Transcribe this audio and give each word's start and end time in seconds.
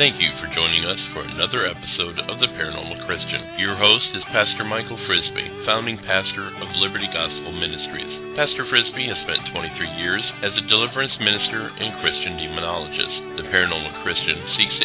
Thank 0.00 0.16
you 0.16 0.32
for 0.40 0.48
joining 0.56 0.88
us 0.88 0.96
for 1.12 1.20
another 1.28 1.68
episode 1.68 2.24
of 2.24 2.40
The 2.40 2.48
Paranormal 2.56 3.04
Christian. 3.04 3.60
Your 3.60 3.76
host 3.76 4.08
is 4.16 4.32
Pastor 4.32 4.64
Michael 4.64 4.96
Frisby, 5.04 5.44
founding 5.68 6.00
pastor 6.08 6.48
of 6.56 6.72
Liberty 6.80 7.04
Gospel 7.12 7.52
Ministries. 7.52 8.08
Pastor 8.32 8.64
Frisby 8.72 9.12
has 9.12 9.20
spent 9.28 9.52
23 9.52 10.00
years 10.00 10.24
as 10.40 10.56
a 10.56 10.64
deliverance 10.72 11.12
minister 11.20 11.68
and 11.68 12.00
Christian 12.00 12.40
demonologist. 12.40 13.44
The 13.44 13.48
Paranormal 13.52 14.00
Christian 14.00 14.40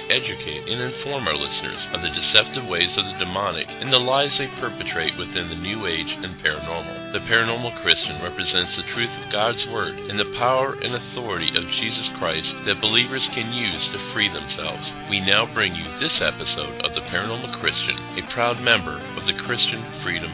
educate 0.09 0.65
and 0.69 0.91
inform 0.91 1.25
our 1.25 1.37
listeners 1.37 1.81
of 1.93 1.99
the 2.01 2.13
deceptive 2.13 2.65
ways 2.69 2.91
of 2.97 3.05
the 3.05 3.19
demonic 3.21 3.65
and 3.67 3.89
the 3.89 4.01
lies 4.01 4.31
they 4.37 4.49
perpetrate 4.61 5.17
within 5.17 5.49
the 5.49 5.61
New 5.61 5.85
Age 5.89 6.11
and 6.21 6.37
paranormal. 6.41 7.13
The 7.13 7.25
Paranormal 7.25 7.73
Christian 7.81 8.21
represents 8.21 8.73
the 8.77 8.89
truth 8.93 9.13
of 9.23 9.33
God's 9.33 9.63
Word 9.73 9.97
and 10.09 10.17
the 10.19 10.33
power 10.37 10.77
and 10.77 10.93
authority 10.93 11.49
of 11.53 11.75
Jesus 11.81 12.07
Christ 12.21 12.49
that 12.69 12.83
believers 12.83 13.23
can 13.33 13.49
use 13.53 13.83
to 13.93 14.09
free 14.13 14.29
themselves. 14.29 14.85
We 15.09 15.21
now 15.23 15.49
bring 15.53 15.73
you 15.73 15.87
this 15.97 16.15
episode 16.21 16.85
of 16.85 16.93
The 16.93 17.05
Paranormal 17.09 17.61
Christian, 17.61 17.97
a 18.21 18.29
proud 18.33 18.61
member 18.61 18.97
of 19.17 19.23
the 19.25 19.37
Christian 19.47 19.81
Freedom 20.05 20.31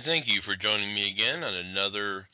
And 0.00 0.06
thank 0.08 0.32
you 0.32 0.40
for 0.46 0.56
joining 0.56 0.94
me 0.94 1.12
again 1.12 1.44
on 1.44 1.52
another 1.52 2.24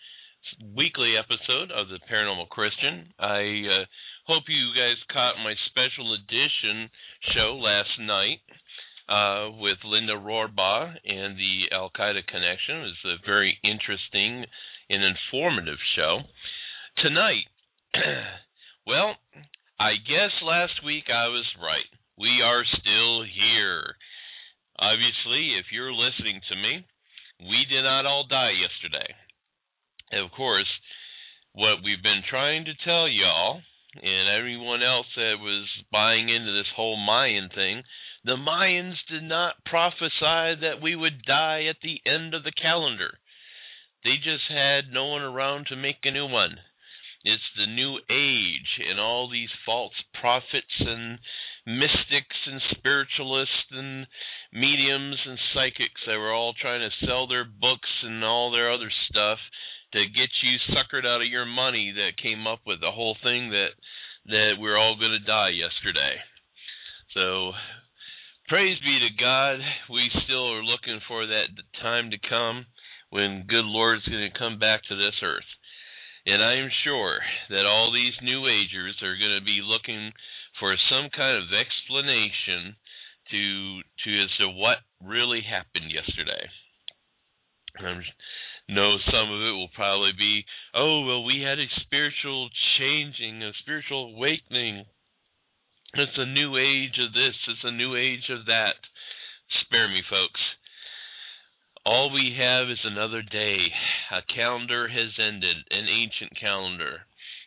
weekly 0.77 1.19
episode 1.19 1.75
of 1.75 1.89
the 1.89 1.99
Paranormal 2.07 2.49
Christian. 2.49 3.11
I 3.19 3.43
uh, 3.67 3.85
hope 4.31 4.45
you 4.47 4.71
guys 4.71 5.03
caught 5.11 5.43
my 5.43 5.53
special 5.67 6.15
edition 6.15 6.89
show 7.35 7.59
last 7.59 7.91
night 7.99 8.39
uh, 9.11 9.51
with 9.59 9.83
Linda 9.83 10.15
Rohrbaugh 10.15 10.95
and 11.11 11.35
the 11.35 11.75
Al 11.75 11.91
Qaeda 11.91 12.23
connection. 12.31 12.87
It 12.87 12.95
was 13.03 13.19
a 13.19 13.27
very 13.27 13.59
interesting 13.65 14.47
and 14.89 15.03
informative 15.03 15.83
show. 15.97 16.21
Tonight, 17.03 17.51
well, 18.87 19.17
I 19.81 19.99
guess 20.07 20.31
last 20.41 20.87
week 20.87 21.11
I 21.11 21.27
was 21.35 21.51
right. 21.59 21.91
We 22.17 22.43
are 22.45 22.63
still 22.79 23.25
here. 23.27 23.97
Obviously, 24.79 25.59
if 25.59 25.75
you're 25.75 25.93
listening 25.93 26.39
to 26.49 26.55
me, 26.55 26.87
we 27.41 27.67
did 27.69 27.83
not 27.83 28.07
all 28.07 28.27
die 28.29 28.53
yesterday. 28.53 29.15
And 30.11 30.25
of 30.25 30.31
course, 30.33 30.69
what 31.53 31.83
we've 31.85 32.03
been 32.03 32.23
trying 32.29 32.65
to 32.67 32.85
tell 32.85 33.09
y'all 33.09 33.61
and 34.03 34.29
everyone 34.29 34.83
else 34.83 35.07
that 35.17 35.41
was 35.41 35.67
buying 35.91 36.29
into 36.29 36.53
this 36.53 36.71
whole 36.77 36.97
Mayan 36.97 37.49
thing, 37.49 37.83
the 38.25 38.37
Mayans 38.37 38.97
did 39.09 39.23
not 39.23 39.65
prophesy 39.65 40.61
that 40.61 40.83
we 40.83 40.95
would 40.97 41.23
die 41.23 41.65
at 41.65 41.81
the 41.83 42.01
end 42.05 42.35
of 42.35 42.45
the 42.45 42.53
calendar. 42.53 43.19
They 44.05 44.17
just 44.17 44.51
had 44.51 44.93
no 44.93 45.07
one 45.07 45.23
around 45.23 45.67
to 45.69 45.77
make 45.77 46.05
a 46.05 46.11
new 46.11 46.27
one. 46.27 46.59
It's 47.25 47.43
the 47.57 47.67
new 47.67 47.99
age, 48.11 48.87
and 48.89 49.01
all 49.01 49.29
these 49.29 49.51
false 49.65 49.95
prophets 50.21 50.79
and 50.79 51.19
mystics 51.67 52.39
and 52.47 52.63
spiritualists 52.79 53.71
and 53.73 54.07
mediums 54.53 55.19
and 55.27 55.39
psychics 55.53 56.01
that 56.07 56.17
were 56.17 56.33
all 56.33 56.55
trying 56.55 56.81
to 56.81 57.07
sell 57.07 57.27
their 57.27 57.45
books 57.45 57.91
and 58.03 58.25
all 58.25 58.51
their 58.51 58.73
other 58.73 58.91
stuff 59.11 59.39
to 59.93 60.01
get 60.07 60.31
you 60.43 60.59
suckered 60.71 61.07
out 61.07 61.23
of 61.23 61.29
your 61.29 61.45
money 61.45 61.93
that 61.95 62.23
came 62.23 62.47
up 62.47 62.61
with 62.67 62.81
the 62.81 62.91
whole 62.91 63.17
thing 63.23 63.51
that 63.51 63.75
that 64.27 64.55
we're 64.59 64.77
all 64.77 64.99
going 64.99 65.15
to 65.15 65.27
die 65.27 65.51
yesterday. 65.51 66.19
So 67.15 67.53
praise 68.49 68.79
be 68.81 68.99
to 68.99 69.23
God. 69.23 69.59
We 69.91 70.11
still 70.25 70.53
are 70.53 70.65
looking 70.65 71.01
for 71.07 71.27
that 71.27 71.47
time 71.81 72.11
to 72.11 72.29
come 72.29 72.67
when 73.11 73.47
good 73.49 73.65
Lord's 73.65 74.07
going 74.07 74.29
to 74.31 74.39
come 74.39 74.59
back 74.59 74.83
to 74.89 74.97
this 74.97 75.15
earth. 75.23 75.47
And 76.27 76.43
I 76.43 76.59
am 76.59 76.71
sure 76.83 77.21
that 77.51 77.67
all 77.67 77.93
these 77.95 78.19
new 78.21 78.49
agers 78.49 78.99
are 79.03 79.17
going 79.17 79.39
to 79.39 79.45
be 79.45 79.63
looking 79.63 80.11
for 80.61 80.77
some 80.89 81.09
kind 81.15 81.37
of 81.37 81.53
explanation 81.53 82.77
to 83.31 83.81
to 84.05 84.23
as 84.23 84.31
to 84.39 84.49
what 84.49 84.79
really 85.03 85.43
happened 85.43 85.91
yesterday. 85.91 86.49
I'm 87.79 88.03
know 88.69 88.99
some 89.11 89.31
of 89.31 89.41
it 89.41 89.55
will 89.55 89.71
probably 89.75 90.13
be, 90.17 90.45
oh, 90.75 91.07
well, 91.07 91.25
we 91.25 91.43
had 91.43 91.59
a 91.59 91.81
spiritual 91.83 92.51
changing, 92.79 93.43
a 93.43 93.53
spiritual 93.63 94.15
awakening. 94.15 94.85
It's 95.95 96.19
a 96.19 96.27
new 96.27 96.57
age 96.57 96.99
of 96.99 97.13
this, 97.13 97.35
it's 97.49 97.65
a 97.65 97.71
new 97.71 97.95
age 97.97 98.29
of 98.29 98.47
that. 98.47 98.75
Spare 99.63 99.89
me, 99.89 100.03
folks. 100.11 100.41
All 101.85 102.13
we 102.13 102.35
have 102.37 102.69
is 102.69 102.83
another 102.85 103.23
day. 103.23 103.59
A 104.11 104.21
calendar 104.35 104.89
has 104.89 105.15
ended, 105.19 105.57
an 105.71 105.87
ancient 105.89 106.39
calendar. 106.39 107.07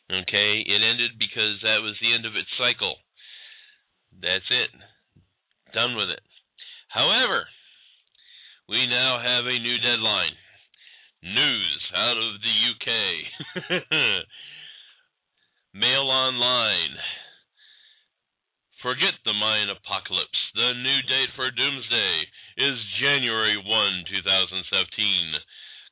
Okay? 0.09 0.65
It 0.65 0.81
ended 0.81 1.19
because 1.19 1.61
that 1.61 1.81
was 1.81 1.95
the 2.01 2.13
end 2.13 2.25
of 2.25 2.35
its 2.35 2.49
cycle. 2.57 2.97
That's 4.21 4.49
it. 4.49 4.69
Done 5.73 5.95
with 5.95 6.09
it. 6.09 6.21
However, 6.89 7.45
we 8.67 8.87
now 8.87 9.21
have 9.21 9.45
a 9.45 9.59
new 9.61 9.77
deadline. 9.77 10.33
News 11.21 11.81
out 11.93 12.17
of 12.17 12.41
the 12.41 12.55
UK. 12.73 12.89
Mail 15.73 16.09
online. 16.09 16.97
Forget 18.81 19.13
the 19.25 19.33
Mayan 19.33 19.69
apocalypse. 19.69 20.39
The 20.55 20.73
new 20.73 21.01
date 21.03 21.35
for 21.35 21.51
doomsday 21.51 22.25
is 22.57 22.79
January 23.01 23.57
1, 23.57 23.65
2017. 23.67 25.35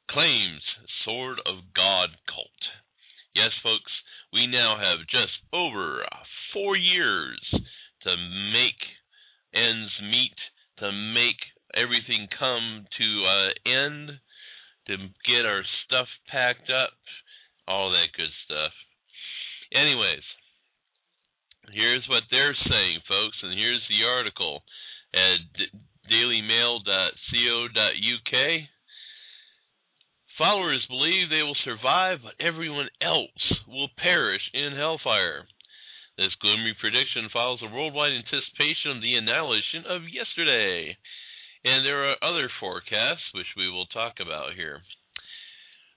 Claims 0.10 0.64
Sword 1.04 1.40
of 1.46 1.76
God 1.76 2.16
cult. 2.32 2.62
Yes, 3.36 3.52
folks, 3.62 3.92
we 4.34 4.48
now 4.48 4.78
have 4.78 5.08
just 5.08 5.34
over 5.54 6.04
four 6.54 6.76
years 6.76 7.40
to 8.04 8.16
make 8.54 8.82
ends 9.54 9.92
meet, 10.02 10.36
to 10.80 10.92
make 10.92 11.40
everything 11.74 12.28
come 12.38 12.86
to 12.98 13.26
an 13.26 13.52
uh, 13.52 13.70
end 13.70 14.12
to 14.88 14.98
get 15.28 15.46
our 15.46 15.64
stuff 15.86 16.08
packed 16.30 16.70
up, 16.70 16.92
all 17.68 17.92
that 17.92 18.08
good 18.16 18.32
stuff. 18.46 18.72
Anyways, 19.74 20.24
here's 21.74 22.08
what 22.08 22.24
they're 22.32 22.56
saying, 22.70 23.02
folks, 23.08 23.36
and 23.44 23.58
here's 23.58 23.84
the 23.90 24.06
article 24.08 24.64
at 25.14 25.40
dailymail.co.uk. 26.10 28.62
Followers 30.38 30.86
believe 30.88 31.30
they 31.30 31.42
will 31.42 31.58
survive, 31.66 32.20
but 32.24 32.34
everyone 32.40 32.88
else 33.02 33.47
will 33.78 33.94
perish 34.02 34.42
in 34.54 34.74
hellfire. 34.74 35.46
This 36.18 36.34
gloomy 36.42 36.74
prediction 36.82 37.30
follows 37.32 37.62
a 37.62 37.70
worldwide 37.70 38.14
anticipation 38.18 38.98
of 38.98 39.02
the 39.02 39.16
annihilation 39.16 39.86
of 39.86 40.10
yesterday. 40.10 40.98
And 41.64 41.86
there 41.86 42.10
are 42.10 42.24
other 42.24 42.50
forecasts, 42.60 43.30
which 43.34 43.54
we 43.56 43.70
will 43.70 43.86
talk 43.86 44.16
about 44.20 44.56
here. 44.56 44.82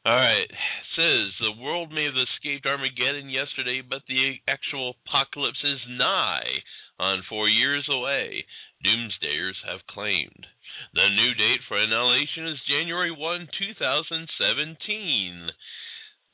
All 0.05 0.17
right. 0.17 0.49
Says 0.97 1.33
the 1.41 1.63
world 1.63 1.91
may 1.91 2.05
have 2.05 2.21
escaped 2.21 2.67
Armageddon 2.67 3.31
yesterday, 3.31 3.81
but 3.81 4.03
the 4.09 4.37
actual 4.47 4.97
apocalypse 5.07 5.65
is 5.65 5.81
nigh, 5.89 6.61
on 7.01 7.25
four 7.31 7.49
years 7.49 7.89
away, 7.89 8.45
doomsdayers 8.85 9.57
have 9.65 9.87
claimed. 9.89 10.47
The 10.93 11.09
new 11.09 11.33
date 11.35 11.61
for 11.67 11.81
annihilation 11.81 12.47
is 12.47 12.60
January 12.69 13.10
1, 13.10 13.49
2017, 13.59 15.51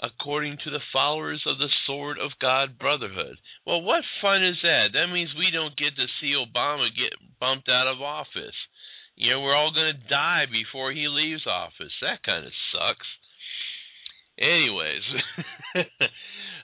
according 0.01 0.59
to 0.65 0.71
the 0.71 0.85
followers 0.93 1.43
of 1.47 1.59
the 1.59 1.73
Sword 1.87 2.19
of 2.19 2.39
God 2.41 2.79
Brotherhood. 2.79 3.37
Well, 3.67 3.83
what 3.83 4.05
fun 4.21 4.45
is 4.45 4.59
that? 4.63 4.89
That 4.93 5.13
means 5.13 5.31
we 5.35 5.51
don't 5.51 5.77
get 5.77 5.97
to 5.97 6.07
see 6.21 6.35
Obama 6.35 6.89
get 6.95 7.19
bumped 7.41 7.69
out 7.69 7.87
of 7.87 8.03
office. 8.03 8.57
You 9.17 9.31
know, 9.31 9.41
we're 9.41 9.57
all 9.57 9.73
going 9.73 9.95
to 9.95 10.09
die 10.09 10.45
before 10.51 10.93
he 10.93 11.09
leaves 11.09 11.47
office. 11.47 11.93
That 12.03 12.23
kind 12.23 12.45
of 12.45 12.53
sucks. 12.73 13.07
Anyways, 14.39 15.01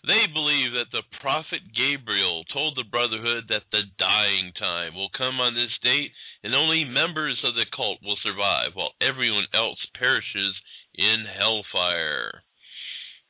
they 0.06 0.26
believe 0.28 0.72
that 0.72 0.92
the 0.92 1.02
prophet 1.22 1.62
Gabriel 1.74 2.44
told 2.52 2.76
the 2.76 2.84
Brotherhood 2.84 3.44
that 3.48 3.64
the 3.72 3.84
dying 3.98 4.52
time 4.58 4.94
will 4.94 5.08
come 5.16 5.40
on 5.40 5.54
this 5.54 5.72
date 5.82 6.12
and 6.44 6.54
only 6.54 6.84
members 6.84 7.40
of 7.42 7.54
the 7.54 7.64
cult 7.74 8.00
will 8.02 8.18
survive 8.22 8.72
while 8.74 8.92
everyone 9.00 9.46
else 9.54 9.78
perishes 9.98 10.54
in 10.94 11.24
hellfire. 11.24 12.42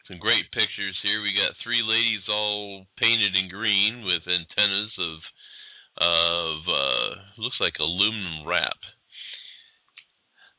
Some 0.08 0.18
great 0.18 0.50
pictures 0.50 0.98
here. 1.02 1.22
We 1.22 1.32
got 1.34 1.54
three 1.62 1.82
ladies 1.82 2.26
all 2.28 2.86
painted 2.98 3.36
in 3.36 3.48
green 3.48 4.04
with 4.04 4.26
antennas 4.26 4.92
of 4.98 5.18
of 5.98 6.56
uh 6.66 7.10
looks 7.38 7.60
like 7.60 7.78
aluminum 7.78 8.46
wrap. 8.46 8.78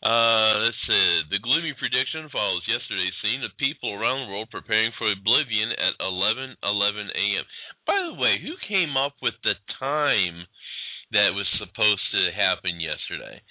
Uh, 0.03 0.59
let's 0.59 0.75
see. 0.83 1.23
The 1.31 1.39
gloomy 1.39 1.71
prediction 1.79 2.27
follows 2.27 2.67
yesterday's 2.67 3.15
scene 3.23 3.43
of 3.43 3.55
people 3.55 3.95
around 3.95 4.27
the 4.27 4.31
world 4.31 4.51
preparing 4.51 4.91
for 4.97 5.09
oblivion 5.11 5.71
at 5.71 5.95
11:11 5.99 6.59
a.m. 7.15 7.45
By 7.87 8.03
the 8.03 8.19
way, 8.19 8.39
who 8.39 8.55
came 8.67 8.97
up 8.97 9.15
with 9.21 9.35
the 9.43 9.55
time 9.79 10.47
that 11.11 11.33
was 11.33 11.47
supposed 11.57 12.03
to 12.11 12.31
happen 12.35 12.81
yesterday. 12.81 13.41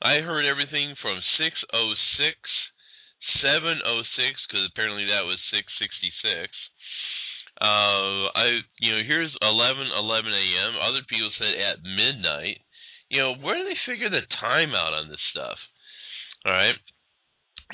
I 0.00 0.20
heard 0.24 0.46
everything 0.46 0.96
from 1.02 1.20
606, 1.36 2.36
706, 3.38 3.86
because 4.48 4.66
apparently 4.70 5.06
that 5.06 5.24
was 5.24 5.38
666. 5.54 6.50
Uh, 7.60 8.32
I, 8.34 8.64
you 8.80 8.96
know, 8.96 9.02
here's 9.06 9.30
11, 9.42 9.92
11 9.92 10.32
a.m. 10.32 10.72
Other 10.80 11.04
people 11.06 11.30
said 11.38 11.54
at 11.54 11.84
midnight. 11.84 12.58
You 13.08 13.20
know, 13.20 13.34
where 13.38 13.58
do 13.58 13.64
they 13.64 13.78
figure 13.86 14.08
the 14.08 14.26
time 14.40 14.74
out 14.74 14.94
on 14.94 15.10
this 15.10 15.22
stuff? 15.30 15.58
All 16.46 16.52
right 16.52 16.74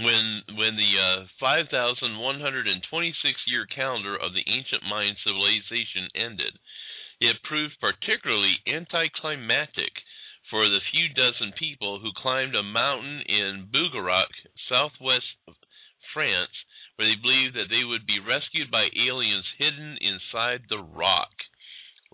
when 0.01 0.43
when 0.57 0.77
the 0.77 0.93
uh, 1.01 1.25
5,126 1.41 3.41
year 3.47 3.67
calendar 3.67 4.17
of 4.17 4.35
the 4.35 4.45
ancient 4.45 4.83
Mayan 4.85 5.17
civilization 5.25 6.09
ended, 6.15 6.59
it 7.21 7.43
proved 7.45 7.81
particularly 7.81 8.61
anticlimactic 8.69 9.93
for 10.51 10.69
the 10.69 10.81
few 10.93 11.09
dozen 11.13 11.53
people 11.59 12.01
who 12.01 12.11
climbed 12.17 12.55
a 12.55 12.63
mountain 12.63 13.23
in 13.27 13.69
Bugarach, 13.73 14.33
southwest 14.69 15.27
France, 16.13 16.55
where 16.97 17.09
they 17.09 17.21
believed 17.21 17.55
that 17.57 17.69
they 17.69 17.85
would 17.85 18.07
be 18.07 18.21
rescued 18.21 18.71
by 18.71 18.89
aliens 18.95 19.47
hidden 19.59 19.99
inside 20.01 20.63
the 20.69 20.79
rock. 20.79 21.35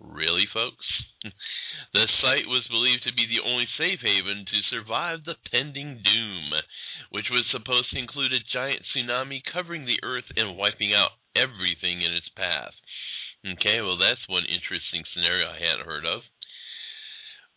Really, 0.01 0.47
folks? 0.53 0.87
the 1.93 2.09
site 2.21 2.49
was 2.49 2.67
believed 2.69 3.05
to 3.05 3.15
be 3.15 3.27
the 3.27 3.45
only 3.45 3.69
safe 3.79 4.01
haven 4.01 4.47
to 4.49 4.71
survive 4.71 5.25
the 5.25 5.37
pending 5.51 6.03
doom 6.03 6.51
which 7.13 7.29
was 7.31 7.45
supposed 7.53 7.93
to 7.93 8.01
include 8.01 8.33
a 8.33 8.41
giant 8.53 8.81
tsunami 8.89 9.45
covering 9.53 9.85
the 9.85 10.01
earth 10.03 10.25
and 10.35 10.57
wiping 10.57 10.95
out 10.97 11.13
everything 11.37 12.01
in 12.01 12.13
its 12.13 12.29
path. 12.35 12.73
Okay, 13.45 13.85
well, 13.85 14.01
that's 14.01 14.25
one 14.29 14.49
interesting 14.49 15.05
scenario 15.13 15.53
I 15.53 15.61
hadn't 15.61 15.85
heard 15.85 16.07
of. 16.09 16.25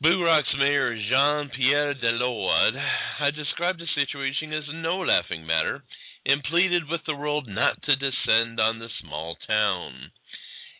Bugarach's 0.04 0.54
mayor 0.58 0.94
Jean 0.94 1.50
Pierre 1.50 1.94
Delord 1.94 2.76
had 3.18 3.34
described 3.34 3.80
the 3.80 3.88
situation 3.88 4.52
as 4.52 4.68
no 4.68 5.00
laughing 5.00 5.46
matter 5.46 5.86
and 6.26 6.44
pleaded 6.44 6.90
with 6.90 7.06
the 7.06 7.16
world 7.16 7.48
not 7.48 7.82
to 7.84 7.96
descend 7.96 8.60
on 8.60 8.80
the 8.80 8.90
small 9.02 9.38
town. 9.48 10.12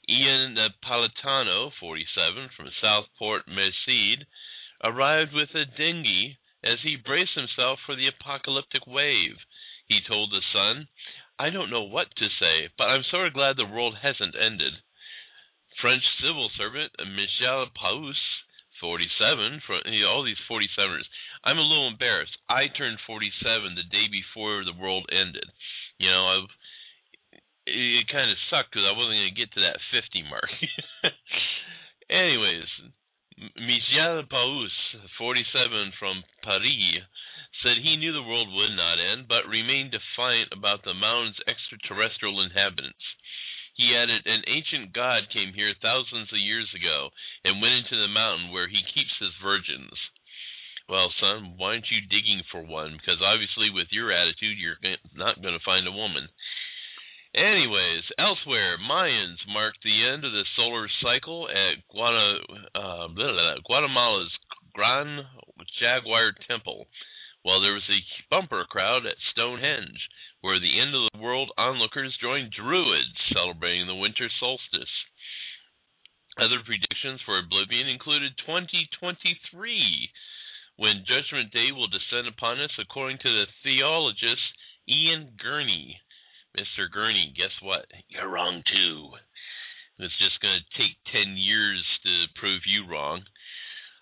Ian 0.10 0.56
Napolitano, 0.56 1.72
47, 1.80 2.50
from 2.58 2.70
Southport, 2.82 3.48
Merced, 3.48 4.26
arrived 4.84 5.32
with 5.32 5.56
a 5.56 5.64
dinghy 5.64 6.38
as 6.62 6.80
he 6.84 6.98
braced 6.98 7.36
himself 7.36 7.80
for 7.86 7.96
the 7.96 8.08
apocalyptic 8.08 8.86
wave. 8.86 9.38
He 9.88 10.02
told 10.02 10.32
the 10.32 10.44
sun, 10.52 10.90
I 11.40 11.52
don't 11.52 11.70
know 11.70 11.84
what 11.84 12.14
to 12.18 12.28
say, 12.38 12.68
but 12.78 12.90
I'm 12.90 13.04
sort 13.10 13.28
of 13.28 13.34
glad 13.34 13.56
the 13.56 13.66
world 13.66 13.96
hasn't 14.02 14.36
ended. 14.36 14.74
French 15.80 16.04
civil 16.22 16.50
servant 16.58 16.92
Michel 17.00 17.68
Paus, 17.74 18.18
47, 18.86 19.66
from 19.66 19.82
you 19.90 20.06
know, 20.06 20.14
all 20.14 20.24
these 20.24 20.38
47ers. 20.46 21.10
I'm 21.44 21.58
a 21.58 21.66
little 21.66 21.90
embarrassed. 21.90 22.38
I 22.48 22.70
turned 22.70 23.02
47 23.08 23.74
the 23.74 23.90
day 23.90 24.06
before 24.06 24.62
the 24.62 24.78
world 24.78 25.10
ended. 25.10 25.50
You 25.98 26.14
know, 26.14 26.22
I, 26.22 26.36
it, 27.66 28.06
it 28.06 28.08
kind 28.14 28.30
of 28.30 28.38
sucked 28.54 28.70
because 28.70 28.86
I 28.86 28.94
wasn't 28.94 29.26
going 29.26 29.34
to 29.34 29.42
get 29.42 29.54
to 29.58 29.66
that 29.66 29.82
50 29.90 30.30
mark. 30.30 30.54
Anyways, 32.14 32.70
Michel 33.58 34.22
Paus, 34.30 34.70
47 35.18 35.98
from 35.98 36.22
Paris, 36.46 37.02
said 37.64 37.82
he 37.82 37.98
knew 37.98 38.14
the 38.14 38.22
world 38.22 38.54
would 38.54 38.78
not 38.78 39.02
end, 39.02 39.26
but 39.28 39.50
remained 39.50 39.98
defiant 39.98 40.54
about 40.54 40.84
the 40.86 40.94
mountain's 40.94 41.42
extraterrestrial 41.50 42.38
inhabitants. 42.42 43.02
He 43.76 43.96
added, 43.96 44.26
An 44.26 44.44
ancient 44.48 44.94
god 44.94 45.30
came 45.32 45.54
here 45.54 45.74
thousands 45.82 46.32
of 46.32 46.40
years 46.40 46.72
ago 46.74 47.12
and 47.44 47.62
went 47.62 47.76
into 47.76 47.96
the 48.00 48.08
mountain 48.08 48.52
where 48.52 48.68
he 48.68 48.82
keeps 48.94 49.12
his 49.20 49.36
virgins. 49.44 49.94
Well, 50.88 51.12
son, 51.20 51.56
why 51.58 51.76
aren't 51.76 51.92
you 51.92 52.02
digging 52.02 52.44
for 52.52 52.62
one? 52.62 52.94
Because 52.94 53.22
obviously, 53.22 53.70
with 53.70 53.88
your 53.92 54.12
attitude, 54.12 54.58
you're 54.58 54.80
not 55.16 55.42
going 55.42 55.58
to 55.58 55.66
find 55.66 55.88
a 55.88 55.92
woman. 55.92 56.30
Anyways, 57.36 58.04
elsewhere, 58.18 58.78
Mayans 58.78 59.44
marked 59.48 59.84
the 59.84 60.08
end 60.08 60.24
of 60.24 60.32
the 60.32 60.46
solar 60.56 60.88
cycle 61.02 61.50
at 61.50 61.84
Guana, 61.92 62.40
uh, 62.74 63.08
Guatemala's 63.66 64.32
Gran 64.74 65.26
Jaguar 65.80 66.32
Temple, 66.48 66.88
while 67.44 67.60
there 67.60 67.74
was 67.74 67.90
a 67.90 68.06
bumper 68.30 68.64
crowd 68.70 69.06
at 69.06 69.18
Stonehenge, 69.32 70.00
where 70.46 70.62
the 70.62 70.80
end 70.80 70.94
of 70.94 71.10
the 71.10 71.18
world 71.26 71.50
onlookers 71.58 72.16
joined 72.22 72.54
Druids 72.54 73.18
celebrating 73.34 73.88
the 73.88 73.98
winter 73.98 74.30
solstice. 74.40 74.94
Other 76.38 76.62
predictions 76.62 77.20
for 77.26 77.42
Oblivion 77.42 77.90
included 77.90 78.38
2023, 78.46 79.18
when 80.78 81.02
Judgment 81.10 81.50
Day 81.50 81.74
will 81.74 81.90
descend 81.90 82.30
upon 82.30 82.62
us, 82.62 82.70
according 82.78 83.18
to 83.26 83.32
the 83.34 83.50
theologist 83.64 84.46
Ian 84.88 85.34
Gurney. 85.42 85.98
Mr. 86.54 86.94
Gurney, 86.94 87.34
guess 87.36 87.58
what? 87.66 87.90
You're 88.10 88.30
wrong 88.30 88.62
too. 88.70 89.18
It's 89.98 90.14
just 90.22 90.38
going 90.46 90.62
to 90.62 90.78
take 90.78 90.94
10 91.10 91.42
years 91.42 91.82
to 92.04 92.30
prove 92.38 92.62
you 92.70 92.86
wrong. 92.86 93.26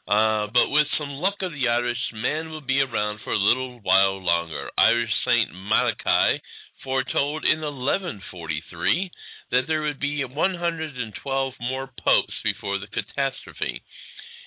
Uh, 0.07 0.47
but 0.51 0.69
with 0.69 0.87
some 0.97 1.09
luck 1.09 1.35
of 1.41 1.51
the 1.51 1.69
Irish, 1.69 2.11
man 2.13 2.49
will 2.49 2.65
be 2.65 2.81
around 2.81 3.19
for 3.23 3.31
a 3.31 3.37
little 3.37 3.79
while 3.83 4.21
longer. 4.21 4.69
Irish 4.77 5.13
Saint 5.25 5.49
Malachi 5.53 6.41
foretold 6.83 7.45
in 7.45 7.61
1143 7.61 9.11
that 9.51 9.63
there 9.67 9.81
would 9.81 9.99
be 9.99 10.25
112 10.25 11.53
more 11.61 11.89
popes 12.03 12.33
before 12.43 12.79
the 12.79 12.91
catastrophe. 12.91 13.81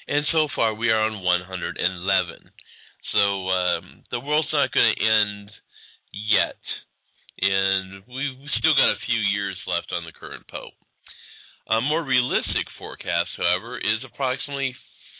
And 0.06 0.26
so 0.31 0.49
far 0.55 0.75
we 0.75 0.91
are 0.91 1.00
on 1.00 1.25
111. 1.25 2.50
So 3.12 3.49
um, 3.49 4.05
the 4.11 4.20
world's 4.20 4.52
not 4.52 4.73
going 4.73 4.94
to 4.94 5.05
end 5.05 5.50
yet 6.12 6.61
and 7.41 8.00
we've 8.09 8.41
still 8.56 8.73
got 8.73 8.97
a 8.97 9.06
few 9.06 9.20
years 9.20 9.56
left 9.69 9.93
on 9.93 10.05
the 10.05 10.17
current 10.17 10.49
Pope. 10.49 10.76
A 11.69 11.81
more 11.81 12.02
realistic 12.02 12.64
forecast, 12.79 13.37
however, 13.37 13.76
is 13.76 14.00
approximately 14.06 14.75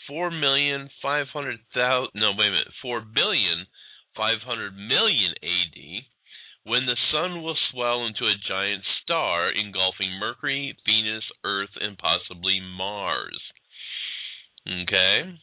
four 0.07 0.31
million 0.31 0.89
five 1.01 1.27
hundred 1.33 1.59
thousand. 1.73 2.11
No, 2.15 2.31
wait 2.31 2.47
a 2.47 2.51
minute, 2.51 2.73
four 2.81 3.01
billion 3.01 3.67
five 4.15 4.39
hundred 4.45 4.75
million 4.75 5.33
A.D. 5.43 6.01
When 6.63 6.85
the 6.85 6.97
sun 7.11 7.43
will 7.43 7.57
swell 7.71 8.05
into 8.05 8.25
a 8.25 8.35
giant 8.47 8.83
star 9.03 9.49
engulfing 9.51 10.11
Mercury, 10.19 10.75
Venus, 10.85 11.23
Earth, 11.45 11.69
and 11.79 11.97
possibly 11.97 12.59
Mars. 12.59 13.39
Okay, 14.67 15.39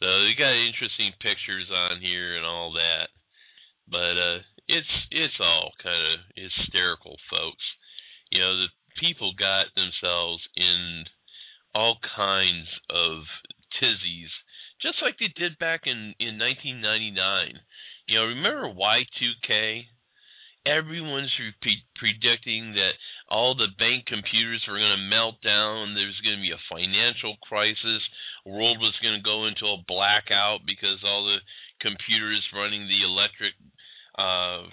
so 0.00 0.06
you 0.26 0.34
got 0.34 0.50
interesting 0.52 1.12
pictures 1.22 1.70
on 1.70 2.00
here 2.00 2.36
and 2.36 2.44
all 2.44 2.72
that, 2.72 3.08
but 3.86 4.18
uh, 4.18 4.38
it's 4.66 4.90
it's 5.10 5.38
all 5.38 5.70
kind 5.82 6.14
of 6.14 6.20
hysterical, 6.34 7.16
folks. 7.30 7.62
You 8.30 8.40
know, 8.40 8.56
the 8.56 8.68
people 8.98 9.34
got 9.38 9.66
themselves 9.76 10.42
in 10.56 11.04
all 11.74 11.98
kinds 12.16 12.68
of 12.90 13.22
tizzies, 13.84 14.32
just 14.80 14.96
like 15.02 15.20
they 15.20 15.32
did 15.36 15.58
back 15.58 15.82
in 15.84 16.16
in 16.18 16.40
1999. 16.40 17.60
You 18.08 18.18
know, 18.18 18.24
remember 18.32 18.72
Y2K? 18.72 19.84
Everyone's 20.64 21.32
re- 21.36 21.84
predicting 21.96 22.72
that 22.72 22.96
all 23.28 23.54
the 23.54 23.68
bank 23.76 24.06
computers 24.08 24.64
were 24.64 24.80
going 24.80 24.96
to 24.96 25.12
melt 25.12 25.36
down. 25.44 25.92
There's 25.92 26.16
going 26.24 26.40
to 26.40 26.44
be 26.44 26.56
a 26.56 26.68
financial 26.72 27.36
crisis. 27.44 28.00
World 28.48 28.80
was 28.80 28.96
going 29.04 29.20
to 29.20 29.24
go 29.24 29.44
into 29.44 29.68
a 29.68 29.84
blackout 29.84 30.64
because 30.64 31.04
all 31.04 31.28
the 31.28 31.40
computers 31.84 32.44
running 32.56 32.88
the 32.88 33.04
electric 33.04 33.52
uh, 34.16 34.64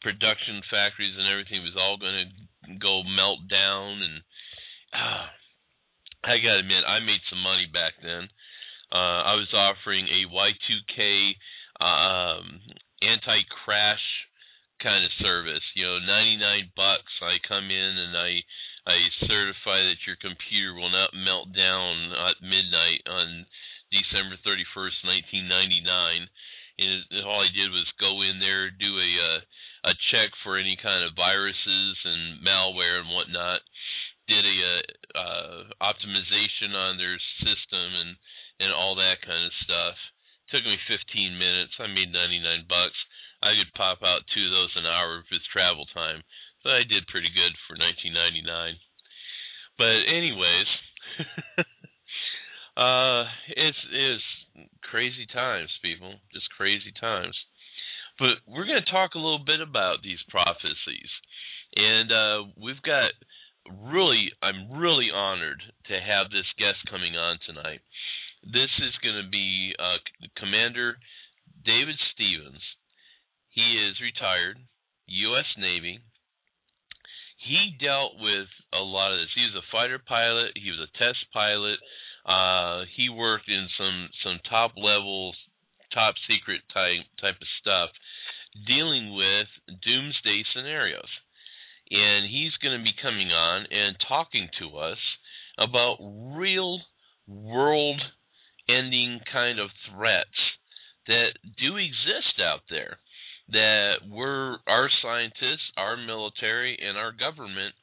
production 0.00 0.64
factories 0.72 1.16
and 1.16 1.28
everything 1.28 1.60
was 1.60 1.76
all 1.76 1.96
going 2.00 2.24
to 2.24 2.78
go 2.80 3.02
melt 3.04 3.44
down. 3.48 4.00
And 4.00 4.16
uh, 4.96 5.28
I 6.24 6.38
got 6.40 6.56
to 6.56 6.64
admit, 6.64 6.84
I 6.86 7.00
made 7.00 7.22
some 7.28 7.42
money 7.42 7.66
back 7.68 7.91
then. 8.02 8.28
Uh, 8.92 9.24
I 9.24 9.34
was 9.34 9.48
offering 9.54 10.06
a 10.06 10.28
Y2K 10.28 11.32
um, 11.80 12.60
anti-crash 13.00 14.04
kind 14.82 15.04
of 15.04 15.10
service. 15.18 15.64
You 15.74 15.86
know, 15.86 15.98
99 15.98 16.72
bucks. 16.76 17.12
I 17.22 17.38
come 17.46 17.70
in 17.70 17.92
and 17.98 18.16
I 18.16 18.42
I 18.84 18.98
certify 19.26 19.78
that 19.86 20.02
your 20.06 20.18
computer 20.20 20.74
will 20.74 20.90
not 20.90 21.14
melt 21.14 21.54
down 21.54 22.12
at 22.12 22.42
midnight 22.42 23.06
on 23.06 23.46
December 23.90 24.36
31st, 24.42 25.06
1999 25.38 26.28
and 26.78 27.24
all 27.24 27.42
I 27.44 27.52
did 27.52 27.70
was 27.70 27.86
go 28.00 28.22
in 28.22 28.40
there, 28.40 28.70
do 28.70 28.98
a 28.98 29.10
uh, 29.20 29.40
a 29.90 29.94
check 30.10 30.30
for 30.44 30.56
any 30.56 30.78
kind 30.80 31.04
of 31.04 31.16
viruses 31.18 31.96
and 32.04 32.40
malware 32.40 33.00
and 33.02 33.10
whatnot. 33.10 33.60
Did 34.28 34.46
a 34.46 34.56
uh, 34.62 34.82
uh, 35.18 35.58
optimization 35.82 36.72
on 36.74 36.96
their 36.96 37.18
system 37.42 37.88
and 38.00 38.16
and 38.60 38.72
all 38.72 38.94
that 38.96 39.20
kind 39.26 39.44
of 39.44 39.52
stuff. 39.64 39.96
Took 40.50 40.64
me 40.64 40.76
15 40.86 41.38
minutes. 41.38 41.72
I 41.80 41.88
made 41.88 42.12
99 42.12 42.68
bucks. 42.68 42.98
I 43.42 43.56
could 43.58 43.72
pop 43.74 44.04
out 44.04 44.28
two 44.30 44.46
of 44.46 44.52
those 44.52 44.76
an 44.76 44.86
hour 44.86 45.18
if 45.18 45.32
it's 45.32 45.48
travel 45.50 45.86
time. 45.90 46.22
So 46.62 46.70
I 46.70 46.84
did 46.86 47.10
pretty 47.10 47.32
good 47.34 47.56
for 47.66 47.74
1999. 47.74 48.78
But 49.80 50.06
anyways, 50.06 50.68
Uh, 52.76 53.24
it's 53.48 53.76
it's 53.92 54.24
crazy 54.82 55.26
times, 55.32 55.70
people. 55.82 56.14
Just 56.32 56.48
crazy 56.56 56.92
times. 56.98 57.36
But 58.18 58.40
we're 58.46 58.64
going 58.64 58.80
to 58.82 58.90
talk 59.02 59.14
a 59.14 59.18
little 59.18 59.42
bit 59.44 59.60
about 59.60 60.02
these 60.02 60.22
prophecies, 60.28 61.10
and 61.74 62.12
uh, 62.12 62.42
we've 62.60 62.82
got 62.82 63.10
really, 63.82 64.30
I'm 64.42 64.78
really 64.78 65.10
honored 65.12 65.62
to 65.88 65.94
have 65.94 66.30
this 66.30 66.46
guest 66.58 66.78
coming 66.90 67.16
on 67.16 67.38
tonight. 67.46 67.80
This 68.44 68.70
is 68.78 68.94
going 69.02 69.22
to 69.24 69.30
be 69.30 69.74
uh, 69.78 69.98
Commander 70.36 70.96
David 71.64 71.96
Stevens. 72.14 72.62
He 73.50 73.74
is 73.74 74.00
retired, 74.00 74.58
U.S. 75.06 75.46
Navy. 75.58 75.98
He 77.38 77.74
dealt 77.82 78.12
with 78.20 78.46
a 78.72 78.82
lot 78.82 79.12
of 79.12 79.18
this. 79.18 79.34
He 79.34 79.42
was 79.42 79.58
a 79.58 79.72
fighter 79.72 79.98
pilot. 79.98 80.52
He 80.54 80.70
was 80.70 80.78
a 80.78 80.98
test 80.98 81.26
pilot. 81.32 81.78
Uh, 82.24 82.86
he 82.94 83.08
worked 83.08 83.48
in 83.48 83.66
some 83.76 84.08
some 84.22 84.38
top 84.48 84.72
level, 84.76 85.34
top 85.92 86.14
secret 86.30 86.62
type 86.72 87.02
type 87.20 87.34
of 87.42 87.48
stuff, 87.60 87.90
dealing 88.66 89.14
with 89.14 89.48
doomsday 89.82 90.44
scenarios. 90.54 91.08
And 91.90 92.26
he's 92.30 92.56
going 92.62 92.78
to 92.78 92.84
be 92.84 92.94
coming 93.02 93.30
on 93.30 93.66
and 93.70 93.96
talking 94.08 94.48
to 94.60 94.78
us 94.78 94.98
about 95.58 95.98
real 96.36 96.80
world 97.26 98.00
ending 98.68 99.20
kind 99.30 99.58
of 99.58 99.70
threats 99.90 100.28
that 101.06 101.32
do 101.58 101.76
exist 101.76 102.40
out 102.40 102.62
there 102.70 102.98
that 103.48 103.96
we're 104.08 104.56
our 104.66 104.88
scientists, 105.02 105.72
our 105.76 105.96
military, 105.96 106.78
and 106.80 106.96
our 106.96 107.12
government 107.12 107.74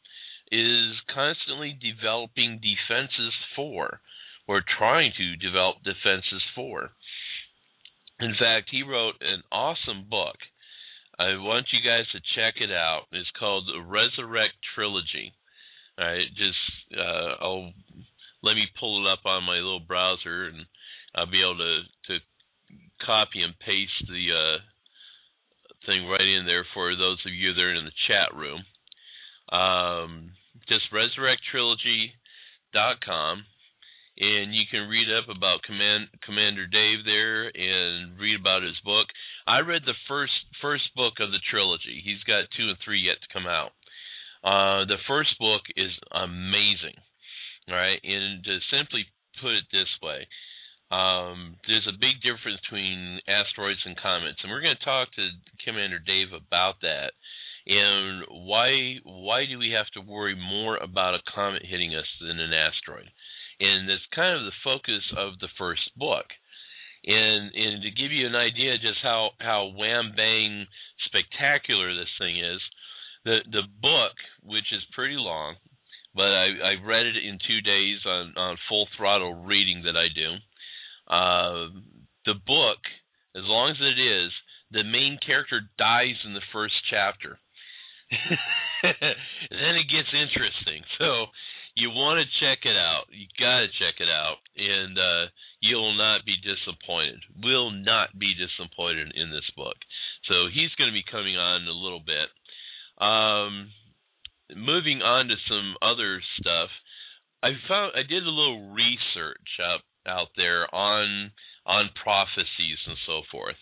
is 0.52 0.94
constantly 1.14 1.78
developing 1.78 2.60
defenses 2.60 3.34
for, 3.56 4.00
or 4.48 4.64
trying 4.80 5.12
to 5.18 5.36
develop 5.36 5.76
defenses 6.40 6.48
for. 6.56 6.92
In 8.20 8.36
fact, 8.38 8.68
he 8.72 8.84
wrote 8.84 9.16
an 9.22 9.42
awesome 9.52 10.06
book. 10.10 10.36
I 11.18 11.38
want 11.38 11.68
you 11.72 11.80
guys 11.82 12.06
to 12.12 12.20
check 12.36 12.62
it 12.62 12.72
out. 12.72 13.08
It's 13.12 13.32
called 13.38 13.68
the 13.68 13.82
Resurrect 13.82 14.54
Trilogy. 14.76 15.34
All 15.98 16.06
right, 16.06 16.28
just 16.36 16.60
uh, 16.98 17.36
I'll 17.42 17.74
let 18.42 18.56
me 18.56 18.68
pull 18.80 19.06
it 19.06 19.12
up 19.12 19.26
on 19.26 19.44
my 19.44 19.56
little 19.56 19.82
browser, 19.82 20.48
and 20.48 20.66
I'll 21.16 21.30
be 21.30 21.42
able 21.42 21.58
to 21.58 21.82
to 22.08 22.20
copy 23.06 23.42
and 23.42 23.60
paste 23.60 24.08
the 24.08 24.32
uh, 24.32 24.60
thing 25.86 26.08
right 26.08 26.22
in 26.22 26.46
there 26.46 26.66
for 26.74 26.96
those 26.96 27.20
of 27.26 27.34
you 27.34 27.54
that 27.54 27.62
are 27.62 27.74
in 27.74 27.84
the 27.86 27.92
chat 28.08 28.34
room. 28.34 28.64
Um, 29.52 30.32
just 30.70 30.90
resurrecttrilogy.com, 30.94 33.44
and 34.20 34.54
you 34.54 34.68
can 34.70 34.90
read 34.92 35.08
up 35.08 35.32
about 35.32 35.64
Command, 35.64 36.12
Commander 36.26 36.68
Dave 36.68 37.06
there 37.06 37.48
and 37.48 38.20
read 38.20 38.40
about 38.40 38.64
his 38.64 38.76
book. 38.84 39.08
I 39.48 39.60
read 39.60 39.84
the 39.86 39.98
first 40.08 40.36
first 40.62 40.92
book 40.96 41.24
of 41.24 41.32
the 41.32 41.40
trilogy. 41.50 42.04
He's 42.04 42.24
got 42.28 42.52
two 42.56 42.68
and 42.68 42.78
three 42.84 43.00
yet 43.00 43.16
to 43.24 43.34
come 43.34 43.48
out. 43.48 43.72
Uh, 44.44 44.84
the 44.86 45.00
first 45.08 45.40
book 45.40 45.64
is 45.76 45.92
amazing, 46.12 47.00
right? 47.68 48.00
And 48.04 48.44
to 48.44 48.60
simply 48.72 49.08
put 49.42 49.56
it 49.56 49.68
this 49.72 49.92
way, 50.04 50.28
um, 50.92 51.56
there's 51.68 51.88
a 51.88 52.00
big 52.00 52.20
difference 52.20 52.60
between 52.64 53.20
asteroids 53.28 53.84
and 53.86 53.96
comets, 53.96 54.40
and 54.44 54.52
we're 54.52 54.64
going 54.64 54.80
to 54.80 54.86
talk 54.86 55.12
to 55.16 55.32
Commander 55.64 56.00
Dave 56.00 56.36
about 56.36 56.82
that. 56.82 57.16
And 57.68 58.24
why 58.28 59.00
why 59.04 59.46
do 59.48 59.60
we 59.60 59.72
have 59.72 59.88
to 59.96 60.02
worry 60.02 60.36
more 60.36 60.76
about 60.76 61.16
a 61.16 61.32
comet 61.36 61.64
hitting 61.64 61.96
us 61.96 62.08
than 62.20 62.40
an 62.40 62.52
asteroid? 62.52 63.12
And 63.60 63.90
that's 63.90 64.06
kind 64.16 64.38
of 64.38 64.46
the 64.46 64.62
focus 64.64 65.04
of 65.18 65.40
the 65.40 65.50
first 65.58 65.92
book. 65.98 66.26
And 67.06 67.52
and 67.54 67.84
to 67.84 67.92
give 67.92 68.12
you 68.12 68.28
an 68.28 68.36
idea 68.36 68.78
just 68.78 69.00
how 69.02 69.32
how 69.40 69.72
wham 69.76 70.14
bang 70.16 70.68
spectacular 71.06 71.94
this 71.96 72.12
thing 72.20 72.38
is, 72.38 72.62
the 73.26 73.40
the 73.52 73.64
book, 73.82 74.14
which 74.44 74.72
is 74.72 74.84
pretty 74.94 75.16
long, 75.16 75.56
but 76.14 76.28
I, 76.28 76.76
I 76.76 76.86
read 76.86 77.06
it 77.06 77.16
in 77.16 77.40
two 77.48 77.62
days 77.62 78.00
on 78.06 78.34
on 78.36 78.58
full 78.68 78.88
throttle 78.98 79.46
reading 79.46 79.84
that 79.86 79.96
I 79.96 80.08
do 80.14 80.38
uh, 81.10 81.74
the 82.26 82.38
book, 82.46 82.78
as 83.36 83.44
long 83.44 83.72
as 83.72 83.82
it 83.82 84.00
is, 84.00 84.32
the 84.72 84.84
main 84.84 85.18
character 85.26 85.62
dies 85.78 86.16
in 86.26 86.34
the 86.34 86.46
first 86.54 86.76
chapter. 86.90 87.40
then 88.84 89.76
it 89.76 89.90
gets 89.90 90.14
interesting. 90.14 90.84
So 91.00 91.26
you 91.80 91.90
want 91.90 92.20
to 92.20 92.46
check 92.46 92.60
it 92.66 92.78
out. 92.78 93.06
You 93.10 93.26
got 93.40 93.62
to 93.62 93.68
check 93.80 94.00
it 94.00 94.10
out, 94.10 94.38
and 94.56 94.98
uh, 94.98 95.32
you'll 95.62 95.98
not 95.98 96.26
be 96.26 96.36
disappointed. 96.44 97.20
Will 97.42 97.72
not 97.72 98.18
be 98.18 98.36
disappointed 98.36 99.14
in 99.16 99.32
this 99.32 99.50
book. 99.56 99.76
So 100.28 100.48
he's 100.54 100.76
going 100.78 100.90
to 100.90 100.94
be 100.94 101.04
coming 101.10 101.38
on 101.38 101.64
in 101.64 101.68
a 101.68 101.72
little 101.72 102.04
bit. 102.04 102.30
Um, 103.00 103.72
moving 104.56 105.02
on 105.02 105.28
to 105.28 105.36
some 105.48 105.76
other 105.82 106.22
stuff. 106.40 106.70
I 107.42 107.52
found 107.68 107.94
I 107.96 108.04
did 108.04 108.24
a 108.24 108.30
little 108.30 108.74
research 108.74 109.60
up 109.64 109.82
out 110.06 110.30
there 110.36 110.68
on 110.74 111.32
on 111.66 111.90
prophecies 112.04 112.80
and 112.88 112.98
so 113.06 113.22
forth. 113.32 113.56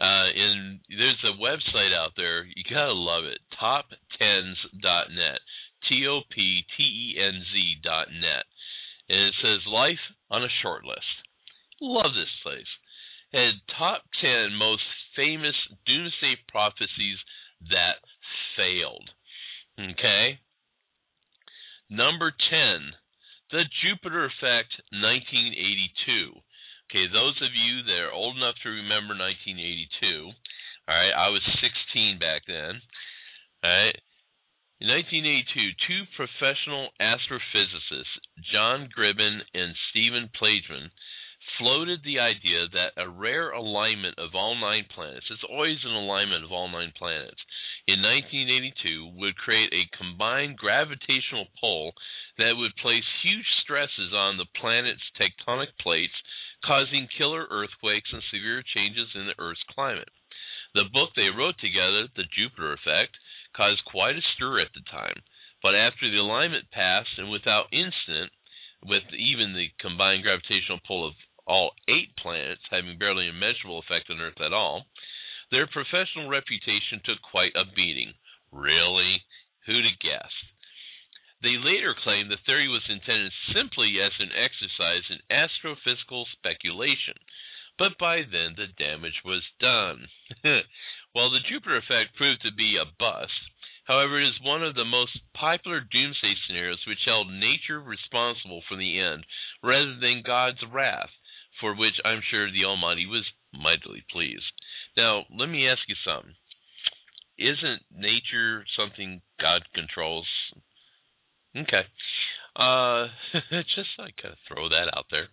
Uh, 0.00 0.32
and 0.34 0.80
there's 0.88 1.22
a 1.24 1.40
website 1.40 1.94
out 1.94 2.12
there 2.16 2.44
you 2.44 2.64
gotta 2.68 2.92
love 2.92 3.24
it, 3.24 3.38
toptenz.net, 3.60 5.40
t 5.90 6.06
o 6.06 6.22
p 6.30 6.64
t 6.76 6.82
e 6.82 7.18
n 7.18 7.44
z 7.52 7.76
dot 7.82 8.08
net, 8.14 8.46
and 9.10 9.20
it 9.20 9.34
says 9.42 9.66
life 9.66 10.00
on 10.30 10.44
a 10.44 10.56
short 10.62 10.84
list. 10.84 11.26
Love 11.82 12.14
this 12.14 12.30
place. 12.42 12.70
And 13.32 13.60
top 13.76 14.02
ten 14.22 14.54
most 14.54 14.82
famous 15.16 15.56
doomsday 15.86 16.36
prophecies 16.48 17.18
that 17.68 17.98
failed. 18.56 19.10
Okay. 19.78 20.38
Number 21.90 22.32
ten 22.48 22.94
the 23.50 23.66
Jupiter 23.82 24.24
Effect 24.30 24.70
1982. 24.94 26.38
Okay, 26.86 27.06
those 27.10 27.38
of 27.42 27.50
you 27.54 27.82
that 27.82 27.98
are 28.06 28.14
old 28.14 28.36
enough 28.36 28.54
to 28.62 28.70
remember 28.70 29.14
1982, 29.14 30.30
all 30.86 30.94
right, 30.94 31.14
I 31.14 31.30
was 31.30 31.42
16 31.62 32.18
back 32.18 32.42
then. 32.46 32.82
All 33.62 33.70
right. 33.70 33.98
In 34.80 34.88
1982, 34.88 35.76
two 35.86 36.08
professional 36.16 36.88
astrophysicists, 36.96 38.16
John 38.50 38.88
Gribbin 38.88 39.44
and 39.52 39.76
Stephen 39.90 40.30
Plagemann, 40.32 40.88
floated 41.58 42.00
the 42.02 42.18
idea 42.18 42.66
that 42.72 42.96
a 42.96 43.06
rare 43.06 43.50
alignment 43.50 44.18
of 44.18 44.34
all 44.34 44.54
nine 44.54 44.86
planets, 44.88 45.26
it's 45.28 45.44
always 45.44 45.84
an 45.84 45.92
alignment 45.92 46.44
of 46.44 46.52
all 46.52 46.66
nine 46.72 46.94
planets, 46.96 47.36
in 47.86 48.00
1982 48.00 49.20
would 49.20 49.36
create 49.36 49.70
a 49.74 49.96
combined 49.98 50.56
gravitational 50.56 51.48
pull 51.60 51.92
that 52.38 52.56
would 52.56 52.74
place 52.76 53.04
huge 53.22 53.48
stresses 53.62 54.14
on 54.14 54.38
the 54.38 54.48
planet's 54.56 55.04
tectonic 55.20 55.76
plates, 55.78 56.16
causing 56.64 57.06
killer 57.18 57.46
earthquakes 57.50 58.08
and 58.14 58.22
severe 58.32 58.64
changes 58.64 59.12
in 59.14 59.26
the 59.26 59.36
Earth's 59.38 59.60
climate. 59.74 60.08
The 60.72 60.88
book 60.90 61.10
they 61.14 61.28
wrote 61.28 61.58
together, 61.60 62.08
The 62.16 62.24
Jupiter 62.32 62.72
Effect, 62.72 63.12
caused 63.56 63.84
quite 63.84 64.16
a 64.16 64.22
stir 64.34 64.60
at 64.60 64.72
the 64.74 64.82
time, 64.90 65.22
but 65.62 65.74
after 65.74 66.10
the 66.10 66.18
alignment 66.18 66.70
passed 66.70 67.18
and 67.18 67.30
without 67.30 67.72
incident, 67.72 68.32
with 68.82 69.04
even 69.12 69.52
the 69.52 69.68
combined 69.78 70.22
gravitational 70.22 70.80
pull 70.86 71.06
of 71.06 71.14
all 71.46 71.72
eight 71.88 72.16
planets 72.16 72.62
having 72.70 72.98
barely 72.98 73.28
a 73.28 73.32
measurable 73.32 73.80
effect 73.80 74.08
on 74.08 74.20
Earth 74.20 74.40
at 74.40 74.52
all, 74.52 74.86
their 75.50 75.66
professional 75.66 76.28
reputation 76.28 77.02
took 77.04 77.20
quite 77.20 77.52
a 77.56 77.64
beating. 77.64 78.14
Really? 78.52 79.22
Who'd 79.66 79.84
have 79.84 79.98
guessed? 80.00 80.46
They 81.42 81.56
later 81.56 81.94
claimed 81.94 82.30
the 82.30 82.36
theory 82.44 82.68
was 82.68 82.84
intended 82.88 83.32
simply 83.54 84.00
as 84.00 84.12
an 84.18 84.30
exercise 84.32 85.04
in 85.08 85.20
astrophysical 85.32 86.26
speculation, 86.32 87.16
but 87.78 87.98
by 87.98 88.22
then 88.22 88.54
the 88.56 88.68
damage 88.76 89.22
was 89.24 89.42
done. 89.58 90.06
While 91.12 91.30
the 91.30 91.40
Jupiter 91.40 91.76
effect 91.76 92.14
proved 92.16 92.42
to 92.42 92.52
be 92.52 92.76
a 92.76 92.84
bust, 92.98 93.32
however, 93.84 94.20
it 94.20 94.28
is 94.28 94.40
one 94.42 94.62
of 94.62 94.74
the 94.74 94.84
most 94.84 95.18
popular 95.34 95.80
doomsday 95.80 96.34
scenarios 96.46 96.86
which 96.86 97.04
held 97.04 97.32
nature 97.32 97.80
responsible 97.80 98.62
for 98.68 98.76
the 98.76 99.00
end 99.00 99.26
rather 99.62 99.96
than 99.96 100.22
God's 100.24 100.62
wrath, 100.70 101.10
for 101.60 101.74
which 101.74 102.00
I'm 102.04 102.22
sure 102.30 102.50
the 102.50 102.64
Almighty 102.64 103.06
was 103.06 103.26
mightily 103.52 104.04
pleased. 104.10 104.52
Now, 104.96 105.24
let 105.36 105.48
me 105.48 105.68
ask 105.68 105.80
you 105.88 105.96
something. 106.04 106.34
Isn't 107.38 107.82
nature 107.90 108.64
something 108.76 109.22
God 109.40 109.62
controls? 109.74 110.28
Okay. 111.56 111.82
Uh, 112.54 113.08
just 113.74 113.98
I 113.98 114.10
kind 114.20 114.34
of 114.34 114.38
throw 114.46 114.68
that 114.68 114.94
out 114.94 115.06
there. 115.10 115.28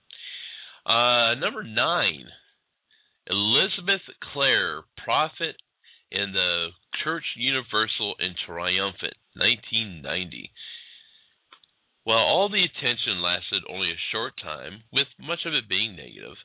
Uh, 0.85 1.35
number 1.35 1.63
nine, 1.63 2.25
Elizabeth 3.29 4.01
Clare, 4.33 4.83
Prophet 5.03 5.57
in 6.11 6.33
the 6.33 6.69
Church 7.03 7.25
Universal 7.35 8.15
and 8.19 8.35
Triumphant, 8.45 9.15
1990. 9.35 10.51
While 12.03 12.23
all 12.23 12.49
the 12.49 12.63
attention 12.63 13.21
lasted 13.21 13.63
only 13.67 13.91
a 13.91 14.05
short 14.11 14.33
time, 14.41 14.83
with 14.93 15.07
much 15.19 15.45
of 15.45 15.53
it 15.53 15.67
being 15.67 15.95
negative, 15.95 16.37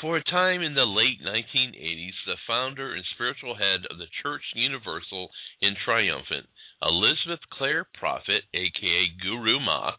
for 0.00 0.16
a 0.16 0.22
time 0.22 0.62
in 0.62 0.74
the 0.74 0.86
late 0.86 1.20
1980s, 1.24 2.14
the 2.26 2.36
founder 2.46 2.94
and 2.94 3.04
spiritual 3.14 3.56
head 3.56 3.86
of 3.90 3.98
the 3.98 4.06
Church 4.22 4.42
Universal 4.54 5.30
and 5.62 5.76
Triumphant, 5.84 6.46
Elizabeth 6.82 7.40
Clare 7.50 7.86
Prophet, 7.94 8.44
aka 8.54 9.08
Guru 9.20 9.58
Ma, 9.58 9.96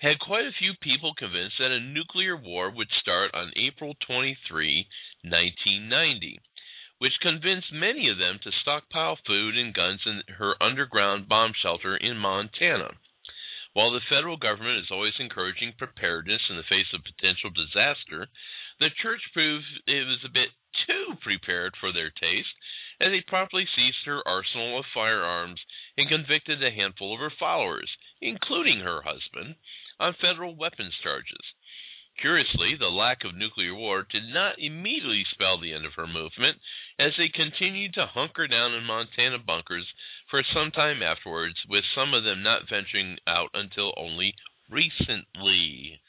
had 0.00 0.18
quite 0.18 0.46
a 0.46 0.58
few 0.58 0.74
people 0.80 1.14
convinced 1.14 1.56
that 1.58 1.70
a 1.70 1.80
nuclear 1.80 2.36
war 2.36 2.70
would 2.70 2.90
start 3.00 3.32
on 3.34 3.52
April 3.56 3.94
23, 4.06 4.88
1990, 5.22 6.40
which 6.98 7.20
convinced 7.20 7.72
many 7.72 8.08
of 8.08 8.18
them 8.18 8.38
to 8.42 8.50
stockpile 8.62 9.18
food 9.26 9.56
and 9.56 9.74
guns 9.74 10.00
in 10.06 10.22
her 10.38 10.60
underground 10.62 11.28
bomb 11.28 11.52
shelter 11.62 11.96
in 11.96 12.16
Montana. 12.16 12.92
While 13.74 13.92
the 13.92 14.00
federal 14.08 14.38
government 14.38 14.78
is 14.78 14.90
always 14.90 15.12
encouraging 15.20 15.74
preparedness 15.76 16.40
in 16.48 16.56
the 16.56 16.62
face 16.62 16.88
of 16.94 17.04
potential 17.04 17.50
disaster, 17.50 18.28
the 18.80 18.88
church 19.02 19.20
proved 19.34 19.66
it 19.86 20.06
was 20.06 20.24
a 20.24 20.32
bit 20.32 20.48
too 20.86 21.16
prepared 21.20 21.74
for 21.76 21.92
their 21.92 22.08
taste, 22.08 22.56
as 23.00 23.12
they 23.12 23.20
promptly 23.20 23.66
seized 23.76 24.04
her 24.06 24.26
arsenal 24.26 24.78
of 24.78 24.86
firearms 24.94 25.60
and 25.98 26.08
convicted 26.08 26.64
a 26.64 26.70
handful 26.70 27.12
of 27.12 27.20
her 27.20 27.32
followers, 27.38 27.90
including 28.22 28.80
her 28.80 29.02
husband, 29.02 29.56
on 30.00 30.14
federal 30.14 30.56
weapons 30.56 30.94
charges. 31.02 31.44
Curiously, 32.20 32.76
the 32.76 32.88
lack 32.90 33.24
of 33.24 33.34
nuclear 33.34 33.74
war 33.74 34.06
did 34.10 34.24
not 34.32 34.58
immediately 34.58 35.24
spell 35.30 35.58
the 35.58 35.72
end 35.72 35.84
of 35.84 35.94
her 35.94 36.06
movement, 36.06 36.58
as 36.98 37.12
they 37.18 37.28
continued 37.28 37.92
to 37.94 38.06
hunker 38.06 38.46
down 38.46 38.72
in 38.72 38.84
Montana 38.84 39.38
bunkers 39.38 39.86
for 40.30 40.42
some 40.42 40.70
time 40.70 41.02
afterwards, 41.02 41.56
with 41.68 41.84
some 41.94 42.14
of 42.14 42.24
them 42.24 42.42
not 42.42 42.68
venturing 42.70 43.18
out 43.26 43.50
until 43.52 43.92
only 43.96 44.34
recently. 44.70 46.00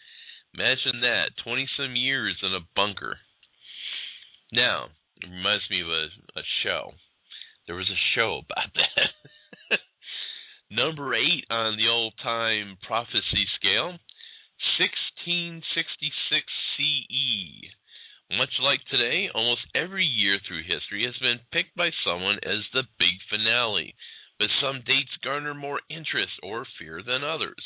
Imagine 0.53 1.01
that 1.01 1.37
20 1.43 1.67
some 1.77 1.95
years 1.95 2.37
in 2.41 2.53
a 2.53 2.67
bunker. 2.75 3.19
Now, 4.51 4.89
it 5.21 5.29
reminds 5.29 5.69
me 5.69 5.81
of 5.81 5.89
a, 5.89 6.07
a 6.39 6.43
show. 6.63 6.93
There 7.65 7.75
was 7.75 7.89
a 7.89 7.99
show 8.15 8.43
about 8.49 8.73
that. 8.75 9.79
Number 10.69 11.13
eight 11.15 11.45
on 11.49 11.77
the 11.77 11.87
old 11.87 12.13
time 12.21 12.77
prophecy 12.85 13.45
scale, 13.55 13.99
1666 14.75 16.45
CE. 16.75 17.71
Much 18.36 18.59
like 18.59 18.83
today, 18.86 19.29
almost 19.33 19.65
every 19.74 20.05
year 20.05 20.38
through 20.39 20.63
history 20.63 21.05
has 21.05 21.17
been 21.17 21.39
picked 21.51 21.75
by 21.75 21.91
someone 22.03 22.39
as 22.43 22.67
the 22.74 22.83
big 23.00 23.21
finale, 23.29 23.95
but 24.38 24.50
some 24.59 24.81
dates 24.86 25.15
garner 25.24 25.53
more 25.53 25.79
interest 25.89 26.33
or 26.43 26.65
fear 26.77 27.01
than 27.01 27.24
others. 27.24 27.63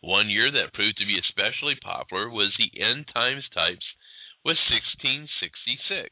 One 0.00 0.28
year 0.28 0.50
that 0.50 0.74
proved 0.74 0.98
to 0.98 1.06
be 1.06 1.18
especially 1.18 1.76
popular 1.76 2.28
was 2.28 2.52
the 2.58 2.80
end 2.80 3.08
times 3.08 3.48
types 3.54 3.86
with 4.44 4.58
1666, 4.68 6.10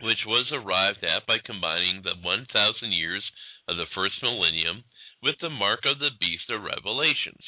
which 0.00 0.24
was 0.26 0.50
arrived 0.50 1.04
at 1.04 1.26
by 1.26 1.38
combining 1.38 2.02
the 2.02 2.16
1,000 2.16 2.92
years 2.92 3.24
of 3.68 3.76
the 3.76 3.86
first 3.94 4.22
millennium 4.22 4.84
with 5.22 5.38
the 5.40 5.50
mark 5.50 5.84
of 5.84 5.98
the 5.98 6.10
beast 6.18 6.48
of 6.50 6.62
Revelations. 6.62 7.44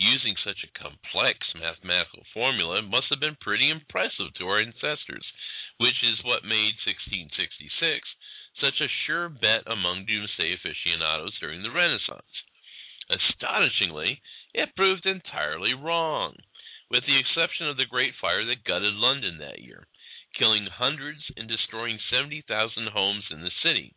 Using 0.00 0.34
such 0.40 0.64
a 0.64 0.78
complex 0.78 1.38
mathematical 1.54 2.24
formula 2.32 2.80
must 2.80 3.12
have 3.12 3.20
been 3.20 3.36
pretty 3.36 3.68
impressive 3.68 4.32
to 4.40 4.48
our 4.48 4.58
ancestors, 4.58 5.26
which 5.76 6.00
is 6.02 6.24
what 6.24 6.42
made 6.42 6.80
1666 6.88 8.08
such 8.60 8.80
a 8.80 8.88
sure 9.04 9.28
bet 9.28 9.62
among 9.66 10.06
doomsday 10.06 10.54
aficionados 10.56 11.36
during 11.38 11.62
the 11.62 11.70
Renaissance. 11.70 12.32
Astonishingly, 13.08 14.22
it 14.54 14.74
proved 14.74 15.04
entirely 15.04 15.74
wrong, 15.74 16.36
with 16.90 17.04
the 17.04 17.18
exception 17.18 17.68
of 17.68 17.76
the 17.76 17.84
Great 17.84 18.14
Fire 18.20 18.44
that 18.46 18.64
gutted 18.64 18.94
London 18.94 19.38
that 19.38 19.60
year, 19.60 19.86
killing 20.32 20.66
hundreds 20.66 21.20
and 21.36 21.48
destroying 21.48 21.98
70,000 22.10 22.88
homes 22.88 23.24
in 23.30 23.42
the 23.42 23.52
city, 23.62 23.94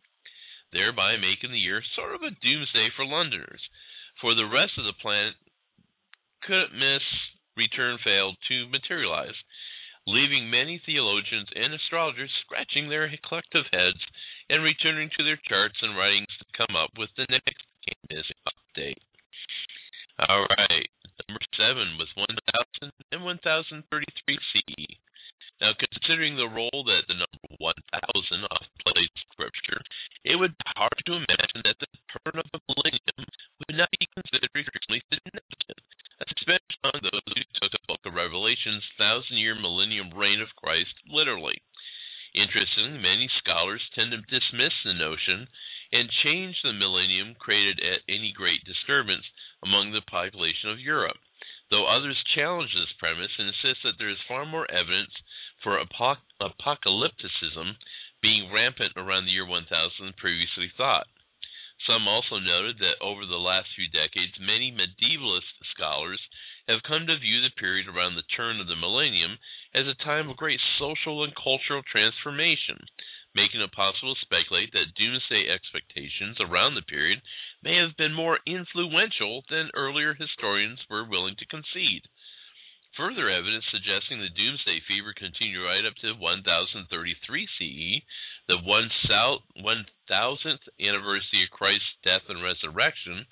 thereby 0.70 1.16
making 1.16 1.50
the 1.50 1.58
year 1.58 1.82
sort 1.82 2.14
of 2.14 2.22
a 2.22 2.30
doomsday 2.30 2.90
for 2.94 3.06
Londoners. 3.06 3.62
For 4.20 4.34
the 4.34 4.46
rest 4.46 4.78
of 4.78 4.84
the 4.84 4.92
planet, 4.92 5.34
couldn't 6.46 6.76
miss, 6.76 7.04
return 7.56 7.98
failed 8.04 8.36
to 8.48 8.68
materialize, 8.68 9.36
leaving 10.06 10.50
many 10.50 10.80
theologians 10.84 11.48
and 11.56 11.72
astrologers 11.72 12.30
scratching 12.44 12.88
their 12.88 13.08
collective 13.26 13.64
heads 13.72 14.00
and 14.48 14.62
returning 14.62 15.08
to 15.16 15.24
their 15.24 15.40
charts 15.48 15.80
and 15.80 15.96
writings 15.96 16.30
to 16.38 16.44
come 16.56 16.76
up 16.76 16.90
with 16.98 17.08
the 17.16 17.26
next 17.30 17.64
canonical 17.84 18.52
update. 18.52 19.00
All 20.28 20.46
right, 20.46 20.88
number 21.26 21.42
seven 21.56 21.96
was 21.98 22.12
1000 22.14 22.92
and 23.10 23.24
1033 23.24 24.38
CE. 24.52 24.86
Now, 25.60 25.72
considering 25.78 26.36
the 26.36 26.50
role 26.50 26.84
that 26.84 27.06
the 27.08 27.14
number 27.14 27.48
1000 27.58 27.72
often 28.50 28.74
plays 28.84 29.08
in 29.08 29.26
Scripture, 29.32 29.80
it 30.26 30.36
would 30.36 30.52
be 30.52 30.70
hard 30.76 30.98
to 31.06 31.14
imagine 31.14 31.62
that 31.64 31.78
the 31.80 31.88
turn 32.10 32.36
of 32.36 32.46
the 32.52 32.60
millennium 32.68 33.22
would 33.62 33.76
not 33.78 33.90
be 33.96 34.06
considered 34.12 34.50
extremely 34.50 35.00
significant, 35.08 35.80
especially 36.20 36.78
among 36.82 37.00
those 37.02 37.26
who 37.26 37.42
took 37.58 37.72
the 37.72 37.86
book 37.88 38.00
of 38.06 38.14
Revelation's 38.14 38.84
thousand 38.98 39.38
year 39.38 39.54
millennium 39.54 40.10
reign 40.14 40.40
of 40.40 40.54
Christ 40.56 40.94
literally. 41.06 41.60
Interestingly, 42.34 42.98
many 42.98 43.30
scholars 43.38 43.82
tend 43.94 44.10
to 44.10 44.18
dismiss 44.26 44.74
the 44.84 44.94
notion 44.94 45.46
and 45.92 46.10
change 46.22 46.56
the 46.62 46.72
millennium 46.72 47.34
created 47.38 47.78
at 47.78 48.02
any 48.08 48.32
great 48.34 48.64
disturbance 48.64 49.24
among 49.62 49.92
the 49.92 50.02
population 50.02 50.70
of 50.70 50.80
Europe, 50.80 51.18
though 51.70 51.86
others 51.86 52.18
challenge 52.34 52.74
this 52.74 52.92
premise 52.98 53.30
and 53.38 53.48
insist 53.48 53.82
that 53.84 53.94
there 53.98 54.10
is 54.10 54.18
far 54.26 54.44
more 54.44 54.70
evidence 54.70 55.14
for 55.62 55.78
apoc- 55.78 56.26
apocalypticism 56.42 57.76
being 58.20 58.52
rampant 58.52 58.92
around 58.96 59.26
the 59.26 59.30
year 59.30 59.46
1000 59.46 59.68
than 60.00 60.12
previously 60.14 60.70
thought. 60.76 61.06
Some 61.86 62.06
also 62.06 62.38
noted 62.38 62.78
that 62.78 63.00
over 63.00 63.26
the 63.26 63.38
last 63.40 63.68
few 63.74 63.88
decades, 63.88 64.38
many 64.38 64.70
medievalist 64.70 65.52
scholars 65.74 66.20
have 66.68 66.82
come 66.82 67.06
to 67.06 67.18
view 67.18 67.42
the 67.42 67.50
period 67.50 67.88
around 67.88 68.14
the 68.14 68.22
turn 68.22 68.60
of 68.60 68.68
the 68.68 68.76
millennium 68.76 69.38
as 69.74 69.86
a 69.86 69.94
time 69.94 70.30
of 70.30 70.36
great 70.36 70.60
social 70.78 71.24
and 71.24 71.34
cultural 71.34 71.82
transformation, 71.82 72.78
making 73.34 73.60
it 73.60 73.72
possible 73.72 74.14
to 74.14 74.20
speculate 74.20 74.72
that 74.72 74.94
doomsday 74.94 75.48
expectations 75.50 76.38
around 76.40 76.74
the 76.74 76.82
period 76.82 77.20
may 77.62 77.76
have 77.76 77.96
been 77.96 78.14
more 78.14 78.38
influential 78.46 79.42
than 79.50 79.70
earlier 79.74 80.14
historians 80.14 80.78
were 80.88 81.04
willing 81.04 81.34
to 81.36 81.46
concede. 81.46 82.06
Further 82.96 83.28
evidence 83.28 83.64
suggesting 83.70 84.20
the 84.20 84.28
doomsday 84.28 84.80
fever 84.86 85.12
continued 85.16 85.64
right 85.64 85.84
up 85.84 85.94
to 86.02 86.14
1033 86.14 87.48
CE, 87.58 88.02
the 88.46 88.58
1000th 88.58 90.58
anniversary 90.80 91.42
of 91.42 91.50
Christ's 91.50 91.96
death 92.04 92.22
and 92.28 92.42
resurrection, 92.42 93.26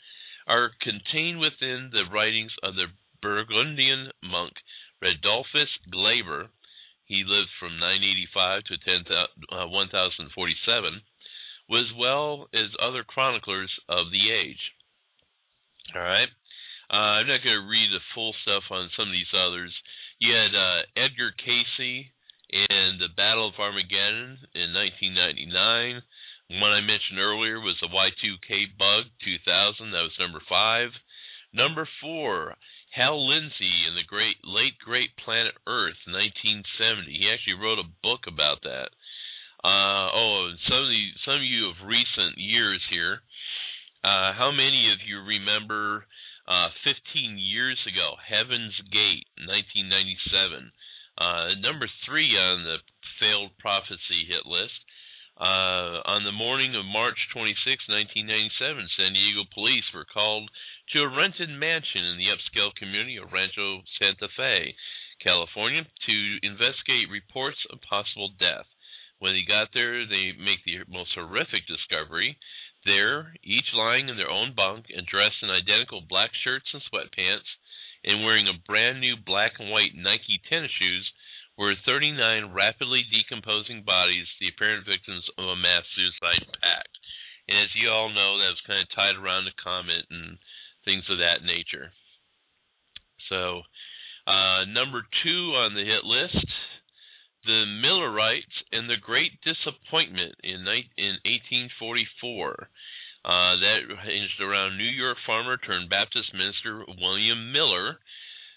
are 0.47 0.73
contained 0.81 1.39
within 1.39 1.91
the 1.93 2.07
writings 2.13 2.53
of 2.63 2.75
the 2.75 2.87
Burgundian 3.21 4.11
monk 4.23 4.55
Radulphus 5.03 5.69
Glaber 5.93 6.49
he 7.13 7.25
lived 7.27 7.51
from 7.61 7.79
985 7.79 8.65
to 8.65 8.79
10, 8.79 9.05
uh, 9.13 9.69
1047, 9.69 11.03
was 11.69 11.93
well 11.99 12.49
as 12.55 12.71
other 12.81 13.05
chroniclers 13.05 13.71
of 13.89 14.11
the 14.11 14.33
age. 14.33 14.73
All 15.95 16.01
right. 16.01 16.29
Uh, 16.93 17.25
I'm 17.25 17.27
not 17.27 17.41
going 17.41 17.57
to 17.57 17.73
read 17.73 17.89
the 17.89 18.05
full 18.15 18.37
stuff 18.45 18.69
on 18.71 18.93
some 18.93 19.09
of 19.09 19.17
these 19.17 19.33
others. 19.33 19.73
You 20.21 20.37
had 20.37 20.53
uh, 20.53 20.85
Edgar 20.95 21.33
Cayce 21.41 22.13
in 22.53 23.01
the 23.01 23.09
Battle 23.17 23.49
of 23.49 23.57
Armageddon 23.57 24.37
in 24.53 24.77
1999. 24.77 26.61
One 26.61 26.73
I 26.77 26.85
mentioned 26.85 27.17
earlier 27.17 27.57
was 27.65 27.81
the 27.81 27.89
Y2K 27.89 28.77
Bug 28.77 29.09
2000. 29.25 29.89
That 29.91 30.05
was 30.05 30.21
number 30.21 30.45
five. 30.45 30.93
Number 31.57 31.89
four, 32.05 32.61
Hal 32.93 33.17
Lindsey 33.25 33.89
in 33.89 33.97
the 33.97 34.05
great 34.05 34.37
late 34.45 34.77
great 34.77 35.17
planet 35.17 35.57
Earth, 35.67 35.97
1970. 36.05 37.09
He 37.09 37.33
actually 37.33 37.57
wrote 37.57 37.81
a 37.81 37.89
book 38.05 38.29
about 38.29 38.61
that. 38.69 38.93
Uh, 39.65 40.13
oh, 40.13 40.53
some 40.69 40.85
of 40.85 40.93
the, 40.93 41.05
some 41.25 41.41
of 41.41 41.49
you 41.49 41.73
of 41.73 41.89
recent 41.89 42.37
years 42.37 42.85
here. 42.91 43.25
Uh, 44.05 44.37
how 44.37 44.51
many 44.53 44.93
of 44.93 45.01
you 45.09 45.25
remember 45.25 46.05
uh, 46.49 46.69
15 46.83 47.39
years 47.39 47.79
ago, 47.87 48.19
Heaven's 48.19 48.75
Gate, 48.91 49.27
1997? 49.47 50.73
Uh, 51.19 51.55
number 51.61 51.87
three 52.07 52.35
on 52.37 52.65
the 52.65 52.83
failed 53.21 53.55
prophecy 53.59 54.27
hit 54.27 54.47
list. 54.47 54.75
Uh, 55.39 56.03
on 56.05 56.25
the 56.25 56.35
morning 56.35 56.75
of 56.75 56.85
March 56.85 57.17
26, 57.33 57.89
1997, 57.89 58.89
San 58.99 59.13
Diego 59.15 59.45
police 59.55 59.87
were 59.95 60.07
called 60.07 60.51
to 60.93 61.03
a 61.03 61.09
rented 61.09 61.49
mansion 61.49 62.05
in 62.05 62.19
the 62.19 62.29
upscale 62.29 62.75
community 62.75 63.17
of 63.17 63.33
Rancho 63.33 63.83
Santa 63.99 64.29
Fe, 64.37 64.75
California, 65.23 65.87
to 66.07 66.17
investigate 66.43 67.09
reports 67.09 67.59
of 67.71 67.81
possible 67.87 68.31
death. 68.39 68.67
When 69.19 69.35
they 69.35 69.47
got 69.47 69.71
there, 69.73 70.05
they 70.05 70.35
make 70.35 70.67
the 70.67 70.83
most 70.91 71.15
horrific 71.15 71.67
discovery 71.67 72.37
There, 72.85 73.35
each 73.45 73.73
lying 73.73 74.09
in 74.09 74.17
their 74.17 74.31
own 74.31 74.55
bunk 74.55 74.87
and 74.91 75.07
dressed 75.07 75.43
in 75.43 75.51
identical 75.51 76.01
black 76.01 76.31
shirts 76.43 76.67
and 76.73 76.83
sweatpants, 76.83 77.47
and 78.05 78.25
wearing 78.25 78.49
a 78.49 78.59
brand 78.67 79.01
new 79.01 79.17
black 79.17 79.53
and 79.61 79.71
white 79.71 79.95
Nike 79.95 80.43
tennis 80.49 80.73
shoes, 80.79 81.11
were 81.57 81.75
39 81.87 82.53
rapidly 82.53 83.05
decomposing 83.11 83.83
bodies, 83.83 84.27
the 84.41 84.49
apparent 84.49 84.87
victims 84.87 85.25
of 85.39 85.45
a 85.45 85.57
mass 85.57 85.85
suicide 85.95 86.47
pact. 86.61 86.93
And 87.49 87.59
as 87.59 87.71
you 87.75 87.91
all 87.91 88.09
know, 88.09 88.39
that 88.39 88.55
was 88.57 88.67
kind 88.67 88.81
of 88.81 88.89
tied 88.95 89.17
around 89.17 89.45
the 89.45 89.63
comet 89.63 90.07
and 90.11 90.39
things 90.85 91.05
of 91.11 91.19
that 91.19 91.45
nature. 91.45 91.93
So, 93.29 93.63
uh, 94.27 94.65
number 94.67 95.03
two 95.23 95.55
on 95.55 95.75
the 95.75 95.85
hit 95.85 96.05
list, 96.05 96.47
the 97.45 97.65
Millerites 97.67 98.63
and 98.71 98.89
the 98.89 98.97
Great 98.97 99.41
Disappointment 99.43 100.37
in, 100.43 100.67
in 100.97 101.19
1844. 101.25 102.69
Uh, 103.25 103.55
that 103.63 103.87
hinged 104.03 104.41
around 104.41 104.77
New 104.77 104.91
York 104.91 105.17
farmer 105.25 105.57
turned 105.57 105.89
Baptist 105.89 106.35
minister 106.35 106.85
William 106.99 107.53
Miller. 107.53 107.99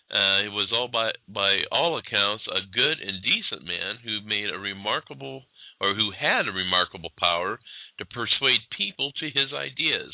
Uh, 0.10 0.42
he 0.42 0.50
was 0.50 0.70
all 0.74 0.88
by 0.88 1.12
by 1.28 1.66
all 1.72 1.98
accounts 1.98 2.46
a 2.50 2.62
good 2.62 3.00
and 3.00 3.22
decent 3.22 3.66
man 3.66 3.98
who 4.04 4.22
made 4.22 4.50
a 4.50 4.58
remarkable 4.58 5.44
or 5.80 5.94
who 5.94 6.12
had 6.12 6.48
a 6.48 6.52
remarkable 6.52 7.12
power 7.18 7.60
to 7.98 8.06
persuade 8.06 8.62
people 8.76 9.12
to 9.14 9.30
his 9.30 9.54
ideas. 9.54 10.14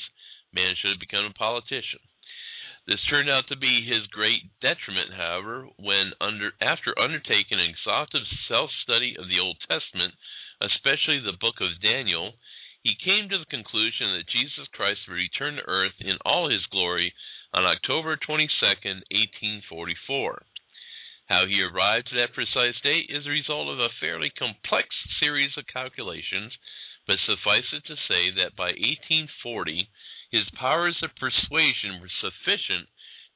Man 0.53 0.75
should 0.75 0.91
have 0.91 0.99
become 0.99 1.25
a 1.25 1.33
politician. 1.33 1.99
This 2.87 3.03
turned 3.09 3.29
out 3.29 3.47
to 3.47 3.55
be 3.55 3.85
his 3.85 4.07
great 4.07 4.59
detriment, 4.59 5.13
however, 5.13 5.67
when 5.77 6.13
under 6.19 6.53
after 6.59 6.97
undertaking 6.97 7.59
an 7.59 7.69
exhaustive 7.69 8.25
self-study 8.47 9.17
of 9.17 9.27
the 9.27 9.39
Old 9.39 9.57
Testament, 9.67 10.15
especially 10.59 11.19
the 11.19 11.37
book 11.39 11.61
of 11.61 11.79
Daniel, 11.81 12.33
he 12.81 12.95
came 12.95 13.29
to 13.29 13.37
the 13.37 13.45
conclusion 13.45 14.13
that 14.13 14.27
Jesus 14.27 14.67
Christ 14.73 15.01
would 15.07 15.13
return 15.13 15.57
to 15.57 15.67
earth 15.67 15.93
in 15.99 16.17
all 16.25 16.49
his 16.49 16.65
glory 16.71 17.13
on 17.53 17.65
October 17.65 18.17
22, 18.17 18.49
1844. 18.65 20.45
How 21.27 21.45
he 21.45 21.61
arrived 21.61 22.09
at 22.11 22.15
that 22.15 22.33
precise 22.33 22.81
date 22.81 23.09
is 23.09 23.25
the 23.25 23.29
result 23.29 23.69
of 23.69 23.79
a 23.79 23.93
fairly 23.99 24.31
complex 24.31 24.89
series 25.19 25.55
of 25.55 25.67
calculations, 25.67 26.51
but 27.05 27.19
suffice 27.19 27.71
it 27.73 27.85
to 27.85 27.95
say 28.07 28.31
that 28.31 28.55
by 28.55 28.73
1840 28.73 29.87
his 30.31 30.49
powers 30.57 30.97
of 31.03 31.15
persuasion 31.19 31.99
were 31.99 32.09
sufficient 32.21 32.87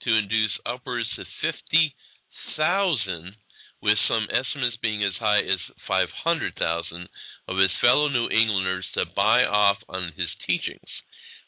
to 0.04 0.16
induce 0.16 0.58
upwards 0.66 1.10
of 1.20 1.28
50,000, 1.42 3.36
with 3.82 3.98
some 4.08 4.28
estimates 4.32 4.78
being 4.82 5.04
as 5.04 5.14
high 5.20 5.42
as 5.42 5.60
500,000, 5.88 7.10
of 7.48 7.58
his 7.58 7.72
fellow 7.82 8.08
New 8.08 8.30
Englanders 8.30 8.88
to 8.94 9.06
buy 9.16 9.44
off 9.44 9.78
on 9.88 10.14
his 10.16 10.30
teachings. 10.48 10.90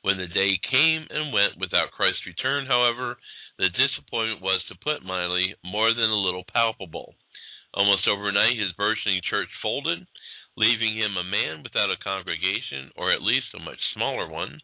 When 0.02 0.18
the 0.18 0.28
day 0.28 0.60
came 0.70 1.08
and 1.10 1.34
went 1.34 1.58
without 1.58 1.92
Christ's 1.92 2.26
return, 2.28 2.68
however, 2.68 3.18
the 3.58 3.70
disappointment 3.70 4.42
was, 4.42 4.62
to 4.68 4.76
put 4.76 5.04
mildly, 5.04 5.56
more 5.64 5.94
than 5.94 6.12
a 6.12 6.16
little 6.16 6.44
palpable. 6.44 7.16
Almost 7.74 8.08
overnight, 8.08 8.60
his 8.60 8.74
burgeoning 8.74 9.22
church 9.28 9.50
folded, 9.62 10.06
leaving 10.56 10.96
him 10.98 11.18
a 11.18 11.24
man 11.24 11.64
without 11.64 11.90
a 11.90 11.98
congregation, 11.98 12.92
or 12.96 13.12
at 13.12 13.22
least 13.22 13.54
a 13.56 13.60
much 13.60 13.80
smaller 13.94 14.28
one. 14.28 14.62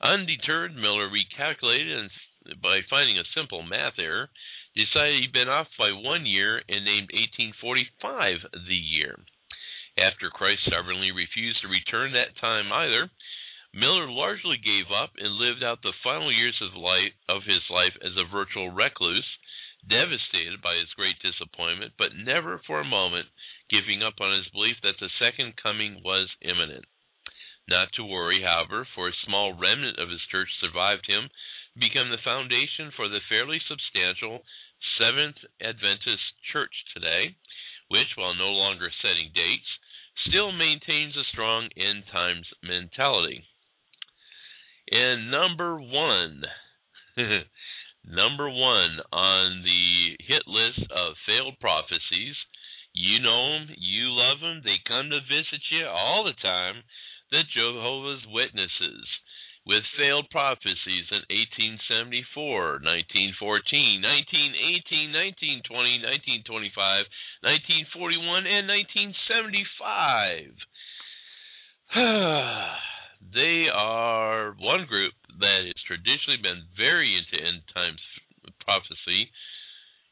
Undeterred, 0.00 0.74
Miller 0.74 1.08
recalculated 1.08 1.98
and, 1.98 2.60
by 2.60 2.82
finding 2.82 3.18
a 3.18 3.24
simple 3.34 3.62
math 3.62 3.98
error, 3.98 4.30
decided 4.74 5.20
he'd 5.20 5.32
been 5.32 5.48
off 5.48 5.68
by 5.78 5.92
one 5.92 6.26
year 6.26 6.62
and 6.68 6.84
named 6.84 7.10
1845 7.12 8.66
the 8.66 8.74
year. 8.74 9.18
After 9.96 10.30
Christ 10.30 10.62
stubbornly 10.66 11.12
refused 11.12 11.62
to 11.62 11.68
return 11.68 12.12
that 12.12 12.36
time 12.40 12.72
either, 12.72 13.10
Miller 13.72 14.10
largely 14.10 14.56
gave 14.56 14.90
up 14.90 15.12
and 15.16 15.34
lived 15.34 15.62
out 15.62 15.82
the 15.82 15.92
final 16.02 16.32
years 16.32 16.60
of, 16.60 16.74
life, 16.74 17.12
of 17.28 17.44
his 17.44 17.62
life 17.70 17.96
as 18.02 18.16
a 18.16 18.24
virtual 18.24 18.70
recluse, 18.70 19.26
devastated 19.88 20.60
by 20.60 20.74
his 20.76 20.92
great 20.94 21.18
disappointment, 21.20 21.92
but 21.98 22.14
never 22.16 22.58
for 22.66 22.80
a 22.80 22.84
moment 22.84 23.28
giving 23.70 24.02
up 24.02 24.20
on 24.20 24.36
his 24.36 24.48
belief 24.48 24.76
that 24.82 24.98
the 24.98 25.10
second 25.18 25.56
coming 25.56 26.02
was 26.02 26.28
imminent. 26.40 26.84
Not 27.66 27.92
to 27.94 28.04
worry, 28.04 28.42
however, 28.42 28.86
for 28.94 29.08
a 29.08 29.22
small 29.24 29.54
remnant 29.54 29.98
of 29.98 30.10
his 30.10 30.20
church 30.30 30.50
survived 30.60 31.06
him, 31.06 31.30
become 31.78 32.10
the 32.10 32.18
foundation 32.18 32.90
for 32.94 33.08
the 33.08 33.20
fairly 33.28 33.60
substantial 33.66 34.44
Seventh 34.98 35.36
Adventist 35.60 36.22
Church 36.52 36.74
today, 36.92 37.36
which, 37.88 38.16
while 38.16 38.34
no 38.34 38.50
longer 38.50 38.90
setting 39.00 39.32
dates, 39.34 39.78
still 40.28 40.52
maintains 40.52 41.16
a 41.16 41.24
strong 41.24 41.70
end 41.76 42.04
times 42.12 42.46
mentality. 42.62 43.46
And 44.90 45.30
number 45.30 45.80
one, 45.80 46.44
number 48.04 48.50
one 48.50 49.00
on 49.10 49.62
the 49.62 50.16
hit 50.20 50.46
list 50.46 50.90
of 50.90 51.16
failed 51.24 51.58
prophecies, 51.60 52.36
you 52.92 53.18
know 53.20 53.58
them, 53.58 53.74
you 53.78 54.10
love 54.10 54.40
them, 54.40 54.60
they 54.62 54.76
come 54.86 55.08
to 55.10 55.20
visit 55.20 55.62
you 55.70 55.86
all 55.86 56.24
the 56.24 56.34
time 56.34 56.84
the 57.34 57.42
Jehovah's 57.50 58.22
Witnesses 58.30 59.02
with 59.66 59.82
failed 59.98 60.30
prophecies 60.30 61.10
in 61.10 61.26
1874, 61.26 62.78
1914, 62.78 63.98
1918, 63.98 65.10
1920, 65.66 66.46
1925, 66.46 67.10
1941, 67.42 68.46
and 68.46 68.70
1975. 68.70 70.54
they 73.34 73.66
are 73.66 74.54
one 74.54 74.86
group 74.86 75.18
that 75.42 75.66
has 75.66 75.82
traditionally 75.90 76.38
been 76.38 76.70
very 76.78 77.18
into 77.18 77.34
end 77.34 77.66
times 77.74 77.98
prophecy 78.62 79.26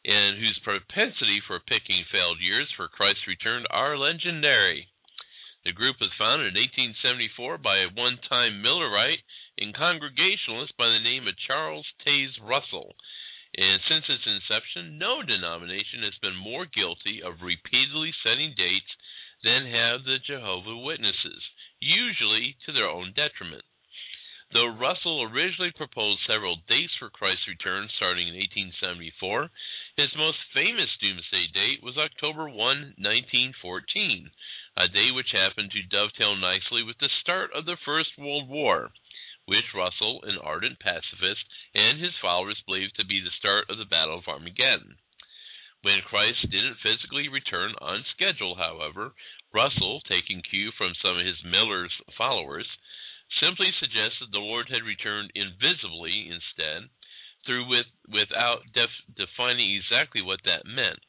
and 0.03 0.43
whose 0.43 0.59
propensity 0.67 1.39
for 1.47 1.63
picking 1.63 2.03
failed 2.11 2.43
years 2.43 2.67
for 2.75 2.91
Christ's 2.91 3.31
return 3.31 3.63
are 3.71 3.95
legendary. 3.95 4.92
The 5.65 5.73
group 5.73 6.01
was 6.01 6.11
founded 6.19 6.57
in 6.57 6.61
1874 6.61 7.59
by 7.59 7.79
a 7.79 7.89
one 7.89 8.19
time 8.29 8.61
Millerite 8.63 9.23
and 9.57 9.73
Congregationalist 9.73 10.77
by 10.77 10.89
the 10.89 10.99
name 10.99 11.29
of 11.29 11.39
Charles 11.39 11.87
Taze 12.05 12.37
Russell. 12.43 12.97
And 13.57 13.81
since 13.87 14.09
its 14.09 14.27
inception, 14.27 14.99
no 14.99 15.23
denomination 15.23 16.03
has 16.03 16.19
been 16.19 16.35
more 16.35 16.67
guilty 16.67 17.23
of 17.23 17.43
repeatedly 17.43 18.13
setting 18.25 18.55
dates 18.57 18.91
than 19.45 19.67
have 19.67 20.03
the 20.03 20.19
Jehovah 20.19 20.79
Witnesses, 20.79 21.45
usually 21.79 22.57
to 22.67 22.73
their 22.73 22.89
own 22.89 23.13
detriment. 23.13 23.65
Though 24.53 24.67
Russell 24.67 25.23
originally 25.23 25.71
proposed 25.71 26.21
several 26.27 26.57
dates 26.67 26.93
for 26.99 27.09
Christ's 27.09 27.47
return 27.47 27.89
starting 27.97 28.27
in 28.27 28.35
1874, 28.35 29.51
his 29.97 30.15
most 30.17 30.39
famous 30.53 30.91
doomsday 31.01 31.47
date 31.55 31.83
was 31.83 31.97
October 31.97 32.49
1, 32.49 32.57
1914 32.99 34.31
a 34.77 34.89
day 34.89 35.11
which 35.11 35.33
happened 35.33 35.71
to 35.71 35.83
dovetail 35.83 36.35
nicely 36.37 36.83
with 36.83 36.97
the 36.99 37.11
start 37.21 37.53
of 37.53 37.67
the 37.67 37.77
First 37.85 38.11
World 38.17 38.49
War, 38.49 38.91
which 39.45 39.75
Russell, 39.75 40.23
an 40.25 40.39
ardent 40.39 40.79
pacifist, 40.81 41.45
and 41.75 42.01
his 42.01 42.15
followers 42.23 42.61
believed 42.65 42.97
to 42.97 43.05
be 43.05 43.21
the 43.21 43.37
start 43.39 43.69
of 43.69 43.77
the 43.77 43.85
Battle 43.85 44.19
of 44.19 44.29
Armageddon. 44.29 44.97
When 45.83 46.01
Christ 46.01 46.49
didn't 46.49 46.79
physically 46.83 47.29
return 47.29 47.75
on 47.81 48.05
schedule, 48.15 48.55
however, 48.55 49.15
Russell, 49.53 50.01
taking 50.09 50.41
cue 50.41 50.71
from 50.73 50.95
some 50.95 51.19
of 51.19 51.27
his 51.27 51.43
Miller's 51.45 51.93
followers, 52.17 52.69
simply 53.41 53.73
suggested 53.79 54.31
the 54.31 54.39
Lord 54.39 54.69
had 54.71 54.85
returned 54.85 55.33
invisibly 55.35 56.31
instead, 56.31 56.89
through 57.45 57.67
with, 57.69 57.87
without 58.09 58.63
def, 58.73 58.91
defining 59.15 59.75
exactly 59.75 60.23
what 60.23 60.45
that 60.45 60.65
meant. 60.65 61.01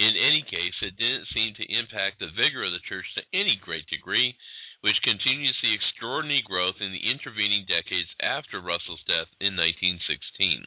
In 0.00 0.16
any 0.16 0.40
case, 0.40 0.72
it 0.80 0.96
didn't 0.96 1.28
seem 1.28 1.52
to 1.60 1.72
impact 1.76 2.24
the 2.24 2.32
vigor 2.32 2.64
of 2.64 2.72
the 2.72 2.80
church 2.88 3.04
to 3.14 3.36
any 3.36 3.60
great 3.60 3.84
degree, 3.92 4.32
which 4.80 4.96
continues 5.04 5.52
the 5.60 5.76
extraordinary 5.76 6.40
growth 6.40 6.80
in 6.80 6.88
the 6.88 7.04
intervening 7.04 7.68
decades 7.68 8.08
after 8.16 8.64
Russell's 8.64 9.04
death 9.04 9.28
in 9.44 9.60
1916. 9.60 10.64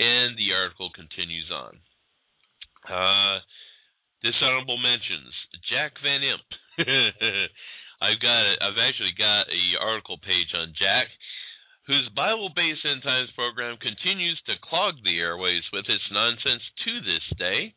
And 0.00 0.40
the 0.40 0.56
article 0.56 0.88
continues 0.88 1.52
on. 1.52 1.84
Uh, 2.88 3.44
dishonorable 4.24 4.80
mentions: 4.80 5.36
Jack 5.68 5.92
Van 6.00 6.24
Impe. 6.24 6.56
I've 8.00 8.24
got 8.24 8.40
I've 8.56 8.80
actually 8.80 9.12
got 9.20 9.52
a 9.52 9.84
article 9.84 10.16
page 10.16 10.48
on 10.56 10.72
Jack, 10.80 11.12
whose 11.86 12.08
Bible-based 12.16 12.88
end 12.88 13.02
times 13.04 13.28
program 13.36 13.76
continues 13.76 14.40
to 14.48 14.56
clog 14.64 14.94
the 15.04 15.20
airways 15.20 15.62
with 15.76 15.84
its 15.92 16.08
nonsense 16.10 16.64
to 16.88 17.04
this 17.04 17.26
day. 17.36 17.74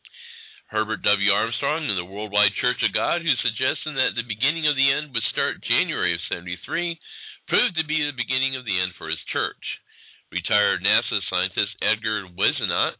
Herbert 0.67 1.03
W. 1.03 1.31
Armstrong 1.31 1.89
and 1.89 1.97
the 1.97 2.05
Worldwide 2.05 2.53
Church 2.59 2.81
of 2.81 2.91
God, 2.91 3.21
who 3.21 3.35
suggested 3.37 3.93
that 3.95 4.15
the 4.15 4.25
beginning 4.25 4.65
of 4.65 4.75
the 4.75 4.91
end 4.91 5.13
would 5.13 5.23
start 5.29 5.61
January 5.61 6.13
of 6.13 6.19
73, 6.27 6.99
proved 7.47 7.77
to 7.77 7.85
be 7.85 8.01
the 8.01 8.17
beginning 8.17 8.55
of 8.55 8.65
the 8.65 8.79
end 8.81 8.93
for 8.97 9.07
his 9.07 9.21
church. 9.31 9.61
Retired 10.31 10.81
NASA 10.81 11.21
scientist 11.29 11.77
Edgar 11.85 12.25
Whisenant, 12.25 12.97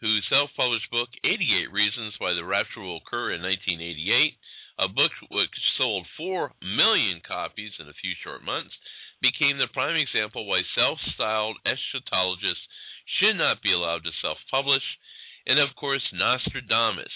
whose 0.00 0.26
self 0.28 0.50
published 0.56 0.90
book, 0.90 1.08
88 1.22 1.70
Reasons 1.70 2.14
Why 2.18 2.34
the 2.34 2.44
Rapture 2.44 2.80
Will 2.82 2.98
Occur 2.98 3.30
in 3.30 3.42
1988, 3.42 4.34
a 4.80 4.88
book 4.88 5.12
which 5.30 5.54
sold 5.78 6.06
4 6.18 6.50
million 6.60 7.22
copies 7.22 7.78
in 7.78 7.86
a 7.88 7.94
few 8.02 8.12
short 8.24 8.42
months, 8.42 8.74
became 9.22 9.56
the 9.56 9.70
prime 9.72 9.94
example 9.94 10.46
why 10.46 10.62
self 10.74 10.98
styled 11.14 11.56
eschatologists 11.64 12.66
should 13.06 13.38
not 13.38 13.62
be 13.62 13.72
allowed 13.72 14.02
to 14.02 14.10
self 14.20 14.38
publish, 14.50 14.82
and 15.46 15.58
of 15.58 15.74
course, 15.76 16.02
Nostradamus, 16.12 17.12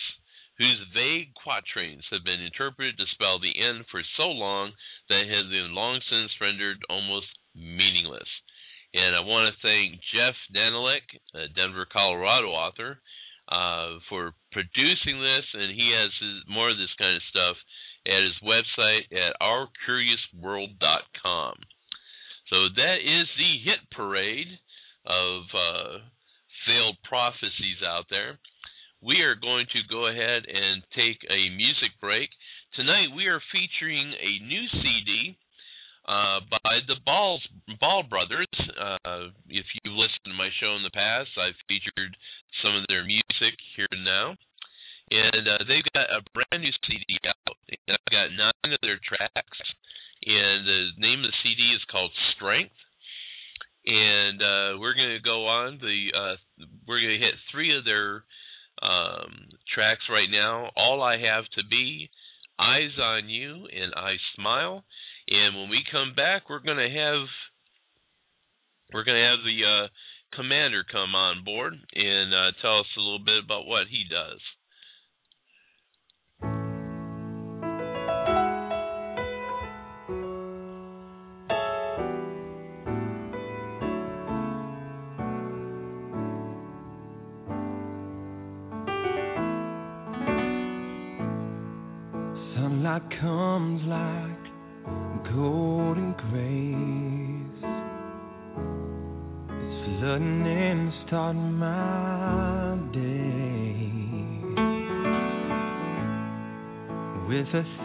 whose 0.59 0.81
vague 0.93 1.33
quatrains 1.35 2.05
have 2.11 2.25
been 2.25 2.41
interpreted 2.41 2.99
to 2.99 3.07
spell 3.15 3.39
the 3.39 3.57
end 3.57 3.87
for 3.91 4.03
so 4.17 4.29
long 4.29 4.73
that 5.09 5.23
it 5.23 5.31
has 5.31 5.47
been 5.51 5.75
long 5.75 6.01
since 6.11 6.31
rendered 6.41 6.79
almost 6.91 7.27
meaningless. 7.55 8.29
And 8.95 9.15
I 9.15 9.21
want 9.21 9.55
to 9.55 9.61
thank 9.63 10.01
Jeff 10.13 10.35
Danelek, 10.55 11.03
a 11.35 11.49
Denver, 11.55 11.87
Colorado 11.91 12.49
author, 12.49 13.01
uh, 13.49 13.99
for 14.09 14.35
producing 14.53 15.21
this, 15.21 15.45
and 15.55 15.75
he 15.75 15.91
has 15.95 16.11
his, 16.21 16.43
more 16.49 16.71
of 16.71 16.79
this 16.79 16.95
kind 16.99 17.17
of 17.17 17.23
stuff 17.31 17.57
at 18.07 18.23
his 18.23 18.39
website 18.43 19.13
at 19.13 19.37
ourcuriousworld.com. 19.41 21.55
So 22.49 22.69
that 22.77 23.01
is 23.05 23.29
the 23.37 23.59
hit 23.65 23.91
parade 23.93 24.59
of 25.05 25.43
uh, 25.55 25.99
failed 26.69 27.01
prophecies 27.09 27.81
out 27.81 28.05
there. 28.11 28.39
We 29.01 29.25
are 29.25 29.35
going 29.35 29.67
to 29.73 29.81
go 29.89 30.07
ahead 30.07 30.45
and 30.45 30.85
take 30.93 31.25
a 31.25 31.49
music 31.57 31.97
break. 32.01 32.29
Tonight 32.77 33.17
we 33.17 33.27
are 33.27 33.41
featuring 33.49 34.13
a 34.13 34.45
new 34.45 34.65
CD 34.69 35.39
uh, 36.05 36.45
by 36.51 36.85
the 36.85 37.01
Balls 37.07 37.41
Ball 37.81 38.05
Brothers. 38.05 38.53
Uh, 38.77 39.33
if 39.49 39.65
you've 39.81 39.97
listened 39.97 40.29
to 40.29 40.37
my 40.37 40.51
show 40.61 40.77
in 40.77 40.85
the 40.85 40.93
past, 40.93 41.33
I've 41.41 41.57
featured 41.69 42.13
some 42.61 42.77
of 42.77 42.85
their 42.89 43.05
music 43.05 43.57
here 43.77 43.89
and 43.91 44.05
now, 44.05 44.37
and 45.09 45.49
uh, 45.49 45.65
they've 45.65 45.89
got 45.95 46.13
a 46.13 46.21
brand 46.37 46.61
new 46.61 46.75
CD 46.85 47.17
out. 47.25 47.57
And 47.71 47.97
I've 47.97 48.13
got 48.13 48.37
nine 48.37 48.73
of 48.75 48.83
their 48.83 49.01
tracks, 49.01 49.59
and 50.27 50.67
the 50.69 50.93
name 50.99 51.25
of 51.25 51.33
the 51.33 51.41
CD 51.41 51.73
is 51.73 51.85
called 51.89 52.13
Strength. 52.37 52.77
And 53.89 54.37
uh, 54.43 54.79
we're 54.79 54.93
going 54.93 55.17
to 55.17 55.25
go 55.25 55.47
on. 55.47 55.79
The 55.81 56.13
uh, 56.13 56.37
we're 56.87 57.01
going 57.01 57.19
to 57.19 57.25
hit 57.25 57.35
three 57.51 57.77
of 57.77 57.87
their 57.87 58.23
um, 58.83 59.49
tracks 59.75 60.05
right 60.13 60.29
now. 60.31 60.71
All 60.77 61.03
I 61.03 61.17
have 61.17 61.45
to 61.57 61.63
be, 61.71 62.11
Eyes 62.59 62.93
on 63.01 63.31
You, 63.31 63.67
and 63.73 63.95
I 63.97 64.17
Smile. 64.37 64.85
And 65.29 65.57
when 65.57 65.71
we 65.71 65.81
come 65.91 66.13
back, 66.15 66.51
we're 66.51 66.61
going 66.61 66.77
to 66.77 67.01
have 67.01 67.29
we're 68.93 69.05
going 69.05 69.17
to 69.17 69.29
have 69.29 69.45
the 69.45 69.61
uh, 69.65 69.89
commander 70.37 70.85
come 70.91 71.15
on 71.15 71.45
board 71.45 71.73
and 71.73 72.35
uh, 72.35 72.53
tell 72.61 72.81
us 72.81 72.93
a 72.97 73.01
little 73.01 73.25
bit 73.25 73.45
about 73.45 73.67
what 73.67 73.87
he 73.89 74.05
does. 74.05 74.41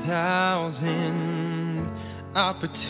Thousand 0.07 1.87
opportunities 2.35 2.82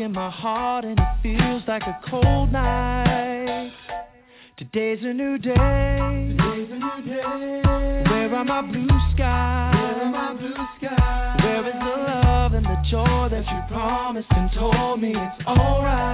in 0.00 0.12
my 0.12 0.30
heart 0.30 0.84
and 0.84 0.98
it 0.98 1.22
feels 1.22 1.62
like 1.68 1.82
a 1.82 2.00
cold 2.10 2.50
night. 2.50 3.70
Today's 4.56 4.98
a 5.02 5.12
new 5.12 5.36
day. 5.36 5.52
Today's 5.52 6.70
a 6.70 6.78
new 6.78 7.02
day. 7.04 7.62
Where 8.08 8.34
are 8.34 8.44
my 8.44 8.62
blue 8.62 8.88
skies? 9.14 9.74
Where 9.74 10.04
are 10.04 10.10
my 10.10 10.40
blue 10.40 10.54
skies? 10.78 11.40
Where 11.42 11.68
is 11.68 11.74
the 11.74 11.96
love 12.08 12.52
and 12.54 12.64
the 12.64 12.76
joy 12.90 13.28
that 13.30 13.44
you 13.44 13.74
promised 13.74 14.28
and 14.30 14.50
told 14.58 15.02
me 15.02 15.10
it's 15.10 15.46
alright? 15.46 16.09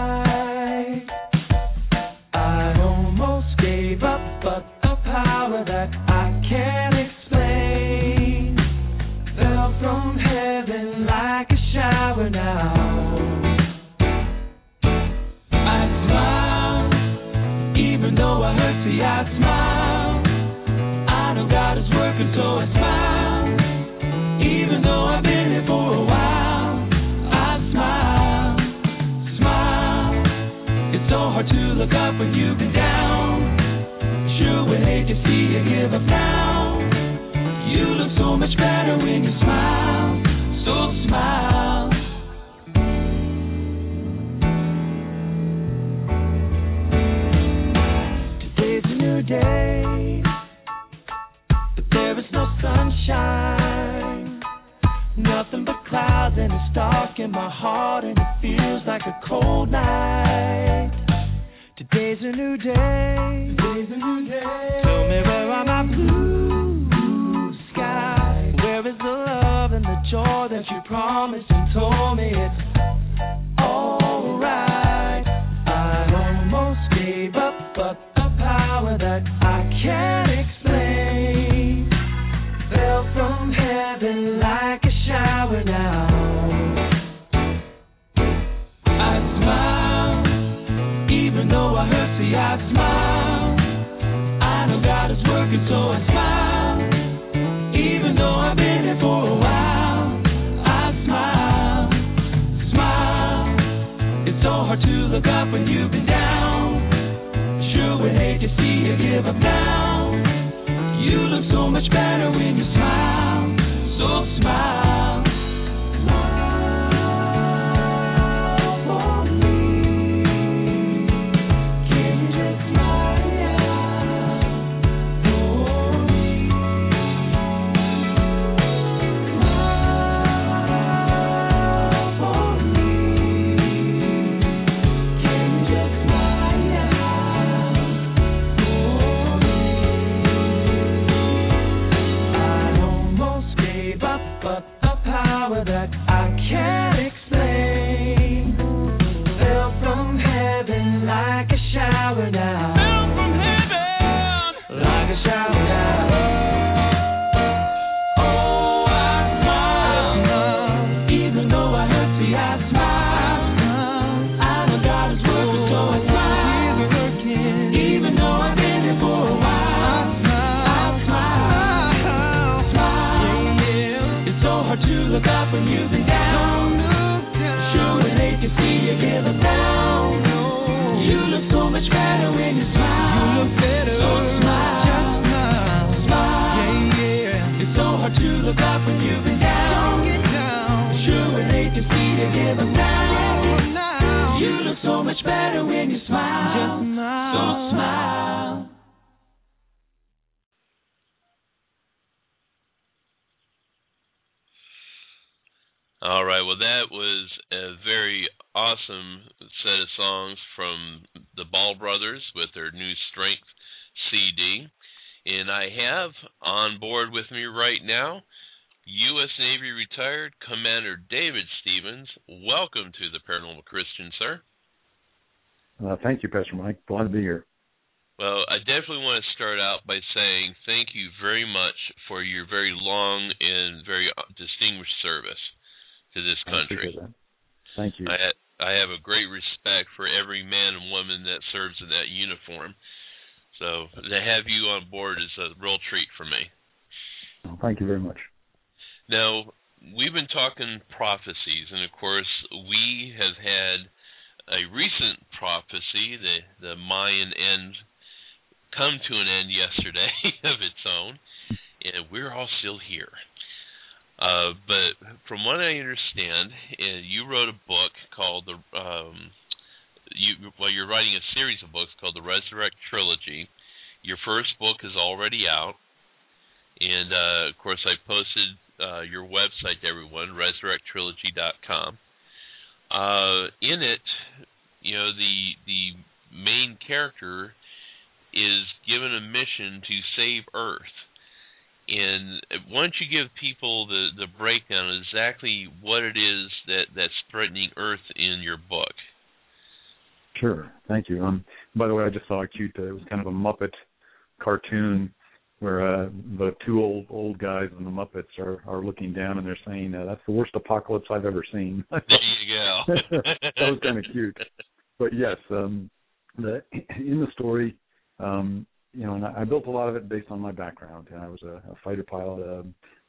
background. 320.97 321.09
You 321.11 321.17
I 321.17 321.31
was 321.31 321.43
a, 321.43 321.71
a 321.71 321.75
fighter 321.83 322.03
pilot, 322.03 322.41
a 322.41 322.65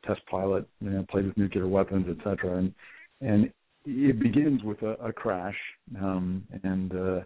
test 0.05 0.25
pilot, 0.29 0.67
you 0.81 0.89
know, 0.89 1.05
played 1.09 1.25
with 1.25 1.37
nuclear 1.37 1.67
weapons, 1.67 2.07
etc. 2.09 2.57
And 2.57 2.73
and 3.21 3.51
it 3.85 4.19
begins 4.19 4.63
with 4.63 4.81
a, 4.81 4.93
a 4.93 5.13
crash, 5.13 5.57
um, 5.99 6.43
and 6.63 6.91
uh, 6.91 7.19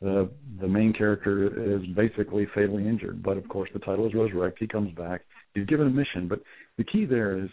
the 0.00 0.30
the 0.60 0.68
main 0.68 0.92
character 0.92 1.76
is 1.76 1.86
basically 1.94 2.46
fatally 2.54 2.86
injured. 2.86 3.22
But 3.22 3.36
of 3.36 3.48
course, 3.48 3.70
the 3.72 3.80
title 3.80 4.06
is 4.06 4.14
Resurrect. 4.14 4.58
He 4.58 4.66
comes 4.66 4.94
back. 4.94 5.22
He's 5.54 5.66
given 5.66 5.86
a 5.86 5.90
mission, 5.90 6.28
but 6.28 6.40
the 6.78 6.84
key 6.84 7.04
there 7.04 7.38
is 7.38 7.50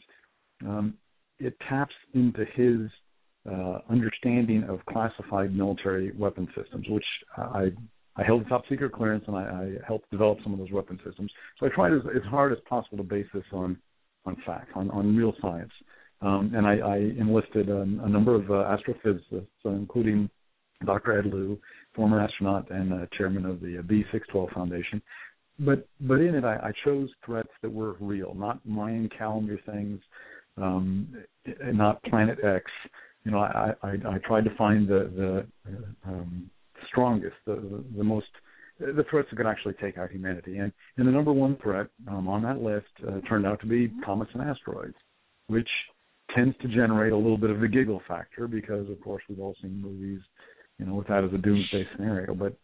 um, 0.65 0.95
it 1.39 1.55
taps 1.67 1.95
into 2.13 2.45
his 2.53 2.89
uh, 3.51 3.79
understanding 3.89 4.63
of 4.69 4.85
classified 4.85 5.55
military 5.55 6.11
weapon 6.11 6.47
systems, 6.55 6.85
which 6.87 7.05
I 7.35 7.71
I 8.15 8.23
held 8.23 8.47
top 8.49 8.63
secret 8.69 8.91
clearance 8.91 9.23
and 9.27 9.35
I, 9.35 9.41
I 9.41 9.71
helped 9.87 10.11
develop 10.11 10.39
some 10.43 10.53
of 10.53 10.59
those 10.59 10.71
weapon 10.71 10.99
systems. 11.05 11.31
So 11.59 11.65
I 11.65 11.69
tried 11.69 11.93
as, 11.93 12.01
as 12.15 12.23
hard 12.29 12.51
as 12.51 12.57
possible 12.67 12.97
to 12.97 13.03
base 13.03 13.27
this 13.33 13.43
on 13.53 13.77
on 14.25 14.35
fact, 14.45 14.69
on, 14.75 14.89
on 14.91 15.15
real 15.15 15.33
science. 15.41 15.71
Um, 16.21 16.51
and 16.55 16.67
I, 16.67 16.77
I 16.77 16.97
enlisted 16.97 17.69
a, 17.69 17.81
a 17.81 18.09
number 18.09 18.35
of 18.35 18.49
uh, 18.51 18.77
astrophysicists, 18.77 19.47
uh, 19.65 19.69
including 19.69 20.29
Dr. 20.85 21.17
Ed 21.17 21.25
Lu, 21.25 21.57
former 21.95 22.19
astronaut 22.19 22.69
and 22.69 22.93
uh, 22.93 23.05
chairman 23.17 23.45
of 23.45 23.59
the 23.59 23.79
uh, 23.79 23.81
B612 23.81 24.53
Foundation. 24.53 25.01
But 25.59 25.87
but 26.01 26.15
in 26.15 26.35
it, 26.35 26.43
I, 26.43 26.55
I 26.55 26.71
chose 26.85 27.09
threats 27.25 27.49
that 27.61 27.71
were 27.71 27.95
real, 27.99 28.33
not 28.33 28.65
Mayan 28.65 29.09
calendar 29.15 29.59
things, 29.65 29.99
um, 30.57 31.07
not 31.65 32.01
Planet 32.03 32.39
X. 32.43 32.65
You 33.25 33.31
know, 33.31 33.39
I, 33.39 33.73
I, 33.83 33.89
I 33.89 34.17
tried 34.25 34.45
to 34.45 34.55
find 34.55 34.87
the 34.87 35.45
the 35.65 35.71
um, 36.07 36.49
strongest, 36.91 37.35
the 37.45 37.83
the 37.97 38.03
most 38.03 38.27
the 38.79 39.05
threats 39.09 39.27
that 39.29 39.37
could 39.37 39.47
actually 39.47 39.73
take 39.75 39.97
out 39.97 40.11
humanity. 40.11 40.57
And, 40.57 40.71
and 40.97 41.07
the 41.07 41.11
number 41.11 41.31
one 41.31 41.55
threat 41.61 41.87
um, 42.07 42.27
on 42.27 42.41
that 42.43 42.61
list 42.61 42.87
uh, 43.07 43.19
turned 43.27 43.45
out 43.45 43.59
to 43.61 43.67
be 43.67 43.91
comets 44.03 44.31
and 44.33 44.41
asteroids, 44.41 44.95
which 45.47 45.69
tends 46.35 46.55
to 46.61 46.67
generate 46.67 47.13
a 47.13 47.17
little 47.17 47.37
bit 47.37 47.51
of 47.51 47.59
the 47.59 47.67
giggle 47.67 48.01
factor 48.07 48.47
because, 48.47 48.89
of 48.89 48.99
course, 49.01 49.21
we've 49.29 49.39
all 49.39 49.55
seen 49.61 49.79
movies, 49.81 50.21
you 50.79 50.85
know, 50.85 50.95
with 50.95 51.07
that 51.07 51.23
as 51.23 51.31
a 51.33 51.37
doomsday 51.37 51.85
scenario. 51.95 52.33
But, 52.33 52.55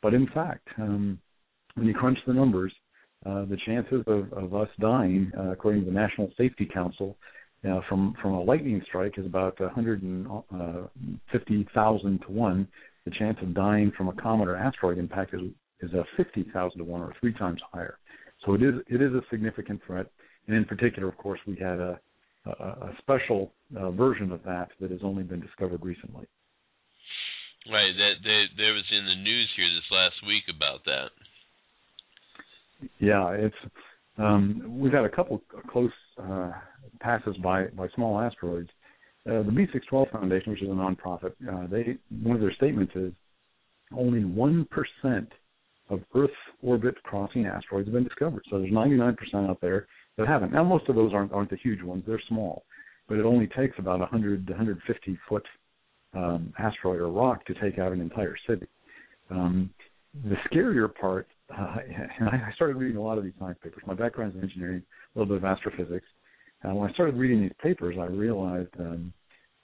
but 0.00 0.14
in 0.14 0.26
fact, 0.28 0.66
um, 0.78 1.18
when 1.74 1.86
you 1.86 1.94
crunch 1.94 2.18
the 2.26 2.32
numbers, 2.32 2.72
uh, 3.26 3.44
the 3.44 3.58
chances 3.66 4.02
of, 4.06 4.32
of 4.32 4.54
us 4.54 4.68
dying, 4.80 5.30
uh, 5.38 5.50
according 5.50 5.80
to 5.84 5.86
the 5.86 5.92
National 5.92 6.30
Safety 6.38 6.66
Council, 6.72 7.16
uh, 7.68 7.80
from 7.88 8.14
from 8.22 8.34
a 8.34 8.40
lightning 8.40 8.80
strike 8.86 9.18
is 9.18 9.26
about 9.26 9.58
150,000 9.58 10.46
uh, 10.54 12.24
to 12.24 12.32
one. 12.32 12.68
The 13.08 13.14
chance 13.18 13.38
of 13.40 13.54
dying 13.54 13.90
from 13.96 14.08
a 14.08 14.12
comet 14.12 14.48
or 14.48 14.56
asteroid 14.56 14.98
impact 14.98 15.32
is 15.32 15.40
is 15.80 15.94
a 15.94 16.04
50,000 16.18 16.76
to 16.76 16.84
one, 16.84 17.00
or 17.00 17.14
three 17.20 17.32
times 17.32 17.58
higher. 17.72 17.98
So 18.44 18.52
it 18.52 18.62
is 18.62 18.74
it 18.86 19.00
is 19.00 19.14
a 19.14 19.22
significant 19.30 19.80
threat. 19.86 20.08
And 20.46 20.54
in 20.54 20.66
particular, 20.66 21.08
of 21.08 21.16
course, 21.16 21.40
we 21.46 21.56
had 21.56 21.80
a 21.80 21.98
a, 22.44 22.50
a 22.50 22.96
special 22.98 23.54
uh, 23.74 23.92
version 23.92 24.30
of 24.30 24.42
that 24.44 24.68
that 24.80 24.90
has 24.90 25.00
only 25.02 25.22
been 25.22 25.40
discovered 25.40 25.82
recently. 25.82 26.26
Right. 27.72 27.92
That 27.96 28.14
there, 28.22 28.44
there 28.58 28.74
was 28.74 28.84
in 28.90 29.06
the 29.06 29.22
news 29.22 29.48
here 29.56 29.68
this 29.74 29.90
last 29.90 30.16
week 30.26 30.44
about 30.54 30.84
that. 30.84 31.08
Yeah, 32.98 33.30
it's 33.30 33.56
um, 34.18 34.78
we've 34.78 34.92
had 34.92 35.04
a 35.04 35.08
couple 35.08 35.42
close 35.70 35.92
uh, 36.22 36.52
passes 37.00 37.38
by 37.38 37.68
by 37.68 37.88
small 37.94 38.20
asteroids. 38.20 38.68
Uh, 39.28 39.42
the 39.42 39.50
B612 39.50 40.10
Foundation, 40.10 40.52
which 40.52 40.62
is 40.62 40.68
a 40.68 40.72
nonprofit, 40.72 41.32
uh, 41.52 41.66
they 41.66 41.98
one 42.22 42.34
of 42.34 42.40
their 42.40 42.54
statements 42.54 42.92
is 42.94 43.12
only 43.94 44.24
one 44.24 44.66
percent 44.70 45.28
of 45.90 46.00
Earth 46.14 46.30
orbit 46.62 46.94
crossing 47.02 47.46
asteroids 47.46 47.88
have 47.88 47.94
been 47.94 48.04
discovered. 48.04 48.42
So 48.50 48.58
there's 48.58 48.72
99% 48.72 49.16
out 49.48 49.60
there 49.60 49.86
that 50.16 50.26
haven't. 50.26 50.52
Now 50.52 50.64
most 50.64 50.88
of 50.88 50.94
those 50.94 51.12
aren't 51.12 51.32
aren't 51.32 51.50
the 51.50 51.56
huge 51.56 51.82
ones; 51.82 52.04
they're 52.06 52.22
small, 52.28 52.64
but 53.06 53.18
it 53.18 53.26
only 53.26 53.46
takes 53.48 53.78
about 53.78 54.00
100 54.00 54.46
to 54.46 54.52
150 54.52 55.18
foot 55.28 55.44
um, 56.14 56.52
asteroid 56.58 57.00
or 57.00 57.08
rock 57.08 57.44
to 57.46 57.54
take 57.54 57.78
out 57.78 57.92
an 57.92 58.00
entire 58.00 58.36
city. 58.48 58.66
Um, 59.30 59.70
the 60.24 60.36
scarier 60.50 60.88
part, 60.94 61.28
uh, 61.56 61.76
and 62.18 62.28
I 62.30 62.50
started 62.54 62.76
reading 62.76 62.96
a 62.96 63.02
lot 63.02 63.18
of 63.18 63.24
these 63.24 63.34
science 63.38 63.58
papers. 63.62 63.82
My 63.86 63.94
background 63.94 64.32
is 64.32 64.38
in 64.38 64.44
engineering, 64.44 64.82
a 65.14 65.18
little 65.18 65.36
bit 65.36 65.44
of 65.44 65.50
astrophysics. 65.50 66.06
And 66.62 66.76
when 66.76 66.90
I 66.90 66.92
started 66.92 67.16
reading 67.16 67.40
these 67.42 67.52
papers, 67.62 67.96
I 67.98 68.06
realized, 68.06 68.74
um, 68.78 69.12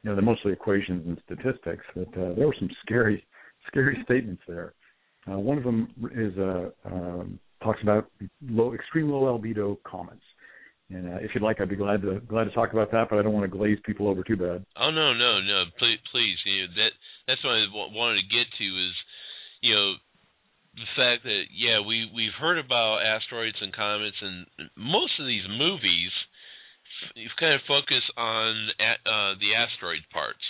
you 0.03 0.11
know, 0.11 0.17
they're 0.17 0.25
mostly 0.25 0.53
equations 0.53 1.07
and 1.07 1.21
statistics, 1.25 1.85
that 1.97 2.09
uh, 2.09 2.35
there 2.35 2.47
were 2.47 2.57
some 2.59 2.71
scary, 2.85 3.25
scary 3.67 3.99
statements 4.05 4.43
there. 4.47 4.75
Uh, 5.31 5.39
one 5.39 5.59
of 5.59 5.65
them 5.65 5.89
is 6.15 6.37
uh, 6.39 6.71
um, 6.85 7.39
talks 7.63 7.81
about 7.83 8.11
low, 8.43 8.75
extreme 8.75 9.09
low 9.09 9.23
albedo 9.23 9.77
comets. 9.85 10.21
And 10.91 11.09
uh, 11.09 11.17
if 11.23 11.31
you'd 11.35 11.43
like, 11.43 11.61
I'd 11.61 11.71
be 11.71 11.77
glad 11.77 12.03
to 12.03 12.21
glad 12.29 12.45
to 12.45 12.51
talk 12.51 12.73
about 12.73 12.93
that, 12.93 13.09
but 13.09 13.19
I 13.19 13.23
don't 13.23 13.33
want 13.33 13.51
to 13.51 13.57
glaze 13.57 13.79
people 13.87 14.07
over 14.07 14.23
too 14.23 14.37
bad. 14.37 14.65
Oh 14.77 14.91
no, 14.91 15.15
no, 15.15 15.41
no! 15.41 15.65
Please, 15.79 15.99
please. 16.13 16.37
You 16.45 16.69
know, 16.69 16.69
that 16.77 16.93
that's 17.27 17.43
what 17.43 17.57
I 17.57 17.65
wanted 17.73 18.21
to 18.21 18.29
get 18.29 18.45
to 18.59 18.65
is, 18.65 18.95
you 19.63 19.75
know, 19.75 19.95
the 20.77 20.91
fact 20.95 21.25
that 21.25 21.45
yeah, 21.57 21.81
we 21.81 22.11
we've 22.15 22.37
heard 22.39 22.59
about 22.59 23.01
asteroids 23.01 23.57
and 23.63 23.73
comets, 23.73 24.21
and 24.21 24.47
most 24.77 25.17
of 25.19 25.27
these 25.27 25.49
movies, 25.49 26.13
you've 27.15 27.37
kind 27.39 27.55
of 27.55 27.61
focus 27.67 28.03
on 28.17 28.69
uh, 28.81 29.35
the 29.41 29.55
asteroid 29.55 30.03
parts, 30.13 30.43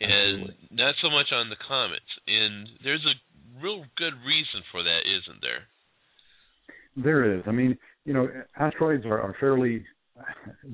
and 0.00 0.48
Absolutely. 0.48 0.68
not 0.70 0.94
so 1.02 1.10
much 1.10 1.32
on 1.32 1.50
the 1.50 1.56
comets. 1.68 2.10
And 2.26 2.68
there's 2.84 3.04
a 3.04 3.62
real 3.62 3.84
good 3.96 4.14
reason 4.26 4.62
for 4.70 4.82
that, 4.82 5.00
isn't 5.06 5.40
there? 5.40 5.68
There 6.96 7.38
is. 7.38 7.42
I 7.46 7.52
mean, 7.52 7.78
you 8.04 8.12
know, 8.12 8.28
asteroids 8.58 9.06
are, 9.06 9.20
are 9.20 9.36
fairly, 9.40 9.84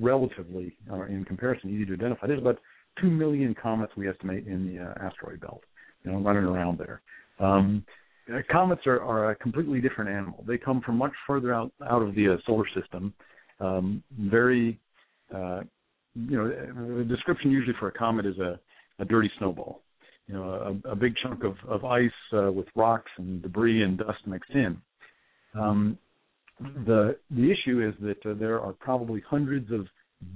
relatively, 0.01 0.77
uh, 0.91 1.03
in 1.03 1.25
comparison, 1.25 1.71
easy 1.71 1.87
to 1.87 1.93
identify. 1.95 2.27
There's 2.27 2.41
about 2.41 2.59
two 3.01 3.11
million 3.11 3.55
comets 3.55 3.93
we 3.97 4.09
estimate 4.09 4.47
in 4.47 4.67
the 4.67 4.83
uh, 4.83 5.07
asteroid 5.07 5.41
belt, 5.41 5.63
you 6.05 6.11
know, 6.11 6.19
running 6.19 6.45
around 6.45 6.79
there. 6.79 7.01
Um, 7.39 7.85
uh, 8.33 8.39
comets 8.51 8.83
are, 8.87 9.01
are 9.01 9.31
a 9.31 9.37
completely 9.37 9.81
different 9.81 10.11
animal. 10.11 10.45
They 10.47 10.59
come 10.59 10.81
from 10.85 10.97
much 10.97 11.13
further 11.27 11.55
out 11.55 11.73
out 11.89 12.03
of 12.03 12.15
the 12.15 12.35
uh, 12.35 12.37
solar 12.47 12.67
system. 12.79 13.15
Um, 13.61 14.03
very, 14.19 14.79
uh, 15.35 15.61
you 16.15 16.37
know, 16.37 16.49
the 16.99 17.05
description 17.05 17.51
usually 17.51 17.77
for 17.79 17.89
a 17.89 17.93
comet 17.93 18.27
is 18.27 18.39
a, 18.39 18.59
a 18.99 19.05
dirty 19.05 19.31
snowball 19.39 19.83
you 20.29 20.35
know, 20.35 20.79
a, 20.85 20.91
a 20.91 20.97
big 20.97 21.15
chunk 21.23 21.43
of, 21.43 21.57
of 21.67 21.85
ice 21.85 22.11
uh, 22.35 22.53
with 22.53 22.67
rocks 22.77 23.11
and 23.17 23.43
debris 23.43 23.83
and 23.83 23.99
dust 23.99 24.19
mixed 24.27 24.51
in. 24.51 24.77
Um, 25.59 25.99
the 26.61 27.17
the 27.31 27.51
issue 27.51 27.89
is 27.89 27.95
that 28.03 28.31
uh, 28.31 28.35
there 28.39 28.61
are 28.61 28.73
probably 28.73 29.23
hundreds 29.29 29.71
of 29.73 29.87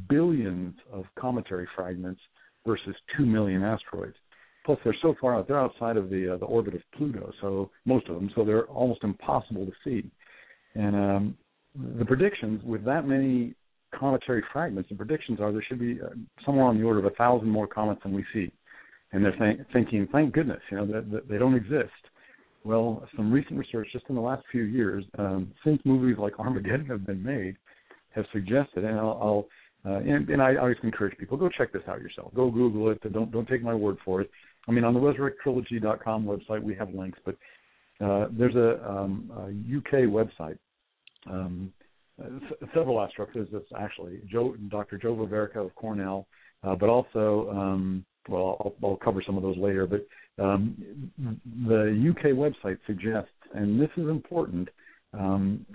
billions 0.09 0.75
of 0.93 1.05
cometary 1.19 1.67
fragments 1.77 2.21
versus 2.67 2.95
two 3.17 3.27
million 3.27 3.63
asteroids. 3.63 4.17
Plus, 4.65 4.79
they're 4.85 4.97
so 5.03 5.15
far 5.21 5.37
out; 5.37 5.49
they're 5.49 5.61
outside 5.61 5.97
of 5.97 6.09
the 6.09 6.35
uh, 6.35 6.37
the 6.39 6.47
orbit 6.47 6.75
of 6.75 6.81
Pluto, 6.97 7.33
so 7.41 7.71
most 7.85 8.09
of 8.09 8.15
them, 8.15 8.31
so 8.35 8.45
they're 8.45 8.67
almost 8.67 9.03
impossible 9.03 9.67
to 9.67 9.73
see. 9.85 10.11
And 10.75 10.97
um, 10.97 11.39
the 11.99 12.05
predictions 12.05 12.63
with 12.65 12.85
that 12.85 13.07
many 13.07 13.55
cometary 13.99 14.43
fragments, 14.53 14.89
the 14.89 14.97
predictions 14.97 15.41
are 15.41 15.53
there 15.53 15.65
should 15.69 15.79
be 15.79 15.99
uh, 16.01 16.09
somewhere 16.45 16.65
on 16.65 16.79
the 16.79 16.85
order 16.85 16.99
of 16.99 17.05
a 17.05 17.11
thousand 17.11 17.49
more 17.49 17.67
comets 17.67 18.01
than 18.03 18.13
we 18.13 18.25
see 18.33 18.51
and 19.13 19.25
they're 19.25 19.37
th- 19.37 19.67
thinking, 19.73 20.09
thank 20.11 20.33
goodness, 20.33 20.61
you 20.71 20.79
know, 20.79 20.87
that, 20.87 21.11
that 21.11 21.29
they 21.29 21.39
don't 21.39 21.55
exist. 21.55 21.91
Well, 22.65 23.07
some 23.17 23.33
recent 23.33 23.59
research 23.59 23.89
just 23.93 24.05
in 24.09 24.15
the 24.15 24.21
last 24.21 24.45
few 24.51 24.63
years, 24.63 25.05
um, 25.19 25.53
since 25.65 25.81
movies 25.85 26.17
like 26.19 26.39
Armageddon 26.39 26.87
have 26.87 27.07
been 27.07 27.23
made, 27.23 27.57
have 28.15 28.25
suggested, 28.33 28.85
and 28.85 28.99
I'll, 28.99 29.19
I'll 29.21 29.47
uh, 29.85 29.99
and, 29.99 30.29
and 30.31 30.41
I 30.41 30.55
always 30.57 30.77
encourage 30.85 31.19
people 31.19 31.37
go 31.37 31.49
check 31.49 31.73
this 31.73 31.83
out 31.89 32.01
yourself. 32.01 32.33
Go 32.35 32.53
Google 32.53 32.91
it. 32.91 33.13
Don't 33.13 33.33
don't 33.33 33.49
take 33.49 33.65
my 33.65 33.75
word 33.75 33.97
for 34.05 34.21
it. 34.21 34.31
I 34.69 34.71
mean, 34.71 34.85
on 34.85 34.95
the 34.95 35.01
ResurrectTrilogy.com 35.01 36.25
website 36.25 36.63
we 36.63 36.77
have 36.77 36.95
links, 36.95 37.19
but 37.25 37.35
uh, 38.01 38.29
there's 38.31 38.55
a, 38.55 38.89
um, 38.89 39.29
a 39.37 39.77
UK 39.79 40.09
website. 40.09 40.57
Um, 41.31 41.73
several 42.75 42.97
astrophysicists 42.97 43.73
actually, 43.77 44.21
Joe, 44.31 44.55
Dr. 44.69 44.99
Joe 44.99 45.15
Veverka 45.15 45.57
of 45.57 45.75
Cornell, 45.75 46.27
uh, 46.63 46.75
but 46.75 46.89
also 46.89 47.51
um, 47.51 48.05
well, 48.29 48.57
I'll, 48.61 48.91
I'll 48.91 48.97
cover 48.97 49.23
some 49.25 49.37
of 49.37 49.43
those 49.43 49.57
later, 49.57 49.87
but 49.87 50.07
um, 50.43 50.77
the 51.67 52.11
UK 52.11 52.33
website 52.33 52.79
suggests, 52.87 53.31
and 53.55 53.81
this 53.81 53.91
is 53.97 54.09
important, 54.09 54.69
um, 55.15 55.67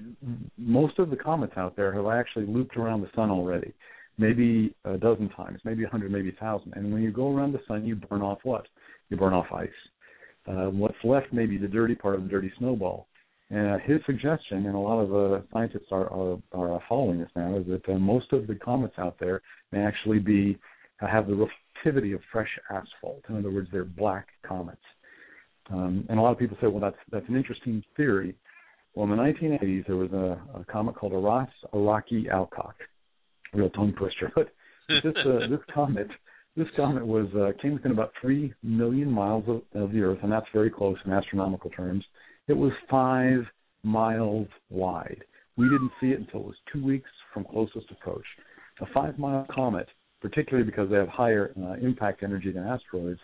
most 0.58 0.98
of 1.00 1.10
the 1.10 1.16
comets 1.16 1.54
out 1.58 1.76
there 1.76 1.94
have 1.94 2.08
actually 2.08 2.46
looped 2.46 2.76
around 2.78 3.02
the 3.02 3.10
sun 3.16 3.30
already, 3.30 3.74
maybe 4.18 4.74
a 4.86 4.98
dozen 4.98 5.30
times, 5.30 5.60
maybe 5.64 5.84
a 5.84 5.90
hundred, 5.90 6.12
maybe 6.12 6.30
a 6.30 6.40
thousand. 6.40 6.74
And 6.76 6.92
when 6.92 7.04
you 7.04 7.12
go 7.12 7.36
around 7.36 7.52
the 7.52 7.62
sun, 7.68 7.86
you 7.86 7.96
burn 7.96 8.22
off 8.22 8.40
what? 8.44 8.66
You 9.10 9.18
burn 9.18 9.34
off 9.34 9.52
ice. 9.54 9.70
Uh, 10.48 10.70
what's 10.70 10.98
left 11.04 11.32
may 11.34 11.46
be 11.46 11.58
the 11.58 11.68
dirty 11.68 11.94
part 11.94 12.16
of 12.16 12.24
the 12.24 12.30
dirty 12.30 12.52
snowball. 12.58 13.08
Uh, 13.50 13.78
his 13.86 14.02
suggestion, 14.06 14.66
and 14.66 14.76
a 14.76 14.78
lot 14.78 15.00
of 15.00 15.16
uh, 15.16 15.42
scientists 15.54 15.88
are, 15.92 16.12
are, 16.12 16.38
are 16.52 16.84
following 16.90 17.20
this 17.20 17.30
now, 17.34 17.56
is 17.58 17.66
that 17.66 17.88
uh, 17.88 17.98
most 17.98 18.34
of 18.34 18.46
the 18.46 18.56
comets 18.56 18.96
out 18.98 19.16
there 19.22 19.42
may 19.72 19.80
actually 19.80 20.20
be 20.20 20.58
uh, 21.02 21.08
have 21.08 21.28
the 21.28 21.48
activity 21.78 22.12
of 22.12 22.20
fresh 22.32 22.50
asphalt. 22.70 23.24
In 23.30 23.38
other 23.38 23.52
words, 23.52 23.70
they're 23.72 23.86
black 23.86 24.28
comets. 24.46 24.82
Um, 25.70 26.06
and 26.10 26.20
a 26.20 26.22
lot 26.22 26.32
of 26.32 26.40
people 26.40 26.58
say, 26.60 26.68
well, 26.68 26.82
that's 26.82 26.98
that's 27.12 27.28
an 27.30 27.36
interesting 27.36 27.84
theory. 27.96 28.36
Well, 28.96 29.06
in 29.06 29.12
the 29.12 29.24
1980s, 29.24 29.88
there 29.88 29.96
was 29.96 30.12
a, 30.12 30.60
a 30.60 30.66
comet 30.66 30.96
called 30.96 31.14
IRAS 31.14 31.50
Araki 31.74 32.30
Alcock, 32.30 32.76
real 33.54 33.70
tongue 33.70 33.94
twister. 33.98 34.32
But 34.36 34.50
this 35.04 35.14
uh, 35.26 35.48
this 35.50 35.60
comet, 35.74 36.08
this 36.56 36.68
comet 36.76 37.06
was 37.06 37.28
uh, 37.36 37.52
came 37.62 37.74
within 37.74 37.92
about 37.92 38.12
three 38.22 38.54
million 38.64 39.10
miles 39.12 39.44
of, 39.48 39.62
of 39.82 39.92
the 39.92 40.02
Earth, 40.02 40.20
and 40.24 40.32
that's 40.32 40.46
very 40.54 40.70
close 40.70 40.98
in 41.06 41.12
astronomical 41.12 41.70
terms. 41.70 42.04
It 42.48 42.54
was 42.54 42.72
five 42.90 43.46
miles 43.84 44.48
wide. 44.70 45.24
We 45.58 45.66
didn't 45.66 45.92
see 46.00 46.08
it 46.08 46.20
until 46.20 46.42
it 46.42 46.48
was 46.48 46.56
two 46.72 46.84
weeks 46.84 47.10
from 47.34 47.44
closest 47.46 47.92
approach. 47.92 48.26
A 48.82 48.86
five-mile 48.94 49.48
comet 49.54 49.88
particularly 50.22 50.66
because 50.66 50.90
they 50.90 50.98
have 50.98 51.08
higher 51.08 51.54
uh, 51.62 51.74
impact 51.74 52.24
energy 52.24 52.52
than 52.52 52.64
asteroids, 52.64 53.20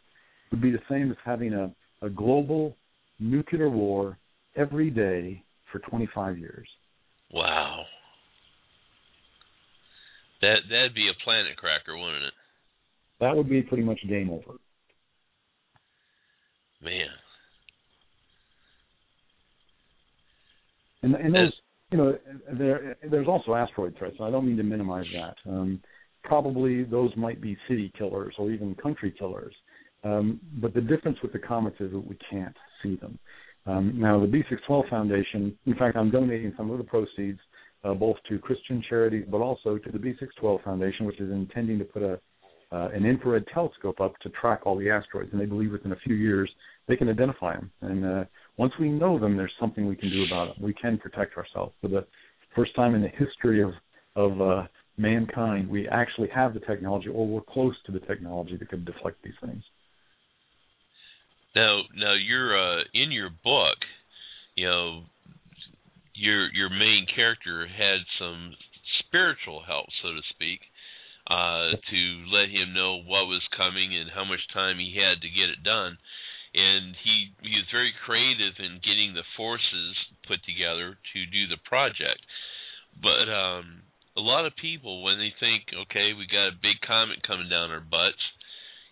would 0.52 0.62
be 0.62 0.72
the 0.72 0.82
same 0.90 1.12
as 1.12 1.18
having 1.26 1.54
a, 1.54 1.72
a 2.02 2.10
global 2.10 2.76
nuclear 3.20 3.70
war 3.70 4.18
every 4.56 4.90
day 4.90 5.44
for 5.72 5.80
25 5.80 6.38
years. 6.38 6.68
Wow. 7.32 7.84
That 10.42 10.58
that'd 10.70 10.94
be 10.94 11.10
a 11.10 11.24
planet 11.24 11.56
cracker, 11.58 11.98
wouldn't 11.98 12.26
it? 12.26 12.34
That 13.22 13.36
would 13.36 13.50
be 13.50 13.62
pretty 13.62 13.84
much 13.84 14.00
game 14.08 14.30
over. 14.30 14.58
Man. 16.82 17.08
And 21.04 21.16
and 21.16 21.36
those 21.36 21.54
you 21.92 21.98
know 21.98 22.18
there 22.58 22.98
there's 23.10 23.28
also 23.28 23.54
asteroid 23.54 23.96
threats. 23.98 24.16
So 24.18 24.24
I 24.24 24.32
don't 24.32 24.46
mean 24.48 24.58
to 24.58 24.64
minimize 24.64 25.06
that. 25.14 25.36
Um, 25.50 25.82
probably 26.24 26.84
those 26.84 27.12
might 27.16 27.42
be 27.42 27.58
city 27.68 27.92
killers 27.98 28.34
or 28.38 28.50
even 28.50 28.76
country 28.76 29.14
killers. 29.18 29.54
Um, 30.04 30.40
but 30.62 30.74
the 30.74 30.82
difference 30.82 31.18
with 31.22 31.32
the 31.32 31.40
comets 31.40 31.78
is 31.80 31.92
that 31.92 32.08
we 32.08 32.18
can't 32.30 32.56
see 32.82 32.96
them. 32.96 33.18
Um, 33.66 33.94
now, 33.98 34.20
the 34.20 34.28
B612 34.28 34.90
Foundation, 34.90 35.58
in 35.66 35.76
fact, 35.76 35.96
I'm 35.96 36.12
donating 36.12 36.54
some 36.58 36.70
of 36.72 36.78
the 36.78 36.84
proceeds 36.84 37.40
uh, 37.86 37.94
both 37.94 38.18
to 38.28 38.38
Christian 38.40 38.84
charities, 38.90 39.26
but 39.30 39.38
also 39.38 39.78
to 39.78 39.92
the 39.92 39.98
B612 39.98 40.64
Foundation, 40.64 41.06
which 41.06 41.22
is 41.22 41.32
intending 41.32 41.80
to 41.80 41.86
put 41.86 42.02
a 42.02 42.20
uh, 42.74 42.90
an 42.92 43.06
infrared 43.06 43.46
telescope 43.54 44.02
up 44.02 44.18
to 44.20 44.30
track 44.30 44.62
all 44.66 44.76
the 44.76 44.90
asteroids, 44.90 45.30
and 45.32 45.40
they 45.40 45.46
believe 45.46 45.72
within 45.72 45.92
a 45.92 45.98
few 45.98 46.16
years 46.16 46.50
they 46.88 46.96
can 46.96 47.08
identify 47.08 47.54
them. 47.54 47.72
And 47.82 48.04
uh, 48.04 48.24
once 48.58 48.74
we 48.80 48.90
know 48.90 49.20
them, 49.20 49.36
there's 49.36 49.54
something 49.60 49.88
we 49.88 49.96
can 49.96 50.10
do 50.10 50.24
about 50.26 50.56
them. 50.56 50.64
We 50.64 50.74
can 50.74 50.98
protect 50.98 51.38
ourselves. 51.38 51.74
For 51.82 51.88
the 51.88 52.06
first 52.56 52.76
time 52.76 52.96
in 52.96 53.02
the 53.02 53.10
history 53.10 53.62
of 53.64 53.72
of 54.16 54.40
uh, 54.42 54.68
mankind, 54.98 55.68
we 55.68 55.88
actually 55.88 56.30
have 56.30 56.54
the 56.54 56.60
technology, 56.60 57.10
or 57.10 57.28
we're 57.28 57.42
close 57.42 57.76
to 57.86 57.92
the 57.92 58.00
technology 58.00 58.58
that 58.58 58.70
could 58.70 58.86
deflect 58.86 59.18
these 59.24 59.34
things. 59.44 59.64
Now, 61.56 61.82
now 61.96 62.14
you're 62.14 62.58
uh, 62.58 62.84
in 62.94 63.12
your 63.12 63.30
book. 63.44 63.78
You 64.56 64.68
know, 64.68 65.02
your 66.14 66.52
your 66.54 66.70
main 66.70 67.08
character 67.16 67.68
had 67.68 68.02
some 68.20 68.54
spiritual 69.00 69.64
help, 69.66 69.88
so 70.02 70.10
to 70.10 70.22
speak, 70.30 70.60
uh, 71.28 71.74
to 71.74 72.02
let 72.30 72.50
him 72.50 72.74
know 72.74 72.98
what 72.98 73.26
was 73.26 73.42
coming 73.56 73.96
and 73.98 74.10
how 74.14 74.26
much 74.26 74.42
time 74.54 74.78
he 74.78 74.98
had 74.98 75.22
to 75.22 75.30
get 75.30 75.50
it 75.50 75.64
done. 75.64 75.98
And 76.54 76.94
he 77.04 77.34
he 77.42 77.58
was 77.58 77.66
very 77.74 77.94
creative 78.06 78.54
in 78.62 78.78
getting 78.86 79.14
the 79.14 79.26
forces 79.36 79.98
put 80.28 80.46
together 80.46 80.98
to 81.14 81.20
do 81.26 81.50
the 81.50 81.58
project. 81.66 82.22
But 83.02 83.26
um, 83.26 83.82
a 84.16 84.22
lot 84.22 84.46
of 84.46 84.56
people, 84.56 85.02
when 85.02 85.18
they 85.18 85.34
think, 85.40 85.66
okay, 85.74 86.14
we 86.14 86.30
got 86.30 86.54
a 86.54 86.62
big 86.62 86.78
comet 86.86 87.26
coming 87.26 87.50
down 87.50 87.72
our 87.72 87.82
butts, 87.82 88.22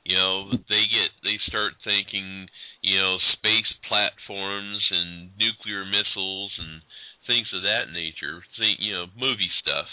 you 0.04 0.18
know, 0.18 0.50
they 0.70 0.90
get 0.90 1.14
they 1.24 1.38
start 1.48 1.74
thinking, 1.84 2.50
you 2.82 2.98
know, 2.98 3.18
space 3.38 3.70
platforms 3.88 4.82
and 4.90 5.30
nuclear 5.38 5.86
missiles 5.86 6.52
and 6.58 6.82
things 7.28 7.48
of 7.54 7.62
that 7.62 7.94
nature. 7.94 8.42
Think, 8.58 8.80
you 8.80 8.94
know, 8.94 9.06
movie 9.18 9.52
stuff. 9.62 9.86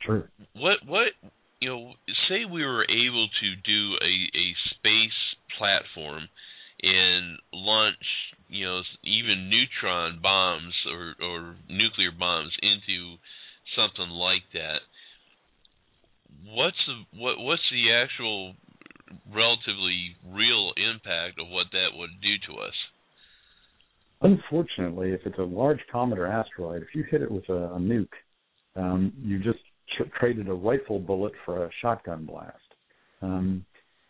True. 0.00 0.28
What 0.56 0.84
what 0.86 1.12
you 1.60 1.68
know? 1.68 1.92
Say 2.28 2.44
we 2.44 2.64
were 2.64 2.84
able 2.84 3.28
to 3.28 3.48
do 3.64 3.80
a 4.00 4.14
a 4.32 4.46
space 4.72 5.20
platform 5.58 6.28
and 6.84 7.38
launch, 7.52 7.96
you 8.48 8.66
know, 8.66 8.82
even 9.02 9.48
neutron 9.48 10.20
bombs 10.22 10.74
or 10.90 11.14
or 11.24 11.56
nuclear 11.68 12.12
bombs 12.16 12.52
into 12.62 13.16
something 13.74 14.12
like 14.12 14.44
that. 14.52 14.80
What's 16.46 16.76
the 16.86 17.18
what 17.18 17.38
what's 17.38 17.62
the 17.72 17.92
actual 17.92 18.54
relatively 19.32 20.16
real 20.28 20.72
impact 20.76 21.40
of 21.40 21.48
what 21.48 21.66
that 21.72 21.96
would 21.96 22.10
do 22.20 22.34
to 22.48 22.60
us? 22.60 22.74
Unfortunately, 24.20 25.12
if 25.12 25.20
it's 25.24 25.38
a 25.38 25.42
large 25.42 25.80
comet 25.90 26.18
or 26.18 26.26
asteroid, 26.26 26.82
if 26.82 26.94
you 26.94 27.04
hit 27.10 27.22
it 27.22 27.30
with 27.30 27.48
a, 27.48 27.74
a 27.74 27.78
nuke, 27.78 28.08
um, 28.76 29.12
you 29.22 29.38
just 29.38 29.58
tr- 29.96 30.08
traded 30.18 30.48
a 30.48 30.54
rifle 30.54 30.98
bullet 30.98 31.32
for 31.44 31.66
a 31.66 31.70
shotgun 31.80 32.24
blast. 32.24 32.56
Um, 33.22 33.64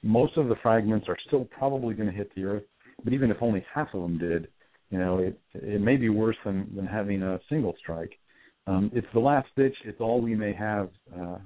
most 0.04 0.36
of 0.36 0.48
the 0.48 0.56
fragments 0.62 1.08
are 1.08 1.16
still 1.26 1.46
probably 1.46 1.94
going 1.94 2.08
to 2.08 2.14
hit 2.14 2.30
the 2.34 2.44
Earth, 2.44 2.62
but 3.02 3.12
even 3.12 3.30
if 3.30 3.38
only 3.40 3.64
half 3.72 3.88
of 3.94 4.02
them 4.02 4.18
did, 4.18 4.48
you 4.90 4.98
know, 4.98 5.18
it 5.18 5.38
it 5.54 5.80
may 5.80 5.96
be 5.96 6.10
worse 6.10 6.36
than 6.44 6.70
than 6.76 6.86
having 6.86 7.22
a 7.22 7.40
single 7.48 7.74
strike. 7.80 8.12
Um, 8.66 8.90
it's 8.94 9.06
the 9.12 9.20
last 9.20 9.48
ditch. 9.56 9.74
It's 9.84 10.00
all 10.00 10.20
we 10.20 10.34
may 10.34 10.52
have 10.52 10.90
uh, 11.18 11.38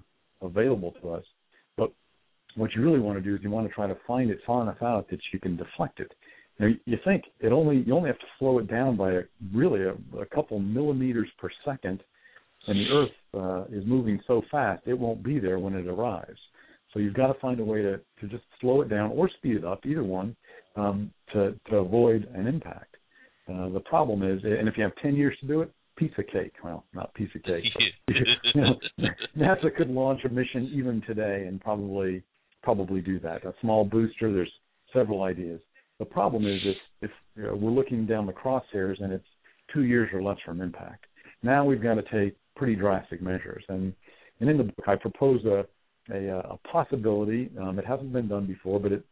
available 0.42 0.92
to 1.00 1.10
us. 1.10 1.24
But 1.76 1.92
what 2.56 2.74
you 2.74 2.82
really 2.82 3.00
want 3.00 3.16
to 3.18 3.22
do 3.22 3.34
is 3.34 3.40
you 3.42 3.50
want 3.50 3.66
to 3.66 3.72
try 3.72 3.86
to 3.86 3.96
find 4.06 4.30
it 4.30 4.38
far 4.46 4.62
enough 4.62 4.82
out 4.82 5.08
that 5.10 5.20
you 5.32 5.38
can 5.38 5.56
deflect 5.56 6.00
it. 6.00 6.12
Now, 6.60 6.68
you 6.84 6.98
think 7.04 7.24
it 7.40 7.52
only 7.52 7.84
you 7.86 7.94
only 7.94 8.08
have 8.08 8.18
to 8.18 8.26
slow 8.38 8.58
it 8.58 8.68
down 8.68 8.96
by 8.96 9.12
a, 9.12 9.20
really 9.54 9.84
a, 9.84 9.94
a 10.20 10.26
couple 10.26 10.58
millimeters 10.58 11.28
per 11.38 11.48
second, 11.64 12.02
and 12.66 12.78
the 12.78 12.92
Earth 12.92 13.10
uh, 13.34 13.76
is 13.76 13.84
moving 13.86 14.20
so 14.26 14.42
fast 14.50 14.82
it 14.86 14.98
won't 14.98 15.22
be 15.22 15.38
there 15.38 15.58
when 15.60 15.74
it 15.74 15.86
arrives. 15.86 16.38
So 16.92 17.00
you've 17.00 17.14
got 17.14 17.28
to 17.28 17.38
find 17.40 17.60
a 17.60 17.64
way 17.64 17.82
to 17.82 17.98
to 18.20 18.28
just 18.28 18.44
slow 18.60 18.80
it 18.82 18.88
down 18.88 19.10
or 19.12 19.28
speed 19.28 19.56
it 19.56 19.64
up, 19.64 19.84
either 19.86 20.04
one, 20.04 20.36
um, 20.76 21.10
to 21.32 21.54
to 21.70 21.76
avoid 21.76 22.28
an 22.34 22.46
impact. 22.46 22.96
Uh, 23.48 23.68
the 23.70 23.80
problem 23.80 24.22
is, 24.22 24.42
and 24.44 24.68
if 24.68 24.76
you 24.76 24.82
have 24.82 24.94
10 25.02 25.16
years 25.16 25.34
to 25.40 25.46
do 25.46 25.62
it, 25.62 25.72
piece 25.96 26.12
of 26.18 26.26
cake. 26.26 26.52
Well, 26.62 26.84
not 26.94 27.12
piece 27.14 27.30
of 27.34 27.42
cake. 27.42 27.64
You 28.54 28.62
know, 28.62 28.74
NASA 29.36 29.74
could 29.76 29.88
launch 29.88 30.20
a 30.24 30.28
mission 30.28 30.70
even 30.74 31.02
today 31.06 31.44
and 31.46 31.60
probably 31.60 32.22
probably 32.62 33.00
do 33.00 33.20
that. 33.20 33.44
A 33.44 33.54
small 33.60 33.84
booster. 33.84 34.32
There's 34.32 34.50
several 34.92 35.22
ideas. 35.22 35.60
The 35.98 36.04
problem 36.04 36.46
is 36.46 36.60
if 36.64 36.76
if 37.02 37.10
you 37.36 37.42
know, 37.44 37.54
we're 37.54 37.70
looking 37.70 38.06
down 38.06 38.26
the 38.26 38.32
crosshairs 38.32 39.02
and 39.02 39.12
it's 39.12 39.26
two 39.72 39.82
years 39.82 40.08
or 40.12 40.22
less 40.22 40.38
from 40.44 40.60
impact. 40.60 41.06
Now 41.42 41.64
we've 41.64 41.82
got 41.82 41.94
to 41.94 42.02
take 42.02 42.36
pretty 42.56 42.74
drastic 42.74 43.20
measures. 43.20 43.64
And 43.68 43.92
and 44.40 44.48
in 44.48 44.56
the 44.56 44.64
book 44.64 44.84
I 44.86 44.96
propose 44.96 45.44
a 45.44 45.66
a, 46.10 46.38
a 46.38 46.58
possibility. 46.70 47.50
Um, 47.60 47.78
it 47.78 47.86
hasn't 47.86 48.12
been 48.12 48.28
done 48.28 48.46
before, 48.46 48.80
but 48.80 48.92
it, 48.92 49.04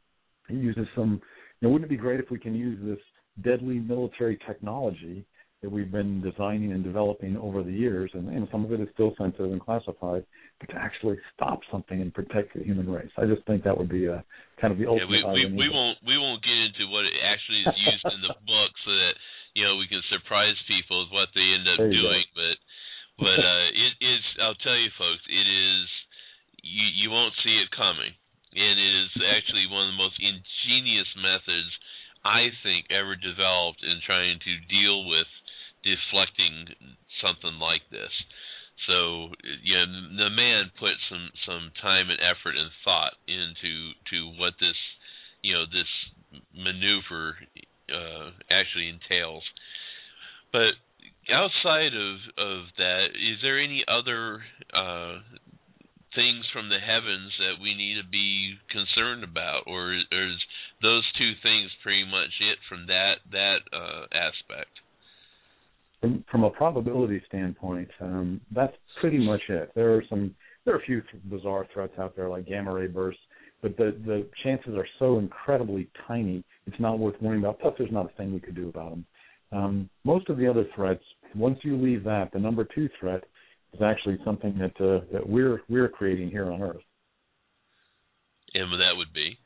it 0.49 0.55
uses 0.55 0.87
some. 0.95 1.21
You 1.61 1.69
know, 1.69 1.73
wouldn't 1.73 1.91
it 1.91 1.95
be 1.95 2.01
great 2.01 2.21
if 2.21 2.31
we 2.31 2.39
can 2.39 2.55
use 2.55 2.79
this 2.83 2.99
deadly 3.43 3.79
military 3.79 4.39
technology 4.47 5.27
that 5.63 5.71
we've 5.71 5.91
been 5.91 6.21
designing 6.21 6.73
and 6.73 6.85
developing 6.85 7.37
over 7.37 7.63
the 7.63 7.73
years, 7.73 8.11
and, 8.13 8.29
and 8.29 8.47
some 8.53 8.65
of 8.65 8.73
it 8.73 8.81
is 8.81 8.89
still 8.93 9.15
sensitive 9.17 9.53
and 9.53 9.61
classified, 9.61 10.25
but 10.61 10.69
to 10.69 10.77
actually 10.77 11.17
stop 11.35 11.61
something 11.73 12.01
and 12.01 12.13
protect 12.13 12.53
the 12.53 12.63
human 12.63 12.89
race. 12.89 13.11
I 13.17 13.25
just 13.25 13.45
think 13.47 13.65
that 13.65 13.77
would 13.77 13.89
be 13.89 14.05
a 14.07 14.23
kind 14.61 14.73
of 14.73 14.79
the 14.79 14.87
ultimate. 14.87 15.11
Yeah, 15.11 15.33
we, 15.33 15.49
we, 15.49 15.67
we 15.67 15.69
won't 15.73 15.99
we 16.05 16.17
won't 16.21 16.45
get 16.45 16.55
into 16.55 16.93
what 16.93 17.09
it 17.09 17.17
actually 17.25 17.65
is 17.65 17.77
used 17.83 18.05
in 18.05 18.21
the 18.21 18.37
book, 18.47 18.71
so 18.85 18.91
that 18.93 19.15
you 19.57 19.65
know 19.65 19.81
we 19.81 19.89
can 19.89 20.05
surprise 20.13 20.57
people 20.69 21.03
with 21.03 21.13
what 21.13 21.33
they 21.33 21.47
end 21.57 21.67
up 21.67 21.81
doing. 21.81 22.25
Go. 22.31 22.37
But 22.37 22.57
but 23.27 23.41
uh, 23.41 23.67
it 23.73 23.95
is 24.05 24.23
I'll 24.45 24.61
tell 24.61 24.77
you, 24.77 24.93
folks, 25.01 25.25
it 25.25 25.49
is 25.49 25.86
you 26.67 26.87
you 26.95 27.11
won't 27.11 27.35
see 27.45 27.59
it 27.63 27.71
coming, 27.71 28.13
and 28.55 28.77
it 28.79 28.95
is 29.07 29.11
actually 29.31 29.67
one 29.71 29.89
of 29.89 29.93
the 29.95 30.03
most 30.03 30.19
ingenious 30.19 31.09
methods 31.17 31.71
I 32.25 32.51
think 32.63 32.87
ever 32.91 33.15
developed 33.15 33.85
in 33.85 34.01
trying 34.05 34.41
to 34.43 34.53
deal 34.67 35.07
with 35.07 35.31
deflecting 35.87 36.75
something 37.23 37.59
like 37.59 37.87
this. 37.91 38.11
So 38.87 39.31
you 39.63 39.75
know, 39.75 39.87
the 40.27 40.31
man 40.31 40.71
put 40.79 40.95
some 41.09 41.31
some 41.47 41.71
time 41.81 42.11
and 42.11 42.21
effort 42.21 42.57
and 42.57 42.71
thought 42.85 43.15
into 43.27 43.95
to 44.11 44.19
what 44.39 44.55
this 44.61 44.77
you 45.43 45.55
know 45.55 45.65
this 45.67 45.91
maneuver 46.55 47.37
uh, 47.93 48.31
actually 48.51 48.89
entails. 48.89 49.45
But 50.53 50.75
outside 51.33 51.95
of 51.95 52.17
of 52.39 52.67
that, 52.79 53.07
is 53.15 53.39
there 53.43 53.59
any 53.59 53.85
other 53.87 54.43
uh, 54.73 55.19
things 56.17 56.43
from 56.53 56.69
the 56.69 56.81
heavens 56.81 57.31
that 57.39 57.63
we 57.63 57.77
need 57.77 58.01
to 58.01 58.09
be 58.09 58.57
concerned 58.73 59.23
about, 59.23 59.69
or, 59.69 60.01
or 60.11 60.25
is 60.27 60.41
those 60.83 61.05
two 61.17 61.37
things 61.45 61.71
pretty 61.85 62.05
much 62.05 62.33
it 62.41 62.59
from 62.69 62.87
that 62.89 63.21
that 63.31 63.61
uh, 63.71 64.09
aspect? 64.11 64.73
from 66.01 66.25
from 66.31 66.45
a 66.45 66.51
probability 66.51 67.23
standpoint, 67.27 67.89
um, 68.01 68.41
that's 68.55 68.77
pretty 69.01 69.19
much 69.19 69.41
it. 69.49 69.71
There 69.75 69.95
are 69.95 70.05
some 70.09 70.35
there 70.65 70.75
are 70.75 70.79
a 70.79 70.83
few 70.83 71.03
bizarre 71.25 71.67
threats 71.73 71.95
out 71.99 72.17
there 72.17 72.29
like 72.29 72.47
gamma 72.47 72.73
ray 72.73 72.87
bursts, 72.87 73.21
but 73.63 73.77
the 73.77 73.97
the 74.07 74.27
chances 74.43 74.75
are 74.75 74.87
so 74.99 75.19
incredibly 75.19 75.89
tiny. 76.07 76.45
It's 76.67 76.81
not 76.81 76.99
worth 76.99 77.21
worrying 77.21 77.43
about. 77.43 77.61
Plus, 77.61 77.75
there's 77.79 77.93
not 77.93 78.07
a 78.07 78.17
thing 78.17 78.33
we 78.33 78.41
could 78.41 78.57
do 78.57 78.69
about 78.69 78.91
them. 78.91 79.07
Um, 79.53 79.91
most 80.05 80.29
of 80.29 80.37
the 80.37 80.49
other 80.49 80.67
threats, 80.75 81.03
once 81.35 81.59
you 81.63 81.77
leave 81.77 82.03
that, 82.05 82.33
the 82.33 82.39
number 82.39 82.65
two 82.65 82.89
threat 82.99 83.25
is 83.77 83.83
actually 83.83 84.19
something 84.25 84.59
that 84.59 84.85
uh, 84.85 85.05
that 85.13 85.29
we're 85.29 85.61
we're 85.69 85.89
creating 85.89 86.31
here 86.31 86.51
on 86.51 86.63
Earth. 86.63 86.83
And 88.55 88.73
that 88.73 88.97
would 88.97 89.13
be 89.13 89.39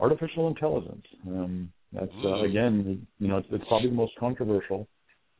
artificial 0.00 0.48
intelligence. 0.48 1.04
Um, 1.26 1.72
that's 1.92 2.12
uh, 2.24 2.42
again, 2.42 3.06
you 3.18 3.28
know, 3.28 3.38
it's, 3.38 3.48
it's 3.50 3.64
probably 3.68 3.90
the 3.90 3.94
most 3.94 4.12
controversial. 4.18 4.88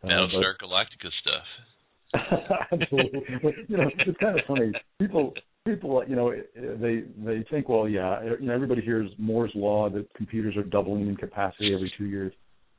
Battlestar 0.05 0.55
uh, 0.55 0.67
Galactica 0.67 1.11
stuff. 1.21 2.49
Absolutely. 2.73 3.21
you 3.69 3.77
know, 3.77 3.91
it's 4.07 4.19
kind 4.19 4.39
of 4.39 4.45
funny. 4.47 4.73
People, 5.01 5.35
people, 5.67 6.03
you 6.07 6.17
know, 6.17 6.33
they 6.55 7.03
they 7.19 7.45
think, 7.51 7.69
well, 7.69 7.89
yeah, 7.89 8.23
you 8.41 8.47
know, 8.47 8.55
everybody 8.55 8.81
hears 8.81 9.11
Moore's 9.19 9.51
law 9.55 9.91
that 9.91 10.07
computers 10.15 10.57
are 10.57 10.63
doubling 10.63 11.09
in 11.09 11.17
capacity 11.17 11.75
every 11.75 11.93
two 11.99 12.07
years, 12.07 12.33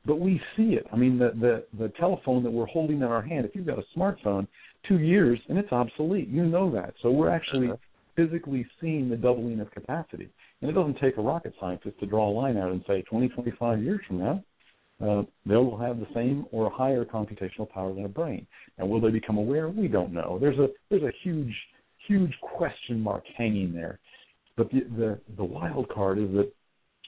but 0.06 0.18
we 0.18 0.40
see 0.56 0.74
it. 0.74 0.86
I 0.92 0.96
mean, 0.96 1.18
the 1.18 1.32
the 1.40 1.64
the 1.78 1.88
telephone 2.00 2.42
that 2.42 2.50
we're 2.50 2.66
holding 2.66 2.98
in 2.98 3.02
our 3.04 3.22
hand. 3.22 3.44
If 3.44 3.54
you've 3.54 3.66
got 3.66 3.78
a 3.78 3.98
smartphone, 3.98 4.46
two 4.88 4.98
years 4.98 5.38
and 5.48 5.58
it's 5.58 5.72
obsolete. 5.72 6.28
You 6.28 6.44
know 6.44 6.70
that. 6.72 6.94
So 7.02 7.10
we're 7.10 7.30
actually 7.30 7.68
uh-huh. 7.68 7.76
physically 8.16 8.66
seeing 8.80 9.08
the 9.08 9.16
doubling 9.16 9.60
of 9.60 9.70
capacity. 9.70 10.30
And 10.60 10.70
it 10.70 10.74
doesn't 10.74 10.98
take 10.98 11.16
a 11.16 11.22
rocket 11.22 11.54
scientist 11.60 11.98
to 12.00 12.06
draw 12.06 12.28
a 12.28 12.32
line 12.32 12.56
out 12.56 12.70
and 12.70 12.84
say 12.86 13.02
20, 13.02 13.28
25 13.28 13.82
years 13.82 14.00
from 14.06 14.18
now, 14.18 14.44
uh, 15.02 15.22
they 15.46 15.56
will 15.56 15.78
have 15.78 15.98
the 15.98 16.06
same 16.14 16.44
or 16.52 16.70
higher 16.70 17.04
computational 17.04 17.68
power 17.68 17.94
than 17.94 18.04
a 18.04 18.08
brain. 18.08 18.46
And 18.78 18.88
will 18.88 19.00
they 19.00 19.10
become 19.10 19.38
aware? 19.38 19.68
We 19.68 19.88
don't 19.88 20.12
know. 20.12 20.38
There's 20.40 20.58
a 20.58 20.68
there's 20.88 21.02
a 21.02 21.12
huge 21.22 21.54
huge 22.06 22.34
question 22.40 23.00
mark 23.00 23.24
hanging 23.36 23.72
there. 23.72 23.98
But 24.56 24.70
the 24.70 24.80
the, 24.96 25.20
the 25.36 25.44
wild 25.44 25.88
card 25.88 26.18
is 26.18 26.30
that 26.32 26.52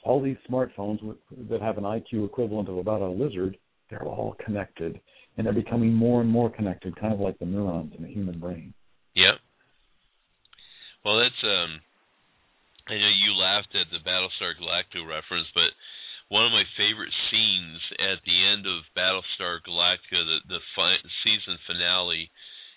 all 0.03 0.21
these 0.21 0.37
smartphones 0.49 1.17
that 1.49 1.61
have 1.61 1.79
an 1.79 1.85
IQ 1.85 2.25
equivalent 2.27 2.69
of 2.69 2.77
about 2.79 3.03
a 3.03 3.09
lizard, 3.09 3.57
they're 3.89 4.05
all 4.05 4.37
connected, 4.45 5.01
and 5.37 5.47
they're 5.47 5.53
becoming 5.53 5.93
more 5.93 6.21
and 6.21 6.31
more 6.31 6.51
connected, 6.51 6.97
kind 6.97 7.13
of 7.13 7.21
like 7.21 7.39
the 7.39 7.47
neurons 7.47 7.93
in 7.97 8.03
the 8.03 8.09
human 8.09 8.39
brain. 8.39 8.75
Yep. 9.15 9.35
Well, 11.05 11.19
that's 11.19 11.43
um. 11.45 11.81
I 12.89 12.95
know 12.99 13.15
you 13.15 13.33
laughed 13.39 13.77
at 13.77 13.87
the 13.93 14.03
Battlestar 14.03 14.59
Galactica 14.59 15.07
reference, 15.07 15.47
but 15.55 15.71
one 16.29 16.45
of 16.45 16.51
my 16.51 16.65
favorite 16.77 17.13
scenes 17.31 17.79
at 18.01 18.19
the 18.27 18.45
end 18.45 18.67
of 18.67 18.83
Battlestar 18.97 19.61
Galactica, 19.63 20.19
the 20.25 20.39
the 20.49 20.61
fi- 20.75 21.05
season 21.23 21.59
finale, 21.67 22.31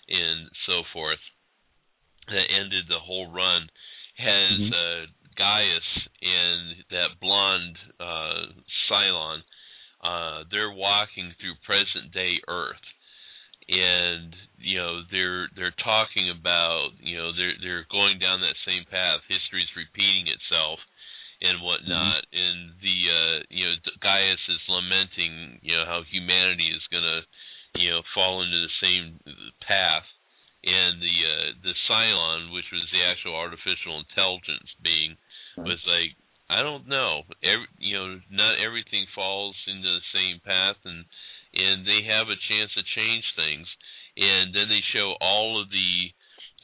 and 0.08 0.48
so 0.66 0.82
forth, 0.92 1.18
that 2.28 2.50
ended 2.50 2.84
the 2.88 3.00
whole 3.00 3.32
run, 3.32 3.68
has 4.16 4.58
Mhm. 4.60 4.72
uh, 4.72 5.06
Gaius 5.36 6.08
and 6.22 6.84
that 6.90 7.20
blonde 7.20 7.76
uh, 8.00 8.52
Cylon. 8.90 9.40
Uh, 10.02 10.44
they're 10.50 10.72
walking 10.72 11.32
through 11.40 11.54
present 11.64 12.12
day 12.12 12.36
Earth, 12.48 12.84
and 13.68 14.34
you 14.58 14.78
know 14.78 15.02
they're 15.10 15.48
they're 15.56 15.74
talking 15.82 16.30
about 16.30 16.90
you 17.00 17.16
know 17.16 17.32
they're 17.32 17.58
they're 17.60 17.86
going 17.90 18.18
down 18.18 18.40
that 18.40 18.56
same 18.66 18.84
path. 18.90 19.20
History's 19.28 19.72
repeating 19.76 20.28
itself 20.28 20.78
and 21.40 21.60
whatnot, 21.60 22.24
and 22.32 22.72
the 22.80 22.98
uh, 23.12 23.36
you 23.50 23.64
know 23.66 23.74
Gaius 24.00 24.40
is 24.48 24.62
lamenting 24.68 25.60
you 25.62 25.76
know 25.76 25.84
how 25.84 26.02
humanity 26.08 26.68
is 26.72 26.84
gonna 26.92 27.20
you 27.76 27.90
know 27.90 28.02
fall 28.14 28.42
into 28.42 28.56
the 28.56 28.76
same 28.80 29.20
path, 29.60 30.06
and 30.64 31.02
the 31.02 31.16
uh, 31.26 31.48
the 31.62 31.74
Cylon, 31.88 32.52
which 32.52 32.68
was 32.72 32.88
the 32.92 33.04
actual 33.04 33.36
artificial 33.36 34.00
intelligence 34.00 34.68
being, 34.82 35.16
Was 35.56 35.80
like 35.86 36.16
I 36.48 36.62
don't 36.62 36.86
know. 36.86 37.22
Every, 37.42 37.66
you 37.78 37.96
know, 37.98 38.20
not 38.30 38.58
everything 38.60 39.06
falls 39.14 39.56
into 39.66 39.88
the 39.88 40.04
same 40.12 40.40
path, 40.44 40.76
and 40.84 41.04
and 41.54 41.86
they 41.86 42.04
have 42.04 42.28
a 42.28 42.36
chance 42.48 42.70
to 42.74 42.82
change 42.94 43.24
things. 43.34 43.66
And 44.16 44.54
then 44.54 44.68
they 44.68 44.80
show 44.92 45.16
all 45.20 45.60
of 45.60 45.70
the 45.70 46.12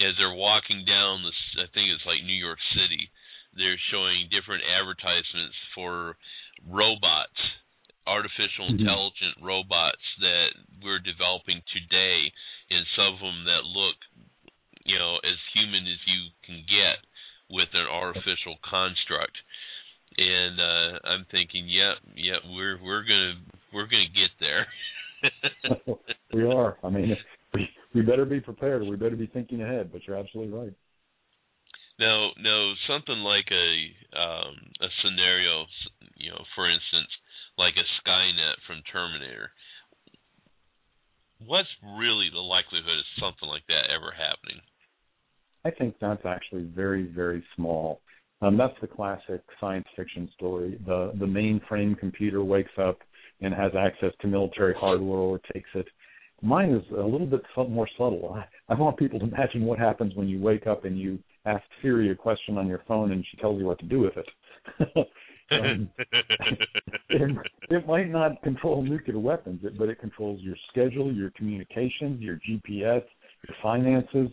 as 0.01 0.15
they're 0.17 0.35
walking 0.35 0.85
down 0.85 1.23
the 1.23 1.33
I 1.63 1.67
think 1.75 1.91
it's 1.91 2.07
like 2.07 2.23
New 2.25 2.39
York 2.39 2.59
City. 2.75 3.11
They're 3.55 3.81
showing 3.91 4.29
different 4.31 4.65
advertisements 4.65 5.57
for 5.75 6.17
robots, 6.65 7.41
artificial 8.07 8.69
Mhm. 8.69 8.81
intelligent 8.81 9.37
robots 9.41 10.03
that 10.21 10.53
we're 10.81 10.99
developing 11.01 11.63
today, 11.73 12.33
and 12.71 12.87
some 12.97 13.15
of 13.15 13.21
them 13.21 13.45
that 13.45 13.65
look, 13.65 13.97
you 14.85 14.99
know, 14.99 15.19
as 15.19 15.39
human 15.53 15.87
as 15.87 16.07
you 16.07 16.31
can 16.43 16.63
get 16.65 17.05
with 17.51 17.75
an 17.75 17.87
artificial 17.87 18.57
construct. 18.73 19.37
And 20.17 20.57
uh 20.61 20.99
I'm 21.05 21.27
thinking, 21.31 21.69
yeah, 21.69 21.95
yeah, 22.17 22.41
we're 22.49 22.81
we're 22.83 23.05
gonna 23.05 23.35
we're 23.73 23.87
gonna 23.87 24.13
get 24.13 24.33
there. 24.41 24.67
we 26.33 26.45
are. 26.45 26.79
I 26.83 26.89
mean, 26.89 27.17
we 27.55 27.69
we 27.95 28.01
better 28.03 28.25
be 28.25 28.41
prepared. 28.41 28.83
We 28.83 28.97
better 28.97 29.17
be 29.17 29.27
thinking 29.27 29.63
ahead. 29.63 29.93
But 29.93 30.03
you're 30.07 30.17
absolutely 30.17 30.53
right. 30.53 30.73
now, 31.99 32.31
now 32.41 32.73
something 32.89 33.19
like 33.19 33.49
a 33.53 34.19
um 34.19 34.57
a 34.81 34.89
scenario, 35.05 35.67
you 36.17 36.31
know, 36.31 36.45
for 36.57 36.69
instance, 36.69 37.09
like 37.59 37.75
a 37.77 37.87
Skynet 38.01 38.57
from 38.67 38.83
Terminator. 38.91 39.51
What's 41.47 41.69
really 41.99 42.31
the 42.33 42.41
likelihood 42.41 42.99
of 42.99 43.19
something 43.19 43.49
like 43.49 43.67
that 43.69 43.91
ever 43.91 44.13
happening? 44.13 44.63
I 45.65 45.71
think 45.71 45.97
that's 46.01 46.25
actually 46.25 46.65
very, 46.75 47.05
very 47.05 47.45
small. 47.57 48.01
Um, 48.43 48.57
that's 48.57 48.75
the 48.81 48.89
classic 48.89 49.43
science 49.61 49.87
fiction 49.97 50.29
story. 50.35 50.79
The 50.85 51.13
the 51.19 51.27
mainframe 51.27 51.97
computer 51.99 52.43
wakes 52.43 52.73
up 52.79 52.99
and 53.41 53.55
has 53.55 53.73
access 53.79 54.13
to 54.21 54.27
military 54.27 54.75
hardware 54.75 55.19
or 55.19 55.41
takes 55.53 55.71
it. 55.75 55.87
Mine 56.43 56.71
is 56.71 56.83
a 56.91 57.03
little 57.03 57.27
bit 57.27 57.43
more 57.57 57.89
subtle. 57.97 58.35
I, 58.35 58.73
I 58.73 58.77
want 58.77 58.97
people 58.97 59.21
to 59.21 59.27
imagine 59.27 59.65
what 59.65 59.79
happens 59.79 60.15
when 60.17 60.29
you 60.29 60.41
wake 60.41 60.67
up 60.67 60.85
and 60.85 60.99
you 60.99 61.19
ask 61.45 61.63
Siri 61.81 62.11
a 62.11 62.15
question 62.15 62.59
on 62.59 62.67
your 62.67 62.83
phone 62.89 63.13
and 63.13 63.25
she 63.31 63.37
tells 63.37 63.61
you 63.61 63.67
what 63.67 63.79
to 63.79 63.87
do 63.87 64.01
with 64.01 64.15
it. 64.17 64.29
um, 65.53 65.89
it, 67.11 67.37
it 67.71 67.87
might 67.87 68.09
not 68.09 68.43
control 68.43 68.83
nuclear 68.83 69.19
weapons, 69.19 69.61
but 69.79 69.89
it 69.89 70.01
controls 70.01 70.41
your 70.41 70.57
schedule, 70.71 71.13
your 71.13 71.31
communications, 71.31 72.21
your 72.21 72.37
GPS, 72.37 73.03
your 73.47 73.57
finances. 73.63 74.29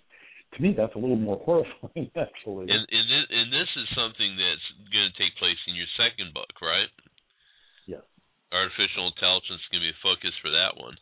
To 0.55 0.61
me, 0.61 0.73
that's 0.75 0.95
a 0.95 0.97
little 0.97 1.15
more 1.15 1.37
horrifying, 1.45 2.09
actually. 2.15 2.71
and 2.71 3.09
this, 3.09 3.18
and 3.29 3.53
this 3.53 3.69
is 3.77 3.87
something 3.93 4.35
that's 4.37 4.67
going 4.89 5.09
to 5.09 5.19
take 5.21 5.37
place 5.37 5.59
in 5.69 5.77
your 5.77 5.89
second 5.95 6.33
book, 6.33 6.53
right? 6.61 6.89
Yes. 7.85 8.05
Artificial 8.49 9.13
intelligence 9.13 9.61
is 9.61 9.69
going 9.69 9.85
to 9.85 9.89
be 9.89 9.95
a 9.95 10.05
focus 10.05 10.33
for 10.41 10.49
that 10.49 10.73
one. 10.77 10.97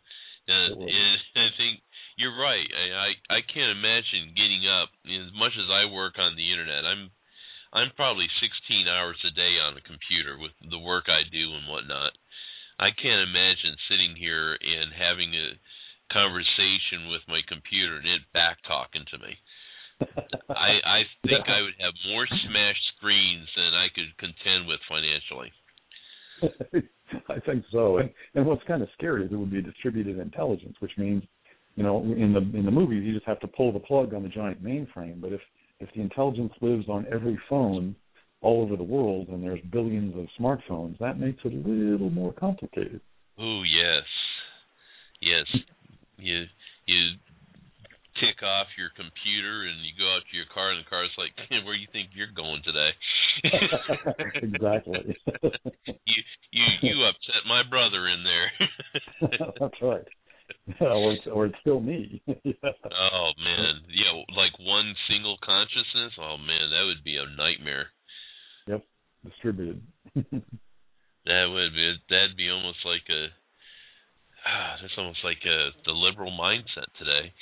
And, 0.48 0.84
and 0.84 1.16
I 1.48 1.50
think 1.56 1.80
you're 2.18 2.36
right. 2.36 2.66
I, 2.66 2.86
I 2.92 3.10
I 3.38 3.40
can't 3.46 3.78
imagine 3.78 4.34
getting 4.34 4.66
up 4.66 4.90
as 5.06 5.30
much 5.38 5.54
as 5.54 5.70
I 5.70 5.86
work 5.86 6.18
on 6.18 6.34
the 6.34 6.50
internet. 6.50 6.84
I'm 6.84 7.14
I'm 7.72 7.94
probably 7.94 8.26
16 8.42 8.88
hours 8.88 9.20
a 9.22 9.32
day 9.32 9.60
on 9.60 9.76
a 9.76 9.84
computer 9.84 10.36
with 10.40 10.52
the 10.58 10.80
work 10.82 11.06
I 11.06 11.22
do 11.30 11.54
and 11.54 11.68
whatnot. 11.68 12.16
I 12.80 12.90
can't 12.90 13.28
imagine 13.28 13.76
sitting 13.86 14.16
here 14.16 14.56
and 14.56 14.90
having 14.94 15.34
a 15.34 15.58
conversation 16.10 17.12
with 17.12 17.22
my 17.28 17.44
computer 17.46 18.00
and 18.00 18.08
it 18.08 18.24
back 18.32 18.58
talking 18.66 19.04
to 19.12 19.18
me. 19.22 19.36
I 20.50 20.80
I 20.82 21.00
think 21.22 21.46
I 21.46 21.62
would 21.62 21.78
have 21.78 21.94
more 22.10 22.26
smashed 22.26 22.86
screens 22.96 23.46
than 23.54 23.74
I 23.74 23.88
could 23.94 24.10
contend 24.18 24.66
with 24.66 24.80
financially. 24.88 25.52
I 27.28 27.40
think 27.40 27.64
so. 27.78 27.98
And, 27.98 28.10
and 28.34 28.46
what's 28.46 28.62
kind 28.64 28.82
of 28.82 28.88
scary 28.94 29.24
is 29.24 29.32
it 29.32 29.36
would 29.36 29.52
be 29.52 29.62
distributed 29.62 30.18
intelligence, 30.18 30.76
which 30.80 30.92
means, 30.98 31.22
you 31.76 31.84
know, 31.84 32.02
in 32.02 32.32
the 32.32 32.58
in 32.58 32.64
the 32.64 32.70
movies 32.70 33.04
you 33.04 33.14
just 33.14 33.26
have 33.26 33.40
to 33.40 33.46
pull 33.46 33.72
the 33.72 33.78
plug 33.78 34.14
on 34.14 34.22
the 34.24 34.28
giant 34.28 34.62
mainframe. 34.62 35.20
But 35.20 35.32
if 35.32 35.40
if 35.80 35.88
the 35.94 36.00
intelligence 36.00 36.52
lives 36.60 36.88
on 36.88 37.06
every 37.12 37.38
phone 37.48 37.94
all 38.40 38.62
over 38.62 38.76
the 38.76 38.82
world 38.82 39.28
and 39.28 39.42
there's 39.42 39.60
billions 39.72 40.14
of 40.16 40.26
smartphones, 40.40 40.98
that 40.98 41.18
makes 41.18 41.38
it 41.44 41.52
a 41.52 41.68
little 41.68 42.10
more 42.10 42.32
complicated. 42.32 43.00
Oh 43.38 43.62
yes, 43.62 44.04
yes. 45.20 45.46
You 46.18 46.44
you 46.86 47.12
tick 48.18 48.42
off 48.42 48.66
your 48.76 48.90
computer 48.94 49.66
and 49.70 49.78
you 49.86 49.94
go 49.98 50.06
out 50.10 50.26
to 50.26 50.36
your 50.36 50.50
car 50.52 50.74
and 50.74 50.82
the 50.82 50.90
car's 50.90 51.14
like, 51.16 51.32
where 51.64 51.74
you 51.74 51.86
think 51.92 52.10
you're 52.14 52.34
going 52.34 52.62
today? 52.66 52.90
exactly. 54.42 55.16
you 55.86 56.20
you 56.50 56.66
you 56.82 56.96
upset 57.06 57.46
my 57.46 57.62
brother 57.68 58.08
in 58.08 58.24
there. 58.26 58.48
That's 59.60 59.80
right. 59.82 60.06
Yeah, 60.80 60.88
or 60.88 61.12
it's, 61.12 61.26
or 61.30 61.46
it's 61.46 61.60
still 61.60 61.80
me. 61.80 62.22
yeah. 62.26 62.52
oh 62.64 63.30
man, 63.38 63.84
yeah, 63.92 64.12
like 64.34 64.56
one 64.60 64.94
single 65.08 65.36
consciousness. 65.44 66.12
Oh 66.18 66.36
man, 66.38 66.70
that 66.72 66.84
would 66.86 67.04
be 67.04 67.16
a 67.16 67.26
nightmare. 67.36 67.88
Yep, 68.66 68.82
distributed. 69.24 69.82
That 70.14 71.44
would 71.52 71.74
be 71.74 71.94
that'd 72.08 72.36
be 72.36 72.48
almost 72.48 72.78
like 72.86 73.04
a 73.10 73.28
ah, 74.48 74.76
that's 74.80 74.96
almost 74.96 75.20
like 75.22 75.44
a 75.44 75.70
the 75.84 75.92
liberal 75.92 76.32
mindset 76.32 76.88
today. 76.98 77.32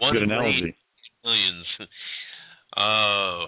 One 0.00 0.14
Good 0.14 0.22
analogy. 0.22 0.76
millions. 1.24 1.66
Oh, 2.76 3.46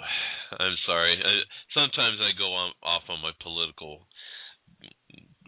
I'm 0.58 0.76
sorry. 0.86 1.22
I, 1.22 1.42
sometimes 1.74 2.18
I 2.20 2.36
go 2.36 2.52
on 2.52 2.72
off 2.82 3.02
on 3.08 3.22
my 3.22 3.32
political 3.42 4.00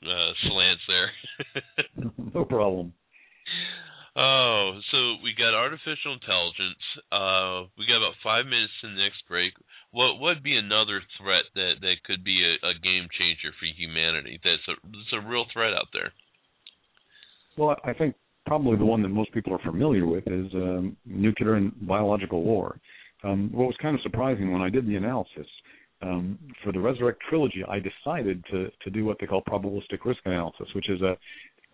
uh, 0.03 0.33
slants 0.47 0.83
there. 0.87 1.11
no 2.35 2.45
problem. 2.45 2.93
oh, 4.17 4.79
so 4.91 4.99
we 5.25 5.35
got 5.37 5.55
artificial 5.55 6.15
intelligence. 6.15 6.85
Uh, 7.11 7.67
we 7.79 7.87
got 7.89 7.99
about 7.99 8.15
five 8.23 8.45
minutes 8.47 8.73
to 8.83 8.89
the 8.89 8.95
next 9.03 9.27
break. 9.29 9.53
What 9.91 10.21
would 10.21 10.43
be 10.43 10.57
another 10.57 11.03
threat 11.19 11.45
that 11.55 11.81
that 11.81 12.05
could 12.05 12.23
be 12.23 12.45
a, 12.45 12.67
a 12.67 12.75
game 12.75 13.09
changer 13.19 13.51
for 13.59 13.67
humanity? 13.67 14.39
That's 14.45 14.63
a 14.69 14.75
that's 14.87 15.25
a 15.25 15.29
real 15.29 15.47
threat 15.53 15.73
out 15.75 15.89
there. 15.93 16.13
Well, 17.57 17.77
I 17.85 17.93
think 17.93 18.15
probably 18.47 18.77
the 18.77 18.85
one 18.85 19.03
that 19.03 19.09
most 19.09 19.33
people 19.33 19.53
are 19.55 19.59
familiar 19.59 20.07
with 20.07 20.27
is 20.27 20.53
um, 20.55 20.97
nuclear 21.07 21.55
and 21.55 21.73
biological 21.87 22.43
war. 22.43 22.79
Um, 23.25 23.51
what 23.53 23.67
was 23.67 23.77
kind 23.81 23.95
of 23.95 24.03
surprising 24.03 24.53
when 24.53 24.63
I 24.63 24.69
did 24.69 24.87
the 24.87 24.97
analysis 24.97 25.47
um, 26.03 26.39
for 26.65 26.73
the 26.73 26.81
Resurrect 26.81 27.21
trilogy, 27.29 27.63
I 27.69 27.79
decided 27.79 28.45
to 28.51 28.71
to 28.83 28.91
do 28.91 29.05
what 29.05 29.19
they 29.21 29.27
call 29.27 29.43
probabilistic 29.43 30.05
risk 30.05 30.21
analysis, 30.25 30.67
which 30.75 30.89
is 30.91 31.01
a 31.03 31.17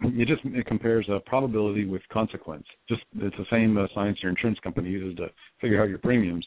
it 0.02 0.28
just 0.28 0.42
it 0.44 0.66
compares 0.66 1.08
a 1.08 1.20
probability 1.20 1.86
with 1.86 2.02
consequence. 2.12 2.66
Just 2.88 3.02
it's 3.16 3.36
uh, 3.90 3.94
science 3.94 4.18
your 4.22 4.30
insurance 4.30 4.58
company 4.62 4.90
uses 4.90 5.16
to 5.16 5.28
figure 5.60 5.82
out 5.82 5.88
your 5.88 5.98
premiums. 5.98 6.46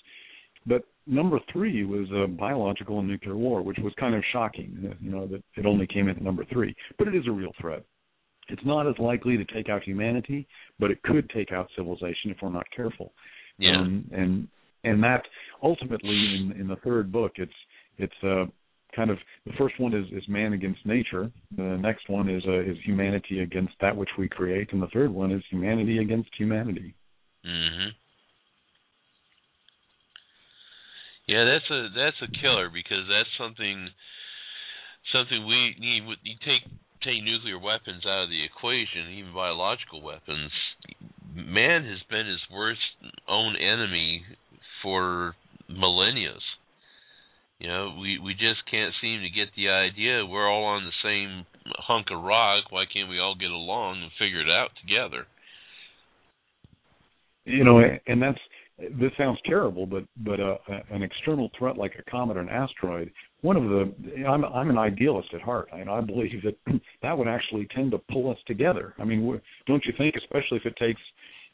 But 0.66 0.84
number 1.08 1.40
three 1.52 1.84
was 1.86 2.08
a 2.12 2.28
biological 2.28 3.00
and 3.00 3.08
nuclear 3.08 3.36
war, 3.36 3.62
which 3.62 3.78
was 3.80 3.94
kind 4.00 4.16
of 4.16 4.24
shocking. 4.32 4.96
You 5.00 5.12
know 5.12 5.28
that 5.28 5.44
it 5.56 5.66
only 5.66 5.88
came 5.88 6.08
in 6.08 6.18
at 6.18 6.22
number 6.22 6.46
three, 6.52 6.76
but 6.98 7.08
it 7.08 7.16
is 7.16 7.28
a 7.28 7.32
real 7.32 7.52
threat 7.60 7.84
It's 8.50 8.62
not 8.66 8.88
as 8.88 8.96
likely 9.00 9.38
to 9.38 9.46
take 9.46 9.70
out 9.70 9.84
humanity, 9.84 10.48
but 10.80 10.92
it 10.92 11.02
could 11.04 11.30
take 11.30 11.52
out 11.52 11.70
civilization 11.76 12.32
if 12.32 12.38
we're 12.42 12.50
not 12.50 12.68
careful. 12.76 13.14
Yeah. 13.58 13.80
Um, 13.80 14.10
and 14.12 14.48
and 14.84 15.04
that 15.04 15.24
ultimately 15.62 16.10
in 16.16 16.56
in 16.60 16.68
the 16.68 16.78
third 16.78 17.12
book, 17.12 17.34
it's 17.36 17.52
it's 17.98 18.24
uh, 18.24 18.46
kind 18.96 19.10
of 19.10 19.18
the 19.46 19.54
first 19.58 19.80
one 19.80 19.94
is 19.94 20.06
is 20.12 20.28
man 20.28 20.54
against 20.54 20.86
nature. 20.86 21.32
The 21.56 21.78
next 21.82 22.10
one 22.10 22.30
is 22.30 22.44
uh, 22.48 22.62
is 22.62 22.78
humanity 22.84 23.42
against 23.42 23.74
that 23.82 23.96
which 23.96 24.10
we 24.18 24.28
create, 24.28 24.74
and 24.74 24.82
the 24.82 24.88
third 24.88 25.12
one 25.12 25.32
is 25.32 25.44
humanity 25.50 26.00
against 26.00 26.30
humanity. 26.38 26.94
Mhm. 27.46 27.96
Yeah, 31.28 31.46
that's 31.46 31.70
a 31.72 31.90
that's 31.96 32.22
a 32.22 32.28
killer 32.28 32.70
because 32.70 33.08
that's 33.10 33.30
something 33.38 33.90
something 35.14 35.46
we 35.46 35.76
need. 35.80 36.04
You 36.24 36.36
take 36.46 36.64
take 37.04 37.24
nuclear 37.24 37.60
weapons 37.60 38.06
out 38.06 38.24
of 38.24 38.30
the 38.30 38.44
equation, 38.44 39.10
even 39.10 39.34
biological 39.34 40.02
weapons. 40.02 40.52
Man 41.34 41.86
has 41.86 42.00
been 42.10 42.28
his 42.28 42.42
worst 42.52 42.82
own 43.28 43.56
enemy 43.56 44.26
for 44.82 45.36
millennia. 45.70 46.36
You 47.60 47.68
know, 47.70 47.96
we 47.98 48.20
we 48.20 48.34
just 48.34 48.66
can't 48.70 48.94
seem 49.00 49.22
to 49.22 49.30
get 49.30 49.56
the 49.56 49.70
idea. 49.70 50.26
We're 50.26 50.50
all 50.50 50.66
on 50.66 50.84
the 50.84 50.92
same 51.04 51.46
hunk 51.78 52.12
of 52.12 52.22
rock. 52.24 52.72
Why 52.72 52.86
can't 52.86 53.10
we 53.10 53.20
all 53.20 53.36
get 53.36 53.52
along 53.52 54.04
and 54.04 54.12
figure 54.20 54.42
it 54.42 54.50
out 54.50 54.72
together? 54.82 55.28
You 57.46 57.64
know, 57.64 57.82
and 58.08 58.22
that's 58.22 58.40
this 59.00 59.12
sounds 59.18 59.40
terrible, 59.46 59.86
but 59.86 60.04
but 60.18 60.40
uh, 60.40 60.58
an 60.90 61.04
external 61.04 61.50
threat 61.58 61.78
like 61.78 61.94
a 62.00 62.10
comet 62.10 62.38
or 62.38 62.42
an 62.42 62.50
asteroid, 62.50 63.12
one 63.42 63.58
of 63.58 63.64
the 63.64 64.26
I'm 64.26 64.46
I'm 64.46 64.70
an 64.70 64.78
idealist 64.78 65.30
at 65.34 65.42
heart, 65.42 65.70
and 65.72 65.90
I 65.90 66.02
believe 66.02 66.42
that 66.44 66.56
that 67.02 67.18
would 67.18 67.28
actually 67.28 67.68
tend 67.76 67.92
to 67.92 68.00
pull 68.12 68.30
us 68.30 68.38
together. 68.48 68.94
I 69.00 69.06
mean, 69.06 69.40
don't 69.68 69.86
you 69.86 69.94
think? 69.98 70.16
Especially 70.16 70.58
if 70.58 70.66
it 70.66 70.76
takes 70.78 71.02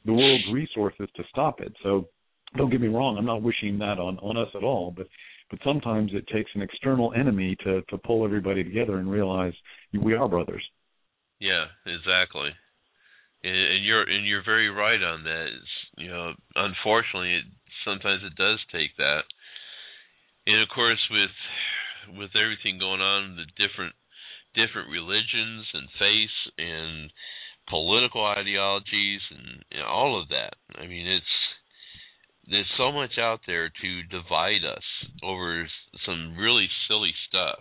the 0.05 0.13
world's 0.13 0.43
resources 0.53 1.09
to 1.15 1.23
stop 1.29 1.59
it. 1.59 1.73
So, 1.83 2.07
don't 2.55 2.69
get 2.69 2.81
me 2.81 2.87
wrong, 2.87 3.17
I'm 3.17 3.25
not 3.25 3.41
wishing 3.41 3.77
that 3.79 3.99
on 3.99 4.17
on 4.19 4.37
us 4.37 4.49
at 4.55 4.63
all, 4.63 4.93
but 4.95 5.07
but 5.49 5.59
sometimes 5.63 6.11
it 6.13 6.27
takes 6.27 6.51
an 6.55 6.61
external 6.61 7.13
enemy 7.13 7.55
to 7.63 7.81
to 7.89 7.97
pull 7.97 8.25
everybody 8.25 8.63
together 8.63 8.97
and 8.97 9.09
realize 9.09 9.53
we 9.93 10.13
are 10.13 10.27
brothers. 10.27 10.63
Yeah, 11.39 11.65
exactly. 11.85 12.49
And 13.43 13.85
you're 13.85 14.03
and 14.03 14.25
you're 14.25 14.43
very 14.43 14.69
right 14.69 15.01
on 15.01 15.23
that. 15.23 15.47
It's, 15.47 15.75
you 15.97 16.09
know, 16.09 16.33
unfortunately, 16.55 17.35
it, 17.35 17.43
sometimes 17.85 18.23
it 18.23 18.35
does 18.35 18.59
take 18.71 18.97
that. 18.97 19.23
And 20.47 20.61
of 20.61 20.69
course, 20.73 20.99
with 21.11 22.17
with 22.17 22.31
everything 22.35 22.79
going 22.79 23.01
on, 23.01 23.35
the 23.35 23.45
different 23.55 23.93
different 24.55 24.89
religions 24.89 25.67
and 25.73 25.87
faiths 25.99 26.39
and 26.57 27.11
political 27.69 28.25
ideologies 28.25 29.21
and 29.29 29.63
know, 29.79 29.85
all 29.85 30.19
of 30.19 30.29
that. 30.29 30.55
I 30.75 30.87
mean, 30.87 31.05
it's 31.07 31.35
there's 32.49 32.71
so 32.77 32.91
much 32.91 33.17
out 33.19 33.41
there 33.45 33.69
to 33.69 34.03
divide 34.03 34.63
us 34.63 34.83
over 35.21 35.67
some 36.05 36.35
really 36.37 36.67
silly 36.87 37.13
stuff. 37.27 37.59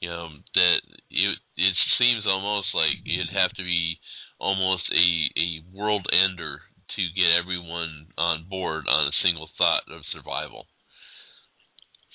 You 0.00 0.10
know 0.10 0.28
that 0.54 0.78
it 1.10 1.38
it 1.56 1.74
seems 1.98 2.24
almost 2.26 2.68
like 2.74 3.02
it'd 3.04 3.34
have 3.34 3.50
to 3.52 3.64
be 3.64 3.98
almost 4.38 4.82
a 4.92 5.40
a 5.40 5.76
world 5.76 6.06
ender 6.12 6.60
to 6.96 7.02
get 7.14 7.36
everyone 7.38 8.06
on 8.16 8.46
board 8.48 8.84
on 8.88 9.08
a 9.08 9.18
single 9.22 9.48
thought 9.58 9.82
of 9.90 10.02
survival. 10.12 10.66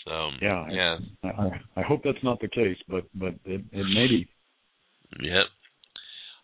So 0.06 0.30
yeah, 0.42 0.68
yeah. 0.70 0.98
I, 1.24 1.28
I, 1.28 1.62
I 1.78 1.82
hope 1.82 2.02
that's 2.04 2.24
not 2.24 2.40
the 2.40 2.50
case, 2.50 2.78
but 2.88 3.06
but 3.16 3.36
it, 3.46 3.62
it 3.72 3.86
may 3.94 4.08
be. 4.08 4.28
Yep. 5.22 5.46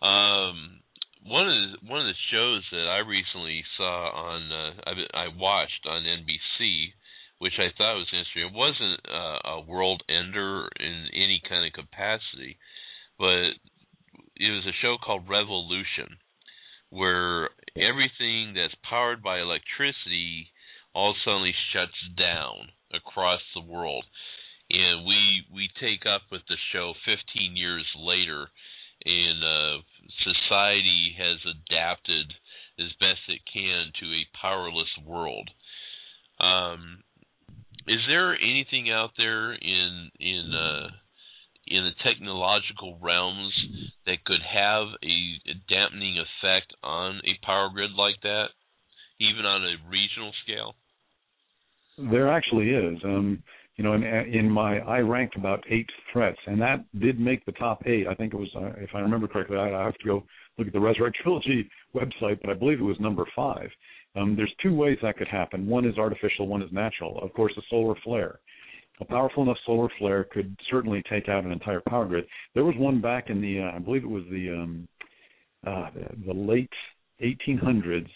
Um, 0.08 0.80
one 1.26 1.50
of 1.50 1.54
the 1.54 1.88
one 1.88 2.02
of 2.02 2.08
the 2.08 2.26
shows 2.32 2.64
that 2.72 2.88
I 2.88 3.00
recently 3.00 3.64
saw 3.78 4.10
on 4.12 4.52
uh, 4.52 4.72
I, 4.86 5.26
I 5.26 5.28
watched 5.38 5.86
on 5.88 6.04
NBC, 6.04 6.94
which 7.40 7.60
I 7.60 7.68
thought 7.78 8.00
was 8.00 8.08
interesting. 8.14 8.48
It 8.48 8.54
wasn't 8.54 9.00
uh, 9.10 9.60
a 9.60 9.62
world 9.68 10.04
ender 10.08 10.70
in 10.80 11.08
any 11.14 11.42
kind 11.48 11.66
of 11.66 11.74
capacity, 11.74 12.58
but 13.18 13.52
it 14.40 14.52
was 14.52 14.66
a 14.66 14.82
show 14.82 14.98
called 14.98 15.30
Revolution, 15.30 16.18
where 16.90 17.50
everything 17.76 18.54
that's 18.56 18.76
powered 18.90 19.22
by 19.22 19.40
electricity 19.40 20.48
all 20.96 21.14
suddenly 21.24 21.54
shuts 21.74 22.00
down 22.18 22.70
across 22.94 23.42
the 23.54 23.62
world. 23.62 24.06
And 24.72 25.06
we 25.06 25.44
we 25.54 25.70
take 25.80 26.06
up 26.06 26.22
with 26.32 26.42
the 26.48 26.58
show 26.72 26.94
15 27.06 27.58
years 27.58 27.86
later, 27.98 28.48
and 29.06 29.44
uh, 29.44 29.82
society 30.24 31.16
has 31.18 31.38
adapted 31.44 32.34
as 32.80 32.94
best 33.00 33.20
it 33.28 33.42
can 33.52 33.92
to 34.00 34.06
a 34.06 34.38
powerless 34.40 34.90
world. 35.06 35.50
Um, 36.40 37.04
is 37.88 38.00
there 38.08 38.36
anything 38.36 38.90
out 38.92 39.12
there 39.18 39.54
in 39.54 40.12
in 40.20 40.54
uh, 40.54 40.90
in 41.70 41.84
the 41.84 41.92
technological 42.04 42.98
realms 43.02 43.54
that 44.06 44.26
could 44.26 44.42
have 44.42 44.88
a, 45.04 45.40
dampening 45.70 46.18
effect 46.18 46.74
on 46.84 47.22
a 47.26 47.46
power 47.46 47.70
grid 47.72 47.92
like 47.92 48.20
that, 48.24 48.48
even 49.20 49.46
on 49.46 49.64
a 49.64 49.76
regional 49.90 50.32
scale? 50.44 50.74
There 52.12 52.32
actually 52.32 52.70
is. 52.72 52.98
Um, 53.04 53.44
you 53.76 53.84
know, 53.84 53.94
in, 53.94 54.04
in 54.04 54.50
my 54.50 54.80
I 54.80 55.00
ranked 55.00 55.38
about 55.38 55.64
eight 55.70 55.88
threats, 56.12 56.40
and 56.48 56.60
that 56.62 56.84
did 57.00 57.20
make 57.20 57.46
the 57.46 57.52
top 57.54 57.84
eight. 57.86 58.08
I 58.08 58.16
think 58.16 58.34
it 58.34 58.38
was, 58.38 58.50
uh, 58.56 58.74
if 58.78 58.90
I 58.94 59.00
remember 59.00 59.28
correctly, 59.28 59.58
I, 59.58 59.74
I 59.74 59.86
have 59.86 59.98
to 60.00 60.06
go 60.06 60.24
look 60.58 60.68
at 60.68 60.74
the 60.74 60.80
Resurrect 60.88 61.18
Trilogy 61.22 61.70
website, 61.96 62.42
but 62.42 62.50
I 62.50 62.56
believe 62.56 62.80
it 62.80 62.84
was 62.84 63.00
number 63.00 63.26
five. 63.36 63.70
Um, 64.16 64.36
there's 64.36 64.54
two 64.62 64.76
ways 64.76 64.98
that 65.04 65.18
could 65.18 65.28
happen. 65.28 65.68
One 65.68 65.86
is 65.86 65.98
artificial, 65.98 66.48
one 66.48 66.64
is 66.64 66.72
natural. 66.72 67.20
Of 67.22 67.32
course, 67.34 67.54
a 67.58 67.62
solar 67.70 67.96
flare 68.04 68.40
a 69.02 69.06
powerful 69.06 69.44
enough 69.44 69.58
solar 69.66 69.90
flare 69.98 70.26
could 70.26 70.56
certainly 70.70 71.04
take 71.10 71.30
out 71.30 71.46
an 71.46 71.52
entire 71.52 71.82
power 71.88 72.06
grid. 72.06 72.26
There 72.54 72.66
was 72.66 72.76
one 72.78 73.02
back 73.02 73.30
in 73.30 73.42
the, 73.42 73.62
uh, 73.62 73.76
I 73.76 73.80
believe 73.80 74.04
it 74.04 74.10
was 74.10 74.24
the 74.30 74.50
um, 74.50 74.88
uh, 75.66 75.90
the 76.26 76.34
late 76.34 76.70
1800s 77.22 78.10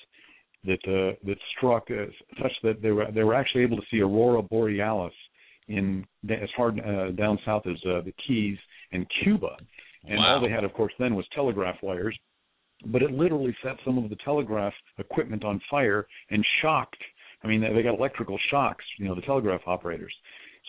that 0.65 0.79
uh, 0.87 1.15
that 1.25 1.37
struck 1.57 1.87
uh, 1.91 2.05
such 2.41 2.53
that 2.63 2.81
they 2.81 2.91
were 2.91 3.05
they 3.13 3.23
were 3.23 3.35
actually 3.35 3.63
able 3.63 3.77
to 3.77 3.83
see 3.91 3.99
aurora 3.99 4.41
borealis 4.41 5.13
in 5.67 6.05
as 6.29 6.49
far 6.55 6.69
uh, 6.69 7.11
down 7.11 7.37
south 7.45 7.63
as 7.67 7.77
uh, 7.85 8.01
the 8.01 8.13
Keys 8.25 8.57
and 8.91 9.05
Cuba, 9.23 9.57
and 10.05 10.17
wow. 10.17 10.35
all 10.35 10.41
they 10.41 10.53
had, 10.53 10.63
of 10.63 10.73
course, 10.73 10.93
then 10.99 11.15
was 11.15 11.25
telegraph 11.33 11.77
wires. 11.81 12.17
But 12.85 13.01
it 13.01 13.11
literally 13.11 13.55
set 13.63 13.77
some 13.85 13.97
of 13.97 14.09
the 14.09 14.17
telegraph 14.25 14.73
equipment 14.97 15.45
on 15.45 15.61
fire 15.71 16.05
and 16.29 16.45
shocked. 16.61 17.01
I 17.43 17.47
mean, 17.47 17.61
they 17.61 17.81
got 17.81 17.97
electrical 17.97 18.37
shocks, 18.49 18.83
you 18.99 19.05
know, 19.05 19.15
the 19.15 19.21
telegraph 19.21 19.61
operators. 19.65 20.13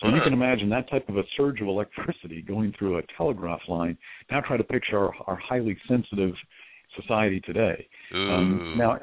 So 0.01 0.09
you 0.09 0.21
can 0.23 0.33
imagine 0.33 0.69
that 0.69 0.89
type 0.89 1.07
of 1.07 1.17
a 1.17 1.23
surge 1.37 1.61
of 1.61 1.67
electricity 1.67 2.41
going 2.41 2.73
through 2.77 2.97
a 2.97 3.01
telegraph 3.17 3.61
line. 3.69 3.97
Now 4.29 4.41
try 4.41 4.57
to 4.57 4.63
picture 4.63 4.99
our, 4.99 5.13
our 5.25 5.37
highly 5.37 5.77
sensitive 5.87 6.33
society 6.99 7.39
today. 7.41 7.87
Um, 8.13 8.75
now, 8.77 8.99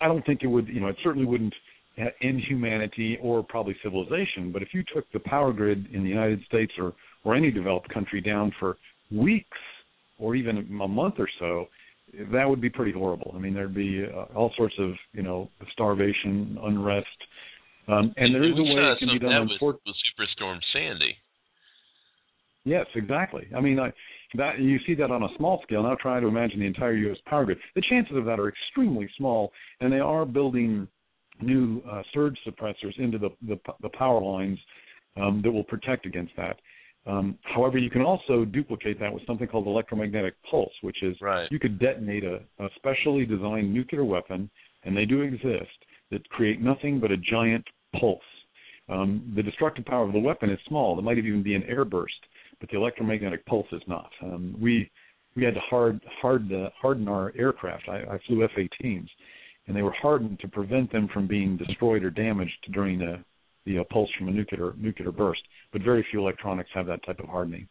I 0.00 0.08
don't 0.08 0.24
think 0.26 0.42
it 0.42 0.48
would, 0.48 0.66
you 0.68 0.80
know, 0.80 0.88
it 0.88 0.96
certainly 1.04 1.26
wouldn't 1.26 1.54
end 1.96 2.40
humanity 2.48 3.18
or 3.22 3.42
probably 3.42 3.76
civilization, 3.82 4.50
but 4.52 4.62
if 4.62 4.68
you 4.72 4.82
took 4.94 5.04
the 5.12 5.20
power 5.20 5.52
grid 5.52 5.86
in 5.92 6.02
the 6.02 6.08
United 6.08 6.42
States 6.46 6.72
or, 6.78 6.92
or 7.24 7.36
any 7.36 7.50
developed 7.50 7.88
country 7.92 8.20
down 8.20 8.52
for 8.58 8.78
weeks 9.12 9.58
or 10.18 10.34
even 10.34 10.58
a 10.58 10.88
month 10.88 11.14
or 11.18 11.28
so, 11.38 11.66
that 12.32 12.48
would 12.48 12.60
be 12.60 12.68
pretty 12.68 12.92
horrible. 12.92 13.32
I 13.34 13.38
mean, 13.38 13.54
there'd 13.54 13.74
be 13.74 14.04
uh, 14.04 14.24
all 14.34 14.52
sorts 14.56 14.74
of, 14.78 14.90
you 15.12 15.22
know, 15.22 15.48
starvation, 15.72 16.58
unrest, 16.62 17.06
um, 17.88 18.12
and 18.16 18.34
there 18.34 18.44
is 18.44 18.52
a 18.56 18.62
way 18.62 18.92
it 18.92 18.98
can 18.98 19.08
be 19.08 19.18
done. 19.18 19.30
That 19.30 19.62
was, 19.62 19.76
was 19.86 19.96
Superstorm 20.12 20.58
Sandy. 20.72 21.16
Yes, 22.64 22.86
exactly. 22.94 23.48
I 23.56 23.60
mean, 23.60 23.80
I, 23.80 23.92
that 24.34 24.60
you 24.60 24.78
see 24.86 24.94
that 24.94 25.10
on 25.10 25.22
a 25.24 25.28
small 25.36 25.60
scale. 25.64 25.82
Now 25.82 25.96
try 26.00 26.20
to 26.20 26.26
imagine 26.26 26.60
the 26.60 26.66
entire 26.66 26.94
U.S. 26.94 27.18
power 27.26 27.44
grid. 27.44 27.58
The 27.74 27.82
chances 27.88 28.16
of 28.16 28.24
that 28.26 28.38
are 28.38 28.48
extremely 28.48 29.08
small, 29.16 29.52
and 29.80 29.92
they 29.92 29.98
are 29.98 30.24
building 30.24 30.86
new 31.40 31.82
uh, 31.90 32.02
surge 32.14 32.38
suppressors 32.46 32.98
into 32.98 33.18
the 33.18 33.30
the, 33.46 33.58
the 33.80 33.88
power 33.90 34.22
lines 34.22 34.58
um, 35.16 35.40
that 35.42 35.50
will 35.50 35.64
protect 35.64 36.06
against 36.06 36.32
that. 36.36 36.58
Um, 37.04 37.36
however, 37.42 37.78
you 37.78 37.90
can 37.90 38.02
also 38.02 38.44
duplicate 38.44 39.00
that 39.00 39.12
with 39.12 39.26
something 39.26 39.48
called 39.48 39.66
electromagnetic 39.66 40.34
pulse, 40.48 40.72
which 40.82 41.02
is 41.02 41.16
right. 41.20 41.50
you 41.50 41.58
could 41.58 41.80
detonate 41.80 42.22
a, 42.22 42.40
a 42.60 42.68
specially 42.76 43.26
designed 43.26 43.74
nuclear 43.74 44.04
weapon, 44.04 44.48
and 44.84 44.96
they 44.96 45.04
do 45.04 45.22
exist, 45.22 45.66
that 46.12 46.28
create 46.28 46.60
nothing 46.60 47.00
but 47.00 47.10
a 47.10 47.16
giant 47.16 47.64
pulse. 47.98 48.20
Um, 48.88 49.32
the 49.34 49.42
destructive 49.42 49.84
power 49.84 50.04
of 50.04 50.12
the 50.12 50.18
weapon 50.18 50.50
is 50.50 50.58
small. 50.68 50.98
It 50.98 51.02
might 51.02 51.18
even 51.18 51.42
be 51.42 51.54
an 51.54 51.64
air 51.64 51.84
burst, 51.84 52.14
but 52.60 52.68
the 52.70 52.76
electromagnetic 52.76 53.44
pulse 53.46 53.66
is 53.72 53.82
not. 53.88 54.10
Um, 54.22 54.54
we 54.60 54.90
we 55.34 55.44
had 55.44 55.54
to 55.54 55.60
hard, 55.60 56.00
hard 56.20 56.52
uh, 56.52 56.68
harden 56.80 57.08
our 57.08 57.32
aircraft. 57.36 57.88
I, 57.88 58.02
I 58.02 58.18
flew 58.26 58.44
F-18s, 58.44 59.08
and 59.66 59.74
they 59.74 59.80
were 59.80 59.92
hardened 59.92 60.38
to 60.40 60.48
prevent 60.48 60.92
them 60.92 61.08
from 61.12 61.26
being 61.26 61.56
destroyed 61.56 62.04
or 62.04 62.10
damaged 62.10 62.68
during 62.72 62.98
the 62.98 63.24
the 63.64 63.78
uh, 63.78 63.84
pulse 63.90 64.10
from 64.18 64.28
a 64.28 64.32
nuclear 64.32 64.74
nuclear 64.76 65.12
burst. 65.12 65.40
But 65.72 65.82
very 65.82 66.04
few 66.10 66.20
electronics 66.20 66.70
have 66.74 66.86
that 66.86 67.04
type 67.06 67.20
of 67.20 67.28
hardening. 67.28 67.68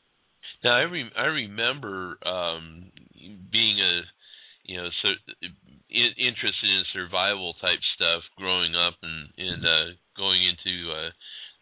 Now 0.63 0.77
I 0.77 0.81
re- 0.81 1.11
I 1.17 1.25
remember 1.25 2.17
um, 2.25 2.91
being 3.51 3.79
a 3.79 4.01
you 4.63 4.77
know 4.77 4.89
so 5.01 5.09
in, 5.91 6.11
interested 6.17 6.69
in 6.69 6.83
survival 6.93 7.53
type 7.61 7.79
stuff 7.95 8.23
growing 8.37 8.75
up 8.75 8.95
and 9.03 9.29
and 9.37 9.65
uh, 9.65 9.93
going 10.17 10.41
into 10.43 10.91
uh, 10.91 11.11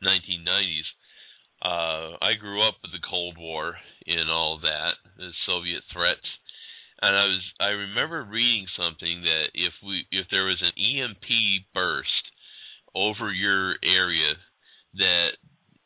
1990s. 0.04 0.88
Uh, 1.62 2.16
I 2.22 2.40
grew 2.40 2.66
up 2.66 2.76
with 2.82 2.92
the 2.92 3.04
Cold 3.10 3.36
War 3.38 3.76
and 4.08 4.30
all 4.30 4.60
that, 4.64 4.94
the 5.18 5.32
Soviet 5.46 5.84
threats, 5.92 6.26
and 7.02 7.16
I 7.16 7.26
was 7.26 7.44
I 7.60 7.70
remember 7.70 8.24
reading 8.24 8.68
something 8.78 9.24
that 9.24 9.48
if 9.54 9.74
we 9.86 10.06
if 10.12 10.28
there 10.32 10.46
was 10.46 10.62
an 10.62 10.78
EMP 10.78 11.66
burst 11.74 12.26
over 12.96 13.32
your 13.32 13.76
area, 13.84 14.36
that 14.96 15.32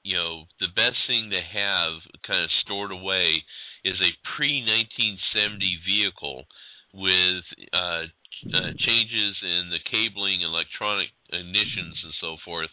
you 0.03 0.17
know 0.17 0.43
the 0.59 0.73
best 0.75 0.97
thing 1.07 1.31
to 1.31 1.41
have 1.41 1.93
kind 2.27 2.43
of 2.43 2.49
stored 2.63 2.91
away 2.91 3.41
is 3.83 3.99
a 3.99 4.13
pre 4.35 4.61
1970 4.61 5.79
vehicle 5.85 6.45
with 6.93 7.43
uh, 7.73 8.03
uh, 8.47 8.71
changes 8.77 9.35
in 9.41 9.69
the 9.71 9.79
cabling, 9.89 10.41
electronic 10.41 11.09
ignitions, 11.31 11.97
and 12.03 12.13
so 12.21 12.37
forth 12.43 12.69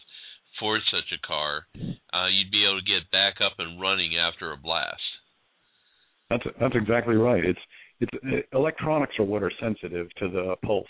for 0.59 0.79
such 0.91 1.11
a 1.13 1.27
car, 1.27 1.67
uh, 2.13 2.27
you'd 2.27 2.51
be 2.51 2.65
able 2.65 2.79
to 2.79 2.85
get 2.85 3.09
back 3.11 3.35
up 3.41 3.53
and 3.57 3.79
running 3.79 4.17
after 4.17 4.51
a 4.51 4.57
blast. 4.57 5.01
That's 6.29 6.43
that's 6.59 6.75
exactly 6.75 7.15
right. 7.15 7.43
It's 7.43 7.59
it's 7.99 8.11
uh, 8.25 8.57
electronics 8.57 9.13
are 9.19 9.25
what 9.25 9.43
are 9.43 9.51
sensitive 9.59 10.07
to 10.17 10.29
the 10.29 10.55
pulse. 10.65 10.87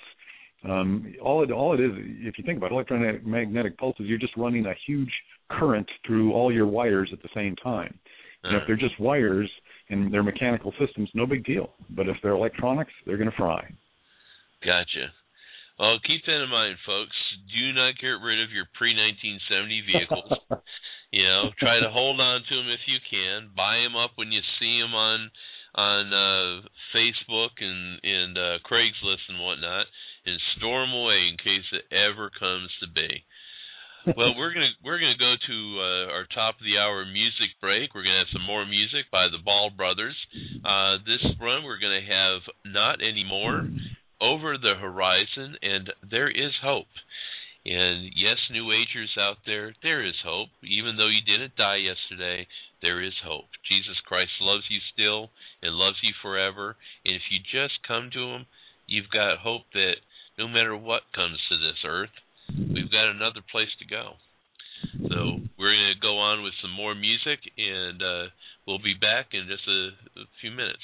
Um, 0.64 1.14
all 1.22 1.44
it 1.44 1.52
all 1.52 1.74
it 1.74 1.80
is, 1.80 1.92
if 1.96 2.38
you 2.38 2.44
think 2.44 2.58
about 2.58 2.72
it, 2.72 2.76
electromagnetic 2.76 3.78
pulses, 3.78 4.06
you're 4.06 4.20
just 4.20 4.38
running 4.38 4.66
a 4.66 4.74
huge 4.86 5.12
current 5.50 5.90
through 6.06 6.34
all 6.34 6.54
your 6.54 6.68
wires 6.68 7.10
at 7.12 7.22
the 7.22 7.30
same 7.34 7.56
time. 7.58 7.98
And 8.44 8.56
if 8.56 8.64
they're 8.66 8.76
just 8.76 9.00
wires 9.00 9.50
and 9.90 10.12
they're 10.12 10.24
mechanical 10.24 10.74
systems, 10.80 11.10
no 11.14 11.28
big 11.28 11.46
deal. 11.46 11.74
But 11.92 12.08
if 12.08 12.18
they're 12.24 12.32
electronics, 12.32 12.92
they're 13.06 13.18
going 13.18 13.30
to 13.30 13.38
fry. 13.38 13.70
Gotcha. 14.64 15.10
Well, 15.80 15.98
keep 16.06 16.22
that 16.26 16.44
in 16.44 16.50
mind, 16.50 16.78
folks. 16.86 17.18
Do 17.50 17.74
not 17.74 17.98
get 17.98 18.22
rid 18.22 18.42
of 18.46 18.54
your 18.54 18.70
pre 18.78 18.94
1970 18.94 19.90
vehicles. 19.90 20.30
you 21.12 21.26
know, 21.26 21.50
try 21.58 21.82
to 21.82 21.90
hold 21.90 22.22
on 22.22 22.46
to 22.46 22.56
them 22.56 22.70
if 22.70 22.86
you 22.86 23.02
can. 23.10 23.50
Buy 23.58 23.82
them 23.82 23.98
up 23.98 24.14
when 24.16 24.32
you 24.32 24.42
see 24.60 24.78
them 24.78 24.94
on 24.94 25.32
on 25.74 26.14
uh, 26.14 26.68
Facebook 26.94 27.58
and 27.60 27.98
and 28.04 28.38
uh, 28.38 28.58
Craigslist 28.62 29.26
and 29.30 29.42
whatnot, 29.42 29.88
and 30.26 30.38
store 30.58 30.86
them 30.86 30.94
away 30.94 31.34
in 31.34 31.42
case 31.42 31.66
it 31.74 31.90
ever 31.90 32.30
comes 32.30 32.70
to 32.82 32.88
be. 32.94 33.26
well, 34.18 34.34
we're 34.38 34.54
gonna 34.54 34.74
we're 34.84 35.00
gonna 35.00 35.18
go 35.18 35.34
to 35.34 35.58
uh, 35.82 36.14
our 36.14 36.26
top 36.34 36.56
of 36.58 36.66
the 36.66 36.78
hour 36.78 37.06
music 37.06 37.58
break. 37.62 37.94
We're 37.94 38.04
gonna 38.04 38.26
have 38.26 38.34
some 38.34 38.46
more 38.46 38.66
music 38.66 39.10
by 39.12 39.30
the 39.30 39.42
Ball 39.44 39.70
Brothers. 39.70 40.18
Uh, 40.66 40.98
this 41.06 41.22
run, 41.40 41.64
we're 41.64 41.82
gonna 41.82 42.06
have 42.06 42.42
not 42.66 43.02
anymore, 43.02 43.70
over 44.22 44.58
the 44.58 44.76
horizon, 44.80 45.58
and 45.62 45.92
there 46.10 46.30
is 46.30 46.54
hope. 46.62 46.88
And 47.66 48.10
yes, 48.16 48.38
New 48.50 48.72
Agers 48.72 49.18
out 49.20 49.38
there, 49.46 49.76
there 49.84 50.06
is 50.06 50.16
hope. 50.24 50.50
Even 50.64 50.98
though 50.98 51.10
you 51.10 51.22
didn't 51.26 51.58
die 51.58 51.78
yesterday, 51.78 52.48
there 52.82 53.02
is 53.02 53.14
hope. 53.24 53.46
Jesus 53.68 53.98
Christ 54.06 54.32
loves 54.42 54.64
you 54.70 54.80
still 54.94 55.30
and 55.62 55.76
loves 55.76 55.98
you 56.02 56.14
forever. 56.22 56.76
And 57.06 57.16
if 57.16 57.22
you 57.30 57.40
just 57.42 57.86
come 57.88 58.10
to 58.14 58.34
Him, 58.34 58.46
you've 58.88 59.12
got 59.14 59.40
hope 59.40 59.64
that 59.74 60.02
no 60.38 60.48
matter 60.48 60.76
what 60.76 61.14
comes 61.14 61.38
to 61.50 61.58
this 61.58 61.78
earth, 61.86 62.14
we've 62.50 62.92
got 62.92 63.10
another 63.10 63.42
place 63.52 63.70
to 63.80 63.86
go. 63.86 64.14
So 65.08 65.38
we're 65.58 65.76
going 65.76 65.94
to 65.94 66.02
go 66.02 66.18
on 66.18 66.44
with 66.44 66.54
some 66.62 66.72
more 66.72 66.96
music, 66.96 67.40
and 67.58 68.02
uh, 68.02 68.26
we'll 68.66 68.82
be 68.82 68.96
back 69.00 69.28
in 69.34 69.48
just 69.48 69.68
a, 69.68 70.22
a 70.22 70.26
few 70.42 70.50
minutes. 70.50 70.82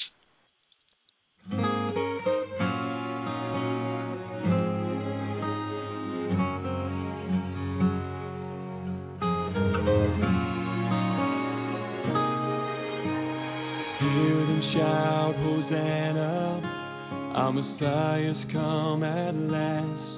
Hosanna, 15.68 17.32
our 17.36 17.52
Messiah's 17.52 18.36
come 18.52 19.02
at 19.02 19.34
last. 19.34 20.16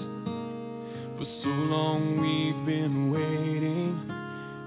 For 1.19 1.27
so 1.43 1.49
long 1.49 2.21
we've 2.21 2.67
been 2.67 3.11
waiting, 3.11 4.07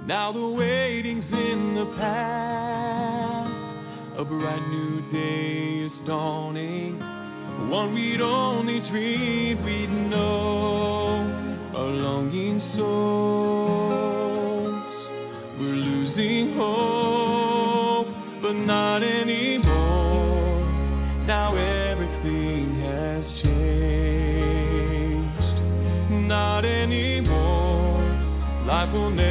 now 0.06 0.34
the 0.34 0.46
waiting's 0.46 1.24
in 1.32 1.76
the 1.76 1.86
past. 1.98 3.54
A 4.20 4.26
bright 4.26 4.68
new 4.68 5.02
day 5.12 5.86
is 5.86 6.08
dawning, 6.08 7.00
one 7.70 7.94
we'd 7.94 8.22
only 8.22 8.82
dreamed 8.92 9.64
we'd 9.64 10.10
know. 10.10 10.93
Life 28.94 29.23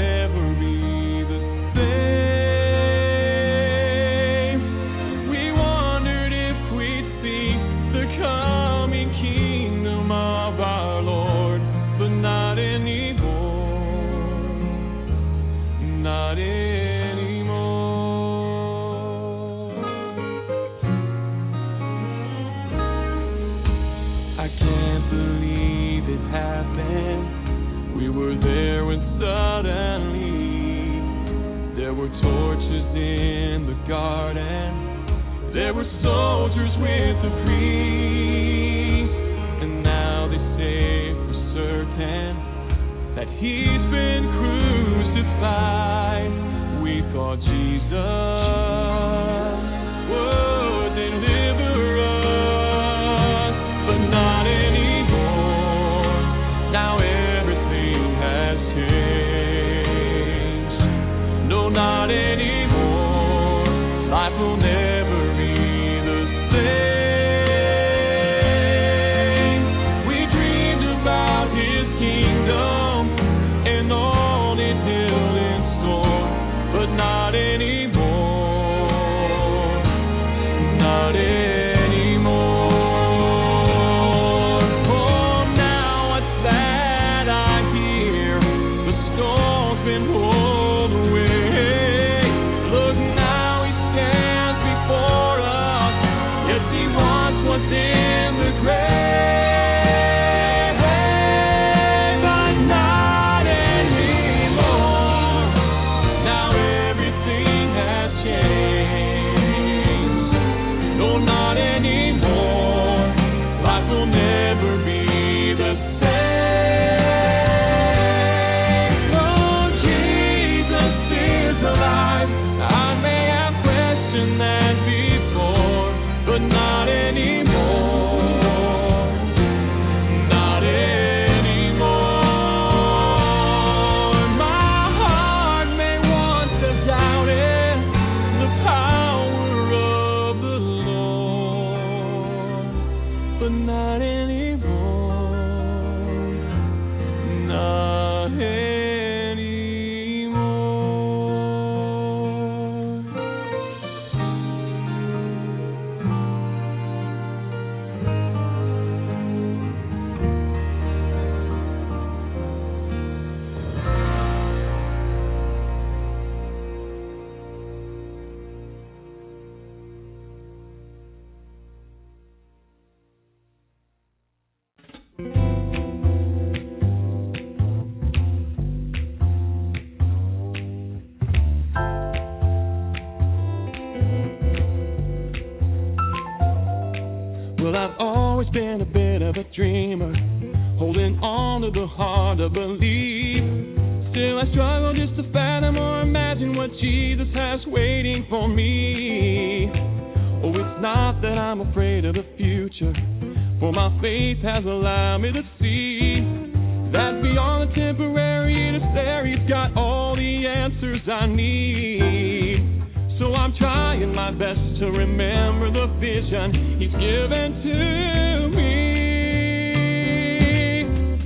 things 211.04 211.12
I 211.12 211.26
need. 211.26 213.18
So 213.18 213.34
I'm 213.34 213.54
trying 213.58 214.14
my 214.14 214.30
best 214.32 214.80
to 214.80 214.86
remember 214.86 215.70
the 215.70 215.86
vision 216.00 216.78
He's 216.78 216.90
given 216.92 217.62
to 217.62 218.48
me. 218.48 218.82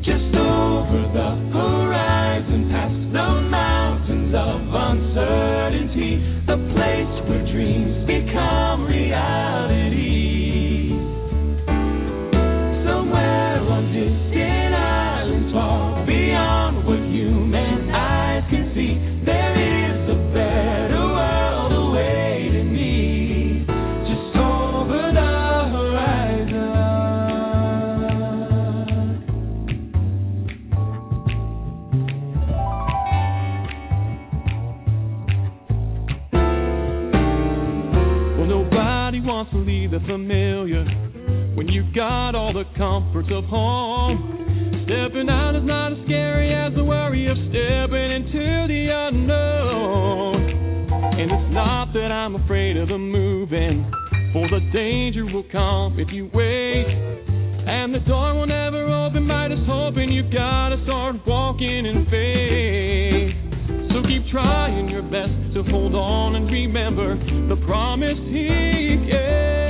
Just 0.05 0.35
over 0.37 1.09
the 1.15 1.31
horizon, 1.53 2.71
past 2.71 3.13
the 3.13 3.41
mountains 3.49 4.35
of 4.35 4.61
uncertainty, 4.75 6.43
the 6.47 6.57
place 6.75 7.29
where 7.29 7.45
dreams 7.53 8.07
become 8.07 8.85
reality. 8.85 9.56
got 41.97 42.35
all 42.35 42.53
the 42.53 42.69
comforts 42.77 43.29
of 43.33 43.43
home. 43.45 44.85
Stepping 44.85 45.33
out 45.33 45.57
is 45.57 45.65
not 45.65 45.97
as 45.97 45.99
scary 46.05 46.53
as 46.53 46.77
the 46.77 46.85
worry 46.85 47.25
of 47.25 47.41
stepping 47.49 48.11
into 48.13 48.69
the 48.69 48.93
unknown. 48.93 50.93
And 50.93 51.33
it's 51.33 51.53
not 51.57 51.95
that 51.95 52.13
I'm 52.13 52.37
afraid 52.37 52.77
of 52.77 52.89
the 52.89 52.99
moving, 52.99 53.91
for 54.35 54.45
the 54.45 54.61
danger 54.77 55.25
will 55.25 55.49
come 55.51 55.99
if 55.99 56.13
you 56.13 56.29
wait. 56.35 56.85
And 57.65 57.95
the 57.95 58.05
door 58.05 58.35
will 58.35 58.47
never 58.47 58.93
open 58.93 59.27
by 59.27 59.49
just 59.49 59.65
hoping 59.65 60.13
you 60.13 60.29
gotta 60.29 60.77
start 60.85 61.17
walking 61.27 61.89
in 61.89 62.05
faith. 62.13 63.33
So 63.89 64.05
keep 64.05 64.29
trying 64.31 64.91
your 64.91 65.01
best 65.01 65.33
to 65.57 65.65
hold 65.73 65.95
on 65.95 66.37
and 66.37 66.45
remember 66.45 67.17
the 67.49 67.57
promise 67.65 68.21
he 68.29 69.01
gave. 69.09 69.66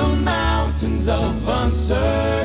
the 0.00 0.16
mountains 0.16 1.08
of 1.08 1.48
uncertainty. 1.48 2.39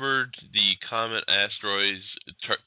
Covered 0.00 0.34
the 0.52 0.80
comet, 0.88 1.24
asteroids, 1.28 2.04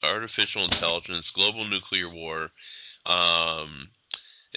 artificial 0.03 0.65
intelligence, 0.69 1.25
global 1.35 1.67
nuclear 1.67 2.09
war. 2.09 2.49
Um, 3.05 3.89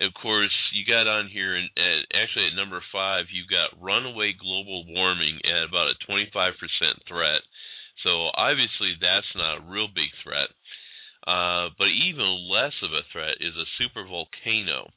of 0.00 0.12
course, 0.20 0.52
you 0.74 0.84
got 0.84 1.08
on 1.08 1.28
here, 1.32 1.56
and 1.56 1.70
actually 2.12 2.48
at 2.48 2.56
number 2.56 2.82
five, 2.92 3.26
you've 3.32 3.48
got 3.48 3.80
runaway 3.80 4.34
global 4.38 4.84
warming 4.88 5.40
at 5.44 5.64
about 5.64 5.88
a 5.88 5.96
25% 6.04 6.52
threat. 7.08 7.40
So 8.04 8.28
obviously, 8.36 8.92
that's 9.00 9.32
not 9.34 9.58
a 9.58 9.70
real 9.72 9.88
big 9.88 10.12
threat. 10.22 10.52
Uh, 11.26 11.72
but 11.78 11.88
even 11.88 12.48
less 12.52 12.76
of 12.84 12.92
a 12.92 13.08
threat 13.10 13.40
is 13.40 13.56
a 13.56 13.72
super 13.80 14.04
volcano. 14.04 14.92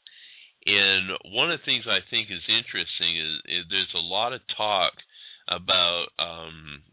And 0.66 1.16
one 1.32 1.50
of 1.50 1.60
the 1.60 1.66
things 1.66 1.88
I 1.88 2.04
think 2.12 2.28
is 2.30 2.44
interesting 2.46 3.16
is, 3.16 3.64
is 3.64 3.66
there's 3.72 3.96
a 3.96 4.04
lot 4.04 4.34
of 4.34 4.42
talk 4.58 4.94
about 5.48 6.12
um, 6.20 6.84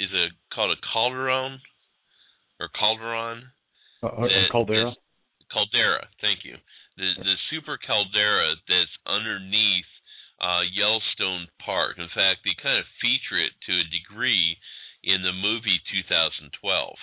is 0.00 0.10
it 0.12 0.32
called 0.52 0.72
a 0.72 0.80
calderon 0.92 1.60
or 2.58 2.68
calderon? 2.68 3.52
Uh, 4.02 4.06
uh, 4.06 4.28
that 4.28 4.48
Caldera. 4.50 4.92
caldera. 5.52 6.08
Thank 6.20 6.44
you. 6.44 6.56
The 6.96 7.12
the 7.22 7.36
super 7.50 7.76
caldera 7.76 8.56
that's 8.66 8.96
underneath 9.06 9.90
uh, 10.40 10.62
Yellowstone 10.72 11.48
Park. 11.64 11.98
In 11.98 12.08
fact, 12.14 12.40
they 12.44 12.56
kind 12.62 12.78
of 12.78 12.86
feature 13.00 13.38
it 13.38 13.52
to 13.68 13.72
a 13.76 13.84
degree 13.92 14.56
in 15.04 15.22
the 15.22 15.32
movie 15.32 15.80
2012. 15.92 16.96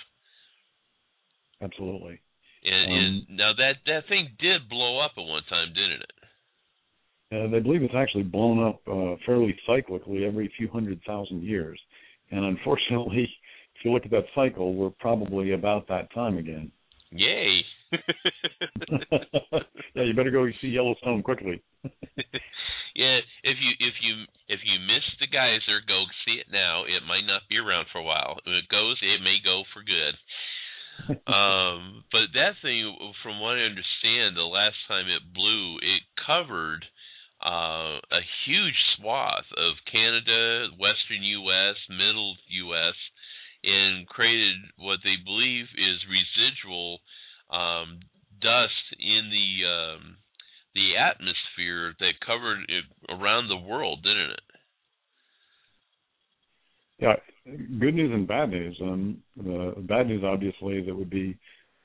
Absolutely. 1.62 2.20
And, 2.64 2.90
Um, 2.90 2.98
and 2.98 3.38
now 3.38 3.52
that 3.54 3.76
that 3.86 4.08
thing 4.08 4.30
did 4.38 4.68
blow 4.68 4.98
up 4.98 5.12
at 5.16 5.24
one 5.24 5.44
time, 5.48 5.72
didn't 5.72 6.02
it? 6.02 6.12
And 7.30 7.54
I 7.54 7.60
believe 7.60 7.82
it's 7.82 7.94
actually 7.94 8.24
blown 8.24 8.62
up 8.62 8.80
uh, 8.88 9.16
fairly 9.26 9.56
cyclically 9.68 10.26
every 10.26 10.48
few 10.56 10.68
hundred 10.68 11.00
thousand 11.06 11.42
years. 11.42 11.78
And 12.30 12.44
unfortunately, 12.44 13.24
if 13.76 13.84
you 13.84 13.92
look 13.92 14.04
at 14.04 14.10
that 14.10 14.26
cycle, 14.34 14.74
we're 14.74 14.90
probably 14.90 15.52
about 15.52 15.88
that 15.88 16.12
time 16.12 16.38
again. 16.38 16.70
Yay! 17.10 17.62
yeah, 19.94 20.02
you 20.02 20.14
better 20.14 20.30
go 20.30 20.46
see 20.60 20.68
Yellowstone 20.68 21.22
quickly. 21.22 21.62
yeah, 22.94 23.18
if 23.42 23.56
you 23.60 23.72
if 23.80 23.94
you 24.02 24.24
if 24.48 24.60
you 24.64 24.78
miss 24.80 25.04
the 25.20 25.26
geyser, 25.26 25.80
go 25.86 26.04
see 26.26 26.36
it 26.40 26.48
now. 26.52 26.84
It 26.84 27.06
might 27.08 27.26
not 27.26 27.48
be 27.48 27.56
around 27.56 27.86
for 27.92 27.98
a 27.98 28.04
while. 28.04 28.38
If 28.44 28.64
it 28.64 28.68
goes, 28.68 28.98
it 29.00 29.22
may 29.22 29.38
go 29.42 29.62
for 29.72 29.82
good. 29.82 30.14
um, 31.32 32.04
but 32.12 32.34
that 32.34 32.58
thing, 32.60 32.94
from 33.22 33.40
what 33.40 33.56
I 33.56 33.70
understand, 33.70 34.36
the 34.36 34.42
last 34.42 34.76
time 34.88 35.06
it 35.06 35.32
blew, 35.32 35.76
it 35.76 36.02
covered 36.26 36.84
uh, 37.44 38.02
a 38.10 38.22
huge 38.44 38.74
swath 38.96 39.46
of 39.56 39.78
Canada, 39.90 40.68
Western 40.78 41.22
U.S., 41.22 41.76
Middle 41.88 42.36
U.S., 42.66 42.94
and 43.62 44.06
created 44.06 44.56
what 44.76 44.98
they 45.04 45.14
believe 45.24 45.66
is 45.76 45.98
residual 46.06 47.00
um, 47.50 48.00
dust 48.40 48.94
in 48.98 49.30
the 49.30 49.66
um, 49.66 50.16
the 50.74 50.96
atmosphere 50.96 51.94
that 51.98 52.20
covered 52.24 52.60
it 52.68 52.84
around 53.08 53.48
the 53.48 53.56
world, 53.56 54.02
didn't 54.02 54.30
it? 54.30 54.40
Yeah, 57.00 57.16
good 57.80 57.94
news 57.94 58.12
and 58.12 58.28
bad 58.48 58.58
news. 58.58 58.78
Um, 58.82 59.18
the 59.36 59.74
bad 59.80 60.06
news, 60.06 60.22
obviously, 60.24 60.82
that 60.82 60.94
would 60.94 61.10
be 61.10 61.36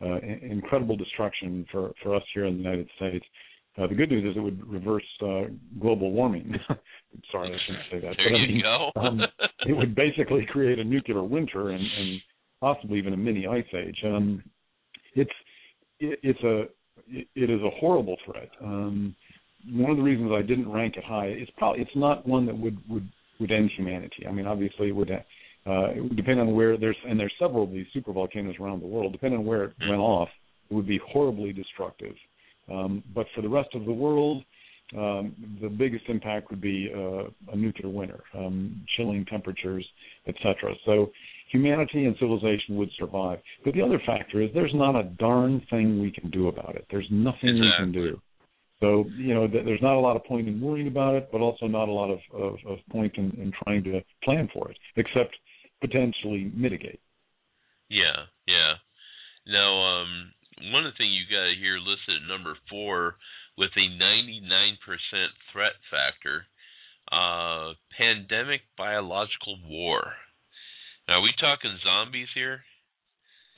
uh, 0.01 0.19
incredible 0.41 0.95
destruction 0.95 1.65
for 1.71 1.91
for 2.03 2.15
us 2.15 2.23
here 2.33 2.45
in 2.45 2.57
the 2.57 2.63
United 2.63 2.89
States. 2.97 3.25
Uh, 3.77 3.87
the 3.87 3.95
good 3.95 4.11
news 4.11 4.29
is 4.29 4.37
it 4.37 4.39
would 4.39 4.65
reverse 4.67 5.03
uh, 5.23 5.43
global 5.79 6.11
warming. 6.11 6.53
Sorry, 7.31 7.49
I 7.49 7.57
shouldn't 7.65 7.85
say 7.91 8.07
that. 8.07 8.15
There 8.17 8.29
but 8.29 8.35
I 8.35 8.41
you 8.41 8.55
mean, 8.55 8.61
go. 8.61 8.91
um, 8.99 9.21
it 9.65 9.73
would 9.73 9.95
basically 9.95 10.45
create 10.51 10.77
a 10.77 10.83
nuclear 10.83 11.23
winter 11.23 11.71
and, 11.71 11.81
and 11.81 12.21
possibly 12.61 12.99
even 12.99 13.13
a 13.13 13.17
mini 13.17 13.47
ice 13.47 13.63
age. 13.75 13.97
Um, 14.05 14.43
it's 15.15 15.31
it, 15.99 16.19
it's 16.21 16.43
a 16.43 16.61
it, 17.07 17.27
it 17.35 17.49
is 17.49 17.61
a 17.61 17.69
horrible 17.79 18.17
threat. 18.25 18.49
Um, 18.61 19.15
one 19.71 19.91
of 19.91 19.97
the 19.97 20.03
reasons 20.03 20.31
I 20.33 20.41
didn't 20.41 20.71
rank 20.71 20.95
it 20.97 21.03
high 21.03 21.29
is 21.29 21.47
probably 21.57 21.81
it's 21.81 21.95
not 21.95 22.27
one 22.27 22.45
that 22.45 22.57
would 22.57 22.77
would 22.89 23.07
would 23.39 23.51
end 23.51 23.71
humanity. 23.75 24.27
I 24.27 24.31
mean, 24.31 24.45
obviously, 24.45 24.89
it 24.89 24.95
would. 24.95 25.09
Uh, 25.65 25.91
it 25.95 26.01
would 26.01 26.15
depend 26.17 26.39
on 26.39 26.53
where 26.53 26.77
there's 26.77 26.97
and 27.07 27.19
there's 27.19 27.33
several 27.39 27.63
of 27.63 27.71
these 27.71 27.85
super 27.93 28.11
volcanoes 28.11 28.55
around 28.59 28.81
the 28.81 28.87
world. 28.87 29.11
Depending 29.11 29.39
on 29.39 29.45
where 29.45 29.65
it 29.65 29.73
went 29.87 30.01
off, 30.01 30.29
it 30.69 30.73
would 30.73 30.87
be 30.87 30.99
horribly 31.07 31.53
destructive. 31.53 32.15
Um, 32.71 33.03
but 33.13 33.27
for 33.35 33.41
the 33.41 33.49
rest 33.49 33.69
of 33.73 33.85
the 33.85 33.91
world, 33.91 34.43
um, 34.97 35.33
the 35.61 35.69
biggest 35.69 36.05
impact 36.07 36.49
would 36.49 36.61
be 36.61 36.91
uh, 36.93 37.51
a 37.51 37.55
nuclear 37.55 37.89
winter, 37.89 38.21
um, 38.37 38.81
chilling 38.95 39.25
temperatures, 39.25 39.85
etc. 40.27 40.73
So 40.85 41.11
humanity 41.51 42.05
and 42.05 42.15
civilization 42.19 42.75
would 42.77 42.89
survive. 42.99 43.39
But 43.63 43.73
the 43.73 43.81
other 43.81 44.01
factor 44.05 44.41
is 44.41 44.49
there's 44.53 44.73
not 44.73 44.95
a 44.95 45.03
darn 45.03 45.65
thing 45.69 46.01
we 46.01 46.11
can 46.11 46.29
do 46.29 46.47
about 46.47 46.75
it. 46.75 46.85
There's 46.91 47.07
nothing 47.09 47.57
exactly. 47.57 47.61
we 47.61 47.73
can 47.79 47.91
do. 47.91 48.21
So 48.81 49.05
you 49.17 49.33
know, 49.33 49.47
th- 49.47 49.63
there's 49.63 49.81
not 49.81 49.95
a 49.95 49.99
lot 49.99 50.15
of 50.15 50.25
point 50.25 50.47
in 50.47 50.59
worrying 50.59 50.87
about 50.87 51.15
it, 51.15 51.29
but 51.31 51.39
also 51.39 51.67
not 51.67 51.87
a 51.87 51.91
lot 51.91 52.11
of, 52.11 52.19
of, 52.33 52.55
of 52.67 52.79
point 52.91 53.13
in, 53.15 53.31
in 53.41 53.53
trying 53.63 53.83
to 53.85 54.01
plan 54.23 54.49
for 54.53 54.69
it, 54.69 54.77
except 54.97 55.33
potentially 55.93 56.51
mitigate. 56.55 56.99
Yeah, 57.89 58.25
yeah. 58.47 58.73
Now, 59.47 60.01
um, 60.01 60.33
one 60.71 60.85
of 60.85 60.93
the 60.93 60.97
things 60.97 61.13
you 61.13 61.29
got 61.29 61.53
here 61.59 61.77
listed 61.77 62.23
at 62.23 62.27
number 62.27 62.55
four 62.69 63.15
with 63.57 63.69
a 63.77 64.03
99% 64.03 64.73
threat 65.51 65.73
factor, 65.91 66.45
uh, 67.11 67.73
pandemic 67.97 68.61
biological 68.77 69.57
war. 69.67 70.13
Now, 71.07 71.19
are 71.19 71.21
we 71.21 71.31
talking 71.39 71.77
zombies 71.83 72.29
here? 72.33 72.61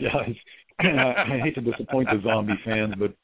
yeah, 0.00 0.16
I, 0.80 1.34
I 1.34 1.40
hate 1.44 1.54
to 1.54 1.60
disappoint 1.60 2.08
the 2.10 2.20
zombie 2.24 2.58
fans, 2.64 2.94
but 2.98 3.14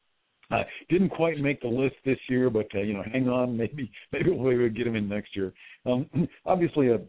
uh, 0.50 0.62
didn't 0.90 1.08
quite 1.08 1.38
make 1.38 1.60
the 1.62 1.68
list 1.68 1.96
this 2.04 2.18
year, 2.28 2.50
but 2.50 2.66
uh, 2.74 2.80
you 2.80 2.92
know, 2.92 3.02
hang 3.10 3.28
on, 3.28 3.56
maybe 3.56 3.90
maybe 4.12 4.30
we'll 4.30 4.68
get 4.68 4.84
them 4.84 4.96
in 4.96 5.08
next 5.08 5.34
year. 5.34 5.52
Um, 5.86 6.06
obviously, 6.46 6.90
a, 6.90 7.00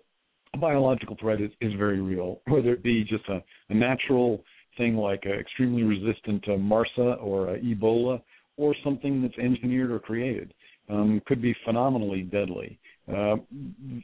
a 0.55 0.57
biological 0.57 1.15
threat 1.19 1.41
is, 1.41 1.51
is 1.61 1.73
very 1.77 2.01
real, 2.01 2.41
whether 2.47 2.73
it 2.73 2.83
be 2.83 3.03
just 3.03 3.27
a, 3.29 3.43
a 3.69 3.73
natural 3.73 4.43
thing 4.77 4.95
like 4.97 5.23
uh, 5.25 5.33
extremely 5.33 5.83
resistant 5.83 6.43
to 6.43 6.51
MRSA 6.51 7.21
or 7.23 7.49
uh, 7.49 7.57
Ebola, 7.57 8.21
or 8.57 8.73
something 8.83 9.21
that's 9.21 9.37
engineered 9.37 9.91
or 9.91 9.99
created. 9.99 10.53
Um, 10.87 11.21
could 11.25 11.41
be 11.41 11.55
phenomenally 11.65 12.21
deadly. 12.21 12.77
Uh, 13.11 13.37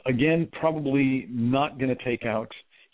again, 0.07 0.49
probably 0.59 1.27
not 1.29 1.77
going 1.77 1.95
to 1.95 2.03
take 2.03 2.25
out 2.25 2.49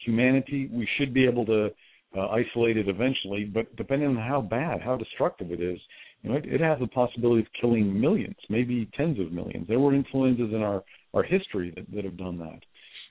humanity. 0.06 0.70
We 0.72 0.88
should 0.98 1.14
be 1.14 1.26
able 1.26 1.46
to 1.46 1.70
uh, 2.18 2.28
isolate 2.28 2.78
it 2.78 2.90
eventually, 2.90 3.46
but 3.46 3.74
depending 3.78 4.10
on 4.10 4.18
how 4.18 4.42
bad, 4.42 4.82
how 4.82 4.98
destructive 4.98 5.52
it 5.52 5.62
is, 5.62 5.80
you 6.22 6.30
know, 6.30 6.36
it, 6.36 6.46
it 6.46 6.60
has 6.60 6.80
the 6.80 6.88
possibility 6.88 7.42
of 7.42 7.48
killing 7.60 8.00
millions, 8.00 8.36
maybe 8.50 8.90
tens 8.98 9.20
of 9.20 9.32
millions. 9.32 9.68
There 9.70 9.80
were 9.80 9.94
influenzas 9.94 10.54
in 10.54 10.62
our 10.62 10.84
our 11.14 11.24
history 11.24 11.74
that, 11.76 11.86
that 11.96 12.04
have 12.04 12.18
done 12.18 12.38
that. 12.40 12.60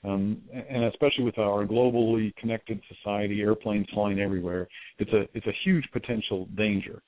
Um, 0.05 0.43
and 0.52 0.85
especially 0.85 1.24
with 1.24 1.39
our 1.39 1.64
globally 1.64 2.35
connected 2.36 2.81
society, 2.89 3.40
airplanes 3.40 3.86
flying 3.93 4.20
everywhere, 4.20 4.68
it's 4.98 5.12
a 5.12 5.23
it's 5.35 5.47
a 5.47 5.55
huge 5.64 5.85
potential 5.93 6.48
danger, 6.56 7.02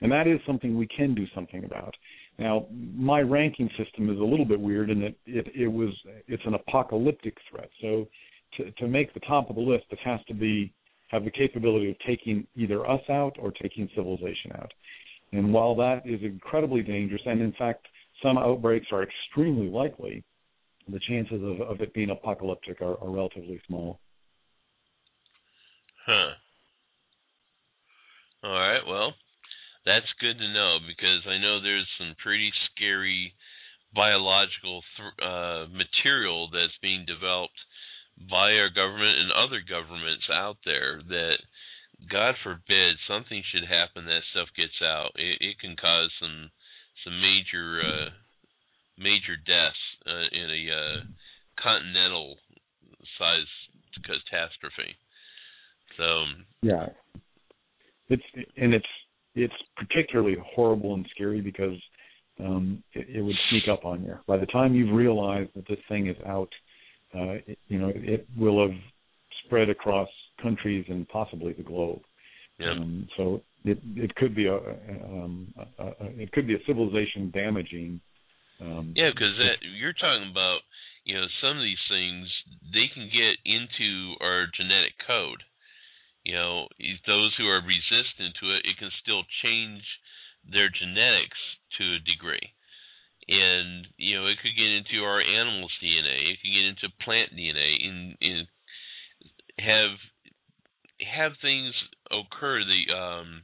and 0.00 0.12
that 0.12 0.26
is 0.26 0.38
something 0.46 0.76
we 0.76 0.86
can 0.86 1.14
do 1.14 1.26
something 1.34 1.64
about. 1.64 1.94
Now, 2.38 2.66
my 2.70 3.20
ranking 3.20 3.70
system 3.78 4.10
is 4.10 4.18
a 4.18 4.24
little 4.24 4.44
bit 4.44 4.60
weird 4.60 4.90
in 4.90 5.00
that 5.00 5.14
it, 5.26 5.46
it 5.54 5.68
was 5.68 5.90
it's 6.28 6.42
an 6.46 6.54
apocalyptic 6.54 7.36
threat. 7.50 7.70
So, 7.80 8.06
to 8.56 8.70
to 8.72 8.88
make 8.88 9.14
the 9.14 9.20
top 9.20 9.50
of 9.50 9.56
the 9.56 9.62
list, 9.62 9.84
it 9.90 9.98
has 10.04 10.20
to 10.28 10.34
be 10.34 10.72
have 11.08 11.24
the 11.24 11.30
capability 11.30 11.90
of 11.90 11.96
taking 12.06 12.46
either 12.56 12.88
us 12.88 13.02
out 13.08 13.36
or 13.38 13.52
taking 13.52 13.88
civilization 13.94 14.52
out. 14.56 14.72
And 15.32 15.52
while 15.52 15.74
that 15.76 16.02
is 16.04 16.20
incredibly 16.22 16.82
dangerous, 16.82 17.22
and 17.24 17.40
in 17.40 17.52
fact 17.52 17.86
some 18.22 18.38
outbreaks 18.38 18.86
are 18.92 19.02
extremely 19.02 19.68
likely, 19.68 20.24
the 20.88 21.00
chances 21.08 21.42
of, 21.42 21.60
of 21.60 21.80
it 21.80 21.94
being 21.94 22.10
apocalyptic 22.10 22.80
are, 22.80 23.00
are 23.00 23.10
relatively 23.10 23.60
small. 23.66 24.00
Huh. 26.06 26.34
All 28.44 28.52
right. 28.52 28.82
Well, 28.86 29.14
that's 29.86 30.20
good 30.20 30.38
to 30.38 30.52
know 30.52 30.78
because 30.86 31.24
I 31.26 31.38
know 31.38 31.60
there's 31.60 31.88
some 31.98 32.14
pretty 32.22 32.50
scary 32.70 33.32
biological 33.94 34.82
th- 34.96 35.20
uh, 35.22 35.64
material 35.72 36.50
that's 36.52 36.76
being 36.82 37.06
developed 37.06 37.56
by 38.28 38.52
our 38.56 38.68
government 38.68 39.18
and 39.18 39.32
other 39.32 39.60
governments 39.64 40.28
out 40.30 40.58
there 40.64 41.00
that 41.08 41.38
God 42.10 42.34
forbid 42.42 42.96
something 43.08 43.42
should 43.48 43.64
happen 43.64 44.04
that 44.06 44.28
stuff 44.32 44.48
gets 44.56 44.76
out. 44.82 45.12
It, 45.16 45.38
it 45.40 45.56
can 45.60 45.76
cause 45.76 46.10
some 46.20 46.50
some 47.04 47.20
major 47.20 47.82
uh, 47.82 48.10
major 48.98 49.36
deaths 49.46 49.84
uh, 50.06 50.28
in 50.32 50.50
a 50.50 50.62
uh, 50.74 51.00
continental 51.62 52.36
size 53.18 53.50
catastrophe. 54.02 54.94
So 55.96 56.24
yeah, 56.62 56.86
it's 58.08 58.22
and 58.56 58.74
it's 58.74 58.86
it's 59.34 59.54
particularly 59.76 60.36
horrible 60.54 60.94
and 60.94 61.06
scary 61.14 61.40
because 61.40 61.78
um, 62.40 62.82
it, 62.92 63.06
it 63.16 63.22
would 63.22 63.36
sneak 63.50 63.64
up 63.70 63.84
on 63.84 64.02
you. 64.02 64.16
By 64.26 64.38
the 64.38 64.46
time 64.46 64.74
you've 64.74 64.94
realized 64.94 65.50
that 65.54 65.66
this 65.68 65.78
thing 65.88 66.08
is 66.08 66.16
out, 66.26 66.48
uh, 67.14 67.38
it, 67.46 67.58
you 67.68 67.78
know 67.78 67.92
it 67.94 68.26
will 68.36 68.66
have 68.66 68.76
spread 69.44 69.70
across 69.70 70.08
countries 70.42 70.84
and 70.88 71.08
possibly 71.08 71.52
the 71.52 71.62
globe. 71.62 72.00
Yeah. 72.58 72.72
Um, 72.72 73.08
so 73.16 73.42
it 73.64 73.78
it 73.96 74.14
could 74.16 74.34
be 74.34 74.46
a, 74.46 74.56
um, 74.56 75.52
a, 75.78 75.84
a 75.84 75.94
it 76.16 76.32
could 76.32 76.46
be 76.46 76.54
a 76.54 76.64
civilization 76.66 77.30
damaging. 77.32 78.00
Um, 78.64 78.92
yeah, 78.96 79.10
because 79.12 79.36
you're 79.76 79.92
talking 79.92 80.30
about 80.30 80.60
you 81.04 81.14
know 81.14 81.26
some 81.40 81.56
of 81.58 81.62
these 81.62 81.82
things 81.88 82.28
they 82.72 82.88
can 82.88 83.12
get 83.12 83.36
into 83.44 84.16
our 84.20 84.46
genetic 84.56 84.96
code. 85.06 85.44
You 86.24 86.34
know, 86.34 86.68
those 87.06 87.36
who 87.36 87.46
are 87.46 87.60
resistant 87.60 88.32
to 88.40 88.56
it, 88.56 88.64
it 88.64 88.78
can 88.78 88.90
still 89.02 89.24
change 89.44 89.84
their 90.48 90.70
genetics 90.72 91.36
to 91.76 92.00
a 92.00 92.00
degree. 92.00 92.56
And 93.28 93.88
you 93.96 94.16
know, 94.16 94.26
it 94.26 94.38
could 94.40 94.56
get 94.56 94.72
into 94.72 95.04
our 95.04 95.20
animals' 95.20 95.72
DNA. 95.82 96.32
It 96.32 96.38
could 96.40 96.52
get 96.52 96.64
into 96.64 96.96
plant 97.04 97.36
DNA, 97.36 97.86
and, 97.86 98.16
and 98.20 98.46
have 99.58 99.96
have 101.00 101.32
things 101.40 101.72
occur. 102.10 102.64
The 102.64 102.94
um, 102.94 103.42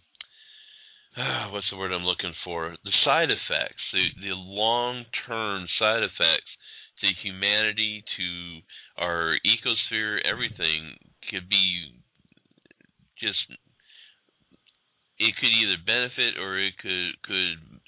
ah, 1.17 1.49
what's 1.51 1.69
the 1.71 1.77
word 1.77 1.93
I'm 1.93 2.05
looking 2.05 2.35
for? 2.45 2.77
The 2.85 2.93
side 3.05 3.31
effects, 3.31 3.83
the 3.93 4.09
the 4.21 4.35
long 4.35 5.05
term 5.27 5.67
side 5.79 6.03
effects 6.03 6.51
to 7.01 7.07
humanity, 7.23 8.05
to 8.17 8.61
our 9.03 9.39
ecosphere, 9.47 10.21
everything 10.25 10.97
could 11.31 11.49
be 11.49 11.95
just. 13.19 13.39
It 15.19 15.35
could 15.37 15.51
either 15.51 15.77
benefit 15.85 16.39
or 16.41 16.59
it 16.59 16.79
could 16.79 17.23
could 17.23 17.81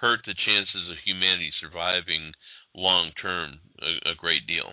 hurt 0.00 0.20
the 0.24 0.34
chances 0.34 0.90
of 0.90 0.96
humanity 1.04 1.52
surviving 1.60 2.32
long 2.74 3.10
term 3.20 3.58
a, 3.82 4.10
a 4.10 4.14
great 4.14 4.46
deal 4.46 4.72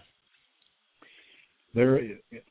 there 1.76 1.99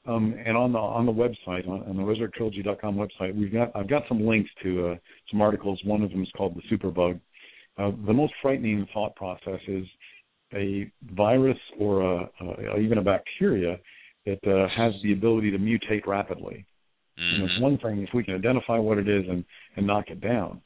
um, 0.07 0.35
and 0.45 0.57
on 0.57 0.73
the 0.73 0.79
on 0.79 1.07
the 1.07 1.13
website 1.13 1.67
on, 1.69 1.83
on 1.89 1.97
the 1.97 2.03
wizardtrilogy.com 2.03 2.97
website 2.97 3.35
we've 3.35 3.53
got 3.53 3.75
I've 3.75 3.89
got 3.89 4.03
some 4.09 4.25
links 4.25 4.51
to 4.63 4.89
uh, 4.89 4.95
some 5.31 5.41
articles. 5.41 5.81
One 5.85 6.03
of 6.03 6.11
them 6.11 6.23
is 6.23 6.29
called 6.37 6.57
the 6.57 6.77
superbug. 6.77 7.21
Uh, 7.77 7.91
the 8.07 8.13
most 8.13 8.33
frightening 8.41 8.87
thought 8.93 9.17
process 9.17 9.61
is 9.67 9.85
a 10.55 10.91
virus 11.15 11.59
or 11.81 12.03
a, 12.03 12.31
uh, 12.41 12.79
even 12.79 12.99
a 12.99 13.03
bacteria 13.03 13.79
that 14.27 14.39
uh, 14.47 14.69
has 14.77 14.93
the 15.03 15.13
ability 15.13 15.51
to 15.51 15.59
mutate 15.59 16.07
rapidly. 16.07 16.65
Mm-hmm. 17.19 17.43
And 17.43 17.51
it's 17.51 17.61
one 17.61 17.79
thing 17.79 18.07
if 18.07 18.11
we 18.15 18.25
can 18.25 18.35
identify 18.35 18.79
what 18.79 18.99
it 18.99 19.09
is 19.09 19.25
and 19.29 19.45
and 19.77 19.87
knock 19.87 20.07
it 20.09 20.21
down. 20.21 20.61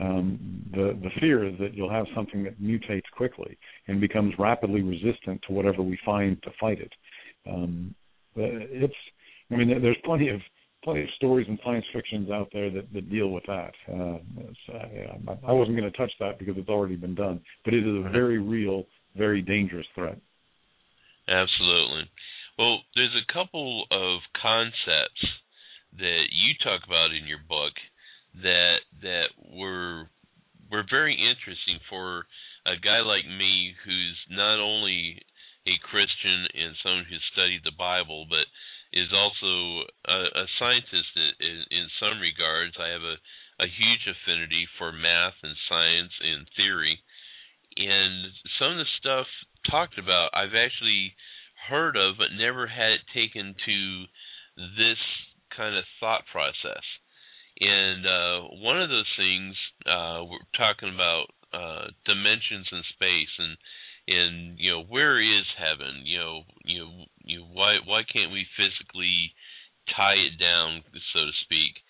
Um, 0.00 0.64
the 0.72 0.98
the 1.02 1.10
fear 1.20 1.46
is 1.46 1.56
that 1.58 1.74
you'll 1.74 1.90
have 1.90 2.06
something 2.14 2.42
that 2.44 2.60
mutates 2.60 3.08
quickly 3.16 3.56
and 3.86 4.00
becomes 4.00 4.34
rapidly 4.38 4.82
resistant 4.82 5.40
to 5.46 5.52
whatever 5.52 5.82
we 5.82 5.98
find 6.04 6.42
to 6.42 6.50
fight 6.60 6.80
it. 6.80 6.92
Um, 7.48 7.94
it's 8.36 8.94
I 9.50 9.56
mean 9.56 9.68
there's 9.82 9.96
plenty 10.04 10.28
of 10.28 10.40
plenty 10.84 11.02
of 11.02 11.08
stories 11.16 11.46
and 11.48 11.58
science 11.64 11.84
fictions 11.92 12.30
out 12.30 12.48
there 12.52 12.70
that, 12.70 12.92
that 12.92 13.10
deal 13.10 13.30
with 13.30 13.44
that. 13.46 13.72
Uh, 13.90 14.18
uh, 14.72 14.86
yeah, 14.92 15.34
I 15.46 15.52
wasn't 15.52 15.78
going 15.78 15.90
to 15.90 15.96
touch 15.96 16.12
that 16.20 16.38
because 16.38 16.56
it's 16.58 16.68
already 16.68 16.96
been 16.96 17.14
done, 17.14 17.40
but 17.64 17.72
it 17.72 17.86
is 17.86 18.04
a 18.04 18.10
very 18.10 18.38
real, 18.38 18.84
very 19.16 19.40
dangerous 19.40 19.86
threat. 19.94 20.18
Absolutely. 21.26 22.02
Well, 22.58 22.80
there's 22.94 23.16
a 23.16 23.32
couple 23.32 23.86
of 23.90 24.20
concepts 24.40 25.24
that 25.98 26.24
you 26.30 26.52
talk 26.62 26.82
about 26.86 27.10
in 27.10 27.26
your 27.26 27.40
book 27.48 27.72
that 28.42 28.78
that 29.02 29.28
were 29.56 30.08
were 30.70 30.84
very 30.90 31.14
interesting 31.14 31.78
for 31.88 32.26
a 32.66 32.76
guy 32.82 33.00
like 33.00 33.26
me 33.26 33.74
who's 33.84 34.18
not 34.30 34.58
only 34.58 35.20
a 35.66 35.74
Christian 35.80 36.46
and 36.52 36.76
someone 36.82 37.08
who 37.08 37.18
studied 37.32 37.64
the 37.64 37.76
Bible, 37.76 38.26
but 38.28 38.46
is 38.92 39.10
also 39.10 39.88
a, 40.06 40.44
a 40.44 40.46
scientist 40.58 41.10
in, 41.16 41.58
in 41.70 41.86
some 41.98 42.20
regards. 42.20 42.76
I 42.78 42.88
have 42.94 43.02
a, 43.02 43.16
a 43.64 43.66
huge 43.66 44.04
affinity 44.06 44.68
for 44.78 44.92
math 44.92 45.34
and 45.42 45.56
science 45.68 46.12
and 46.20 46.46
theory, 46.56 47.00
and 47.76 48.30
some 48.58 48.72
of 48.72 48.78
the 48.78 48.90
stuff 49.00 49.26
talked 49.70 49.98
about, 49.98 50.30
I've 50.34 50.54
actually 50.54 51.14
heard 51.68 51.96
of, 51.96 52.18
but 52.18 52.36
never 52.36 52.66
had 52.66 53.00
it 53.00 53.14
taken 53.14 53.54
to 53.66 54.04
this 54.56 55.00
kind 55.56 55.76
of 55.76 55.84
thought 55.98 56.22
process. 56.30 56.84
And 57.60 58.06
uh, 58.06 58.38
one 58.62 58.80
of 58.80 58.90
those 58.90 59.10
things 59.16 59.54
uh, 59.86 60.24
we're 60.26 60.46
talking 60.56 60.92
about 60.92 61.26
uh, 61.52 61.86
dimensions 62.04 62.66
in 62.70 62.82
space 62.94 63.32
and 63.38 63.56
and 64.06 64.58
you 64.58 64.70
know 64.72 64.82
where 64.84 65.20
is 65.20 65.46
heaven? 65.56 66.02
You 66.04 66.18
know 66.18 66.40
you 66.64 66.78
know, 66.80 66.90
you 67.24 67.38
know 67.40 67.46
why 67.52 67.78
why 67.84 68.02
can't 68.10 68.32
we 68.32 68.46
physically 68.56 69.32
tie 69.96 70.18
it 70.18 70.38
down 70.38 70.82
so 71.12 71.20
to 71.20 71.32
speak? 71.44 71.80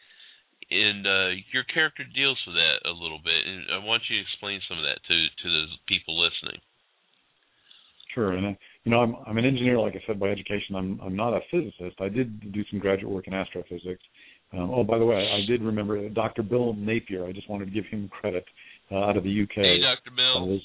And 0.71 1.07
uh, 1.07 1.31
your 1.53 1.65
character 1.65 2.05
deals 2.05 2.41
with 2.47 2.57
that 2.57 2.89
a 2.89 2.93
little 2.93 3.21
bit, 3.23 3.47
and 3.47 3.65
I 3.71 3.85
want 3.85 4.03
you 4.09 4.17
to 4.17 4.23
explain 4.23 4.61
some 4.69 4.79
of 4.79 4.85
that 4.85 4.99
to 5.07 5.15
to 5.15 5.49
the 5.49 5.67
people 5.87 6.19
listening. 6.19 6.61
Sure, 8.15 8.33
and 8.33 8.47
I, 8.47 8.59
you 8.85 8.91
know, 8.91 9.01
I'm 9.01 9.17
I'm 9.27 9.39
an 9.39 9.45
engineer, 9.45 9.79
like 9.79 9.95
I 9.95 10.03
said, 10.07 10.19
by 10.19 10.29
education. 10.29 10.77
I'm 10.77 11.01
I'm 11.03 11.17
not 11.17 11.35
a 11.35 11.41
physicist. 11.51 12.01
I 12.01 12.09
did 12.09 12.53
do 12.53 12.65
some 12.71 12.79
graduate 12.79 13.13
work 13.13 13.27
in 13.27 13.35
astrophysics. 13.35 14.03
Um, 14.53 14.71
oh, 14.71 14.85
by 14.85 14.99
the 14.99 15.05
way, 15.05 15.17
I 15.17 15.45
did 15.51 15.63
remember 15.63 16.09
Dr. 16.09 16.43
Bill 16.43 16.75
Napier. 16.75 17.27
I 17.27 17.33
just 17.33 17.51
wanted 17.51 17.67
to 17.67 17.71
give 17.73 17.87
him 17.87 18.09
credit 18.09 18.45
uh, 18.91 18.99
out 18.99 19.17
of 19.17 19.25
the 19.25 19.43
UK. 19.43 19.57
Hey, 19.57 19.81
Dr. 19.81 20.15
Bill. 20.15 20.61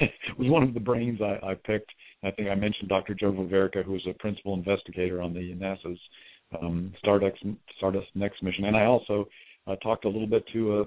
Was 0.38 0.48
one 0.48 0.62
of 0.62 0.74
the 0.74 0.80
brains 0.80 1.20
I, 1.20 1.50
I 1.50 1.54
picked. 1.54 1.90
I 2.22 2.30
think 2.30 2.48
I 2.48 2.54
mentioned 2.54 2.88
Dr. 2.88 3.14
Joe 3.14 3.32
Veverka, 3.32 3.84
who 3.84 3.92
was 3.92 4.06
a 4.08 4.12
principal 4.14 4.54
investigator 4.54 5.22
on 5.22 5.32
the 5.32 5.54
NASA's 5.54 5.98
um, 6.60 6.92
Stardust 6.98 7.38
Stardust 7.78 8.08
Next 8.14 8.42
mission, 8.42 8.66
and 8.66 8.76
I 8.76 8.84
also 8.84 9.26
uh, 9.66 9.76
talked 9.76 10.04
a 10.04 10.08
little 10.08 10.26
bit 10.26 10.44
to 10.52 10.80
uh, 10.80 10.84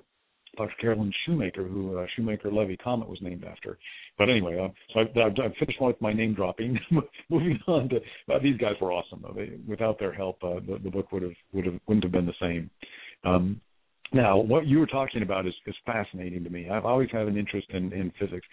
Dr. 0.57 0.73
Carolyn 0.79 1.11
Shoemaker, 1.25 1.63
who 1.63 1.97
uh, 1.97 2.05
Shoemaker 2.15 2.51
Levy 2.51 2.77
Comet 2.77 3.09
was 3.09 3.17
named 3.21 3.43
after. 3.43 3.79
But 4.17 4.29
anyway, 4.29 4.59
uh, 4.59 4.67
so 4.93 4.99
I've, 4.99 5.17
I've, 5.17 5.43
I've 5.43 5.55
finished 5.57 5.81
with 5.81 5.99
my 6.01 6.13
name 6.13 6.35
dropping. 6.35 6.79
Moving 7.29 7.59
on 7.67 7.89
to 7.89 7.97
uh, 7.97 8.39
these 8.41 8.57
guys 8.57 8.73
were 8.79 8.91
awesome. 8.91 9.25
They, 9.35 9.53
without 9.67 9.97
their 9.97 10.13
help, 10.13 10.43
uh, 10.43 10.59
the, 10.67 10.79
the 10.83 10.91
book 10.91 11.11
would 11.11 11.23
have 11.23 11.33
would 11.53 11.65
have 11.65 11.79
wouldn't 11.87 12.03
have 12.03 12.11
been 12.11 12.27
the 12.27 12.33
same. 12.39 12.69
Um, 13.23 13.61
now, 14.13 14.37
what 14.37 14.67
you 14.67 14.77
were 14.77 14.85
talking 14.85 15.23
about 15.23 15.47
is, 15.47 15.53
is 15.65 15.75
fascinating 15.87 16.43
to 16.43 16.49
me. 16.51 16.69
I've 16.69 16.85
always 16.85 17.09
had 17.11 17.27
an 17.27 17.35
interest 17.35 17.67
in, 17.71 17.91
in 17.91 18.11
physics. 18.19 18.45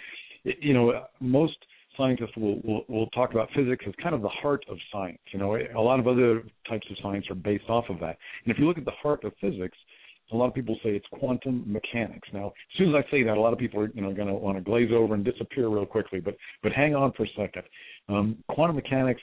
You 0.44 0.74
know, 0.74 1.04
most 1.20 1.56
scientists 1.96 2.36
will, 2.36 2.60
will 2.62 2.84
will 2.88 3.06
talk 3.08 3.32
about 3.32 3.48
physics 3.54 3.84
as 3.86 3.94
kind 4.02 4.14
of 4.14 4.22
the 4.22 4.28
heart 4.28 4.64
of 4.68 4.78
science. 4.92 5.18
You 5.32 5.38
know, 5.38 5.56
a 5.56 5.80
lot 5.80 6.00
of 6.00 6.06
other 6.06 6.42
types 6.68 6.86
of 6.90 6.96
science 7.02 7.26
are 7.30 7.34
based 7.34 7.68
off 7.68 7.84
of 7.88 8.00
that. 8.00 8.16
And 8.44 8.52
if 8.52 8.58
you 8.58 8.66
look 8.66 8.78
at 8.78 8.84
the 8.84 8.92
heart 9.02 9.24
of 9.24 9.32
physics, 9.40 9.76
a 10.32 10.36
lot 10.36 10.46
of 10.46 10.54
people 10.54 10.76
say 10.82 10.90
it's 10.90 11.06
quantum 11.12 11.64
mechanics. 11.66 12.28
Now, 12.32 12.48
as 12.48 12.78
soon 12.78 12.94
as 12.94 13.04
I 13.06 13.10
say 13.10 13.22
that, 13.24 13.36
a 13.36 13.40
lot 13.40 13.52
of 13.52 13.58
people 13.58 13.80
are 13.80 13.90
you 13.94 14.02
know 14.02 14.12
going 14.12 14.28
to 14.28 14.34
want 14.34 14.56
to 14.56 14.62
glaze 14.62 14.90
over 14.92 15.14
and 15.14 15.24
disappear 15.24 15.68
real 15.68 15.86
quickly. 15.86 16.20
But 16.20 16.36
but 16.62 16.72
hang 16.72 16.94
on 16.94 17.12
for 17.12 17.24
a 17.24 17.30
second. 17.36 17.62
Um, 18.08 18.38
quantum 18.48 18.76
mechanics 18.76 19.22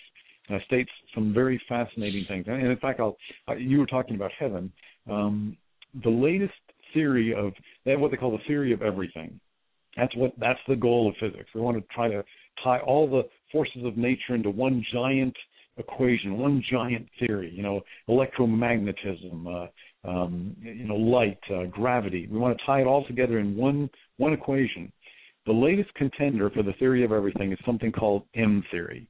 uh, 0.49 0.57
states 0.65 0.89
some 1.13 1.33
very 1.33 1.61
fascinating 1.67 2.25
things. 2.27 2.45
And 2.47 2.67
in 2.67 2.77
fact, 2.77 2.99
I'll, 2.99 3.17
uh, 3.47 3.55
you 3.55 3.79
were 3.79 3.85
talking 3.85 4.15
about 4.15 4.31
heaven. 4.37 4.71
Um, 5.09 5.57
the 6.03 6.09
latest 6.09 6.53
theory 6.93 7.33
of 7.33 7.53
they 7.85 7.91
have 7.91 7.99
what 7.99 8.11
they 8.11 8.17
call 8.17 8.31
the 8.31 8.43
theory 8.47 8.73
of 8.73 8.81
everything. 8.81 9.39
That's 9.97 10.15
what 10.15 10.31
that's 10.39 10.59
the 10.67 10.75
goal 10.75 11.09
of 11.09 11.15
physics. 11.19 11.49
We 11.53 11.61
want 11.61 11.77
to 11.77 11.83
try 11.93 12.07
to 12.07 12.23
tie 12.63 12.79
all 12.79 13.09
the 13.09 13.23
forces 13.51 13.83
of 13.83 13.97
nature 13.97 14.35
into 14.35 14.49
one 14.49 14.85
giant 14.93 15.35
equation, 15.77 16.37
one 16.37 16.63
giant 16.71 17.07
theory. 17.19 17.51
You 17.53 17.63
know, 17.63 17.81
electromagnetism, 18.09 19.67
uh, 20.05 20.09
um, 20.09 20.55
you 20.61 20.85
know, 20.85 20.95
light, 20.95 21.39
uh, 21.53 21.65
gravity. 21.65 22.27
We 22.31 22.37
want 22.37 22.57
to 22.57 22.65
tie 22.65 22.81
it 22.81 22.87
all 22.87 23.05
together 23.05 23.39
in 23.39 23.55
one 23.55 23.89
one 24.17 24.33
equation. 24.33 24.91
The 25.45 25.53
latest 25.53 25.93
contender 25.95 26.49
for 26.49 26.61
the 26.61 26.73
theory 26.73 27.03
of 27.03 27.11
everything 27.11 27.51
is 27.51 27.59
something 27.65 27.91
called 27.91 28.23
M 28.35 28.63
theory. 28.69 29.07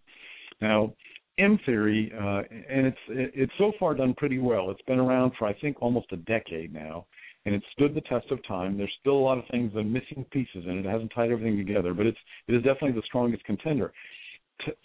Now, 0.61 0.93
M 1.37 1.59
theory, 1.65 2.11
uh, 2.15 2.41
and 2.69 2.87
it's 2.87 2.97
it's 3.09 3.53
so 3.57 3.71
far 3.79 3.93
done 3.93 4.13
pretty 4.15 4.39
well. 4.39 4.71
It's 4.71 4.81
been 4.83 4.99
around 4.99 5.33
for 5.37 5.47
I 5.47 5.53
think 5.53 5.77
almost 5.81 6.11
a 6.11 6.17
decade 6.17 6.73
now, 6.73 7.05
and 7.47 7.55
it 7.55 7.63
stood 7.71 7.95
the 7.95 8.01
test 8.01 8.29
of 8.29 8.45
time. 8.45 8.77
There's 8.77 8.91
still 8.99 9.13
a 9.13 9.23
lot 9.23 9.37
of 9.37 9.45
things 9.49 9.73
are 9.73 9.83
missing 9.83 10.25
pieces 10.31 10.65
in 10.65 10.79
it. 10.79 10.85
It 10.85 10.89
hasn't 10.89 11.13
tied 11.15 11.31
everything 11.31 11.55
together, 11.55 11.93
but 11.93 12.05
it's 12.05 12.17
it 12.49 12.53
is 12.53 12.61
definitely 12.61 12.91
the 12.91 13.05
strongest 13.05 13.45
contender. 13.45 13.93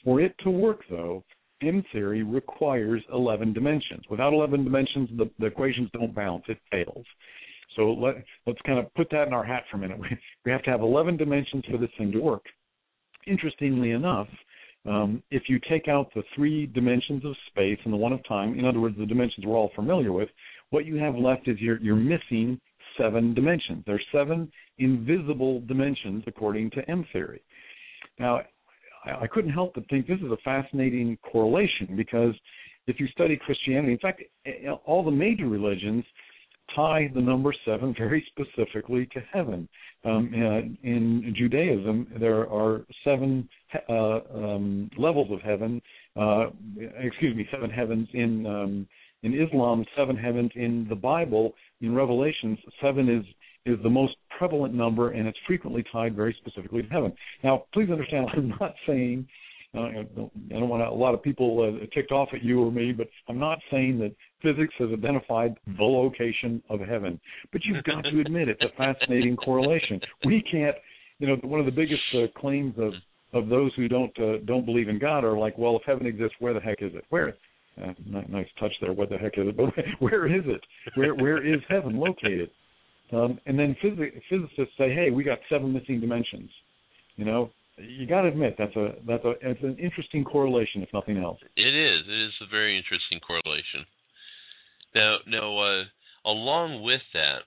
For 0.05 0.20
it 0.20 0.36
to 0.44 0.51
work, 0.51 0.82
though, 0.89 1.24
M 1.60 1.84
theory 1.90 2.22
requires 2.22 3.02
11 3.12 3.52
dimensions. 3.52 4.05
Without 4.09 4.32
11 4.32 4.62
dimensions, 4.62 5.10
the, 5.18 5.28
the 5.40 5.47
equations 5.47 5.90
don't 5.93 6.14
balance. 6.14 6.44
It 6.47 6.59
fails. 6.70 7.05
So 7.74 7.94
let, 7.94 8.14
let's 8.47 8.60
kind 8.64 8.78
of 8.78 8.94
put 8.94 9.10
that 9.10 9.26
in 9.26 9.32
our 9.32 9.44
hat 9.44 9.64
for 9.68 9.78
a 9.78 9.80
minute. 9.80 9.98
We, 9.98 10.16
we 10.44 10.52
have 10.52 10.62
to 10.62 10.70
have 10.70 10.82
11 10.82 11.16
dimensions 11.16 11.64
for 11.68 11.78
this 11.78 11.90
thing 11.98 12.12
to 12.12 12.20
work. 12.20 12.44
Interestingly 13.26 13.90
enough, 13.90 14.28
um, 14.86 15.20
if 15.32 15.44
you 15.48 15.59
take 15.68 15.89
out 15.89 16.14
the 16.14 16.22
three 16.36 16.66
dimensions 16.66 17.24
of 17.24 17.34
space 17.48 17.78
and 17.84 17.93
the 17.93 17.97
one 17.97 18.12
of 18.12 18.20
time, 18.28 18.56
in 18.56 18.64
other 18.64 18.78
words, 18.78 18.97
the 18.98 19.06
dimensions 19.06 19.47
we're 19.47 19.56
all 19.56 19.72
familiar 19.74 20.12
with, 20.12 20.28
what 20.73 20.86
you 20.86 20.97
have 20.97 21.15
left 21.15 21.49
is 21.49 21.59
you're, 21.61 21.81
you're 21.81 21.94
missing 21.94 22.59
seven 22.99 23.35
dimensions. 23.35 23.85
There's 23.86 24.05
seven 24.11 24.51
invisible 24.78 25.61
dimensions 25.61 26.24
according 26.27 26.70
to 26.70 26.90
M 26.90 27.07
theory. 27.12 27.43
Now, 28.19 28.40
I, 29.05 29.11
I 29.23 29.27
couldn't 29.27 29.53
help 29.53 29.74
but 29.74 29.89
think 29.89 30.07
this 30.07 30.19
is 30.19 30.32
a 30.32 30.36
fascinating 30.43 31.19
correlation 31.31 31.94
because 31.94 32.35
if 32.86 32.99
you 32.99 33.07
study 33.09 33.36
Christianity, 33.36 33.93
in 33.93 33.99
fact, 33.99 34.23
all 34.85 35.05
the 35.05 35.11
major 35.11 35.47
religions 35.47 36.05
tie 36.74 37.11
the 37.15 37.20
number 37.20 37.53
seven 37.66 37.94
very 37.97 38.24
specifically 38.31 39.07
to 39.12 39.20
heaven. 39.32 39.69
Um, 40.05 40.32
uh, 40.35 40.89
in 40.89 41.35
Judaism, 41.36 42.09
there 42.19 42.51
are 42.51 42.82
seven 43.05 43.49
uh, 43.89 44.20
um, 44.35 44.90
levels 44.97 45.31
of 45.31 45.40
heaven. 45.43 45.82
Uh, 46.16 46.47
excuse 46.99 47.36
me, 47.36 47.47
seven 47.53 47.70
heavens 47.70 48.09
in 48.15 48.47
um, 48.47 48.89
in 49.23 49.40
Islam, 49.40 49.85
seven 49.97 50.16
heavens 50.16 50.51
in 50.55 50.86
the 50.89 50.94
Bible. 50.94 51.55
In 51.81 51.94
Revelations, 51.94 52.59
seven 52.81 53.09
is 53.09 53.24
is 53.65 53.81
the 53.85 53.90
most 53.90 54.15
prevalent 54.36 54.74
number, 54.74 55.12
and 55.12 55.28
it's 55.28 55.39
frequently 55.47 55.85
tied 55.93 56.16
very 56.16 56.36
specifically 56.40 56.82
to 56.82 56.89
heaven. 56.89 57.12
Now, 57.44 57.65
please 57.73 57.90
understand, 57.90 58.27
I'm 58.35 58.49
not 58.61 58.74
saying 58.89 59.28
uh, 59.74 59.81
I 59.81 60.07
don't 60.51 60.69
want 60.69 60.82
a 60.82 60.90
lot 60.90 61.15
of 61.15 61.23
people 61.23 61.62
uh, 61.62 61.86
ticked 61.94 62.12
off 62.12 62.28
at 62.35 62.43
you 62.43 62.62
or 62.62 62.70
me, 62.70 62.93
but 62.93 63.09
I'm 63.28 63.39
not 63.39 63.59
saying 63.70 63.99
that 64.01 64.15
physics 64.43 64.74
has 64.78 64.90
identified 64.93 65.55
the 65.78 65.85
location 65.85 66.62
of 66.69 66.81
heaven. 66.81 67.19
But 67.53 67.62
you've 67.65 67.82
got 67.85 68.03
to 68.03 68.20
admit 68.27 68.49
it's 68.49 68.62
a 68.62 68.77
fascinating 68.77 69.36
correlation. 69.36 69.99
We 70.27 70.44
can't, 70.51 70.77
you 71.20 71.28
know, 71.28 71.36
one 71.43 71.59
of 71.59 71.66
the 71.66 71.73
biggest 71.73 72.03
uh, 72.15 72.39
claims 72.39 72.74
of 72.78 72.93
of 73.35 73.49
those 73.49 73.73
who 73.77 73.89
don't 73.89 74.12
uh, 74.19 74.44
don't 74.44 74.66
believe 74.66 74.89
in 74.90 74.99
God 74.99 75.24
are 75.24 75.39
like, 75.39 75.57
well, 75.57 75.77
if 75.77 75.82
heaven 75.86 76.07
exists, 76.07 76.36
where 76.39 76.53
the 76.53 76.61
heck 76.61 76.82
is 76.82 76.93
it? 76.94 77.05
Where? 77.09 77.35
Uh, 77.81 77.93
nice 78.28 78.47
touch 78.61 78.73
there. 78.81 78.93
What 78.93 79.09
the 79.09 79.16
heck 79.16 79.39
is 79.39 79.49
it? 79.49 79.57
But 79.57 79.74
where 79.99 80.27
is 80.27 80.44
it? 80.47 80.61
Where 80.94 81.15
where 81.15 81.44
is 81.44 81.61
heaven 81.69 81.97
located? 81.99 82.51
Um, 83.12 83.39
and 83.47 83.59
then 83.59 83.77
phys- 83.82 84.23
physicists 84.28 84.77
say, 84.78 84.94
hey, 84.94 85.11
we 85.11 85.23
got 85.23 85.39
seven 85.51 85.73
missing 85.73 86.01
dimensions. 86.01 86.51
You 87.16 87.27
know, 87.27 87.51
you 87.77 88.07
got 88.07 88.23
to 88.23 88.28
admit 88.28 88.57
that's 88.59 88.74
a 88.77 88.94
that's 89.07 89.24
a 89.24 89.32
it's 89.40 89.62
an 89.62 89.77
interesting 89.78 90.24
correlation, 90.24 90.82
if 90.82 90.89
nothing 90.93 91.19
else. 91.19 91.39
It 91.57 91.74
is. 91.74 92.09
It 92.09 92.27
is 92.28 92.32
a 92.40 92.51
very 92.51 92.77
interesting 92.77 93.20
correlation. 93.20 93.85
Now, 94.94 95.16
now, 95.27 95.59
uh, 95.59 95.85
along 96.24 96.82
with 96.82 97.03
that, 97.15 97.44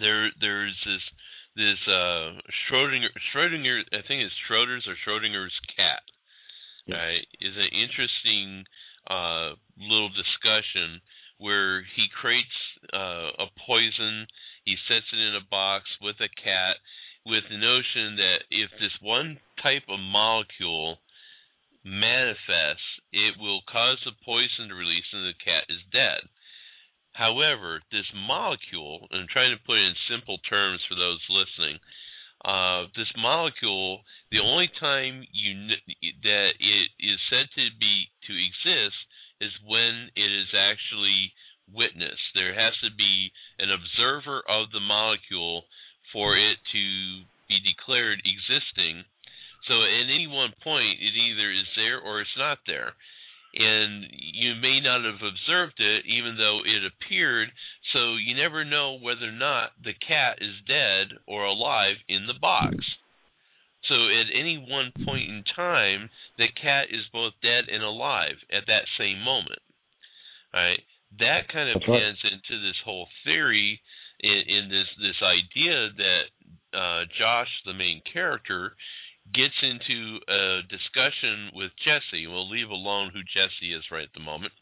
there 0.00 0.30
there's 0.40 0.76
this 0.84 1.02
this 1.56 1.78
uh, 1.86 2.38
Schrodinger 2.66 3.10
Schrodinger 3.34 3.82
I 3.92 4.02
think 4.06 4.22
it's 4.22 4.34
Schroeder's 4.46 4.86
or 4.86 4.94
Schrodinger's 5.06 5.54
cat. 5.76 6.02
Right, 6.88 7.26
is 7.38 7.52
an 7.54 7.68
interesting 7.68 8.64
uh, 9.06 9.54
little 9.78 10.10
discussion 10.10 11.00
where 11.38 11.82
he 11.94 12.06
creates 12.20 12.58
uh, 12.92 13.30
a 13.38 13.46
poison, 13.66 14.26
he 14.64 14.76
sets 14.88 15.06
it 15.12 15.20
in 15.20 15.34
a 15.36 15.50
box 15.50 15.84
with 16.02 16.16
a 16.20 16.28
cat, 16.42 16.76
with 17.24 17.44
the 17.50 17.58
notion 17.58 18.16
that 18.16 18.42
if 18.50 18.70
this 18.80 18.94
one 19.00 19.38
type 19.62 19.84
of 19.88 20.00
molecule 20.00 20.98
manifests, 21.84 23.00
it 23.12 23.38
will 23.38 23.62
cause 23.70 23.98
the 24.04 24.12
poison 24.24 24.68
to 24.68 24.74
release 24.74 25.06
and 25.12 25.26
the 25.26 25.38
cat 25.44 25.64
is 25.68 25.80
dead. 25.92 26.20
However, 27.12 27.82
this 27.90 28.06
molecule, 28.14 29.08
and 29.10 29.22
I'm 29.22 29.28
trying 29.32 29.50
to 29.50 29.64
put 29.66 29.78
it 29.78 29.90
in 29.90 29.94
simple 30.10 30.38
terms 30.48 30.80
for 30.88 30.94
those 30.94 31.22
listening, 31.30 31.78
uh, 32.44 32.86
this 32.94 33.10
molecule, 33.16 34.02
the 34.30 34.40
only 34.40 34.68
time 34.80 35.24
you 35.32 35.68
that 36.22 36.52
it 36.60 36.90
is 37.00 37.18
said 37.30 37.48
to 37.54 37.68
be 37.80 38.08
to 38.26 38.32
exist 38.36 38.96
is 39.40 39.52
when 39.64 40.10
it 40.16 40.30
is 40.30 40.52
actually 40.52 41.32
witnessed. 41.72 42.34
There 42.34 42.54
has 42.54 42.74
to 42.82 42.90
be 42.96 43.32
an 43.58 43.70
observer 43.70 44.42
of 44.48 44.70
the 44.72 44.80
molecule 44.80 45.64
for 46.12 46.36
it 46.36 46.58
to 46.72 47.24
be 47.48 47.60
declared 47.60 48.20
existing. 48.24 49.04
So 49.66 49.82
at 49.82 50.08
any 50.08 50.26
one 50.26 50.52
point, 50.62 51.00
it 51.00 51.16
either 51.16 51.50
is 51.52 51.68
there 51.76 52.00
or 52.00 52.20
it's 52.20 52.36
not 52.36 52.58
there. 52.66 52.92
And 53.54 54.04
you 54.12 54.54
may 54.54 54.80
not 54.80 55.04
have 55.04 55.22
observed 55.24 55.80
it 55.80 56.04
even 56.04 56.36
though 56.36 56.60
it 56.64 56.84
appeared, 56.84 57.48
so 57.92 58.16
you 58.16 58.36
never 58.36 58.64
know 58.64 58.98
whether 59.00 59.28
or 59.28 59.32
not 59.32 59.72
the 59.82 59.94
cat 59.94 60.38
is 60.40 60.60
dead 60.66 61.16
or 61.26 61.44
alive 61.44 61.96
in 62.08 62.26
the 62.26 62.38
box. 62.38 62.76
So 63.88 63.94
at 63.94 64.28
any 64.34 64.58
one 64.58 64.92
point 65.04 65.28
in 65.28 65.44
time, 65.56 66.10
the 66.36 66.48
cat 66.60 66.88
is 66.90 67.04
both 67.12 67.32
dead 67.42 67.64
and 67.72 67.82
alive 67.82 68.36
at 68.52 68.66
that 68.66 68.84
same 68.98 69.20
moment. 69.20 69.60
Right? 70.52 70.80
That 71.18 71.48
kind 71.52 71.70
of 71.74 71.82
pans 71.82 72.18
into 72.24 72.60
this 72.60 72.76
whole 72.84 73.08
theory 73.24 73.80
in, 74.20 74.42
in 74.46 74.68
this 74.68 74.88
this 75.00 75.20
idea 75.22 75.88
that 75.96 76.24
uh, 76.76 77.04
Josh, 77.18 77.48
the 77.64 77.72
main 77.72 78.02
character, 78.12 78.72
gets 79.32 79.56
into 79.62 80.20
a 80.28 80.60
discussion 80.68 81.50
with 81.54 81.72
Jesse. 81.84 82.26
We'll 82.26 82.48
leave 82.48 82.70
alone 82.70 83.10
who 83.12 83.20
Jesse 83.24 83.74
is 83.74 83.84
right 83.90 84.04
at 84.04 84.12
the 84.14 84.24
moment, 84.24 84.52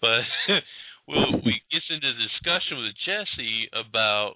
but 0.00 0.22
well, 1.08 1.40
we 1.44 1.62
gets 1.70 1.86
into 1.90 2.08
a 2.08 2.26
discussion 2.28 2.78
with 2.78 2.94
Jesse 3.06 3.68
about 3.72 4.34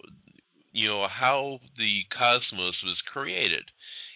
you 0.73 0.89
know 0.89 1.07
how 1.09 1.59
the 1.79 2.03
cosmos 2.11 2.77
was 2.85 3.01
created, 3.13 3.65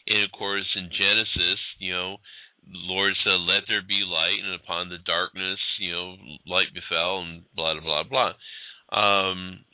and 0.07 0.23
of 0.23 0.33
course 0.33 0.67
in 0.77 0.91
Genesis, 0.91 1.61
you 1.79 1.93
know. 1.93 2.17
Lord 2.73 3.15
said, 3.25 3.41
"Let 3.41 3.67
there 3.69 3.83
be 3.83 4.05
light," 4.05 4.39
and 4.45 4.55
upon 4.55 4.91
the 4.91 4.99
darkness, 4.99 5.59
you 5.79 5.93
know, 5.93 6.17
light 6.47 6.75
befell, 6.75 7.21
and 7.21 7.45
blah 7.55 7.81
blah 7.81 8.05
blah. 8.05 8.35
Um, 8.93 9.65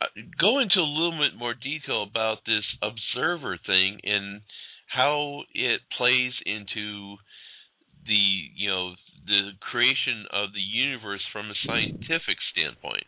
uh, 0.00 0.06
go 0.40 0.60
into 0.60 0.78
a 0.78 0.86
little 0.86 1.18
bit 1.18 1.36
more 1.36 1.54
detail 1.54 2.04
about 2.04 2.38
this 2.46 2.64
observer 2.82 3.58
thing 3.66 4.00
and 4.04 4.42
how 4.86 5.42
it 5.52 5.80
plays 5.96 6.32
into 6.46 7.16
the 8.06 8.48
you 8.54 8.68
know 8.68 8.94
the 9.26 9.50
creation 9.60 10.24
of 10.32 10.52
the 10.54 10.60
universe 10.60 11.20
from 11.32 11.50
a 11.50 11.54
scientific 11.66 12.38
standpoint. 12.52 13.04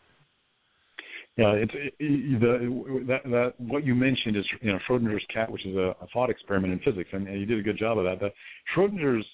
Yeah, 1.37 1.53
it's 1.53 1.71
it, 1.73 1.93
the 2.41 3.05
that 3.07 3.23
that 3.23 3.53
what 3.57 3.85
you 3.85 3.95
mentioned 3.95 4.35
is 4.35 4.45
you 4.59 4.71
know 4.71 4.79
Schrodinger's 4.87 5.25
cat, 5.33 5.49
which 5.49 5.65
is 5.65 5.75
a, 5.75 5.95
a 6.01 6.07
thought 6.13 6.29
experiment 6.29 6.73
in 6.73 6.79
physics, 6.79 7.09
and, 7.13 7.27
and 7.27 7.39
you 7.39 7.45
did 7.45 7.59
a 7.59 7.63
good 7.63 7.77
job 7.77 7.97
of 7.97 8.03
that. 8.03 8.19
The 8.19 8.31
Schrodinger's 8.75 9.25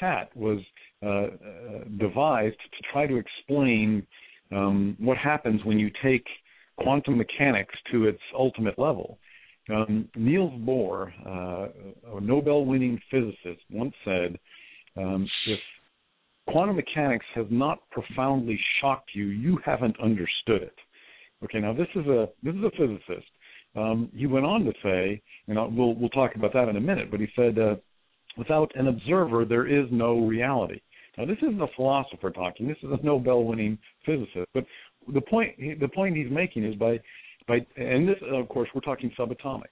cat 0.00 0.30
was 0.34 0.58
uh, 1.00 1.08
uh, 1.08 1.28
devised 1.98 2.56
to 2.56 2.92
try 2.92 3.06
to 3.06 3.16
explain 3.16 4.04
um, 4.50 4.96
what 4.98 5.16
happens 5.16 5.60
when 5.64 5.78
you 5.78 5.90
take 6.02 6.26
quantum 6.76 7.16
mechanics 7.16 7.74
to 7.92 8.06
its 8.06 8.20
ultimate 8.36 8.78
level. 8.78 9.18
Um, 9.70 10.08
Niels 10.16 10.52
Bohr, 10.62 11.12
uh, 11.24 12.16
a 12.16 12.20
Nobel-winning 12.20 13.00
physicist, 13.10 13.62
once 13.70 13.94
said, 14.04 14.38
um, 14.96 15.28
"If 15.46 15.60
quantum 16.48 16.76
mechanics 16.76 17.26
has 17.34 17.46
not 17.50 17.78
profoundly 17.90 18.58
shocked 18.80 19.10
you, 19.14 19.26
you 19.26 19.58
haven't 19.64 19.98
understood 20.00 20.62
it." 20.62 20.78
Okay, 21.44 21.60
now 21.60 21.72
this 21.72 21.88
is 21.94 22.06
a 22.06 22.28
this 22.42 22.54
is 22.54 22.62
a 22.64 22.70
physicist. 22.70 23.28
Um, 23.76 24.10
he 24.14 24.26
went 24.26 24.44
on 24.44 24.64
to 24.64 24.72
say, 24.82 25.22
and 25.46 25.58
I'll, 25.58 25.70
we'll 25.70 25.94
we'll 25.94 26.08
talk 26.10 26.34
about 26.34 26.52
that 26.52 26.68
in 26.68 26.76
a 26.76 26.80
minute, 26.80 27.10
but 27.10 27.20
he 27.20 27.28
said, 27.36 27.58
uh, 27.58 27.76
"Without 28.36 28.72
an 28.74 28.88
observer, 28.88 29.44
there 29.44 29.66
is 29.66 29.86
no 29.90 30.26
reality." 30.26 30.80
Now 31.16 31.26
this 31.26 31.38
isn't 31.38 31.60
a 31.60 31.68
philosopher 31.76 32.30
talking. 32.30 32.66
This 32.66 32.78
is 32.82 32.90
a 32.90 33.04
Nobel-winning 33.04 33.78
physicist. 34.04 34.48
But 34.52 34.64
the 35.12 35.20
point 35.20 35.56
the 35.80 35.88
point 35.88 36.16
he's 36.16 36.30
making 36.30 36.64
is 36.64 36.74
by 36.74 37.00
by 37.46 37.64
and 37.76 38.08
this 38.08 38.16
of 38.32 38.48
course 38.48 38.68
we're 38.74 38.80
talking 38.80 39.12
subatomic. 39.18 39.70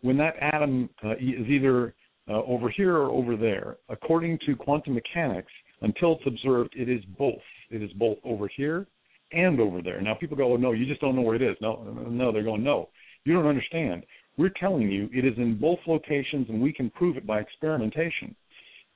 When 0.00 0.16
that 0.16 0.34
atom 0.40 0.88
uh, 1.04 1.12
is 1.12 1.46
either 1.48 1.94
uh, 2.28 2.42
over 2.42 2.70
here 2.70 2.96
or 2.96 3.10
over 3.10 3.36
there, 3.36 3.76
according 3.88 4.38
to 4.46 4.56
quantum 4.56 4.94
mechanics, 4.94 5.52
until 5.82 6.14
it's 6.14 6.26
observed, 6.26 6.74
it 6.76 6.88
is 6.88 7.04
both. 7.18 7.42
It 7.70 7.82
is 7.82 7.92
both 7.94 8.18
over 8.24 8.48
here 8.48 8.86
and 9.32 9.60
over 9.60 9.82
there. 9.82 10.00
Now 10.00 10.14
people 10.14 10.36
go, 10.36 10.52
oh, 10.52 10.56
no, 10.56 10.72
you 10.72 10.86
just 10.86 11.00
don't 11.00 11.16
know 11.16 11.22
where 11.22 11.36
it 11.36 11.42
is. 11.42 11.56
No, 11.60 11.82
no, 12.08 12.32
they're 12.32 12.42
going, 12.42 12.62
no, 12.62 12.88
you 13.24 13.34
don't 13.34 13.46
understand. 13.46 14.04
We're 14.36 14.52
telling 14.60 14.90
you 14.90 15.08
it 15.12 15.24
is 15.24 15.34
in 15.36 15.58
both 15.58 15.78
locations, 15.86 16.48
and 16.48 16.60
we 16.60 16.72
can 16.72 16.90
prove 16.90 17.16
it 17.16 17.26
by 17.26 17.40
experimentation. 17.40 18.34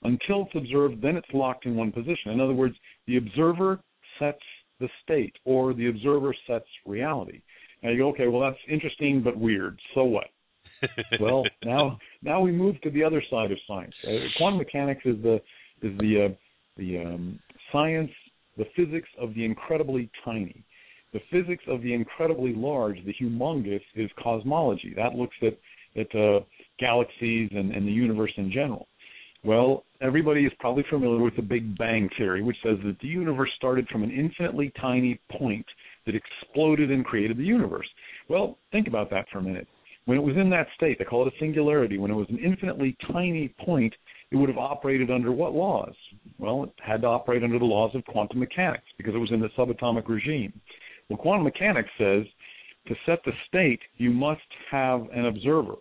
Until 0.02 0.46
it's 0.46 0.54
observed, 0.54 1.02
then 1.02 1.16
it's 1.16 1.26
locked 1.32 1.66
in 1.66 1.76
one 1.76 1.92
position. 1.92 2.32
In 2.32 2.40
other 2.40 2.52
words, 2.52 2.74
the 3.06 3.16
observer 3.16 3.80
sets 4.18 4.38
the 4.80 4.88
state, 5.02 5.34
or 5.44 5.72
the 5.74 5.88
observer 5.88 6.34
sets 6.46 6.66
reality. 6.84 7.40
Now 7.82 7.90
you 7.90 7.98
go, 7.98 8.08
okay, 8.10 8.28
well 8.28 8.42
that's 8.42 8.60
interesting 8.68 9.22
but 9.22 9.36
weird. 9.36 9.78
So 9.94 10.04
what? 10.04 10.26
well, 11.20 11.44
now 11.64 11.98
now 12.22 12.40
we 12.40 12.52
move 12.52 12.80
to 12.82 12.90
the 12.90 13.02
other 13.02 13.22
side 13.30 13.50
of 13.50 13.58
science. 13.66 13.94
Uh, 14.06 14.10
quantum 14.36 14.58
mechanics 14.58 15.02
is 15.04 15.16
the 15.22 15.36
is 15.82 15.96
the 15.98 16.26
uh, 16.26 16.34
the 16.76 16.98
um, 16.98 17.38
science, 17.72 18.10
the 18.56 18.66
physics 18.74 19.08
of 19.20 19.34
the 19.34 19.44
incredibly 19.44 20.10
tiny. 20.24 20.64
The 21.12 21.20
physics 21.30 21.64
of 21.68 21.82
the 21.82 21.94
incredibly 21.94 22.54
large, 22.54 22.98
the 23.04 23.14
humongous, 23.14 23.80
is 23.94 24.10
cosmology. 24.22 24.92
That 24.96 25.14
looks 25.14 25.36
at 25.42 25.56
at 25.96 26.14
uh, 26.14 26.40
galaxies 26.78 27.50
and, 27.54 27.72
and 27.72 27.86
the 27.86 27.92
universe 27.92 28.32
in 28.36 28.50
general. 28.52 28.86
Well, 29.44 29.84
everybody 30.00 30.44
is 30.44 30.52
probably 30.58 30.84
familiar 30.90 31.22
with 31.22 31.36
the 31.36 31.42
Big 31.42 31.78
Bang 31.78 32.08
Theory, 32.18 32.42
which 32.42 32.56
says 32.62 32.76
that 32.84 32.98
the 33.00 33.08
universe 33.08 33.50
started 33.56 33.86
from 33.88 34.02
an 34.02 34.10
infinitely 34.10 34.72
tiny 34.80 35.20
point 35.38 35.64
that 36.04 36.14
exploded 36.14 36.90
and 36.90 37.04
created 37.04 37.36
the 37.36 37.44
universe. 37.44 37.86
Well, 38.28 38.58
think 38.72 38.88
about 38.88 39.10
that 39.10 39.26
for 39.32 39.38
a 39.38 39.42
minute. 39.42 39.68
When 40.04 40.18
it 40.18 40.22
was 40.22 40.36
in 40.36 40.50
that 40.50 40.68
state, 40.76 40.98
they 40.98 41.04
call 41.04 41.26
it 41.26 41.32
a 41.32 41.38
singularity, 41.38 41.98
when 41.98 42.10
it 42.10 42.14
was 42.14 42.28
an 42.30 42.38
infinitely 42.38 42.96
tiny 43.12 43.54
point, 43.64 43.94
it 44.30 44.36
would 44.36 44.48
have 44.48 44.58
operated 44.58 45.10
under 45.10 45.32
what 45.32 45.52
laws? 45.52 45.94
Well, 46.38 46.64
it 46.64 46.70
had 46.82 47.02
to 47.02 47.06
operate 47.06 47.42
under 47.42 47.58
the 47.58 47.64
laws 47.64 47.94
of 47.94 48.04
quantum 48.04 48.40
mechanics 48.40 48.84
because 48.98 49.14
it 49.14 49.18
was 49.18 49.32
in 49.32 49.40
the 49.40 49.48
subatomic 49.56 50.08
regime. 50.08 50.52
Well, 51.08 51.18
quantum 51.18 51.44
mechanics 51.44 51.90
says 51.98 52.26
to 52.88 52.94
set 53.06 53.24
the 53.24 53.32
state, 53.48 53.80
you 53.96 54.10
must 54.10 54.40
have 54.70 55.06
an 55.12 55.26
observer. 55.26 55.76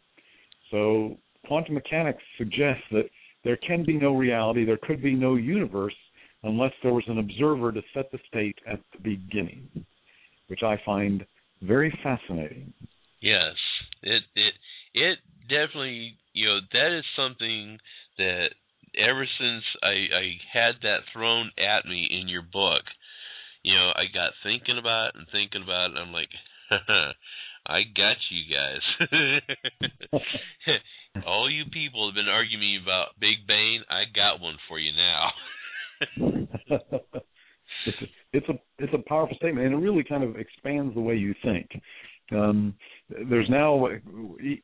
So 0.71 1.17
quantum 1.45 1.75
mechanics 1.75 2.23
suggests 2.37 2.83
that 2.91 3.09
there 3.43 3.57
can 3.57 3.83
be 3.83 3.97
no 3.97 4.15
reality, 4.15 4.65
there 4.65 4.79
could 4.81 5.01
be 5.01 5.13
no 5.13 5.35
universe 5.35 5.95
unless 6.43 6.73
there 6.83 6.93
was 6.93 7.03
an 7.07 7.19
observer 7.19 7.71
to 7.71 7.81
set 7.93 8.11
the 8.11 8.19
state 8.27 8.57
at 8.67 8.79
the 8.93 8.99
beginning, 9.01 9.67
which 10.47 10.63
I 10.63 10.79
find 10.85 11.25
very 11.61 11.91
fascinating. 12.03 12.73
Yes, 13.19 13.55
it 14.03 14.23
it 14.35 14.53
it 14.93 15.19
definitely 15.49 16.17
you 16.33 16.45
know 16.45 16.59
that 16.73 16.97
is 16.97 17.05
something 17.15 17.79
that 18.17 18.49
ever 18.97 19.25
since 19.39 19.63
I 19.83 20.07
I 20.15 20.25
had 20.53 20.75
that 20.81 21.07
thrown 21.13 21.51
at 21.57 21.85
me 21.85 22.07
in 22.09 22.27
your 22.27 22.41
book, 22.41 22.83
you 23.63 23.73
know 23.73 23.91
I 23.95 24.05
got 24.13 24.33
thinking 24.43 24.77
about 24.77 25.09
it 25.09 25.15
and 25.15 25.27
thinking 25.31 25.63
about 25.63 25.91
it. 25.91 25.97
And 25.97 25.99
I'm 25.99 26.13
like, 26.13 26.29
I 27.67 27.81
got 27.95 28.17
you 28.29 28.43
guys. 28.53 28.83
All 31.25 31.49
you 31.49 31.65
people 31.71 32.07
have 32.07 32.15
been 32.15 32.29
arguing 32.29 32.79
about 32.83 33.19
Big 33.19 33.47
Bang. 33.47 33.83
I 33.89 34.03
got 34.13 34.41
one 34.41 34.57
for 34.67 34.77
you 34.79 34.91
now. 34.91 35.31
it's 37.85 38.01
a, 38.01 38.05
it's 38.33 38.49
a 38.49 38.53
it's 38.79 38.93
a 38.93 39.09
powerful 39.09 39.37
statement, 39.37 39.65
and 39.65 39.75
it 39.75 39.85
really 39.85 40.03
kind 40.03 40.23
of 40.23 40.35
expands 40.35 40.93
the 40.93 41.01
way 41.01 41.15
you 41.15 41.33
think. 41.43 41.69
Um, 42.31 42.73
there's 43.29 43.49
now 43.49 43.87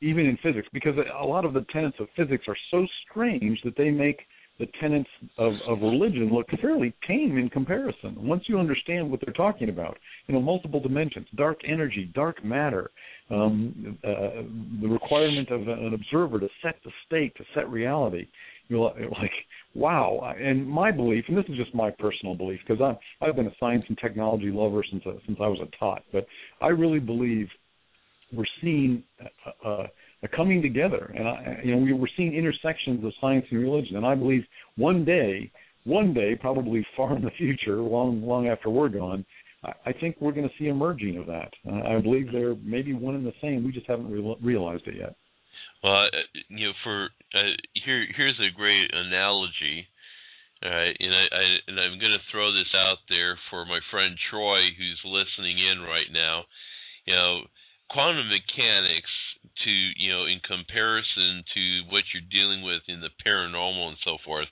even 0.01 0.25
in 0.25 0.37
physics 0.41 0.67
because 0.73 0.95
a 0.97 1.25
lot 1.25 1.45
of 1.45 1.53
the 1.53 1.65
tenets 1.71 1.97
of 1.99 2.07
physics 2.15 2.45
are 2.47 2.57
so 2.71 2.85
strange 3.09 3.59
that 3.63 3.75
they 3.77 3.91
make 3.91 4.21
the 4.59 4.67
tenets 4.79 5.09
of, 5.37 5.53
of 5.67 5.81
religion 5.81 6.29
look 6.31 6.45
fairly 6.61 6.93
tame 7.07 7.37
in 7.37 7.49
comparison. 7.49 8.15
Once 8.17 8.43
you 8.47 8.59
understand 8.59 9.09
what 9.09 9.19
they're 9.23 9.33
talking 9.33 9.69
about, 9.69 9.97
you 10.27 10.35
know, 10.35 10.41
multiple 10.41 10.79
dimensions, 10.79 11.27
dark 11.35 11.59
energy, 11.67 12.11
dark 12.13 12.43
matter, 12.45 12.91
um, 13.31 13.97
uh, 14.03 14.43
the 14.81 14.87
requirement 14.87 15.49
of 15.49 15.67
an 15.67 15.93
observer 15.93 16.39
to 16.39 16.47
set 16.61 16.75
the 16.83 16.91
state, 17.07 17.35
to 17.37 17.43
set 17.55 17.67
reality, 17.69 18.27
like, 18.79 19.31
wow. 19.75 20.33
And 20.39 20.67
my 20.67 20.91
belief, 20.91 21.25
and 21.27 21.37
this 21.37 21.45
is 21.49 21.57
just 21.57 21.73
my 21.75 21.91
personal 21.91 22.35
belief, 22.35 22.59
because 22.67 22.81
I've 22.81 23.27
I've 23.27 23.35
been 23.35 23.47
a 23.47 23.55
science 23.59 23.83
and 23.87 23.97
technology 23.97 24.51
lover 24.51 24.83
since 24.89 25.03
uh, 25.05 25.13
since 25.25 25.37
I 25.41 25.47
was 25.47 25.59
a 25.61 25.77
tot, 25.77 26.03
but 26.11 26.25
I 26.61 26.67
really 26.67 26.99
believe 26.99 27.47
we're 28.33 28.45
seeing. 28.61 29.03
Uh, 29.23 29.69
uh, 29.69 29.87
a 30.23 30.27
coming 30.27 30.61
together, 30.61 31.11
and 31.17 31.27
I, 31.27 31.61
you 31.63 31.75
know 31.75 31.95
we're 31.95 32.07
seeing 32.15 32.35
intersections 32.35 33.03
of 33.03 33.11
science 33.19 33.45
and 33.49 33.59
religion, 33.59 33.95
and 33.95 34.05
I 34.05 34.13
believe 34.15 34.43
one 34.77 35.03
day, 35.03 35.51
one 35.83 36.13
day, 36.13 36.35
probably 36.39 36.85
far 36.95 37.15
in 37.15 37.23
the 37.23 37.31
future, 37.37 37.77
long 37.77 38.21
long 38.21 38.47
after 38.47 38.69
we're 38.69 38.89
gone, 38.89 39.25
I, 39.63 39.71
I 39.87 39.93
think 39.93 40.17
we're 40.19 40.31
going 40.31 40.47
to 40.47 40.53
see 40.59 40.67
a 40.67 40.73
merging 40.73 41.17
of 41.17 41.25
that. 41.27 41.51
I 41.87 41.99
believe 41.99 42.31
they're 42.31 42.55
maybe 42.63 42.93
one 42.93 43.15
and 43.15 43.25
the 43.25 43.33
same. 43.41 43.63
We 43.63 43.71
just 43.71 43.87
haven't 43.87 44.11
re- 44.11 44.37
realized 44.41 44.87
it 44.87 44.95
yet. 44.97 45.15
Well, 45.83 46.05
uh, 46.05 46.09
you 46.49 46.67
know, 46.67 46.73
for 46.83 47.09
uh, 47.33 47.55
here 47.73 48.05
here's 48.15 48.39
a 48.39 48.55
great 48.55 48.91
analogy. 48.93 49.87
All 50.63 50.69
right, 50.69 50.95
and 50.99 51.13
I, 51.13 51.25
I 51.33 51.43
and 51.67 51.79
I'm 51.79 51.99
going 51.99 52.13
to 52.13 52.29
throw 52.31 52.53
this 52.53 52.69
out 52.75 52.99
there 53.09 53.37
for 53.49 53.65
my 53.65 53.79
friend 53.89 54.17
Troy 54.29 54.73
who's 54.77 55.01
listening 55.05 55.57
in 55.57 55.81
right 55.81 56.09
now. 56.13 56.45
You 57.05 57.15
know, 57.15 57.41
quantum 57.89 58.29
mechanics 58.29 59.09
to 59.65 59.71
you 59.71 60.11
know 60.11 60.25
in 60.25 60.39
comparison 60.45 61.43
to 61.53 61.63
what 61.89 62.05
you're 62.13 62.29
dealing 62.29 62.61
with 62.63 62.81
in 62.87 63.01
the 63.01 63.09
paranormal 63.25 63.89
and 63.89 63.97
so 64.05 64.17
forth 64.23 64.47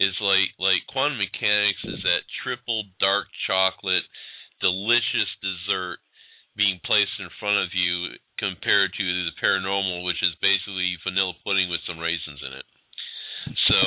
is 0.00 0.14
like 0.20 0.52
like 0.58 0.84
quantum 0.88 1.18
mechanics 1.18 1.80
is 1.84 2.02
that 2.04 2.28
triple 2.42 2.84
dark 3.00 3.26
chocolate 3.46 4.04
delicious 4.60 5.30
dessert 5.40 5.98
being 6.56 6.78
placed 6.84 7.16
in 7.18 7.28
front 7.40 7.58
of 7.58 7.70
you 7.74 8.14
compared 8.38 8.92
to 8.94 9.04
the 9.04 9.36
paranormal, 9.42 10.04
which 10.04 10.22
is 10.22 10.34
basically 10.42 10.96
vanilla 11.04 11.34
pudding 11.44 11.70
with 11.70 11.80
some 11.86 11.98
raisins 11.98 12.40
in 12.42 12.52
it. 12.52 12.66
So 13.68 13.78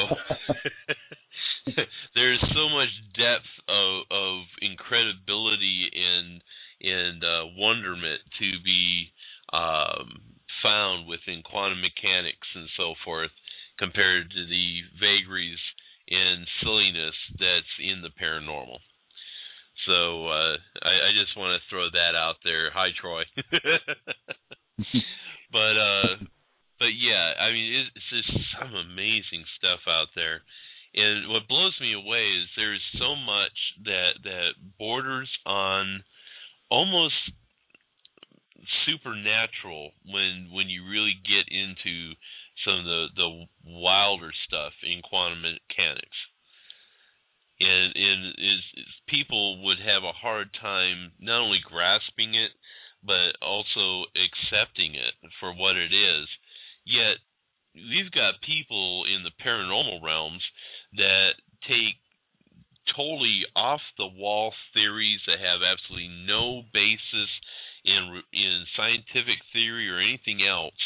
there's 2.16 2.42
so 2.54 2.70
much 2.70 2.90
depth 3.18 3.52
of 3.68 4.04
of 4.12 4.44
incredibility 4.62 5.90
and 5.94 6.42
and 6.82 7.24
uh, 7.24 7.44
wonderment 7.58 8.22
to 8.40 8.52
be 8.64 9.12
um, 9.52 10.22
found 10.62 11.08
within 11.08 11.42
quantum 11.44 11.82
mechanics 11.82 12.48
and 12.56 12.70
so 12.78 12.94
forth, 13.04 13.32
compared 13.80 14.30
to 14.30 14.46
the 14.46 14.82
vagaries 15.00 15.60
and 16.10 16.48
silliness 16.62 17.16
that's 17.40 17.76
in 17.80 18.02
the 18.02 18.14
paranormal. 18.22 18.80
So 19.88 20.28
uh, 20.28 20.58
I, 20.84 20.94
I 21.08 21.12
just 21.16 21.38
want 21.38 21.56
to 21.56 21.70
throw 21.72 21.88
that 21.90 22.14
out 22.16 22.36
there. 22.44 22.70
Hi, 22.72 22.92
Troy. 23.00 23.24
but 25.52 25.76
uh, 25.80 26.20
but 26.78 26.94
yeah, 26.94 27.34
I 27.40 27.52
mean, 27.52 27.88
it's 27.96 28.10
just 28.12 28.30
some 28.60 28.76
amazing 28.76 29.48
stuff 29.58 29.80
out 29.88 30.12
there. 30.16 30.42
And 30.94 31.30
what 31.30 31.48
blows 31.48 31.76
me 31.82 31.94
away 31.94 32.28
is 32.36 32.50
there's 32.56 32.84
so 33.00 33.16
much 33.16 33.58
that 33.86 34.12
that 34.24 34.52
borders 34.78 35.30
on 35.46 36.04
almost 36.70 37.16
supernatural 38.86 39.92
when 40.06 40.50
when 40.52 40.70
you 40.70 40.84
really 40.90 41.16
get 41.24 41.48
into 41.48 42.14
some 42.66 42.80
of 42.80 42.86
the 42.86 43.08
the 43.16 43.46
wilder 43.66 44.32
stuff 44.48 44.74
in 44.84 45.02
quantum 45.02 45.42
mechanics. 45.42 46.18
And 47.60 47.96
and 47.96 48.26
is, 48.38 48.64
is 48.78 48.94
people 49.08 49.64
would 49.66 49.80
have 49.80 50.04
a 50.04 50.12
hard 50.12 50.50
time 50.62 51.12
not 51.20 51.42
only 51.42 51.60
grasping 51.64 52.36
it 52.36 52.52
but 53.04 53.38
also 53.42 54.06
accepting 54.18 54.96
it 54.96 55.14
for 55.40 55.54
what 55.54 55.76
it 55.76 55.94
is. 55.94 56.28
Yet 56.86 57.18
we've 57.74 58.12
got 58.12 58.42
people 58.42 59.06
in 59.06 59.24
the 59.24 59.32
paranormal 59.44 60.04
realms 60.04 60.44
that 60.98 61.34
take 61.68 61.98
totally 62.96 63.46
off 63.56 63.82
the 63.98 64.08
wall 64.08 64.54
theories 64.74 65.20
that 65.28 65.40
have 65.40 65.62
absolutely 65.62 66.10
no 66.26 66.64
basis 66.74 67.32
in 67.86 68.22
in 68.34 68.66
scientific 68.76 69.40
theory 69.54 69.90
or 69.90 70.00
anything 70.00 70.42
else 70.46 70.80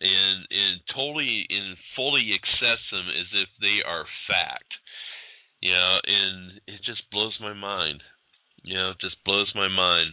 and 0.00 0.46
and 0.50 0.80
totally 0.94 1.46
and 1.48 1.76
fully 1.96 2.32
accept 2.32 2.82
them 2.90 3.08
as 3.08 3.26
if 3.32 3.48
they 3.60 3.82
are 3.86 4.06
fact. 4.26 4.72
You 5.60 5.72
know, 5.72 5.98
and 6.04 6.52
it 6.66 6.80
just 6.84 7.02
blows 7.10 7.36
my 7.40 7.52
mind. 7.52 8.02
You 8.62 8.76
know, 8.76 8.90
it 8.90 8.96
just 9.00 9.16
blows 9.24 9.50
my 9.54 9.68
mind. 9.68 10.12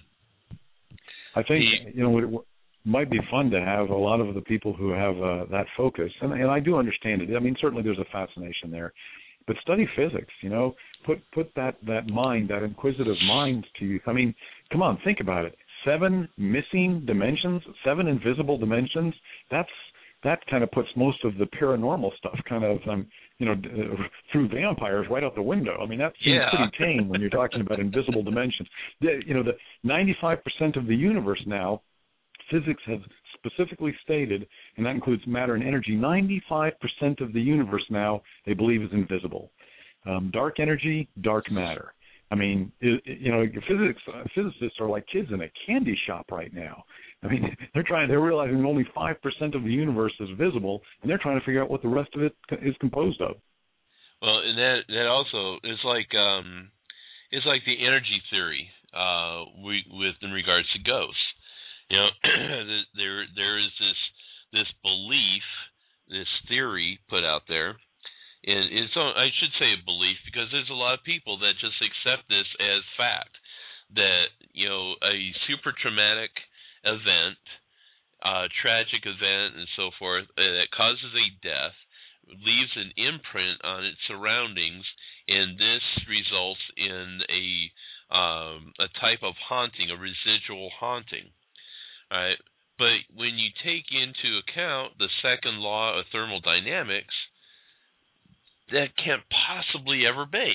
I 1.35 1.43
think 1.43 1.63
you 1.93 2.03
know 2.03 2.17
it 2.17 2.45
might 2.85 3.09
be 3.11 3.19
fun 3.30 3.49
to 3.51 3.59
have 3.59 3.89
a 3.89 3.95
lot 3.95 4.22
of 4.22 4.34
the 4.34 4.41
people 4.41 4.73
who 4.73 4.89
have 4.91 5.17
uh, 5.17 5.45
that 5.51 5.65
focus, 5.76 6.11
and 6.22 6.34
and 6.34 6.49
I 6.49 6.59
do 6.59 6.77
understand 6.77 7.22
it. 7.22 7.35
I 7.35 7.39
mean, 7.39 7.55
certainly 7.59 7.84
there's 7.84 7.99
a 7.99 8.11
fascination 8.11 8.72
there, 8.72 8.93
but 9.45 9.55
study 9.61 9.88
physics. 9.95 10.34
You 10.41 10.49
know, 10.49 10.76
put 11.05 11.19
put 11.34 11.51
that 11.55 11.76
that 11.85 12.07
mind, 12.07 12.49
that 12.49 12.63
inquisitive 12.63 13.17
mind 13.27 13.65
to 13.80 13.85
use. 13.85 14.01
I 14.07 14.13
mean, 14.13 14.34
come 14.72 14.81
on, 14.81 14.99
think 15.03 15.19
about 15.19 15.45
it 15.45 15.55
seven 15.85 16.27
missing 16.38 17.03
dimensions, 17.05 17.61
seven 17.85 18.07
invisible 18.07 18.57
dimensions. 18.57 19.13
That's 19.51 19.69
that 20.26 20.39
kind 20.49 20.64
of 20.64 20.72
puts 20.72 20.89
most 20.97 21.23
of 21.23 21.38
the 21.38 21.45
paranormal 21.45 22.10
stuff 22.18 22.38
kind 22.49 22.65
of 22.65 22.80
um 22.89 23.07
you 23.38 23.45
know 23.45 23.53
uh, 23.53 24.03
through 24.31 24.49
vampires 24.49 25.06
right 25.10 25.23
out 25.23 25.34
the 25.35 25.41
window 25.41 25.77
i 25.81 25.85
mean 25.85 25.99
that 25.99 26.11
seems 26.23 26.35
yeah. 26.35 26.49
pretty 26.49 26.97
tame 26.97 27.07
when 27.07 27.22
you're 27.22 27.30
talking 27.30 27.61
about 27.61 27.80
invisible 27.80 28.23
dimensions 28.23 28.68
the, 29.02 29.22
you 29.26 29.34
know 29.34 29.43
the 29.43 29.56
95% 29.88 30.77
of 30.77 30.88
the 30.88 30.95
universe 30.95 31.41
now 31.45 31.81
physics 32.52 32.81
has 32.85 32.99
specifically 33.35 33.95
stated 34.03 34.45
and 34.77 34.85
that 34.85 34.91
includes 34.91 35.23
matter 35.27 35.56
and 35.56 35.64
energy 35.64 35.95
95% 35.95 36.72
of 37.22 37.31
the 37.31 37.41
universe 37.41 37.85
now 37.89 38.22
they 38.45 38.53
believe 38.53 38.81
is 38.81 38.89
invisible 38.91 39.52
um, 40.06 40.30
dark 40.34 40.60
energy 40.60 41.07
dark 41.22 41.49
matter 41.52 41.93
I 42.31 42.35
mean, 42.35 42.72
it, 42.81 43.02
you 43.06 43.31
know, 43.31 43.45
physics 43.68 44.02
uh, 44.14 44.23
physicists 44.34 44.80
are 44.80 44.89
like 44.89 45.06
kids 45.11 45.30
in 45.31 45.41
a 45.41 45.52
candy 45.65 45.97
shop 46.07 46.26
right 46.31 46.53
now. 46.53 46.84
I 47.26 47.31
mean, 47.31 47.56
they're 47.73 47.84
trying. 47.84 48.07
They're 48.07 48.19
realizing 48.19 48.64
only 48.65 48.88
five 48.93 49.22
percent 49.22 49.56
of 49.56 49.64
the 49.64 49.72
universe 49.72 50.14
is 50.19 50.30
visible, 50.38 50.81
and 51.02 51.10
they're 51.10 51.19
trying 51.22 51.39
to 51.39 51.45
figure 51.45 51.61
out 51.61 51.69
what 51.69 51.81
the 51.81 51.89
rest 51.89 52.10
of 52.15 52.22
it 52.22 52.35
is 52.61 52.76
composed 52.80 53.22
of. 53.22 53.35
Well, 54.22 54.39
and 54.39 54.57
that 54.57 54.80
that 54.89 55.07
also 55.07 55.57
is 55.64 55.80
like 55.84 56.14
um, 56.15 56.69
it's 57.31 57.45
like 57.45 57.61
the 57.65 57.85
energy 57.85 58.22
theory 58.30 58.69
uh, 58.93 59.43
we, 59.64 59.84
with 59.91 60.15
in 60.22 60.31
regards 60.31 60.68
to 60.73 60.80
ghosts. 60.84 61.19
You 61.89 61.97
know, 61.97 62.10
there 62.95 63.26
there 63.35 63.60
is 63.60 63.72
this 63.80 63.99
this 64.53 64.72
belief, 64.81 65.43
this 66.10 66.30
theory 66.47 66.99
put 67.10 67.23
out 67.23 67.43
there 67.47 67.76
and 68.45 68.69
it's 68.69 68.93
I 68.95 69.34
should 69.41 69.53
say 69.57 69.73
a 69.73 69.85
belief 69.85 70.18
because 70.26 70.49
there's 70.52 70.69
a 70.69 70.77
lot 70.77 70.93
of 70.93 71.03
people 71.03 71.39
that 71.39 71.57
just 71.57 71.81
accept 71.81 72.30
this 72.30 72.45
as 72.61 72.85
fact 72.93 73.34
that 73.97 74.30
you 74.53 74.69
know 74.69 74.93
a 75.02 75.34
super 75.49 75.73
traumatic 75.73 76.30
event, 76.86 77.41
a 78.24 78.48
tragic 78.62 79.03
event, 79.03 79.57
and 79.57 79.68
so 79.76 79.91
forth 79.98 80.26
uh, 80.38 80.41
that 80.41 80.72
causes 80.72 81.12
a 81.14 81.28
death 81.41 81.76
leaves 82.28 82.74
an 82.76 82.91
imprint 82.98 83.62
on 83.64 83.86
its 83.86 83.98
surroundings, 84.07 84.86
and 85.28 85.57
this 85.57 85.84
results 86.10 86.62
in 86.78 87.22
a 87.30 87.72
um, 88.14 88.74
a 88.78 88.88
type 89.02 89.24
of 89.24 89.34
haunting, 89.49 89.90
a 89.90 89.98
residual 89.98 90.70
haunting. 90.80 91.30
Right, 92.12 92.38
but 92.78 93.02
when 93.16 93.36
you 93.36 93.49
take 93.64 93.86
into 93.91 94.38
account 94.38 94.98
the 94.99 95.10
second 95.22 95.57
law 95.57 95.98
of 95.98 96.06
thermodynamics, 96.12 97.16
that 98.72 98.95
can't 99.03 99.24
possibly 99.48 100.06
ever 100.06 100.26
be. 100.26 100.53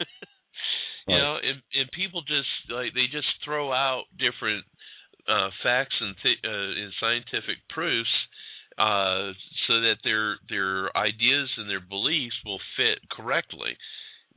you 1.06 1.14
right. 1.14 1.20
know, 1.20 1.36
and, 1.36 1.60
and 1.74 1.90
people 1.92 2.22
just 2.22 2.48
like 2.70 2.94
they 2.94 3.06
just 3.12 3.28
throw 3.44 3.72
out 3.72 4.04
different 4.18 4.64
uh, 5.28 5.50
facts 5.62 5.94
and, 6.00 6.16
th- 6.22 6.44
uh, 6.44 6.72
and 6.80 6.92
scientific 6.98 7.58
proofs 7.68 8.10
uh, 8.78 9.32
so 9.66 9.80
that 9.82 9.98
their 10.04 10.38
their 10.48 10.96
ideas 10.96 11.50
and 11.58 11.68
their 11.68 11.82
beliefs 11.82 12.36
will 12.44 12.60
fit 12.76 12.98
correctly, 13.10 13.76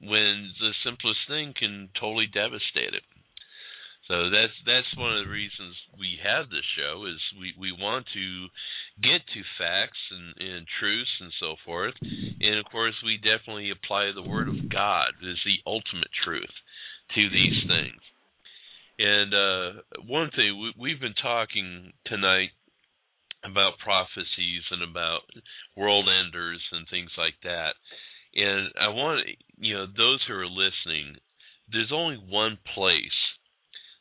when 0.01 0.51
the 0.59 0.73
simplest 0.83 1.19
thing 1.27 1.53
can 1.57 1.89
totally 1.99 2.25
devastate 2.25 2.93
it. 2.93 3.05
So 4.07 4.29
that's 4.29 4.57
that's 4.65 4.97
one 4.97 5.15
of 5.15 5.25
the 5.25 5.31
reasons 5.31 5.77
we 5.97 6.17
have 6.25 6.49
this 6.49 6.65
show 6.75 7.05
is 7.05 7.21
we 7.39 7.53
we 7.57 7.71
want 7.71 8.05
to 8.13 8.49
get 8.99 9.21
to 9.23 9.41
facts 9.61 10.01
and, 10.11 10.35
and 10.41 10.67
truths 10.79 11.15
and 11.21 11.31
so 11.39 11.55
forth. 11.63 11.93
And 12.01 12.59
of 12.59 12.65
course, 12.65 12.95
we 13.05 13.17
definitely 13.21 13.71
apply 13.71 14.11
the 14.11 14.27
Word 14.27 14.49
of 14.49 14.67
God 14.69 15.15
as 15.21 15.37
the 15.45 15.61
ultimate 15.65 16.11
truth 16.25 16.51
to 17.15 17.29
these 17.29 17.61
things. 17.69 18.01
And 19.01 19.33
uh, 19.33 19.81
one 20.05 20.29
thing 20.29 20.61
we, 20.61 20.73
we've 20.77 21.01
been 21.01 21.15
talking 21.19 21.91
tonight 22.05 22.49
about 23.43 23.79
prophecies 23.83 24.61
and 24.69 24.83
about 24.83 25.21
world 25.75 26.07
enders 26.07 26.61
and 26.71 26.87
things 26.87 27.09
like 27.17 27.33
that. 27.43 27.73
And 28.35 28.69
I 28.79 28.89
want 28.89 29.25
you 29.57 29.73
know 29.73 29.87
those 29.87 30.21
who 30.27 30.35
are 30.35 30.45
listening. 30.45 31.15
There's 31.71 31.91
only 31.91 32.17
one 32.17 32.59
place 32.75 33.17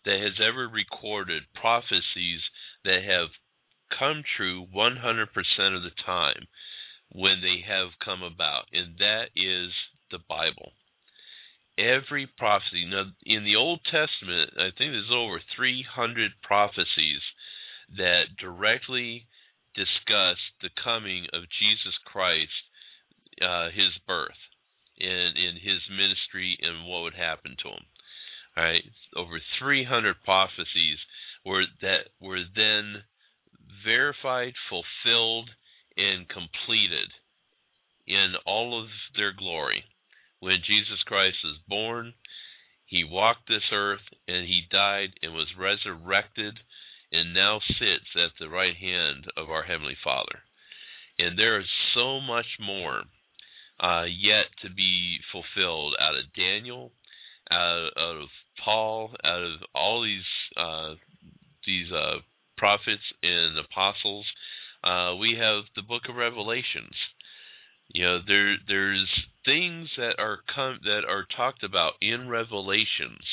that 0.04 0.20
has 0.20 0.38
ever 0.38 0.68
recorded 0.68 1.44
prophecies 1.54 2.40
that 2.84 3.02
have 3.02 3.28
come 3.98 4.22
true 4.36 4.66
100% 4.74 5.76
of 5.76 5.82
the 5.82 5.90
time 6.04 6.46
when 7.12 7.40
they 7.40 7.64
have 7.66 7.90
come 8.04 8.22
about, 8.22 8.66
and 8.72 8.98
that 8.98 9.30
is 9.34 9.72
the 10.10 10.18
Bible. 10.28 10.72
Every 11.80 12.26
prophecy. 12.26 12.84
Now, 12.84 13.04
in 13.24 13.44
the 13.44 13.56
Old 13.56 13.80
Testament, 13.84 14.52
I 14.58 14.68
think 14.76 14.92
there's 14.92 15.10
over 15.10 15.40
300 15.56 16.32
prophecies 16.42 17.22
that 17.96 18.36
directly 18.38 19.26
discuss 19.74 20.36
the 20.60 20.68
coming 20.84 21.26
of 21.32 21.48
Jesus 21.58 21.96
Christ, 22.04 22.52
uh, 23.40 23.70
his 23.70 23.96
birth, 24.06 24.36
and 24.98 25.38
in 25.38 25.56
his 25.56 25.80
ministry, 25.88 26.58
and 26.60 26.86
what 26.86 27.02
would 27.02 27.14
happen 27.14 27.56
to 27.62 27.68
him. 27.68 27.84
All 28.56 28.64
right, 28.64 28.84
over 29.16 29.40
300 29.58 30.16
prophecies 30.24 30.98
were 31.46 31.64
that 31.80 32.10
were 32.20 32.44
then 32.54 33.04
verified, 33.84 34.52
fulfilled, 34.68 35.48
and 35.96 36.28
completed 36.28 37.08
in 38.06 38.34
all 38.44 38.78
of 38.78 38.88
their 39.16 39.32
glory. 39.32 39.84
When 40.40 40.62
Jesus 40.66 41.02
Christ 41.04 41.36
was 41.44 41.58
born, 41.68 42.14
he 42.86 43.04
walked 43.04 43.46
this 43.46 43.70
earth 43.72 44.08
and 44.26 44.46
he 44.46 44.62
died 44.70 45.10
and 45.22 45.34
was 45.34 45.54
resurrected 45.56 46.58
and 47.12 47.34
now 47.34 47.60
sits 47.78 48.16
at 48.16 48.32
the 48.38 48.48
right 48.48 48.76
hand 48.76 49.26
of 49.36 49.50
our 49.50 49.62
Heavenly 49.62 49.96
Father. 50.02 50.40
And 51.18 51.38
there 51.38 51.60
is 51.60 51.68
so 51.94 52.20
much 52.20 52.46
more 52.58 53.02
uh, 53.78 54.04
yet 54.04 54.46
to 54.62 54.70
be 54.70 55.18
fulfilled 55.30 55.94
out 56.00 56.16
of 56.16 56.32
Daniel, 56.34 56.92
out, 57.50 57.90
out 57.96 58.16
of 58.16 58.28
Paul, 58.64 59.14
out 59.24 59.42
of 59.42 59.60
all 59.74 60.02
these 60.02 60.24
uh, 60.56 60.94
these 61.66 61.92
uh, 61.92 62.18
prophets 62.56 63.02
and 63.22 63.58
apostles. 63.58 64.26
Uh, 64.82 65.14
we 65.16 65.36
have 65.38 65.64
the 65.76 65.82
Book 65.82 66.02
of 66.08 66.16
Revelations. 66.16 66.94
You 67.88 68.04
know, 68.04 68.18
there 68.26 68.56
there's 68.66 69.08
things 69.44 69.88
that 69.96 70.18
are 70.18 70.38
that 70.56 71.02
are 71.08 71.26
talked 71.36 71.62
about 71.62 71.94
in 72.00 72.28
Revelations 72.28 73.24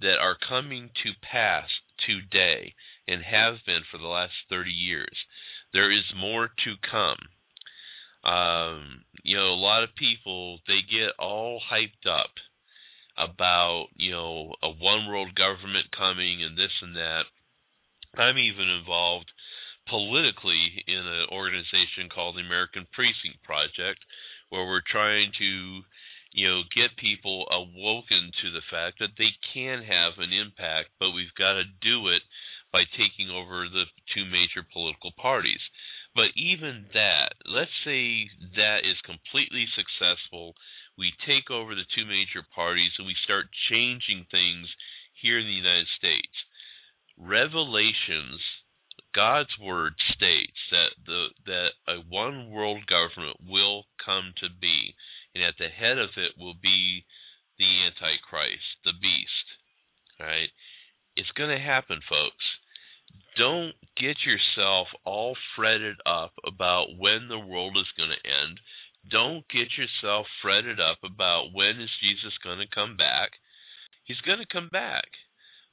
that 0.00 0.18
are 0.18 0.36
coming 0.48 0.90
to 1.02 1.10
pass 1.22 1.68
today 2.06 2.74
and 3.06 3.22
have 3.22 3.56
been 3.66 3.82
for 3.90 3.98
the 3.98 4.06
last 4.06 4.32
30 4.48 4.70
years. 4.70 5.16
There 5.72 5.90
is 5.90 6.04
more 6.16 6.48
to 6.48 6.74
come. 6.90 7.18
Um, 8.24 9.04
you 9.22 9.36
know, 9.36 9.52
a 9.52 9.58
lot 9.58 9.82
of 9.82 9.94
people 9.96 10.60
they 10.66 10.80
get 10.88 11.18
all 11.18 11.60
hyped 11.70 12.06
up 12.08 12.30
about 13.16 13.86
you 13.96 14.10
know 14.10 14.54
a 14.62 14.70
one 14.70 15.06
world 15.06 15.34
government 15.34 15.86
coming 15.96 16.42
and 16.42 16.56
this 16.56 16.72
and 16.82 16.96
that. 16.96 17.24
I'm 18.16 18.38
even 18.38 18.68
involved 18.68 19.30
politically 19.88 20.84
in 20.86 21.06
an 21.06 21.26
organization 21.32 22.08
called 22.14 22.36
the 22.36 22.46
American 22.46 22.86
Precinct 22.92 23.42
Project, 23.42 24.04
where 24.52 24.68
we're 24.68 24.84
trying 24.84 25.32
to 25.40 25.80
you 26.36 26.44
know 26.44 26.60
get 26.76 27.00
people 27.00 27.48
awoken 27.48 28.28
to 28.44 28.52
the 28.52 28.64
fact 28.68 29.00
that 29.00 29.16
they 29.16 29.32
can 29.56 29.80
have 29.80 30.20
an 30.20 30.32
impact, 30.32 30.92
but 31.00 31.16
we've 31.16 31.34
got 31.40 31.56
to 31.56 31.64
do 31.80 32.08
it 32.12 32.20
by 32.68 32.84
taking 32.92 33.32
over 33.32 33.64
the 33.64 33.88
two 34.12 34.28
major 34.28 34.60
political 34.60 35.12
parties. 35.16 35.60
But 36.14 36.36
even 36.36 36.92
that, 36.92 37.32
let's 37.48 37.72
say 37.84 38.28
that 38.56 38.84
is 38.84 39.00
completely 39.08 39.64
successful 39.72 40.52
we 40.98 41.12
take 41.26 41.50
over 41.50 41.74
the 41.74 41.88
two 41.96 42.04
major 42.04 42.44
parties 42.54 42.92
and 42.98 43.06
we 43.06 43.16
start 43.24 43.48
changing 43.70 44.26
things 44.30 44.68
here 45.20 45.38
in 45.38 45.46
the 45.46 45.52
United 45.52 45.88
States. 45.96 46.36
Revelations, 47.16 48.40
God's 49.14 49.56
word 49.60 49.94
states 50.14 50.51
that 50.72 50.90
the 51.06 51.26
that 51.46 51.70
a 51.86 51.96
one 52.08 52.50
world 52.50 52.86
government 52.86 53.38
will 53.48 53.84
come 54.04 54.34
to 54.42 54.48
be, 54.60 54.94
and 55.34 55.44
at 55.44 55.54
the 55.58 55.68
head 55.68 55.98
of 55.98 56.10
it 56.16 56.32
will 56.36 56.56
be 56.60 57.04
the 57.58 57.86
Antichrist, 57.86 58.82
the 58.84 58.96
beast. 59.00 59.46
Right? 60.18 60.50
It's 61.14 61.32
going 61.32 61.50
to 61.50 61.62
happen, 61.62 62.00
folks. 62.08 62.44
Don't 63.36 63.74
get 63.96 64.16
yourself 64.24 64.88
all 65.04 65.36
fretted 65.54 65.96
up 66.06 66.32
about 66.44 66.96
when 66.98 67.28
the 67.28 67.38
world 67.38 67.76
is 67.76 67.88
going 67.96 68.10
to 68.10 68.28
end 68.28 68.60
don't 69.10 69.48
get 69.48 69.76
yourself 69.76 70.26
fretted 70.40 70.78
up 70.78 70.98
about 71.02 71.52
when 71.52 71.80
is 71.80 71.90
Jesus 72.00 72.38
going 72.42 72.58
to 72.58 72.74
come 72.74 72.96
back. 72.96 73.32
He's 74.04 74.20
going 74.20 74.38
to 74.38 74.46
come 74.46 74.68
back. 74.70 75.06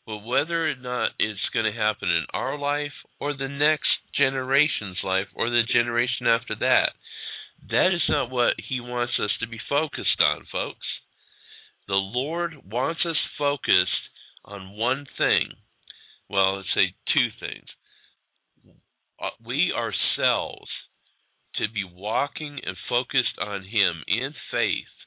But 0.09 0.25
whether 0.25 0.67
or 0.67 0.75
not 0.75 1.11
it's 1.19 1.53
going 1.53 1.71
to 1.71 1.79
happen 1.79 2.09
in 2.09 2.25
our 2.33 2.57
life 2.57 2.97
or 3.19 3.35
the 3.35 3.47
next 3.47 3.89
generation's 4.17 4.97
life 5.03 5.27
or 5.35 5.51
the 5.51 5.61
generation 5.71 6.25
after 6.25 6.55
that, 6.55 6.93
that 7.69 7.93
is 7.93 8.01
not 8.09 8.31
what 8.31 8.55
he 8.57 8.81
wants 8.81 9.13
us 9.23 9.29
to 9.39 9.47
be 9.47 9.59
focused 9.69 10.19
on, 10.19 10.47
folks. 10.51 10.87
The 11.87 11.93
Lord 11.93 12.53
wants 12.65 13.01
us 13.05 13.17
focused 13.37 14.09
on 14.43 14.75
one 14.75 15.05
thing. 15.15 15.49
Well, 16.27 16.55
let's 16.55 16.73
say 16.73 16.95
two 17.13 17.29
things. 17.39 17.67
Uh, 19.21 19.29
we 19.45 19.71
ourselves 19.71 20.71
to 21.57 21.69
be 21.71 21.83
walking 21.83 22.59
and 22.65 22.75
focused 22.89 23.37
on 23.39 23.61
Him 23.61 24.01
in 24.07 24.33
faith, 24.49 24.98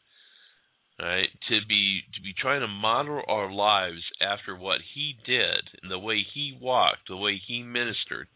right? 1.01 1.28
To 1.48 1.59
be 1.69 2.02
to 2.14 2.23
be 2.23 2.35
trying 2.39 2.60
to 2.60 2.69
model 2.69 3.23
our 3.28 3.51
lives 3.51 4.02
after 4.20 4.56
what 4.56 4.81
He 4.94 5.16
did 5.27 5.69
and 5.82 5.90
the 5.90 5.98
way 5.98 6.24
He 6.35 6.56
walked, 6.60 7.09
the 7.09 7.16
way 7.16 7.40
He 7.47 7.62
ministered, 7.62 8.28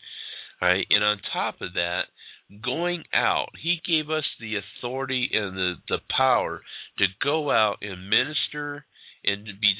right? 0.61 0.87
And 0.91 1.05
on 1.05 1.21
top 1.33 1.61
of 1.61 1.75
that, 1.75 2.05
going 2.63 3.05
out, 3.15 3.51
He 3.63 3.81
gave 3.87 4.11
us 4.11 4.25
the 4.41 4.57
authority 4.57 5.31
and 5.33 5.57
the 5.57 5.75
the 5.89 6.01
power 6.17 6.63
to 6.99 7.07
go 7.23 7.51
out 7.51 7.79
and 7.83 8.11
minister 8.11 8.85
and 9.25 9.47
to 9.47 9.53
be 9.55 9.75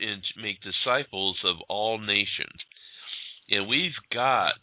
and 0.00 0.22
to 0.22 0.42
make 0.42 0.58
disciples 0.60 1.38
of 1.44 1.56
all 1.68 1.98
nations. 1.98 2.60
And 3.48 3.68
we've 3.68 3.98
got 4.12 4.54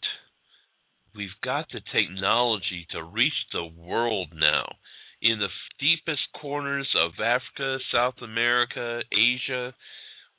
We've 1.14 1.40
got 1.42 1.66
the 1.72 1.80
technology 1.92 2.86
to 2.90 3.02
reach 3.02 3.32
the 3.52 3.64
world 3.64 4.28
now. 4.34 4.76
In 5.20 5.40
the 5.40 5.48
deepest 5.80 6.22
corners 6.40 6.88
of 6.96 7.12
Africa, 7.18 7.78
South 7.92 8.22
America, 8.22 9.02
Asia, 9.12 9.74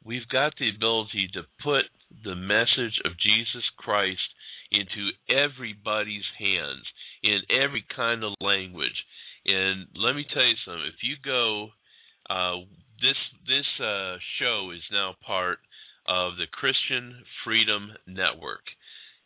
we've 0.04 0.28
got 0.30 0.54
the 0.58 0.70
ability 0.70 1.30
to 1.34 1.44
put 1.62 1.86
the 2.24 2.36
message 2.36 3.00
of 3.04 3.20
Jesus 3.20 3.64
Christ 3.78 4.20
into 4.72 5.12
everybody's 5.30 6.28
hands 6.38 6.86
in 7.24 7.42
every 7.50 7.86
kind 7.94 8.24
of 8.24 8.34
language. 8.40 9.04
And 9.46 9.88
let 9.96 10.16
me 10.16 10.26
tell 10.34 10.46
you 10.46 10.56
something. 10.66 10.88
If 10.88 11.04
you 11.04 11.16
go, 11.24 11.70
uh, 12.30 12.64
this 13.02 13.18
this 13.48 13.68
uh, 13.84 14.18
show 14.40 14.72
is 14.72 14.84
now 14.92 15.16
part 15.26 15.60
of 16.08 16.38
the 16.38 16.48
Christian 16.52 17.24
Freedom 17.44 17.92
Network. 18.08 18.64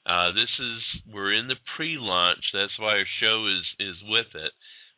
Uh, 0.06 0.32
this 0.32 0.50
is 0.60 1.14
we're 1.14 1.34
in 1.34 1.48
the 1.48 1.60
pre-launch. 1.76 2.44
That's 2.54 2.78
why 2.80 2.98
our 2.98 3.10
show 3.22 3.48
is 3.48 3.66
is 3.80 3.96
with 4.08 4.34
it. 4.36 4.52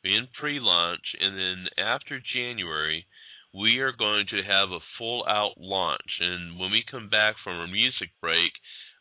In 0.06 0.30
pre-launch, 0.40 1.15
and 1.19 1.36
then 1.36 1.68
after 1.84 2.22
January, 2.22 3.07
we 3.52 3.80
are 3.80 3.91
going 3.91 4.27
to 4.30 4.44
have 4.44 4.69
a 4.69 4.86
full-out 4.99 5.57
launch. 5.57 6.19
And 6.19 6.60
when 6.60 6.69
we 6.69 6.84
come 6.90 7.10
back 7.10 7.38
from 7.44 7.57
our 7.57 7.65
music 7.65 8.11
break, 8.22 8.52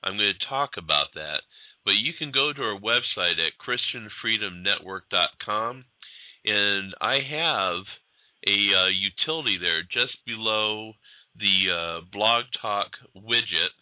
I'm 0.02 0.16
going 0.16 0.32
to 0.32 0.47
talk 0.48 0.78
about 0.78 1.09
that. 1.14 1.43
But 1.85 2.01
you 2.01 2.14
can 2.18 2.31
go 2.32 2.55
to 2.55 2.62
our 2.62 2.81
website 2.81 3.36
at 3.36 3.52
ChristianFreedomNetwork.com, 3.60 5.85
and 6.47 6.94
I 7.02 7.20
have 7.20 7.85
a 8.47 8.72
uh, 8.72 8.89
utility 8.89 9.59
there 9.60 9.82
just 9.82 10.24
below 10.24 10.94
the 11.36 11.70
uh, 11.70 12.01
Blog 12.10 12.47
Talk 12.62 12.97
widget 13.14 13.76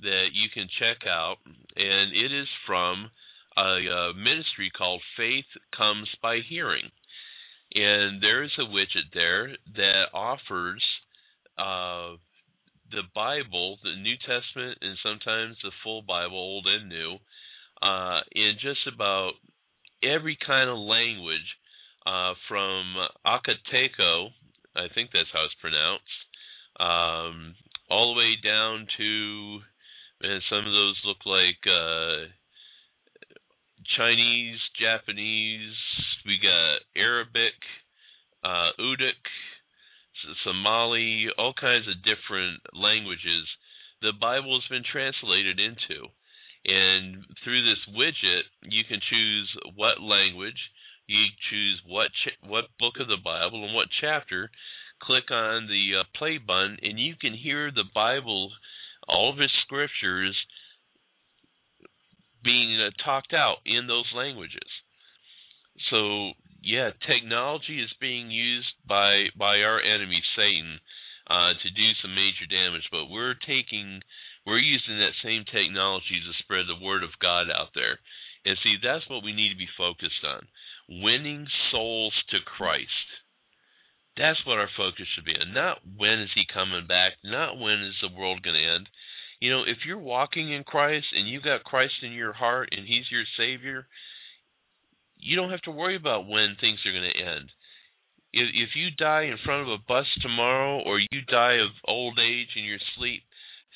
that 0.00 0.34
you 0.34 0.50
can 0.52 0.68
check 0.78 1.06
out, 1.08 1.38
and 1.76 2.12
it 2.12 2.32
is 2.32 2.48
from 2.66 3.10
a, 3.56 3.62
a 3.62 4.14
ministry 4.14 4.70
called 4.76 5.02
Faith 5.16 5.46
Comes 5.76 6.08
by 6.22 6.38
Hearing. 6.48 6.90
And 7.74 8.22
there 8.22 8.42
is 8.42 8.52
a 8.58 8.62
widget 8.62 9.12
there 9.12 9.48
that 9.76 10.04
offers 10.12 10.84
uh, 11.58 12.16
the 12.90 13.02
Bible, 13.14 13.78
the 13.82 13.96
New 14.00 14.16
Testament, 14.18 14.78
and 14.80 14.96
sometimes 15.02 15.56
the 15.62 15.72
full 15.82 16.02
Bible, 16.02 16.36
Old 16.36 16.66
and 16.66 16.88
New, 16.88 17.16
uh, 17.82 18.20
in 18.32 18.54
just 18.60 18.86
about 18.92 19.32
every 20.02 20.38
kind 20.46 20.70
of 20.70 20.78
language, 20.78 21.56
uh, 22.06 22.34
from 22.48 22.94
Akateko, 23.26 24.28
I 24.76 24.88
think 24.94 25.10
that's 25.12 25.32
how 25.32 25.44
it's 25.46 25.54
pronounced, 25.60 26.04
um, 26.78 27.54
all 27.88 28.14
the 28.14 28.18
way 28.18 28.36
down 28.42 28.86
to 28.98 29.60
and 30.20 30.42
some 30.48 30.64
of 30.64 30.72
those 30.72 30.96
look 31.04 31.26
like 31.26 31.60
uh, 31.66 32.32
Chinese, 33.96 34.58
Japanese. 34.80 35.74
We 36.26 36.38
got 36.42 36.80
Arabic, 36.96 37.54
uh, 38.42 38.70
Urdu, 38.80 39.10
Somali, 40.44 41.26
all 41.38 41.54
kinds 41.54 41.86
of 41.88 42.02
different 42.02 42.60
languages. 42.72 43.46
The 44.02 44.12
Bible 44.18 44.60
has 44.60 44.68
been 44.68 44.84
translated 44.90 45.60
into, 45.60 46.08
and 46.64 47.24
through 47.42 47.62
this 47.62 47.94
widget, 47.94 48.44
you 48.62 48.84
can 48.88 49.00
choose 49.08 49.48
what 49.76 50.00
language, 50.00 50.58
you 51.06 51.26
choose 51.50 51.80
what 51.86 52.10
ch- 52.24 52.48
what 52.48 52.76
book 52.78 52.94
of 53.00 53.08
the 53.08 53.20
Bible 53.22 53.64
and 53.64 53.74
what 53.74 53.88
chapter. 54.00 54.50
Click 55.02 55.30
on 55.30 55.66
the 55.66 56.00
uh, 56.00 56.04
play 56.16 56.38
button, 56.38 56.78
and 56.80 56.98
you 56.98 57.14
can 57.20 57.34
hear 57.34 57.70
the 57.70 57.84
Bible 57.94 58.52
all 59.06 59.32
of 59.32 59.40
its 59.40 59.52
scriptures 59.64 60.36
being 62.44 62.78
uh, 62.80 62.90
talked 63.04 63.32
out 63.32 63.58
in 63.64 63.86
those 63.86 64.10
languages. 64.14 64.68
So 65.90 66.32
yeah, 66.62 66.90
technology 67.06 67.82
is 67.82 67.92
being 68.00 68.30
used 68.30 68.72
by 68.86 69.26
by 69.36 69.60
our 69.60 69.80
enemy 69.80 70.22
Satan 70.36 70.80
uh, 71.28 71.52
to 71.60 71.70
do 71.70 71.88
some 72.00 72.14
major 72.14 72.46
damage, 72.48 72.88
but 72.90 73.10
we're 73.10 73.34
taking 73.34 74.02
we're 74.46 74.58
using 74.58 74.98
that 74.98 75.16
same 75.24 75.44
technology 75.44 76.20
to 76.20 76.42
spread 76.44 76.66
the 76.68 76.84
word 76.84 77.02
of 77.02 77.18
God 77.20 77.48
out 77.50 77.72
there. 77.74 77.98
And 78.44 78.58
see, 78.62 78.76
that's 78.82 79.08
what 79.08 79.24
we 79.24 79.32
need 79.32 79.50
to 79.50 79.56
be 79.56 79.68
focused 79.76 80.20
on. 80.24 80.46
Winning 80.88 81.46
souls 81.70 82.12
to 82.28 82.44
Christ. 82.44 83.08
That's 84.16 84.44
what 84.46 84.58
our 84.58 84.68
focus 84.76 85.06
should 85.14 85.24
be. 85.24 85.34
And 85.34 85.54
not 85.54 85.80
when 85.96 86.20
is 86.20 86.30
he 86.34 86.44
coming 86.52 86.86
back, 86.86 87.14
not 87.24 87.58
when 87.58 87.80
is 87.80 87.96
the 88.00 88.14
world 88.14 88.42
going 88.42 88.54
to 88.54 88.74
end. 88.76 88.88
You 89.44 89.50
know, 89.50 89.64
if 89.68 89.84
you're 89.86 89.98
walking 89.98 90.50
in 90.50 90.64
Christ 90.64 91.04
and 91.12 91.28
you've 91.28 91.42
got 91.42 91.64
Christ 91.64 91.92
in 92.02 92.12
your 92.12 92.32
heart 92.32 92.70
and 92.72 92.86
he's 92.88 93.04
your 93.12 93.24
savior, 93.36 93.86
you 95.18 95.36
don't 95.36 95.50
have 95.50 95.60
to 95.68 95.70
worry 95.70 95.96
about 95.96 96.26
when 96.26 96.56
things 96.58 96.78
are 96.86 96.92
going 96.92 97.12
to 97.12 97.20
end. 97.20 97.50
If 98.32 98.48
if 98.54 98.70
you 98.74 98.88
die 98.96 99.24
in 99.24 99.36
front 99.44 99.60
of 99.60 99.68
a 99.68 99.84
bus 99.86 100.06
tomorrow 100.22 100.80
or 100.80 100.98
you 100.98 101.20
die 101.28 101.60
of 101.60 101.76
old 101.84 102.18
age 102.18 102.56
in 102.56 102.64
your 102.64 102.78
sleep 102.96 103.20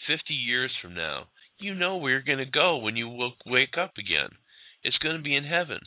50 0.06 0.32
years 0.32 0.72
from 0.80 0.94
now, 0.94 1.24
you 1.58 1.74
know 1.74 1.98
where 1.98 2.12
you're 2.12 2.22
going 2.22 2.38
to 2.38 2.50
go 2.50 2.78
when 2.78 2.96
you 2.96 3.28
wake 3.44 3.76
up 3.76 3.92
again. 3.98 4.30
It's 4.82 4.96
going 4.96 5.18
to 5.18 5.22
be 5.22 5.36
in 5.36 5.44
heaven. 5.44 5.80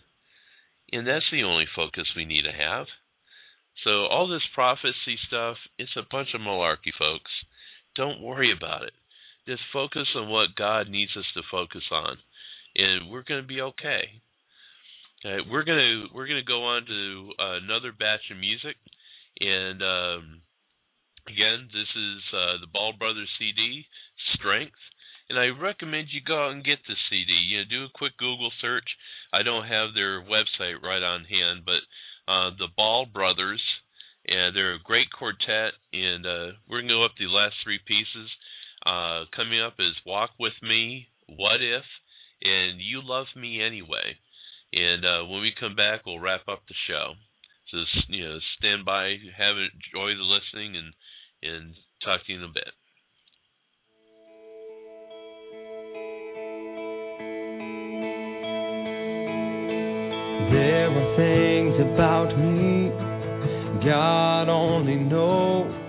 And 0.92 1.08
that's 1.08 1.32
the 1.32 1.42
only 1.42 1.66
focus 1.76 2.06
we 2.16 2.26
need 2.26 2.44
to 2.44 2.54
have. 2.54 2.86
So 3.84 4.06
all 4.06 4.28
this 4.28 4.46
prophecy 4.54 5.18
stuff, 5.26 5.58
it's 5.80 5.98
a 5.98 6.06
bunch 6.12 6.36
of 6.36 6.42
malarkey, 6.42 6.94
folks. 7.00 7.32
Don't 7.96 8.22
worry 8.22 8.54
about 8.56 8.84
it. 8.84 8.94
Just 9.52 9.74
focus 9.74 10.08
on 10.16 10.30
what 10.30 10.56
God 10.56 10.88
needs 10.88 11.12
us 11.18 11.26
to 11.36 11.42
focus 11.52 11.84
on, 11.92 12.18
and 12.76 13.12
we're 13.12 13.28
going 13.28 13.42
to 13.42 13.48
be 13.48 13.60
okay. 13.62 14.24
Okay, 15.26 15.48
we're 15.52 15.64
gonna 15.64 16.06
we're 16.16 16.28
gonna 16.28 16.48
go 16.48 16.64
on 16.64 16.86
to 16.86 17.32
uh, 17.38 17.58
another 17.62 17.92
batch 17.92 18.32
of 18.32 18.38
music, 18.38 18.76
and 19.40 19.84
um, 19.84 20.42
Again, 21.28 21.70
this 21.72 21.90
is 21.96 22.22
uh, 22.34 22.58
the 22.62 22.72
Ball 22.72 22.94
Brothers 22.98 23.30
CD, 23.38 23.86
Strength. 24.34 24.80
And 25.30 25.38
I 25.38 25.48
recommend 25.48 26.10
you 26.12 26.20
go 26.26 26.48
out 26.48 26.52
and 26.52 26.64
get 26.64 26.80
the 26.88 26.96
CD. 27.10 27.32
You 27.32 27.60
know, 27.60 27.64
do 27.70 27.84
a 27.86 27.98
quick 27.98 28.18
Google 28.18 28.52
search. 28.60 28.90
I 29.32 29.44
don't 29.44 29.68
have 29.68 29.94
their 29.94 30.22
website 30.22 30.82
right 30.82 31.04
on 31.04 31.26
hand, 31.26 31.64
but 31.64 31.86
uh, 32.28 32.50
the 32.58 32.68
Ball 32.76 33.06
Brothers, 33.06 33.62
and 34.28 34.56
they're 34.56 34.76
a 34.76 34.84
great 34.84 35.12
quartet. 35.12 35.78
And 35.94 36.26
uh, 36.26 36.58
we're 36.68 36.82
gonna 36.82 36.94
go 36.94 37.06
up 37.06 37.16
the 37.18 37.28
last 37.30 37.56
three 37.64 37.80
pieces. 37.86 38.30
Uh, 38.86 39.26
coming 39.36 39.62
up 39.62 39.76
is 39.80 39.94
Walk 40.06 40.32
with 40.40 40.54
Me, 40.64 41.08
What 41.28 41.62
If, 41.62 41.84
and 42.42 42.82
You 42.82 43.02
Love 43.04 43.28
Me 43.36 43.62
Anyway. 43.62 44.18
And 44.74 45.06
uh, 45.06 45.26
when 45.26 45.42
we 45.42 45.54
come 45.60 45.76
back, 45.76 46.06
we'll 46.06 46.20
wrap 46.20 46.48
up 46.48 46.64
the 46.68 46.74
show. 46.88 47.14
So 47.72 47.78
you 48.10 48.26
know, 48.26 48.40
stand 48.58 48.84
by, 48.86 49.16
have 49.38 49.56
enjoy 49.56 50.16
the 50.16 50.24
listening, 50.24 50.76
and 50.76 50.94
and 51.44 51.74
talk 52.04 52.26
to 52.26 52.32
you 52.32 52.40
in 52.40 52.44
a 52.44 52.48
bit. 52.48 52.74
There 60.52 60.90
are 60.90 61.16
things 61.16 61.94
about 61.94 62.38
me 62.38 62.90
God 63.84 64.50
only 64.50 64.96
knows. 64.96 65.81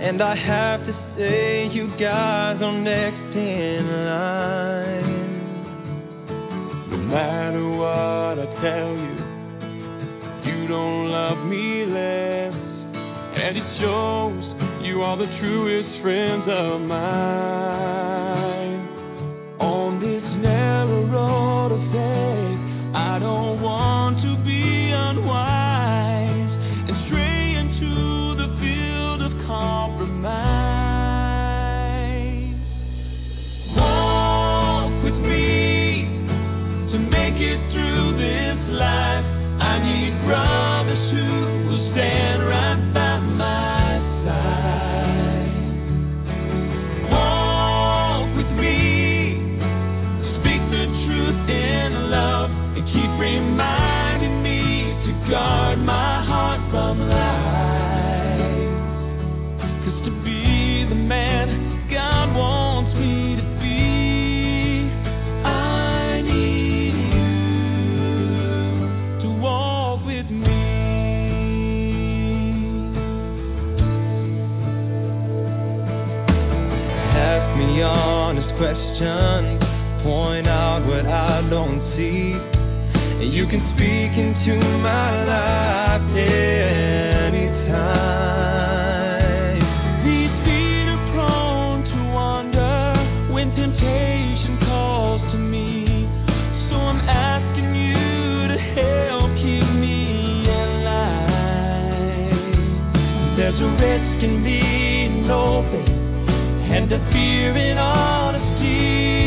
And 0.00 0.22
I 0.22 0.34
have 0.36 0.86
to 0.86 0.92
say, 1.18 1.66
you 1.74 1.88
guys 1.98 2.62
are 2.62 2.78
next 2.80 3.34
in 3.34 3.82
line. 4.06 5.28
No 6.90 6.96
matter 6.98 7.68
what 7.76 8.38
I 8.38 8.46
tell 8.62 8.94
you, 8.94 9.18
you 10.46 10.68
don't 10.68 11.10
love 11.10 11.38
me 11.50 11.84
less. 11.90 12.54
And 13.42 13.56
it 13.58 13.66
shows 13.82 14.44
you 14.86 15.02
are 15.02 15.16
the 15.18 15.26
truest 15.40 16.00
friends 16.00 16.46
of 16.46 16.80
mine. 16.80 17.68
On 19.58 19.98
this 19.98 20.22
narrow 20.40 21.02
road 21.10 21.72
of 21.74 21.82
faith, 21.90 22.60
I 22.94 23.18
don't 23.18 23.60
want 23.60 24.07
and 106.78 106.92
a 106.92 107.12
fear 107.12 107.56
in 107.56 107.76
honesty. 107.76 109.17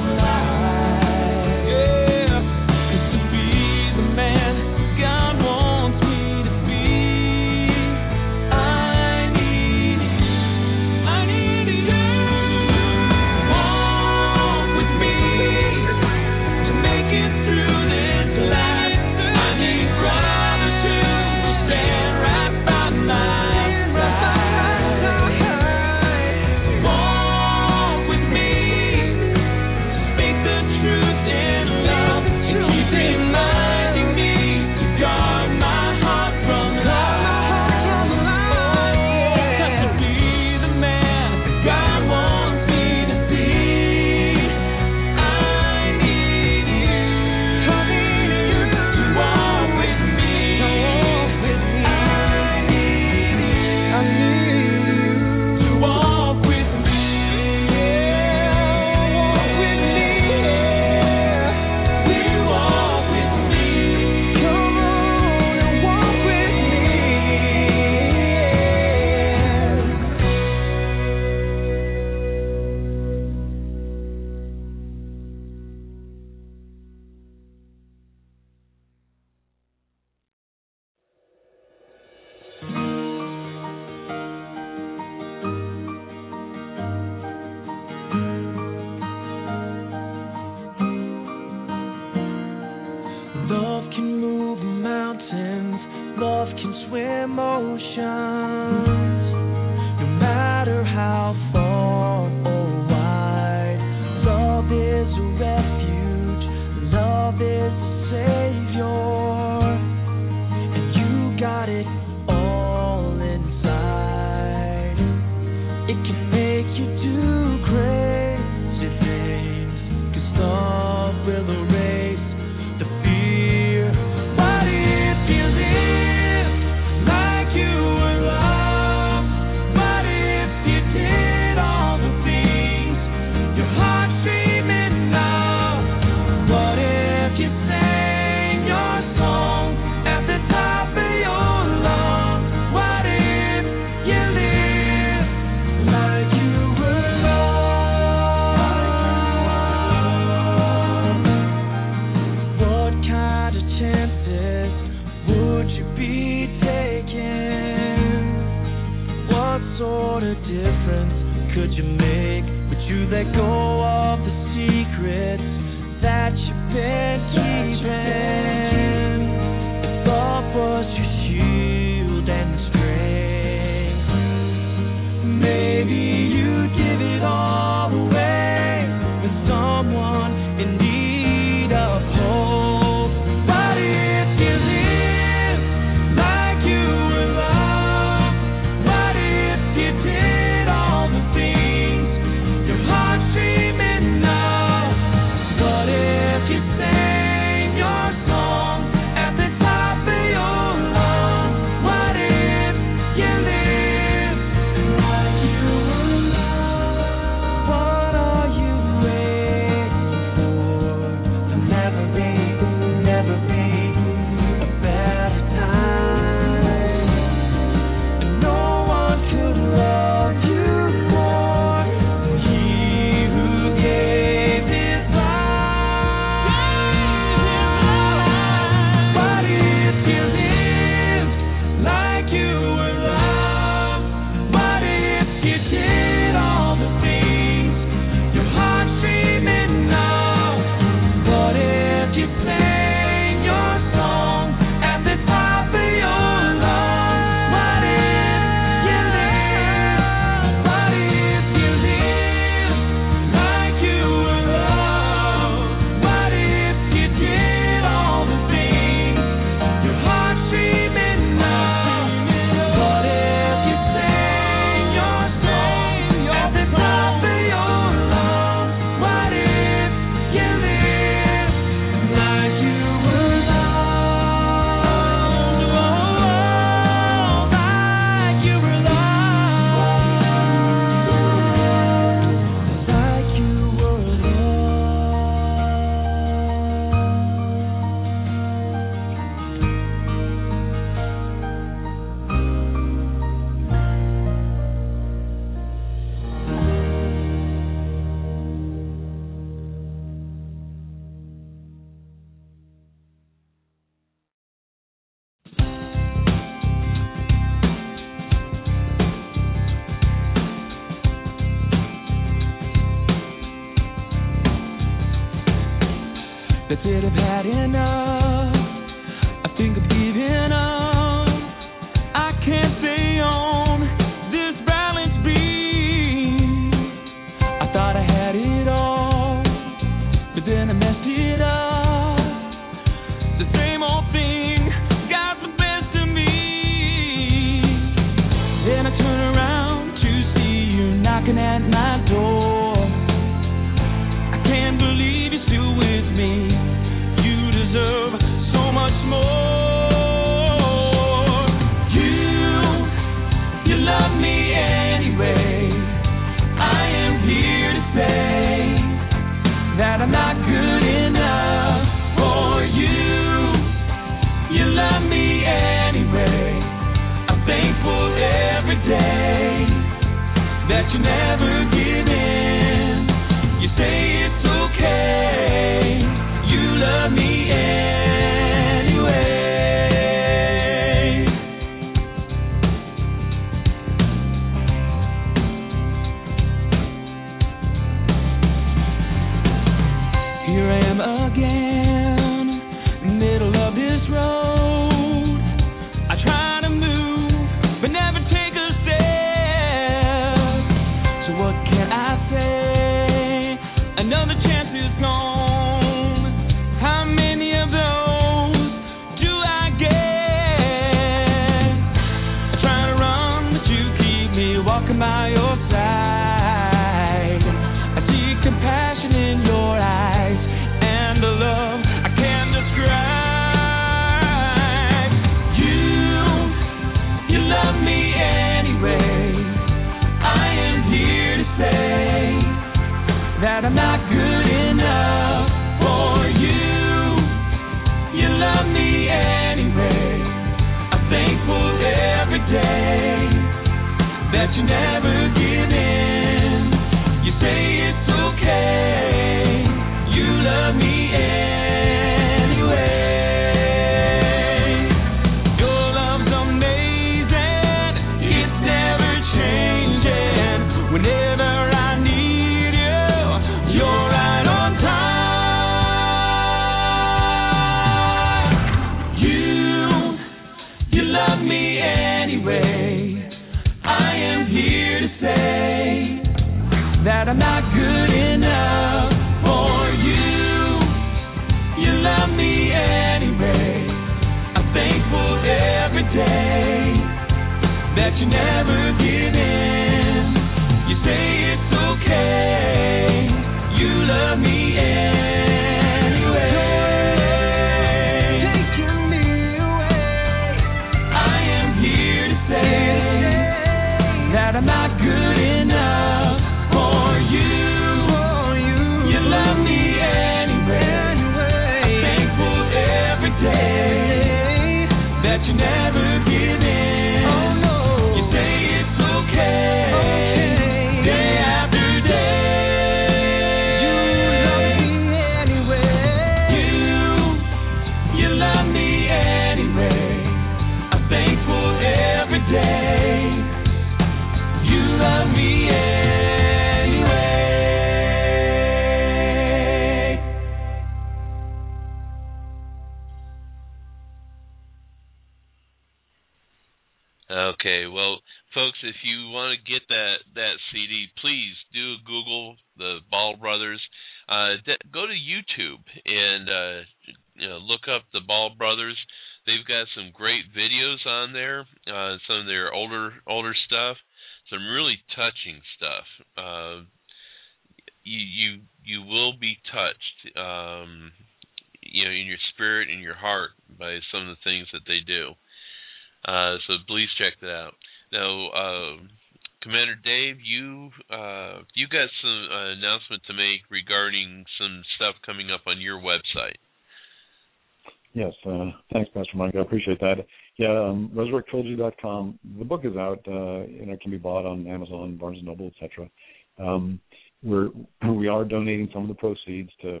Some 598.92 599.02
of 599.02 599.08
the 599.08 599.14
proceeds 599.14 599.70
to, 599.82 600.00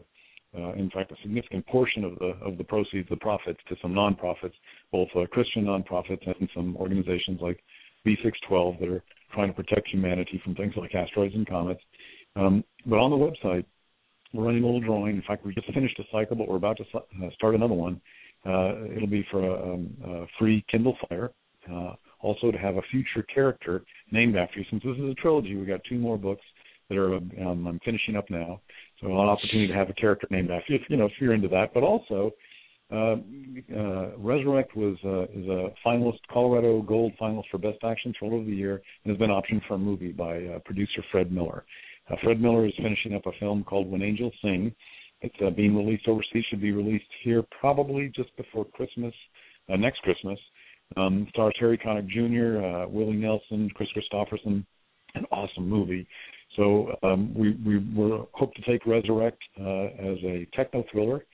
uh, 0.56 0.72
in 0.72 0.90
fact, 0.90 1.12
a 1.12 1.16
significant 1.22 1.66
portion 1.66 2.04
of 2.04 2.18
the 2.18 2.32
of 2.44 2.58
the 2.58 2.64
proceeds, 2.64 3.08
the 3.08 3.16
profits, 3.16 3.58
to 3.68 3.76
some 3.80 3.92
nonprofits, 3.92 4.54
both 4.90 5.08
uh, 5.16 5.26
Christian 5.30 5.64
nonprofits 5.64 6.26
and 6.26 6.48
some 6.54 6.76
organizations 6.76 7.40
like 7.40 7.62
B612 8.06 8.80
that 8.80 8.88
are 8.88 9.02
trying 9.34 9.48
to 9.48 9.54
protect 9.54 9.88
humanity 9.88 10.40
from 10.44 10.54
things 10.54 10.74
like 10.76 10.94
asteroids 10.94 11.34
and 11.34 11.46
comets. 11.46 11.80
Um, 12.36 12.64
but 12.86 12.96
on 12.96 13.10
the 13.10 13.16
website, 13.16 13.64
we're 14.32 14.44
running 14.44 14.62
a 14.62 14.66
little 14.66 14.80
drawing. 14.80 15.16
In 15.16 15.22
fact, 15.22 15.44
we 15.44 15.54
just 15.54 15.72
finished 15.72 15.98
a 15.98 16.04
cycle, 16.10 16.36
but 16.36 16.48
we're 16.48 16.56
about 16.56 16.78
to 16.78 16.84
uh, 16.98 17.30
start 17.34 17.54
another 17.54 17.74
one. 17.74 18.00
Uh, 18.44 18.84
it'll 18.96 19.08
be 19.08 19.24
for 19.30 19.46
a, 19.46 19.74
um, 19.74 19.96
a 20.04 20.26
free 20.38 20.64
Kindle 20.70 20.96
Fire. 21.08 21.30
Uh, 21.70 21.92
also, 22.20 22.50
to 22.50 22.58
have 22.58 22.76
a 22.76 22.82
future 22.90 23.22
character 23.34 23.82
named 24.10 24.36
after 24.36 24.60
you. 24.60 24.64
Since 24.70 24.82
this 24.84 24.96
is 24.96 25.10
a 25.10 25.14
trilogy, 25.14 25.56
we've 25.56 25.66
got 25.66 25.80
two 25.88 25.98
more 25.98 26.16
books 26.16 26.42
that 26.92 26.98
are 26.98 27.16
um, 27.16 27.66
I'm 27.66 27.80
finishing 27.84 28.16
up 28.16 28.28
now. 28.30 28.60
So 29.00 29.08
an 29.08 29.28
opportunity 29.28 29.68
to 29.68 29.74
have 29.74 29.90
a 29.90 29.94
character 29.94 30.26
named 30.30 30.50
after 30.50 30.72
you, 30.72 30.78
if, 30.78 30.82
you 30.88 30.96
know, 30.96 31.06
if 31.06 31.12
you're 31.20 31.34
into 31.34 31.48
that. 31.48 31.74
But 31.74 31.82
also, 31.82 32.30
uh, 32.92 33.16
uh, 33.74 34.16
Resurrect 34.18 34.76
was 34.76 34.96
uh, 35.04 35.24
is 35.24 35.48
a 35.48 35.72
finalist, 35.86 36.18
Colorado 36.30 36.82
Gold 36.82 37.12
finalist 37.20 37.44
for 37.50 37.58
Best 37.58 37.78
Action 37.82 38.12
Thriller 38.18 38.38
of 38.38 38.46
the 38.46 38.52
Year, 38.52 38.82
and 39.04 39.10
has 39.10 39.18
been 39.18 39.30
optioned 39.30 39.66
for 39.66 39.74
a 39.74 39.78
movie 39.78 40.12
by 40.12 40.44
uh, 40.44 40.58
producer 40.64 41.02
Fred 41.10 41.32
Miller. 41.32 41.64
Uh, 42.10 42.16
Fred 42.22 42.40
Miller 42.40 42.66
is 42.66 42.74
finishing 42.76 43.14
up 43.14 43.26
a 43.26 43.32
film 43.40 43.64
called 43.64 43.90
When 43.90 44.02
Angels 44.02 44.34
Sing. 44.42 44.74
It's 45.22 45.34
uh, 45.44 45.50
being 45.50 45.76
released 45.76 46.06
overseas. 46.08 46.44
Should 46.50 46.60
be 46.60 46.72
released 46.72 47.04
here 47.24 47.44
probably 47.60 48.12
just 48.14 48.36
before 48.36 48.66
Christmas, 48.66 49.14
uh, 49.72 49.76
next 49.76 50.00
Christmas. 50.02 50.38
Um, 50.96 51.26
stars 51.30 51.54
Harry 51.58 51.78
Connick 51.78 52.08
Jr., 52.08 52.62
uh, 52.62 52.88
Willie 52.88 53.16
Nelson, 53.16 53.70
Kris 53.74 53.88
Kristofferson. 53.96 54.66
An 55.14 55.26
awesome 55.30 55.68
movie. 55.68 56.06
So 56.56 56.94
um, 57.02 57.32
we 57.34 57.52
we 57.64 57.80
hope 58.32 58.54
to 58.54 58.62
take 58.62 58.86
Resurrect 58.86 59.38
uh, 59.60 59.84
as 59.84 60.18
a 60.24 60.46
techno 60.54 60.84
thriller. 60.92 61.24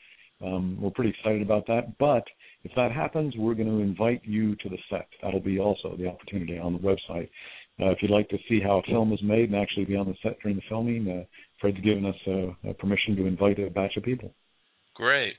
Um, 0.45 0.79
we're 0.81 0.91
pretty 0.91 1.11
excited 1.11 1.43
about 1.43 1.67
that. 1.67 1.99
But 1.99 2.25
if 2.65 2.71
that 2.77 2.93
happens, 2.93 3.35
we're 3.37 3.55
going 3.55 3.69
to 3.69 3.83
invite 3.83 4.23
you 4.25 4.55
to 4.57 4.69
the 4.69 4.79
set. 4.91 5.09
That'll 5.23 5.41
be 5.41 5.59
also 5.59 5.97
the 5.97 6.09
opportunity 6.09 6.59
on 6.59 6.73
the 6.73 6.79
website. 6.79 7.29
Uh, 7.81 7.91
if 7.91 7.99
you'd 8.03 8.11
like 8.11 8.29
to 8.29 8.39
see 8.49 8.61
how 8.61 8.79
a 8.79 8.83
film 8.91 9.13
is 9.13 9.23
made 9.23 9.51
and 9.51 9.57
actually 9.57 9.85
be 9.85 9.97
on 9.97 10.07
the 10.07 10.15
set 10.23 10.39
during 10.43 10.57
the 10.57 10.63
filming, 10.69 11.09
uh, 11.09 11.25
Fred's 11.61 11.81
given 11.81 12.07
us 12.07 12.17
uh, 12.27 12.73
permission 12.75 13.17
to 13.17 13.27
invite 13.27 13.59
a 13.59 13.71
batch 13.71 13.97
of 13.97 14.03
people. 14.03 14.33
Great. 14.95 15.35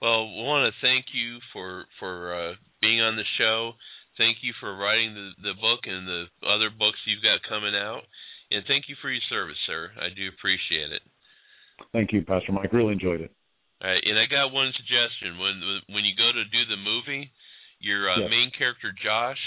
Well, 0.00 0.28
we 0.28 0.42
want 0.42 0.72
to 0.72 0.86
thank 0.86 1.06
you 1.12 1.38
for 1.52 1.84
for 1.98 2.32
uh, 2.32 2.54
being 2.80 3.00
on 3.00 3.16
the 3.16 3.26
show. 3.38 3.72
Thank 4.16 4.38
you 4.42 4.54
for 4.60 4.74
writing 4.74 5.14
the 5.14 5.30
the 5.42 5.54
book 5.60 5.80
and 5.84 6.06
the 6.06 6.24
other 6.46 6.70
books 6.70 6.98
you've 7.06 7.22
got 7.22 7.42
coming 7.48 7.74
out, 7.74 8.02
and 8.50 8.64
thank 8.66 8.88
you 8.88 8.96
for 9.00 9.10
your 9.10 9.22
service, 9.28 9.58
sir. 9.66 9.90
I 9.98 10.08
do 10.14 10.28
appreciate 10.28 10.92
it. 10.92 11.02
Thank 11.92 12.12
you, 12.12 12.22
Pastor 12.22 12.52
Mike. 12.52 12.72
Really 12.72 12.92
enjoyed 12.92 13.20
it. 13.20 13.32
All 13.82 13.88
right, 13.88 14.02
and 14.04 14.18
I 14.18 14.26
got 14.28 14.52
one 14.52 14.72
suggestion. 14.76 15.38
When 15.40 15.56
when 15.96 16.04
you 16.04 16.12
go 16.16 16.28
to 16.30 16.44
do 16.44 16.62
the 16.68 16.76
movie, 16.76 17.32
your 17.80 18.10
uh, 18.10 18.20
Yes. 18.20 18.30
main 18.30 18.50
character 18.56 18.92
Josh, 18.92 19.40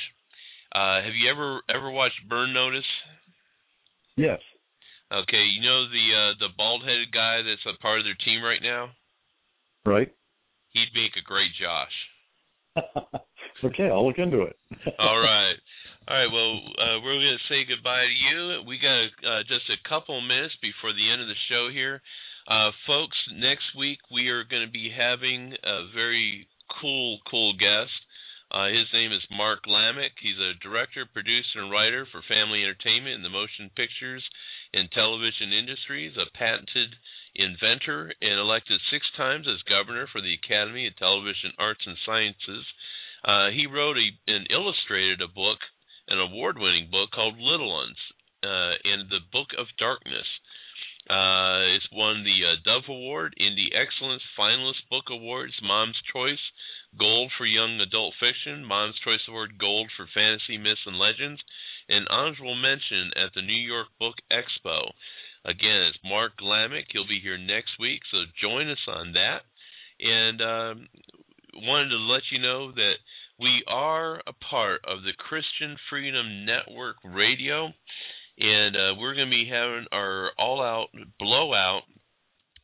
uh, 0.74 1.04
have 1.06 1.14
you 1.14 1.30
ever 1.30 1.62
ever 1.70 1.92
watched 1.92 2.18
Burn 2.28 2.54
Notice? 2.54 2.90
Yes. 4.16 4.42
Okay, 5.12 5.46
you 5.46 5.62
know 5.62 5.86
the 5.86 6.06
uh, 6.10 6.34
the 6.40 6.50
bald 6.58 6.82
headed 6.82 7.12
guy 7.14 7.44
that's 7.46 7.66
a 7.70 7.78
part 7.82 8.00
of 8.00 8.06
their 8.06 8.18
team 8.26 8.42
right 8.42 8.62
now. 8.62 8.90
Right. 9.86 10.12
He'd 10.72 10.90
make 10.96 11.14
a 11.14 11.22
great 11.22 11.52
Josh. 11.62 11.94
okay, 13.64 13.90
I'll 13.94 14.08
look 14.08 14.18
into 14.18 14.42
it. 14.42 14.58
All 14.98 15.20
right. 15.20 15.54
All 16.04 16.18
right. 16.20 16.28
Well, 16.28 16.60
uh, 16.76 17.00
we're 17.00 17.16
going 17.16 17.40
to 17.40 17.48
say 17.48 17.64
goodbye 17.64 18.04
to 18.04 18.12
you. 18.12 18.68
We 18.68 18.76
got 18.76 19.08
uh, 19.24 19.44
just 19.48 19.72
a 19.72 19.80
couple 19.88 20.20
minutes 20.20 20.52
before 20.60 20.92
the 20.92 21.08
end 21.08 21.22
of 21.24 21.32
the 21.32 21.40
show 21.48 21.72
here. 21.72 22.04
Uh, 22.44 22.76
folks, 22.86 23.16
next 23.32 23.72
week 23.72 24.00
we 24.12 24.28
are 24.28 24.44
going 24.44 24.68
to 24.68 24.72
be 24.72 24.92
having 24.92 25.56
a 25.64 25.88
very 25.96 26.46
cool, 26.82 27.24
cool 27.32 27.56
guest. 27.56 27.96
Uh, 28.52 28.68
his 28.68 28.92
name 28.92 29.16
is 29.16 29.24
Mark 29.32 29.64
Lamick. 29.64 30.20
He's 30.20 30.36
a 30.44 30.60
director, 30.60 31.08
producer, 31.08 31.64
and 31.64 31.72
writer 31.72 32.06
for 32.12 32.20
family 32.28 32.68
entertainment 32.68 33.16
in 33.16 33.24
the 33.24 33.32
motion 33.32 33.72
pictures 33.72 34.28
and 34.76 34.92
television 34.92 35.56
industries, 35.56 36.20
a 36.20 36.28
patented 36.36 37.00
inventor, 37.32 38.12
and 38.20 38.44
elected 38.44 38.84
six 38.92 39.08
times 39.16 39.48
as 39.48 39.64
governor 39.72 40.12
for 40.12 40.20
the 40.20 40.36
Academy 40.36 40.86
of 40.86 41.00
Television 41.00 41.56
Arts 41.58 41.88
and 41.88 41.96
Sciences. 42.04 42.68
Uh, 43.24 43.56
he 43.56 43.66
wrote 43.66 43.96
a, 43.96 44.12
and 44.28 44.52
illustrated 44.52 45.22
a 45.22 45.32
book, 45.32 45.64
an 46.08 46.20
award-winning 46.20 46.90
book 46.92 47.12
called 47.12 47.38
Little 47.38 47.72
Ones, 47.72 47.98
uh, 48.44 48.76
and 48.84 49.10
the 49.10 49.24
Book 49.32 49.50
of 49.58 49.68
Darkness. 49.78 50.28
Uh, 51.10 51.76
it's 51.76 51.88
won 51.92 52.24
the 52.24 52.40
uh, 52.48 52.56
Dove 52.64 52.88
Award, 52.88 53.36
Indie 53.40 53.76
Excellence 53.76 54.24
Finalist 54.40 54.88
Book 54.90 55.12
Awards, 55.12 55.54
Mom's 55.62 56.00
Choice 56.14 56.40
Gold 56.98 57.32
for 57.38 57.46
Young 57.46 57.80
Adult 57.82 58.14
Fiction, 58.20 58.64
Mom's 58.64 58.96
Choice 59.04 59.24
Award 59.28 59.58
Gold 59.58 59.92
for 59.98 60.08
Fantasy 60.14 60.58
Myths 60.58 60.86
and 60.86 60.98
Legends, 60.98 61.42
and 61.90 62.08
honorable 62.08 62.56
mention 62.56 63.12
at 63.16 63.34
the 63.36 63.42
New 63.42 63.60
York 63.60 63.88
Book 64.00 64.16
Expo. 64.32 64.92
Again, 65.44 65.92
it's 65.92 66.00
Mark 66.06 66.40
Lamick. 66.40 66.88
He'll 66.92 67.08
be 67.08 67.20
here 67.20 67.38
next 67.38 67.76
week, 67.80 68.02
so 68.10 68.24
join 68.40 68.70
us 68.70 68.86
on 68.88 69.14
that. 69.14 69.44
And 70.00 70.42
um, 70.42 70.88
wanted 71.54 71.90
to 71.90 71.98
let 71.98 72.24
you 72.32 72.40
know 72.40 72.72
that 72.72 72.96
we 73.40 73.64
are 73.68 74.22
a 74.28 74.34
part 74.50 74.82
of 74.86 75.04
the 75.04 75.14
Christian 75.18 75.76
Freedom 75.90 76.46
Network 76.46 76.98
Radio. 77.04 77.74
and 78.38 78.76
uh, 78.76 78.96
we're 79.00 79.16
going 79.16 79.28
to 79.30 79.32
be 79.32 79.50
having 79.50 79.86
our 79.92 80.32
all-out 80.38 80.88
blowout 81.20 81.84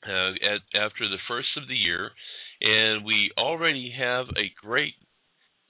uh, 0.08 0.32
at, 0.32 0.62
after 0.74 1.08
the 1.10 1.20
first 1.28 1.50
of 1.58 1.68
the 1.68 1.76
year, 1.76 2.12
and 2.62 3.06
we 3.06 3.32
already 3.38 3.94
have 3.98 4.28
a 4.30 4.52
great 4.62 4.94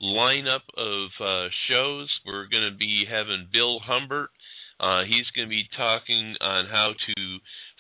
lineup 0.01 0.63
of 0.77 1.09
uh, 1.19 1.49
shows. 1.67 2.09
We're 2.25 2.47
going 2.47 2.71
to 2.71 2.77
be 2.77 3.05
having 3.09 3.47
Bill 3.51 3.79
Humbert. 3.79 4.29
Uh, 4.79 5.03
he's 5.03 5.27
going 5.35 5.47
to 5.47 5.49
be 5.49 5.67
talking 5.75 6.35
on 6.39 6.67
how 6.67 6.93
to 6.93 7.37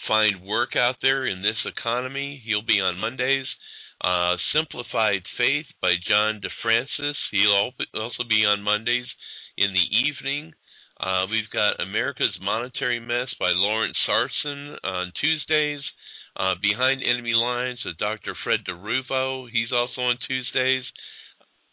find 0.07 0.45
work 0.45 0.75
out 0.75 0.95
there 1.01 1.25
in 1.25 1.41
this 1.41 1.55
economy. 1.65 2.41
He'll 2.45 2.65
be 2.65 2.81
on 2.81 2.97
Mondays. 2.99 3.47
Uh, 4.01 4.35
Simplified 4.53 5.23
Faith 5.37 5.65
by 5.81 5.95
John 6.07 6.41
DeFrancis. 6.41 7.15
He'll 7.31 7.71
also 7.95 8.23
be 8.27 8.45
on 8.45 8.63
Mondays 8.63 9.07
in 9.57 9.73
the 9.73 9.97
evening. 10.07 10.53
Uh, 10.99 11.25
we've 11.29 11.49
got 11.51 11.79
America's 11.79 12.37
Monetary 12.41 12.99
Mess 12.99 13.27
by 13.39 13.51
Lawrence 13.51 13.97
Sarson 14.05 14.75
on 14.83 15.11
Tuesdays. 15.19 15.81
Uh, 16.35 16.55
Behind 16.61 17.01
Enemy 17.03 17.33
Lines 17.33 17.79
with 17.83 17.97
Dr. 17.97 18.35
Fred 18.43 18.61
DeRuvo. 18.67 19.49
He's 19.51 19.71
also 19.73 20.01
on 20.01 20.17
Tuesdays. 20.27 20.83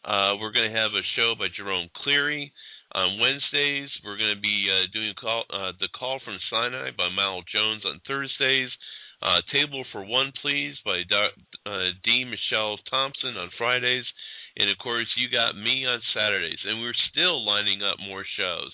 Uh, 0.04 0.34
we're 0.40 0.52
going 0.52 0.70
to 0.70 0.78
have 0.78 0.94
a 0.94 1.06
show 1.14 1.34
by 1.38 1.46
Jerome 1.56 1.90
Cleary. 2.02 2.52
On 2.92 3.18
Wednesdays, 3.20 3.90
we're 4.04 4.16
going 4.16 4.34
to 4.34 4.40
be 4.40 4.66
uh, 4.70 4.86
doing 4.92 5.12
call, 5.20 5.44
uh, 5.50 5.72
The 5.78 5.88
Call 5.98 6.20
from 6.24 6.38
Sinai 6.50 6.90
by 6.96 7.10
Mal 7.10 7.42
Jones 7.52 7.82
on 7.84 8.00
Thursdays. 8.06 8.70
Uh, 9.22 9.40
Table 9.52 9.84
for 9.92 10.04
One, 10.04 10.32
Please 10.42 10.74
by 10.84 11.02
Do- 11.08 11.70
uh, 11.70 11.90
D. 12.04 12.24
Michelle 12.24 12.78
Thompson 12.90 13.36
on 13.36 13.50
Fridays. 13.56 14.04
And 14.56 14.70
of 14.70 14.78
course, 14.78 15.06
you 15.16 15.28
got 15.28 15.56
me 15.56 15.84
on 15.86 16.00
Saturdays. 16.14 16.58
And 16.64 16.80
we're 16.80 16.94
still 17.10 17.44
lining 17.44 17.82
up 17.82 17.98
more 18.00 18.24
shows. 18.36 18.72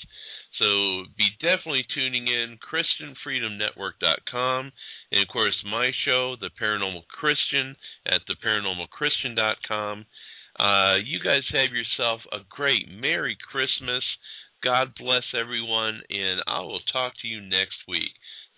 So 0.59 1.05
be 1.17 1.31
definitely 1.41 1.87
tuning 1.95 2.29
in, 2.29 2.59
ChristianFreedomNetwork.com. 2.63 4.73
And 5.11 5.23
of 5.23 5.29
course, 5.29 5.57
my 5.65 5.93
show, 6.05 6.37
The 6.41 6.51
Paranormal 6.61 7.07
Christian, 7.09 7.77
at 8.07 8.21
TheParanormalChristian.com. 8.29 10.07
Uh, 10.59 10.97
you 11.03 11.19
guys 11.25 11.43
have 11.53 11.73
yourself 11.73 12.21
a 12.31 12.39
great 12.49 12.87
Merry 12.89 13.37
Christmas. 13.51 14.05
God 14.63 14.93
bless 14.99 15.25
everyone, 15.35 16.03
and 16.09 16.43
I 16.47 16.61
will 16.61 16.81
talk 16.93 17.15
to 17.23 17.29
you 17.29 17.41
next 17.41 17.77
week. 17.89 18.13